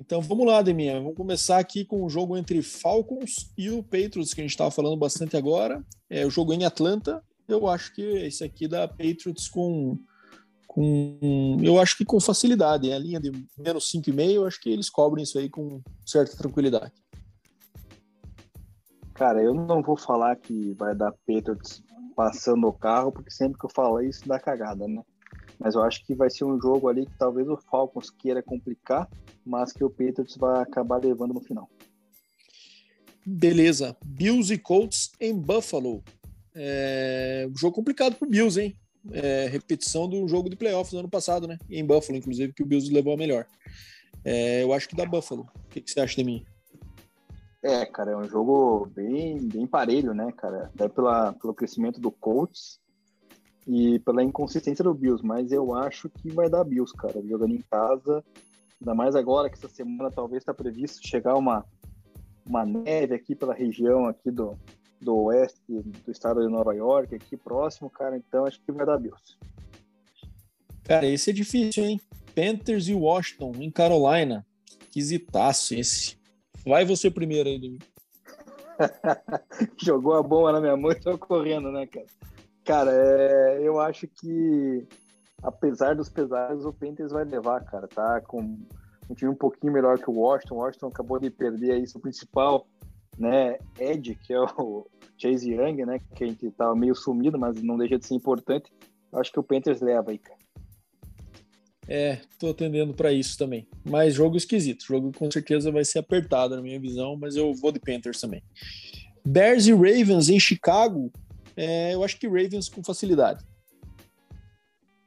Então 0.00 0.22
vamos 0.22 0.46
lá, 0.46 0.62
Deminha. 0.62 0.98
Vamos 0.98 1.14
começar 1.14 1.58
aqui 1.58 1.84
com 1.84 2.02
o 2.02 2.08
jogo 2.08 2.36
entre 2.36 2.62
Falcons 2.62 3.52
e 3.58 3.68
o 3.68 3.82
Patriots, 3.82 4.32
que 4.32 4.40
a 4.40 4.44
gente 4.44 4.52
estava 4.52 4.70
falando 4.70 4.96
bastante 4.96 5.36
agora. 5.36 5.84
É 6.08 6.24
o 6.24 6.30
jogo 6.30 6.54
em 6.54 6.64
Atlanta. 6.64 7.22
Eu 7.46 7.66
acho 7.66 7.92
que 7.94 8.00
esse 8.00 8.42
aqui 8.42 8.66
dá 8.66 8.88
Patriots 8.88 9.48
com. 9.48 9.98
Com 10.68 11.58
eu 11.62 11.80
acho 11.80 11.96
que 11.96 12.04
com 12.04 12.20
facilidade. 12.20 12.90
É 12.90 12.94
a 12.94 12.98
linha 12.98 13.18
de 13.18 13.32
menos 13.58 13.90
5,5. 13.90 14.30
Eu 14.30 14.46
acho 14.46 14.60
que 14.60 14.68
eles 14.68 14.90
cobrem 14.90 15.24
isso 15.24 15.38
aí 15.38 15.48
com 15.48 15.80
certa 16.06 16.36
tranquilidade. 16.36 16.92
Cara, 19.14 19.42
eu 19.42 19.52
não 19.52 19.82
vou 19.82 19.96
falar 19.96 20.36
que 20.36 20.74
vai 20.74 20.94
dar 20.94 21.12
Patriots 21.26 21.82
passando 22.14 22.68
o 22.68 22.72
carro, 22.72 23.10
porque 23.10 23.30
sempre 23.30 23.58
que 23.58 23.64
eu 23.64 23.70
falo 23.74 24.00
isso 24.00 24.28
dá 24.28 24.38
cagada, 24.38 24.86
né? 24.86 25.02
Mas 25.58 25.74
eu 25.74 25.82
acho 25.82 26.04
que 26.04 26.14
vai 26.14 26.30
ser 26.30 26.44
um 26.44 26.60
jogo 26.60 26.88
ali 26.88 27.04
que 27.04 27.18
talvez 27.18 27.48
o 27.48 27.56
Falcons 27.56 28.10
queira 28.10 28.42
complicar, 28.42 29.08
mas 29.44 29.72
que 29.72 29.82
o 29.82 29.90
Patriots 29.90 30.36
vai 30.36 30.62
acabar 30.62 31.02
levando 31.02 31.34
no 31.34 31.40
final. 31.40 31.68
Beleza. 33.26 33.96
Bills 34.04 34.54
e 34.54 34.58
Colts 34.58 35.10
em 35.20 35.34
Buffalo. 35.34 36.02
É... 36.54 37.48
Um 37.50 37.56
jogo 37.56 37.74
complicado 37.74 38.14
pro 38.14 38.28
Bills, 38.28 38.60
hein? 38.60 38.76
É... 39.12 39.46
Repetição 39.46 40.08
do 40.08 40.26
jogo 40.28 40.48
de 40.48 40.56
playoffs 40.56 40.92
do 40.92 40.98
ano 40.98 41.08
passado, 41.08 41.46
né? 41.46 41.58
Em 41.70 41.84
Buffalo, 41.84 42.18
inclusive, 42.18 42.52
que 42.52 42.62
o 42.62 42.66
Bills 42.66 42.92
levou 42.92 43.14
a 43.14 43.16
melhor. 43.16 43.46
É... 44.24 44.62
Eu 44.62 44.72
acho 44.72 44.88
que 44.88 44.96
dá 44.96 45.06
Buffalo. 45.06 45.48
O 45.54 45.68
que, 45.68 45.80
que 45.80 45.90
você 45.90 46.00
acha 46.00 46.16
de 46.16 46.24
mim? 46.24 46.44
É, 47.62 47.84
cara, 47.84 48.12
é 48.12 48.16
um 48.16 48.28
jogo 48.28 48.86
bem, 48.94 49.38
bem 49.48 49.66
parelho, 49.66 50.14
né, 50.14 50.32
cara? 50.36 50.70
Até 50.74 50.88
pela, 50.88 51.32
pelo 51.32 51.52
crescimento 51.52 52.00
do 52.00 52.10
Colts 52.10 52.80
e 53.66 53.98
pela 54.00 54.22
inconsistência 54.22 54.84
do 54.84 54.94
Bills, 54.94 55.24
mas 55.26 55.50
eu 55.50 55.74
acho 55.74 56.08
que 56.08 56.30
vai 56.30 56.48
dar 56.48 56.64
Bills, 56.64 56.94
cara, 56.96 57.20
jogando 57.26 57.54
em 57.54 57.64
casa. 57.68 58.24
Ainda 58.80 58.94
mais 58.94 59.16
agora 59.16 59.50
que 59.50 59.56
essa 59.56 59.68
semana 59.68 60.10
talvez 60.10 60.42
está 60.42 60.54
previsto 60.54 61.06
chegar 61.06 61.36
uma, 61.36 61.66
uma 62.46 62.64
neve 62.64 63.14
aqui 63.14 63.34
pela 63.34 63.52
região 63.52 64.06
aqui 64.06 64.30
do, 64.30 64.56
do 65.00 65.16
oeste 65.24 65.60
do 65.68 66.10
estado 66.10 66.40
de 66.40 66.48
Nova 66.48 66.74
York, 66.74 67.14
aqui 67.14 67.36
próximo, 67.36 67.88
cara, 67.90 68.16
então 68.16 68.44
acho 68.44 68.60
que 68.60 68.72
vai 68.72 68.86
dar 68.86 68.98
Bills. 68.98 69.38
Cara, 70.84 71.06
esse 71.06 71.30
é 71.30 71.32
difícil, 71.32 71.84
hein? 71.84 72.00
Panthers 72.34 72.88
e 72.88 72.94
Washington 72.94 73.52
em 73.58 73.70
Carolina. 73.70 74.46
Quisitaço 74.90 75.74
esse. 75.74 76.16
Vai 76.64 76.84
você 76.84 77.10
primeiro 77.10 77.48
aí, 77.48 77.58
Domingo. 77.58 77.84
Jogou 79.82 80.14
a 80.14 80.22
bomba 80.22 80.52
na 80.52 80.60
minha 80.60 80.76
mão 80.76 80.90
e 80.90 80.94
tô 80.94 81.18
correndo, 81.18 81.70
né, 81.70 81.86
cara? 81.86 82.06
Cara, 82.64 82.90
é, 82.92 83.60
eu 83.62 83.80
acho 83.80 84.06
que, 84.06 84.86
apesar 85.42 85.94
dos 85.94 86.08
pesares, 86.08 86.64
o 86.64 86.72
Panthers 86.72 87.12
vai 87.12 87.24
levar, 87.24 87.64
cara. 87.64 87.88
Tá 87.88 88.20
com 88.20 88.58
um 89.10 89.14
time 89.14 89.30
um 89.30 89.34
pouquinho 89.34 89.72
melhor 89.72 89.98
que 89.98 90.10
o 90.10 90.14
Washington. 90.14 90.54
O 90.54 90.58
Washington 90.58 90.88
acabou 90.88 91.18
de 91.18 91.30
perder 91.30 91.72
aí 91.72 91.86
seu 91.86 92.00
principal, 92.00 92.66
né, 93.18 93.58
Ed, 93.78 94.14
que 94.14 94.32
é 94.32 94.40
o 94.40 94.86
Chase 95.18 95.50
Young, 95.50 95.84
né, 95.84 96.00
que 96.14 96.24
a 96.24 96.26
gente 96.26 96.50
tava 96.52 96.74
meio 96.74 96.94
sumido, 96.94 97.38
mas 97.38 97.62
não 97.62 97.76
deixa 97.76 97.98
de 97.98 98.06
ser 98.06 98.14
importante. 98.14 98.72
Eu 99.12 99.18
acho 99.18 99.32
que 99.32 99.40
o 99.40 99.42
Panthers 99.42 99.80
leva 99.80 100.10
aí, 100.10 100.18
cara. 100.18 100.38
É, 101.90 102.20
tô 102.38 102.50
atendendo 102.50 102.92
para 102.92 103.10
isso 103.10 103.38
também. 103.38 103.66
Mas 103.82 104.14
jogo 104.14 104.36
esquisito. 104.36 104.84
Jogo 104.84 105.10
com 105.10 105.30
certeza 105.30 105.72
vai 105.72 105.84
ser 105.84 106.00
apertado 106.00 106.54
na 106.54 106.60
minha 106.60 106.78
visão, 106.78 107.16
mas 107.16 107.34
eu 107.34 107.54
vou 107.54 107.72
de 107.72 107.80
Panthers 107.80 108.20
também. 108.20 108.42
Bears 109.26 109.66
e 109.66 109.72
Ravens 109.72 110.28
em 110.28 110.38
Chicago. 110.38 111.10
É, 111.56 111.94
eu 111.94 112.04
acho 112.04 112.18
que 112.20 112.28
Ravens 112.28 112.68
com 112.68 112.84
facilidade. 112.84 113.42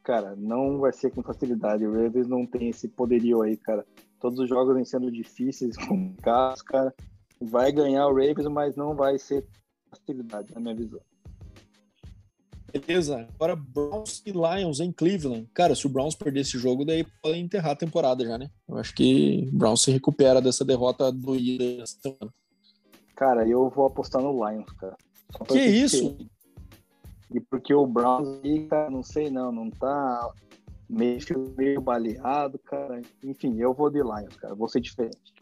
Cara, 0.03 0.35
não 0.35 0.79
vai 0.79 0.91
ser 0.91 1.11
com 1.11 1.21
facilidade. 1.21 1.85
O 1.85 1.93
Ravens 1.93 2.27
não 2.27 2.47
tem 2.47 2.69
esse 2.69 2.87
poderio 2.87 3.43
aí, 3.43 3.55
cara. 3.55 3.85
Todos 4.19 4.39
os 4.39 4.49
jogos 4.49 4.75
vêm 4.75 4.83
sendo 4.83 5.11
difíceis, 5.11 5.77
complicados, 5.87 6.63
cara. 6.63 6.93
Vai 7.41 7.71
ganhar 7.71 8.07
o 8.07 8.13
Ravens, 8.13 8.47
mas 8.47 8.75
não 8.75 8.95
vai 8.95 9.17
ser 9.17 9.45
facilidade, 9.89 10.53
na 10.53 10.61
minha 10.61 10.75
visão. 10.75 11.01
Beleza, 12.71 13.27
agora 13.35 13.53
Browns 13.55 14.23
e 14.25 14.31
Lions 14.31 14.79
em 14.79 14.93
Cleveland. 14.93 15.49
Cara, 15.53 15.75
se 15.75 15.85
o 15.85 15.89
Browns 15.89 16.15
perder 16.15 16.41
esse 16.41 16.57
jogo, 16.57 16.85
daí 16.85 17.05
pode 17.21 17.37
enterrar 17.37 17.73
a 17.73 17.75
temporada 17.75 18.23
já, 18.23 18.37
né? 18.37 18.49
Eu 18.67 18.77
acho 18.77 18.95
que 18.95 19.49
o 19.51 19.57
Browns 19.57 19.81
se 19.81 19.91
recupera 19.91 20.41
dessa 20.41 20.63
derrota 20.63 21.11
doída 21.11 21.83
essa 21.83 21.99
semana. 21.99 22.33
Cara, 23.15 23.47
eu 23.47 23.69
vou 23.69 23.85
apostar 23.85 24.21
no 24.21 24.31
Lions, 24.31 24.71
cara. 24.73 24.95
Que 25.47 25.59
isso? 25.59 26.17
E 27.33 27.39
porque 27.41 27.73
o 27.73 27.85
Browns 27.85 28.39
aí, 28.43 28.65
cara, 28.67 28.89
não 28.89 29.03
sei 29.03 29.29
não, 29.29 29.51
não 29.51 29.69
tá 29.69 30.31
meio, 30.89 31.19
meio 31.57 31.81
baleado, 31.81 32.57
cara. 32.59 33.01
Enfim, 33.23 33.59
eu 33.59 33.73
vou 33.73 33.89
de 33.89 34.01
Lions, 34.01 34.35
cara. 34.37 34.55
Vou 34.55 34.69
ser 34.69 34.79
diferente. 34.79 35.33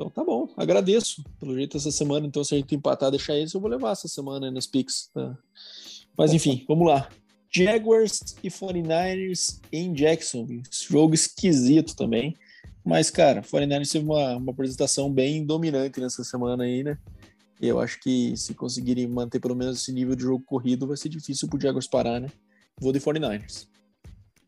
Então 0.00 0.08
tá 0.08 0.24
bom, 0.24 0.48
agradeço. 0.56 1.22
Pelo 1.38 1.54
jeito 1.54 1.76
essa 1.76 1.90
semana, 1.90 2.26
então 2.26 2.42
se 2.42 2.54
a 2.54 2.56
gente 2.56 2.74
empatar, 2.74 3.10
deixar 3.10 3.34
eles, 3.34 3.52
eu 3.52 3.60
vou 3.60 3.68
levar 3.68 3.90
essa 3.90 4.08
semana 4.08 4.50
nas 4.50 4.66
picks. 4.66 5.10
Tá? 5.12 5.36
Mas 6.16 6.32
enfim, 6.32 6.64
vamos 6.66 6.86
lá. 6.86 7.06
Jaguars 7.50 8.34
e 8.42 8.48
49ers 8.48 9.60
em 9.70 9.92
Jacksonville. 9.92 10.62
Jogo 10.70 11.12
esquisito 11.12 11.94
também. 11.94 12.34
Mas, 12.82 13.10
cara, 13.10 13.42
49ers 13.42 13.92
teve 13.92 14.06
uma, 14.06 14.36
uma 14.36 14.52
apresentação 14.52 15.12
bem 15.12 15.44
dominante 15.44 16.00
nessa 16.00 16.24
semana 16.24 16.64
aí, 16.64 16.82
né? 16.82 16.96
Eu 17.60 17.78
acho 17.78 18.00
que 18.00 18.34
se 18.38 18.54
conseguirem 18.54 19.06
manter 19.06 19.38
pelo 19.38 19.54
menos 19.54 19.82
esse 19.82 19.92
nível 19.92 20.16
de 20.16 20.22
jogo 20.22 20.42
corrido, 20.46 20.86
vai 20.86 20.96
ser 20.96 21.10
difícil 21.10 21.46
pro 21.46 21.60
Jaguars 21.60 21.86
parar, 21.86 22.20
né? 22.20 22.28
Vou 22.80 22.90
de 22.90 23.00
49ers. 23.00 23.68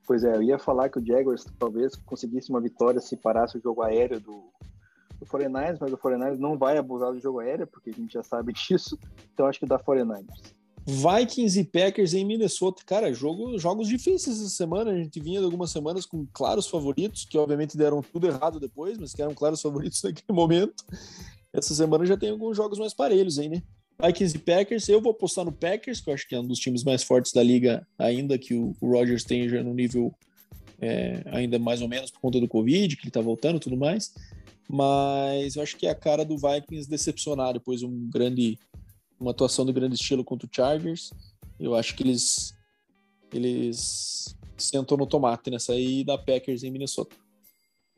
Pois 0.07 0.25
é, 0.25 0.35
eu 0.35 0.43
ia 0.43 0.59
falar 0.59 0.89
que 0.89 0.99
o 0.99 1.05
Jaguars 1.05 1.45
talvez 1.59 1.95
conseguisse 1.95 2.49
uma 2.49 2.61
vitória 2.61 3.01
se 3.03 3.19
parasse 3.19 3.59
o 3.59 3.61
jogo 3.61 3.83
aéreo 3.83 4.19
do, 4.19 4.51
do 5.23 5.27
49ers, 5.27 5.79
mas 5.81 5.93
o 5.93 5.97
49ers 5.97 6.39
não 6.39 6.59
vai 6.59 6.77
abusar 6.77 7.13
do 7.13 7.21
jogo 7.21 7.41
aéreo, 7.41 7.67
porque 7.67 7.91
a 7.91 7.93
gente 7.93 8.13
já 8.13 8.23
sabe 8.23 8.53
disso. 8.53 8.99
Então 9.33 9.47
acho 9.47 9.61
que 9.61 9.67
dá 9.67 9.79
49ers. 9.79 10.53
Vikings 10.85 11.61
e 11.61 11.65
Packers 11.65 12.13
em 12.13 12.25
Minnesota. 12.25 12.83
Cara, 12.85 13.13
jogo, 13.15 13.57
jogos 13.57 13.87
difíceis 13.87 14.41
essa 14.41 14.49
semana. 14.49 14.91
A 14.91 14.97
gente 14.97 15.21
vinha 15.21 15.39
de 15.39 15.45
algumas 15.45 15.71
semanas 15.71 16.05
com 16.05 16.27
claros 16.33 16.67
favoritos, 16.67 17.25
que 17.25 17.39
obviamente 17.39 17.77
deram 17.77 18.03
tudo 18.03 18.27
errado 18.27 18.59
depois, 18.59 18.99
mas 18.99 19.15
que 19.15 19.23
eram 19.23 19.33
claros 19.33 19.63
favoritos 19.63 20.03
naquele 20.05 20.37
momento. 20.37 20.85
Essa 21.53 21.75
semana 21.75 22.05
já 22.05 22.17
tem 22.17 22.31
alguns 22.31 22.57
jogos 22.57 22.79
mais 22.79 22.93
parelhos 22.93 23.39
aí, 23.39 23.49
né? 23.49 23.63
Vikings 24.05 24.37
e 24.37 24.41
Packers, 24.41 24.89
eu 24.89 25.01
vou 25.01 25.13
apostar 25.13 25.45
no 25.45 25.53
Packers, 25.53 26.01
que 26.01 26.11
eu 26.11 26.15
acho 26.15 26.27
que 26.27 26.35
é 26.35 26.41
um 26.41 26.47
dos 26.47 26.59
times 26.59 26.83
mais 26.83 27.05
fortes 27.05 27.33
da 27.33 27.43
liga, 27.43 27.87
ainda 27.97 28.37
que 28.37 28.55
o, 28.55 28.75
o 28.81 28.91
Rodgers 28.91 29.21
esteja 29.21 29.63
no 29.63 29.73
nível 29.73 30.13
é, 30.81 31.23
ainda 31.27 31.61
mais 31.61 31.81
ou 31.81 31.89
menos 31.89 32.11
por 32.11 32.19
conta 32.19 32.41
do 32.41 32.49
Covid, 32.49 32.97
que 32.97 33.05
ele 33.05 33.13
tá 33.13 33.21
voltando 33.21 33.59
e 33.59 33.61
tudo 33.61 33.77
mais 33.77 34.13
mas 34.69 35.57
eu 35.57 35.63
acho 35.63 35.77
que 35.77 35.87
é 35.87 35.91
a 35.91 35.95
cara 35.95 36.25
do 36.25 36.37
Vikings 36.37 36.89
decepcionar 36.89 37.53
depois 37.55 37.83
um 37.83 38.09
grande 38.11 38.59
uma 39.19 39.31
atuação 39.31 39.65
de 39.65 39.73
grande 39.73 39.95
estilo 39.95 40.25
contra 40.25 40.47
o 40.47 40.51
Chargers. 40.53 41.11
Eu 41.59 41.75
acho 41.75 41.95
que 41.95 42.03
eles 42.03 42.55
eles 43.33 44.37
sentam 44.57 44.97
no 44.97 45.07
tomate 45.07 45.51
nessa 45.51 45.73
aí 45.73 46.05
da 46.05 46.19
Packers 46.19 46.63
em 46.63 46.71
Minnesota. 46.71 47.17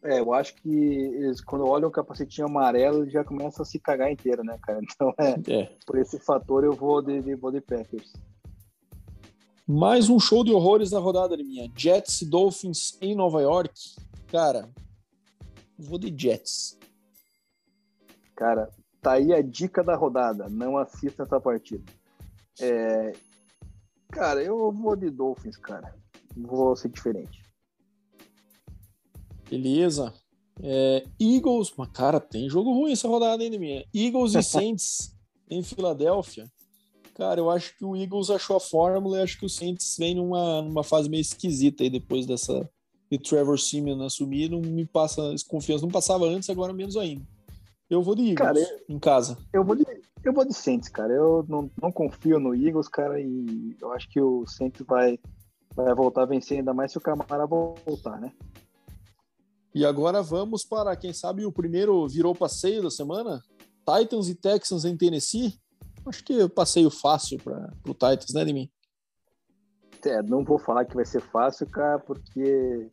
É, 0.03 0.21
eu 0.21 0.35
acho 0.35 0.55
que 0.57 0.69
eles, 0.69 1.41
quando 1.41 1.67
olham 1.67 1.89
o 1.89 1.93
capacetinho 1.93 2.47
amarelo, 2.47 3.09
já 3.09 3.25
começam 3.25 3.63
a 3.63 3.65
se 3.65 3.79
cagar 3.79 4.13
inteiro, 4.13 4.45
né, 4.45 4.59
cara? 4.63 4.81
Então, 4.83 5.15
é, 5.19 5.63
é. 5.63 5.73
por 5.87 5.97
esse 5.99 6.19
fator, 6.19 6.63
eu 6.63 6.75
vou 6.75 7.01
de, 7.01 7.23
de, 7.23 7.35
vou 7.35 7.51
de 7.51 7.63
Packers. 7.63 8.13
Mais 9.67 10.11
um 10.11 10.21
show 10.21 10.45
de 10.45 10.53
horrores 10.53 10.91
na 10.91 10.99
rodada, 10.99 11.39
minha. 11.39 11.73
Jets 11.75 12.21
e 12.21 12.27
Dolphins 12.27 12.99
em 13.01 13.15
Nova 13.15 13.41
York. 13.41 13.73
Cara, 14.27 14.69
Vou 15.79 15.99
de 15.99 16.15
Jets. 16.17 16.79
Cara, 18.37 18.71
tá 19.01 19.13
aí 19.13 19.33
a 19.33 19.43
dica 19.43 19.83
da 19.83 19.95
rodada. 19.95 20.49
Não 20.49 20.77
assista 20.77 21.23
essa 21.23 21.41
partida. 21.41 21.85
É... 22.61 23.13
Cara, 24.11 24.43
eu 24.43 24.71
vou 24.71 24.97
de 24.97 25.11
Dolphins, 25.11 25.57
cara. 25.57 25.95
Vou 26.37 26.75
ser 26.77 26.89
diferente. 26.89 27.45
Beleza. 29.49 30.13
É, 30.63 31.05
Eagles, 31.21 31.73
mas 31.77 31.89
cara, 31.91 32.21
tem 32.21 32.49
jogo 32.49 32.73
ruim 32.73 32.93
essa 32.93 33.09
rodada 33.09 33.43
ainda, 33.43 33.59
minha. 33.59 33.85
Eagles 33.93 34.35
e 34.35 34.43
Saints 34.43 35.17
em 35.51 35.63
Filadélfia. 35.63 36.51
Cara, 37.15 37.41
eu 37.41 37.51
acho 37.51 37.77
que 37.77 37.85
o 37.85 37.95
Eagles 37.95 38.31
achou 38.31 38.57
a 38.57 38.61
fórmula 38.61 39.19
e 39.19 39.23
acho 39.23 39.39
que 39.39 39.47
o 39.47 39.49
Saints 39.49 39.97
vem 39.99 40.17
numa, 40.17 40.63
numa 40.63 40.83
fase 40.83 41.09
meio 41.09 41.21
esquisita 41.21 41.85
aí 41.85 41.91
depois 41.91 42.27
dessa, 42.27 42.69
e 43.15 43.19
Trevor 43.19 43.59
Simeon 43.59 44.03
assumir, 44.03 44.51
não 44.51 44.61
me 44.61 44.85
passa 44.85 45.35
confiança. 45.49 45.85
Não 45.85 45.93
passava 45.93 46.25
antes, 46.27 46.51
agora 46.51 46.73
menos 46.73 46.97
ainda. 46.97 47.25
Eu 47.89 48.03
vou 48.03 48.15
de 48.15 48.31
Eagles 48.31 48.67
Cara, 48.67 48.83
em 48.89 48.99
casa. 48.99 49.39
Eu 49.53 49.65
vou 49.65 49.77
de, 49.77 49.85
eu 50.25 50.33
vou 50.33 50.45
de 50.45 50.55
Saints, 50.55 50.89
cara. 50.89 51.13
Eu 51.13 51.45
não, 51.49 51.71
não 51.81 51.93
confio 51.93 52.41
no 52.41 52.55
Eagles, 52.55 52.89
cara, 52.89 53.21
e 53.21 53.77
eu 53.81 53.93
acho 53.93 54.09
que 54.09 54.21
o 54.21 54.47
Saints 54.47 54.85
vai, 54.87 55.19
vai 55.75 55.95
voltar 55.95 56.23
a 56.23 56.27
vencer, 56.27 56.59
ainda 56.59 56.75
mais 56.75 56.93
se 56.93 56.99
o 56.99 57.01
Camara 57.01 57.47
voltar, 57.47 58.21
né? 58.21 58.33
E 59.75 59.85
agora 59.85 60.23
vamos 60.23 60.65
para, 60.65 60.95
quem 60.97 61.13
sabe, 61.13 61.45
o 61.45 61.53
primeiro 61.53 62.07
virou 62.09 62.35
passeio 62.35 62.83
da 62.83 62.91
semana? 62.91 63.43
Titans 63.85 64.29
e 64.29 64.35
Texans 64.35 64.85
em 64.85 64.97
Tennessee. 64.97 65.55
Acho 66.07 66.25
que 66.25 66.49
passeio 66.49 66.91
fácil 66.91 67.39
para 67.39 67.73
o 67.87 67.93
Titans, 67.93 68.33
né, 68.33 68.45
de 68.45 68.53
mim? 68.53 68.71
É, 70.05 70.23
não 70.23 70.45
vou 70.45 70.59
falar 70.59 70.85
que 70.85 70.95
vai 70.95 71.05
ser 71.05 71.21
fácil, 71.21 71.67
cara, 71.67 71.99
porque 71.99 72.89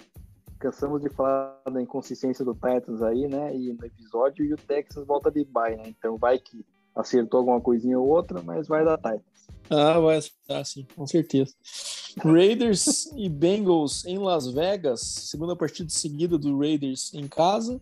cansamos 0.61 1.01
de 1.01 1.09
falar 1.09 1.59
da 1.71 1.81
inconsistência 1.81 2.45
do 2.45 2.53
Titans 2.53 3.01
aí, 3.01 3.27
né? 3.27 3.55
E 3.55 3.73
no 3.73 3.83
episódio, 3.83 4.45
e 4.45 4.53
o 4.53 4.57
Texas 4.57 5.05
volta 5.05 5.31
de 5.31 5.43
bye, 5.43 5.75
né? 5.75 5.83
Então 5.87 6.17
vai 6.17 6.37
que 6.37 6.63
acertou 6.95 7.39
alguma 7.39 7.59
coisinha 7.59 7.99
ou 7.99 8.07
outra, 8.07 8.41
mas 8.43 8.67
vai 8.67 8.85
dar 8.85 8.97
Titans. 8.97 9.49
Ah, 9.69 9.99
vai 9.99 10.17
acertar, 10.17 10.63
sim, 10.65 10.85
com 10.95 11.07
certeza. 11.07 11.53
Raiders 12.23 13.07
e 13.15 13.27
Bengals 13.27 14.05
em 14.05 14.19
Las 14.19 14.51
Vegas, 14.51 15.01
segunda 15.01 15.55
partida 15.55 15.89
seguida 15.89 16.37
do 16.37 16.59
Raiders 16.59 17.13
em 17.13 17.27
casa, 17.27 17.81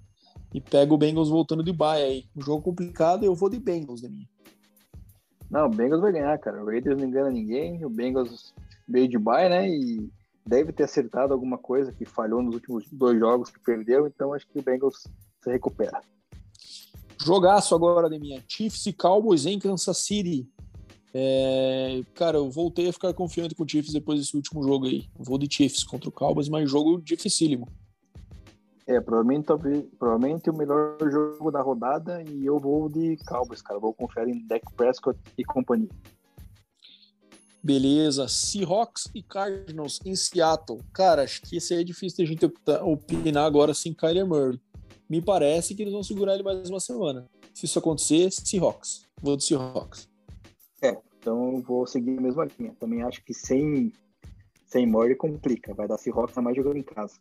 e 0.54 0.62
pega 0.62 0.94
o 0.94 0.98
Bengals 0.98 1.30
voltando 1.30 1.64
de 1.64 1.74
bye 1.74 2.02
aí. 2.02 2.26
Um 2.36 2.42
jogo 2.42 2.64
complicado, 2.64 3.26
eu 3.26 3.36
vou 3.36 3.50
de 3.50 3.60
Bengals, 3.60 4.02
da 4.02 4.10
minha. 4.10 4.30
Não, 5.50 5.66
o 5.66 5.70
Bengals 5.70 6.02
vai 6.02 6.12
ganhar, 6.14 6.38
cara. 6.38 6.64
O 6.64 6.66
Raiders 6.68 6.98
não 6.98 7.08
engana 7.08 7.30
ninguém, 7.30 7.84
o 7.84 7.90
Bengals 7.90 8.54
veio 8.88 9.08
de 9.08 9.18
bye, 9.18 9.50
né? 9.50 9.68
E 9.70 10.10
deve 10.46 10.72
ter 10.72 10.84
acertado 10.84 11.34
alguma 11.34 11.58
coisa 11.58 11.92
que 11.92 12.06
falhou 12.06 12.42
nos 12.42 12.56
últimos 12.56 12.88
dois 12.92 13.20
jogos 13.20 13.50
que 13.50 13.60
perdeu, 13.60 14.08
então 14.08 14.34
acho 14.34 14.48
que 14.48 14.60
o 14.60 14.64
Bengals 14.64 15.08
se 15.44 15.52
recupera. 15.52 16.02
Jogaço 17.22 17.76
agora, 17.76 18.10
minha 18.10 18.44
Chiefs 18.48 18.86
e 18.86 18.94
Cowboys 18.94 19.46
em 19.46 19.60
Kansas 19.60 19.98
City. 19.98 20.48
É, 21.14 22.02
cara, 22.14 22.38
eu 22.38 22.50
voltei 22.50 22.88
a 22.88 22.94
ficar 22.94 23.14
confiante 23.14 23.56
com 23.56 23.64
o 23.64 23.68
Chiefs 23.68 23.94
depois 23.94 24.20
desse 24.20 24.36
último 24.36 24.64
jogo 24.64 24.86
aí. 24.86 25.08
Vou 25.18 25.38
de 25.38 25.54
Chiefs 25.54 25.84
contra 25.84 26.08
o 26.08 26.12
Cowboys, 26.12 26.48
mas 26.48 26.70
jogo 26.70 27.02
dificílimo. 27.02 27.68
É, 28.88 29.00
provavelmente, 29.00 29.48
provavelmente 30.00 30.50
o 30.50 30.58
melhor 30.58 30.98
jogo 31.12 31.52
da 31.52 31.62
rodada 31.62 32.24
e 32.24 32.46
eu 32.46 32.58
vou 32.58 32.90
de 32.90 33.18
Cowboys, 33.28 33.62
cara. 33.62 33.80
Vou 33.80 33.94
confiar 33.94 34.28
em 34.28 34.48
Dak 34.48 34.66
Prescott 34.76 35.20
e 35.38 35.44
companhia. 35.44 35.90
Beleza. 37.62 38.28
Seahawks 38.28 39.10
e 39.14 39.22
Cardinals 39.22 40.00
em 40.06 40.16
Seattle. 40.16 40.80
Cara, 40.94 41.24
acho 41.24 41.42
que 41.42 41.58
esse 41.58 41.74
aí 41.74 41.82
é 41.82 41.84
difícil 41.84 42.24
da 42.24 42.26
gente 42.26 42.46
opinar 42.84 43.46
agora 43.46 43.74
sem 43.74 43.94
Kyler 43.94 44.26
Murray. 44.26 44.60
Me 45.10 45.22
parece 45.22 45.76
que 45.76 45.82
eles 45.82 45.94
vão 45.94 46.04
segurar 46.04 46.36
ele 46.36 46.44
mais 46.44 46.70
uma 46.70 46.80
semana. 46.80 47.28
Se 47.54 47.66
isso 47.66 47.80
acontecer, 47.80 48.32
Seahawks. 48.32 49.08
Vou 49.22 49.36
de 49.36 49.44
Seahawks. 49.44 50.08
É, 50.82 50.98
então 51.20 51.62
vou 51.62 51.86
seguir 51.86 52.18
a 52.18 52.22
mesma 52.22 52.48
linha. 52.58 52.76
Também 52.80 53.02
acho 53.02 53.24
que 53.24 53.34
sem, 53.34 53.92
sem 54.66 54.86
Murray 54.86 55.16
complica. 55.16 55.74
Vai 55.74 55.88
dar 55.88 55.98
Seahawks 55.98 56.38
a 56.38 56.42
mais 56.42 56.56
jogando 56.56 56.78
em 56.78 56.84
casa. 56.84 57.16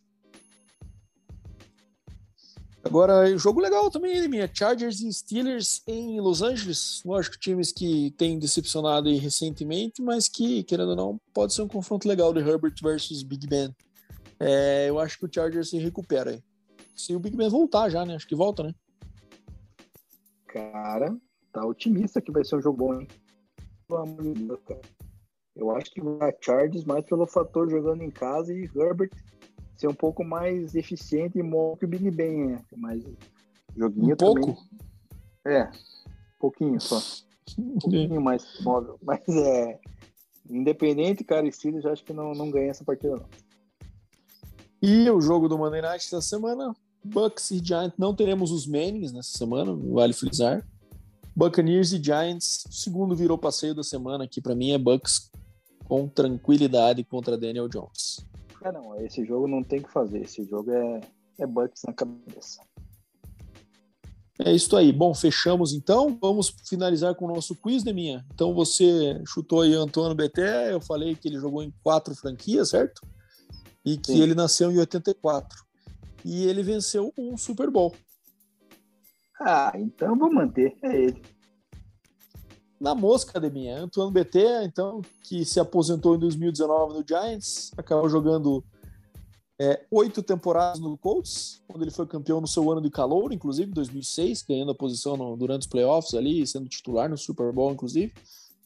Agora, 2.85 3.37
jogo 3.37 3.61
legal 3.61 3.91
também, 3.91 4.27
minha 4.29 4.49
Chargers 4.53 5.01
e 5.01 5.13
Steelers 5.13 5.83
em 5.87 6.21
Los 6.21 6.43
Angeles. 6.43 7.03
Lógico, 7.05 7.39
times 7.39 7.73
que 7.73 8.13
têm 8.13 8.39
decepcionado 8.39 9.11
recentemente, 9.11 10.01
mas 10.01 10.29
que, 10.29 10.63
querendo 10.63 10.91
ou 10.91 10.97
não, 10.97 11.21
pode 11.35 11.53
ser 11.53 11.63
um 11.63 11.69
confronto 11.69 12.09
legal 12.09 12.33
de 12.33 12.41
Herbert 12.41 12.75
versus 12.83 13.23
Big 13.23 13.47
Ben. 13.47 13.75
É, 14.41 14.89
eu 14.89 14.99
acho 14.99 15.19
que 15.19 15.27
o 15.27 15.31
Chargers 15.33 15.71
se 15.71 15.79
recupera 15.79 16.31
aí. 16.31 16.43
Se 16.95 17.15
o 17.15 17.21
Big 17.21 17.37
Ben 17.37 17.49
voltar 17.49 17.91
já, 17.91 18.05
né? 18.07 18.15
Acho 18.15 18.27
que 18.27 18.37
volta, 18.37 18.63
né? 18.63 18.75
Cara, 20.47 21.17
tá 21.53 21.67
otimista 21.67 22.21
que 22.21 22.31
vai 22.31 22.45
ser 22.45 22.57
um 22.57 22.63
jogo 22.63 22.79
bom, 22.79 23.01
hein? 23.01 23.09
Pelo 23.87 24.01
amor 24.01 24.23
de 24.23 24.45
Deus, 24.45 24.61
cara. 24.67 24.81
Eu 25.57 25.71
acho 25.73 25.91
que 25.91 26.01
vai 26.01 26.33
Chargers 26.41 26.85
mais 26.85 27.05
pelo 27.05 27.27
fator 27.27 27.69
jogando 27.69 28.03
em 28.03 28.11
casa 28.11 28.55
e 28.55 28.71
Herbert 28.75 29.11
ser 29.79 29.89
um 29.89 29.95
pouco 29.95 30.25
mais 30.25 30.75
eficiente 30.75 31.39
e 31.39 31.43
móvel 31.43 31.77
que 31.77 31.85
o 31.85 31.89
Big 31.89 32.11
Ben, 32.11 32.49
né? 32.49 32.65
Mas 32.77 33.03
joguinho 33.77 34.15
um 34.15 34.17
pouco? 34.17 34.41
Também... 34.41 34.59
É, 35.47 35.65
um 35.65 36.41
pouquinho 36.41 36.81
só. 36.81 37.01
Um 37.57 37.79
pouquinho 37.79 38.21
mais 38.21 38.45
móvel. 38.61 38.99
Mas 39.03 39.21
é. 39.29 39.79
Independente, 40.51 41.23
cara, 41.25 41.47
e 41.47 41.53
Steelers, 41.53 41.85
acho 41.85 42.03
que 42.05 42.13
não, 42.13 42.33
não 42.33 42.51
ganha 42.51 42.71
essa 42.71 42.83
partida, 42.83 43.17
não. 43.17 43.27
E 44.81 45.11
o 45.11 45.21
jogo 45.21 45.49
do 45.49 45.59
Monday 45.59 45.83
Night 45.83 46.11
da 46.11 46.23
semana, 46.23 46.75
Bucks 47.05 47.51
e 47.51 47.59
Giants. 47.63 47.99
Não 47.99 48.15
teremos 48.15 48.51
os 48.51 48.67
Mannings 48.67 49.13
nessa 49.13 49.37
semana, 49.37 49.75
vale 49.75 50.13
frisar. 50.13 50.67
Buccaneers 51.37 51.93
e 51.93 52.03
Giants. 52.03 52.65
O 52.69 52.73
segundo 52.73 53.15
virou 53.15 53.37
passeio 53.37 53.75
da 53.75 53.83
semana 53.83 54.25
aqui 54.25 54.41
para 54.41 54.55
mim 54.55 54.73
é 54.73 54.79
Bucks 54.79 55.31
com 55.85 56.09
tranquilidade 56.09 57.05
contra 57.05 57.37
Daniel 57.37 57.69
Jones. 57.69 58.27
É, 58.63 58.73
não, 58.73 59.01
esse 59.01 59.25
jogo 59.25 59.47
não 59.47 59.63
tem 59.63 59.83
que 59.83 59.91
fazer. 59.91 60.23
Esse 60.23 60.45
jogo 60.45 60.71
é, 60.71 61.01
é 61.39 61.47
Bucks 61.47 61.83
na 61.87 61.93
cabeça. 61.93 62.61
É 64.41 64.53
isso 64.53 64.77
aí. 64.77 64.93
Bom, 64.93 65.13
fechamos 65.15 65.73
então. 65.73 66.17
Vamos 66.21 66.55
finalizar 66.69 67.15
com 67.15 67.25
o 67.25 67.35
nosso 67.35 67.55
quiz, 67.57 67.83
né, 67.85 67.93
minha? 67.93 68.25
Então 68.33 68.55
você 68.55 69.21
chutou 69.27 69.63
aí 69.63 69.75
Antônio 69.75 70.15
Beté. 70.15 70.73
Eu 70.73 70.81
falei 70.81 71.15
que 71.15 71.29
ele 71.29 71.41
jogou 71.41 71.63
em 71.63 71.73
quatro 71.83 72.15
franquias, 72.15 72.71
certo? 72.71 73.03
E 73.85 73.97
que 73.97 74.13
Sim. 74.13 74.23
ele 74.23 74.35
nasceu 74.35 74.71
em 74.71 74.79
84. 74.79 75.65
E 76.25 76.47
ele 76.47 76.63
venceu 76.63 77.13
um 77.19 77.37
Super 77.37 77.71
Bowl. 77.71 77.95
Ah, 79.41 79.73
então 79.75 80.17
vou 80.17 80.33
manter. 80.33 80.77
É 80.83 80.95
ele 80.95 81.23
na 82.81 82.95
mosca 82.95 83.41
de 83.41 83.51
minha. 83.51 83.83
Antoine 83.83 84.13
BT, 84.13 84.65
então, 84.65 85.03
que 85.23 85.45
se 85.45 85.59
aposentou 85.59 86.15
em 86.15 86.19
2019 86.19 86.95
no 86.95 87.05
Giants, 87.07 87.73
acabou 87.77 88.09
jogando 88.09 88.65
é, 89.61 89.85
oito 89.91 90.23
temporadas 90.23 90.79
no 90.79 90.97
Colts, 90.97 91.61
quando 91.67 91.83
ele 91.83 91.91
foi 91.91 92.07
campeão 92.07 92.41
no 92.41 92.47
seu 92.47 92.71
ano 92.71 92.81
de 92.81 92.91
calor, 92.91 93.33
inclusive, 93.33 93.73
2006, 93.73 94.43
ganhando 94.43 94.71
a 94.71 94.75
posição 94.75 95.17
no, 95.17 95.37
durante 95.37 95.63
os 95.63 95.67
playoffs 95.67 96.15
ali, 96.15 96.47
sendo 96.47 96.69
titular 96.69 97.11
no 97.11 97.19
Super 97.19 97.53
Bowl, 97.53 97.73
inclusive. 97.73 98.13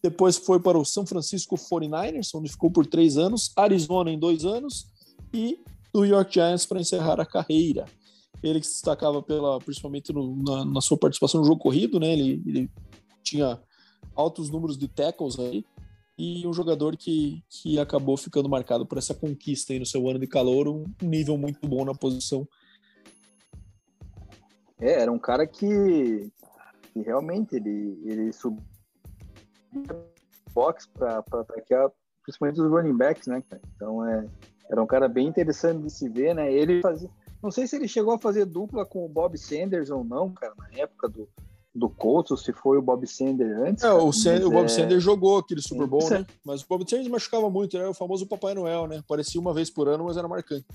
Depois 0.02 0.36
foi 0.36 0.60
para 0.60 0.78
o 0.78 0.84
São 0.84 1.06
Francisco 1.06 1.56
49ers, 1.56 2.30
onde 2.34 2.50
ficou 2.50 2.70
por 2.70 2.84
três 2.84 3.16
anos, 3.16 3.52
Arizona 3.56 4.10
em 4.10 4.18
dois 4.18 4.44
anos 4.44 4.86
e 5.32 5.58
New 5.94 6.04
York 6.04 6.34
Giants 6.34 6.66
para 6.66 6.80
encerrar 6.80 7.20
a 7.20 7.26
carreira. 7.26 7.86
Ele 8.42 8.60
que 8.60 8.66
se 8.66 8.74
destacava 8.74 9.22
pela, 9.22 9.60
principalmente 9.60 10.12
no, 10.12 10.36
na, 10.42 10.64
na, 10.64 10.80
sua 10.80 10.98
participação 10.98 11.40
no 11.40 11.46
jogo 11.46 11.60
corrido, 11.60 12.00
né? 12.00 12.12
Ele, 12.12 12.42
ele 12.44 12.70
tinha 13.22 13.60
altos 14.14 14.50
números 14.50 14.76
de 14.76 14.88
tackles 14.88 15.38
aí, 15.38 15.64
e 16.18 16.46
um 16.46 16.52
jogador 16.52 16.96
que, 16.96 17.42
que 17.48 17.78
acabou 17.78 18.16
ficando 18.16 18.48
marcado 18.48 18.86
por 18.86 18.98
essa 18.98 19.14
conquista 19.14 19.72
aí 19.72 19.78
no 19.78 19.86
seu 19.86 20.08
ano 20.08 20.18
de 20.18 20.26
calor, 20.26 20.68
um 20.68 20.84
nível 21.00 21.36
muito 21.36 21.66
bom 21.66 21.84
na 21.84 21.94
posição. 21.94 22.46
É, 24.80 25.00
era 25.02 25.10
um 25.10 25.18
cara 25.18 25.46
que, 25.46 26.30
que 26.92 27.00
realmente 27.00 27.56
ele, 27.56 27.98
ele 28.04 28.32
subiu 28.32 28.62
box 30.52 30.86
para 30.86 31.18
atacar 31.18 31.90
principalmente 32.22 32.60
os 32.60 32.70
running 32.70 32.96
backs, 32.96 33.26
né, 33.26 33.42
Então 33.74 34.06
é, 34.06 34.26
era 34.70 34.82
um 34.82 34.86
cara 34.86 35.08
bem 35.08 35.26
interessante 35.26 35.82
de 35.82 35.90
se 35.90 36.08
ver, 36.08 36.34
né? 36.34 36.52
Ele 36.52 36.80
fazia, 36.80 37.10
não 37.42 37.50
sei 37.50 37.66
se 37.66 37.76
ele 37.76 37.88
chegou 37.88 38.14
a 38.14 38.18
fazer 38.18 38.44
dupla 38.44 38.86
com 38.86 39.04
o 39.04 39.08
Bob 39.08 39.36
Sanders 39.36 39.90
ou 39.90 40.04
não, 40.04 40.32
cara, 40.32 40.54
na 40.56 40.68
época 40.78 41.08
do, 41.08 41.28
do 41.74 41.88
Colts, 41.88 42.30
ou 42.30 42.36
se 42.36 42.52
foi 42.52 42.76
o 42.76 42.82
Bob 42.82 43.06
Sanders 43.06 43.56
antes. 43.58 43.82
É, 43.84 43.92
o, 43.92 44.12
Sand, 44.12 44.44
o 44.44 44.50
Bob 44.50 44.66
é... 44.66 44.68
Sanders 44.68 45.02
jogou 45.02 45.38
aquele 45.38 45.62
Super 45.62 45.86
Bowl, 45.86 46.08
né? 46.10 46.26
Mas 46.44 46.62
o 46.62 46.66
Bob 46.68 46.88
Sanders 46.88 47.08
machucava 47.08 47.48
muito, 47.48 47.76
era 47.76 47.88
o 47.88 47.94
famoso 47.94 48.26
Papai 48.26 48.54
Noel, 48.54 48.86
né? 48.86 49.02
Parecia 49.08 49.40
uma 49.40 49.54
vez 49.54 49.70
por 49.70 49.88
ano, 49.88 50.04
mas 50.04 50.16
era 50.16 50.28
marcante. 50.28 50.66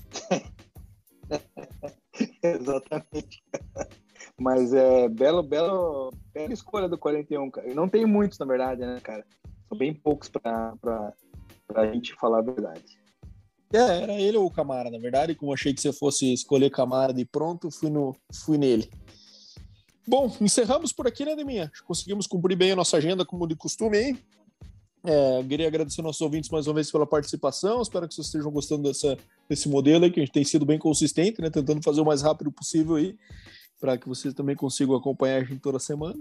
Exatamente. 2.42 3.42
Mas 4.36 4.72
é 4.72 5.08
belo, 5.08 5.42
belo, 5.42 6.12
bela 6.32 6.52
escolha 6.52 6.88
do 6.88 6.98
41, 6.98 7.50
cara. 7.50 7.74
Não 7.74 7.88
tenho 7.88 8.08
muitos, 8.08 8.38
na 8.38 8.46
verdade, 8.46 8.80
né, 8.80 8.98
cara? 9.00 9.24
São 9.68 9.76
bem 9.76 9.94
poucos 9.94 10.28
pra, 10.28 10.74
pra, 10.80 11.12
pra 11.66 11.92
gente 11.92 12.14
falar 12.14 12.38
a 12.38 12.42
verdade. 12.42 12.98
É, 13.72 14.02
era 14.02 14.14
ele 14.14 14.36
ou 14.38 14.46
o 14.46 14.50
Camara, 14.50 14.90
na 14.90 14.98
verdade. 14.98 15.34
Como 15.34 15.52
achei 15.52 15.74
que 15.74 15.80
você 15.80 15.92
fosse 15.92 16.32
escolher 16.32 16.70
Camara 16.70 17.12
de 17.12 17.24
pronto, 17.24 17.70
fui, 17.70 17.90
no, 17.90 18.14
fui 18.44 18.56
nele. 18.56 18.90
Bom, 20.08 20.34
encerramos 20.40 20.90
por 20.90 21.06
aqui, 21.06 21.22
né, 21.22 21.36
Deminha? 21.36 21.70
Conseguimos 21.84 22.26
cumprir 22.26 22.56
bem 22.56 22.72
a 22.72 22.76
nossa 22.76 22.96
agenda, 22.96 23.26
como 23.26 23.46
de 23.46 23.54
costume 23.54 23.98
aí. 23.98 24.18
É, 25.04 25.44
queria 25.44 25.68
agradecer 25.68 26.00
nossos 26.00 26.22
ouvintes 26.22 26.48
mais 26.48 26.66
uma 26.66 26.72
vez 26.72 26.90
pela 26.90 27.06
participação. 27.06 27.82
Espero 27.82 28.08
que 28.08 28.14
vocês 28.14 28.26
estejam 28.26 28.50
gostando 28.50 28.84
dessa, 28.84 29.18
desse 29.46 29.68
modelo 29.68 30.06
aí, 30.06 30.10
que 30.10 30.18
a 30.18 30.24
gente 30.24 30.32
tem 30.32 30.44
sido 30.44 30.64
bem 30.64 30.78
consistente, 30.78 31.42
né? 31.42 31.50
Tentando 31.50 31.82
fazer 31.82 32.00
o 32.00 32.06
mais 32.06 32.22
rápido 32.22 32.50
possível 32.50 32.96
aí, 32.96 33.18
para 33.78 33.98
que 33.98 34.08
vocês 34.08 34.32
também 34.32 34.56
consigam 34.56 34.96
acompanhar 34.96 35.42
a 35.42 35.44
gente 35.44 35.60
toda 35.60 35.78
semana. 35.78 36.18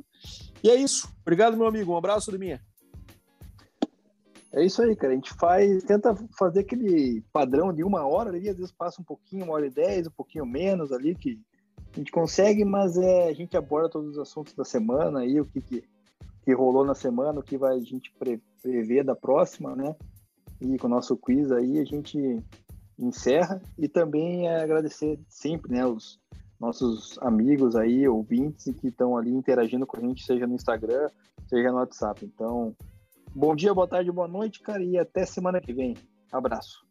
E 0.62 0.70
é 0.70 0.76
isso. 0.76 1.08
Obrigado, 1.22 1.56
meu 1.56 1.66
amigo. 1.66 1.94
Um 1.94 1.98
abraço, 1.98 2.30
Deminha. 2.30 2.62
É 4.52 4.66
isso 4.66 4.82
aí, 4.82 4.98
cara. 4.98 5.14
A 5.14 5.16
gente 5.16 5.34
faz, 5.36 5.82
tenta 5.84 6.14
fazer 6.38 6.60
aquele 6.60 7.24
padrão 7.32 7.72
de 7.72 7.86
uma 7.86 8.06
hora 8.06 8.32
ali, 8.32 8.50
às 8.50 8.58
vezes 8.58 8.72
passa 8.74 9.02
um 9.02 9.06
pouquinho, 9.06 9.46
uma 9.46 9.54
hora 9.54 9.66
e 9.66 9.70
dez, 9.70 10.08
um 10.08 10.12
pouquinho 10.12 10.46
menos 10.46 10.92
ali, 10.92 11.16
que 11.16 11.40
A 11.98 12.00
gente 12.00 12.12
consegue, 12.12 12.64
mas 12.64 12.96
é, 12.96 13.28
a 13.28 13.34
gente 13.34 13.58
aborda 13.58 13.90
todos 13.90 14.12
os 14.12 14.20
assuntos 14.20 14.54
da 14.54 14.64
semana 14.64 15.22
aí, 15.22 15.42
o 15.42 15.46
que, 15.46 15.60
que, 15.60 15.84
que 16.44 16.54
rolou 16.54 16.86
na 16.86 16.94
semana, 16.94 17.40
o 17.40 17.44
que 17.44 17.58
vai 17.58 17.76
a 17.76 17.80
gente 17.80 18.14
pre, 18.20 18.40
prever 18.62 19.04
da 19.04 19.16
próxima, 19.16 19.76
né? 19.76 19.96
E 20.62 20.78
com 20.78 20.86
o 20.86 20.92
nosso 20.92 21.18
quiz 21.18 21.52
aí 21.52 21.80
a 21.80 21.84
gente 21.84 22.40
encerra 23.00 23.60
e 23.80 23.88
também 23.88 24.48
é 24.48 24.62
agradecer 24.62 25.20
sempre, 25.28 25.72
né, 25.72 25.88
os 25.88 26.20
nossos 26.60 27.18
amigos 27.20 27.76
aí, 27.76 28.08
ouvintes 28.08 28.72
que 28.80 28.90
estão 28.90 29.18
ali 29.18 29.32
interagindo 29.32 29.88
com 29.88 29.98
a 29.98 30.00
gente, 30.00 30.24
seja 30.24 30.46
no 30.46 30.54
Instagram, 30.54 31.10
seja 31.48 31.72
no 31.72 31.78
WhatsApp. 31.78 32.24
Então, 32.24 32.76
bom 33.34 33.56
dia, 33.56 33.74
boa 33.74 33.88
tarde, 33.88 34.12
boa 34.12 34.28
noite, 34.28 34.62
cara, 34.62 34.84
e 34.84 35.00
até 35.00 35.26
semana 35.26 35.60
que 35.60 35.74
vem. 35.74 35.98
Abraço. 36.32 36.86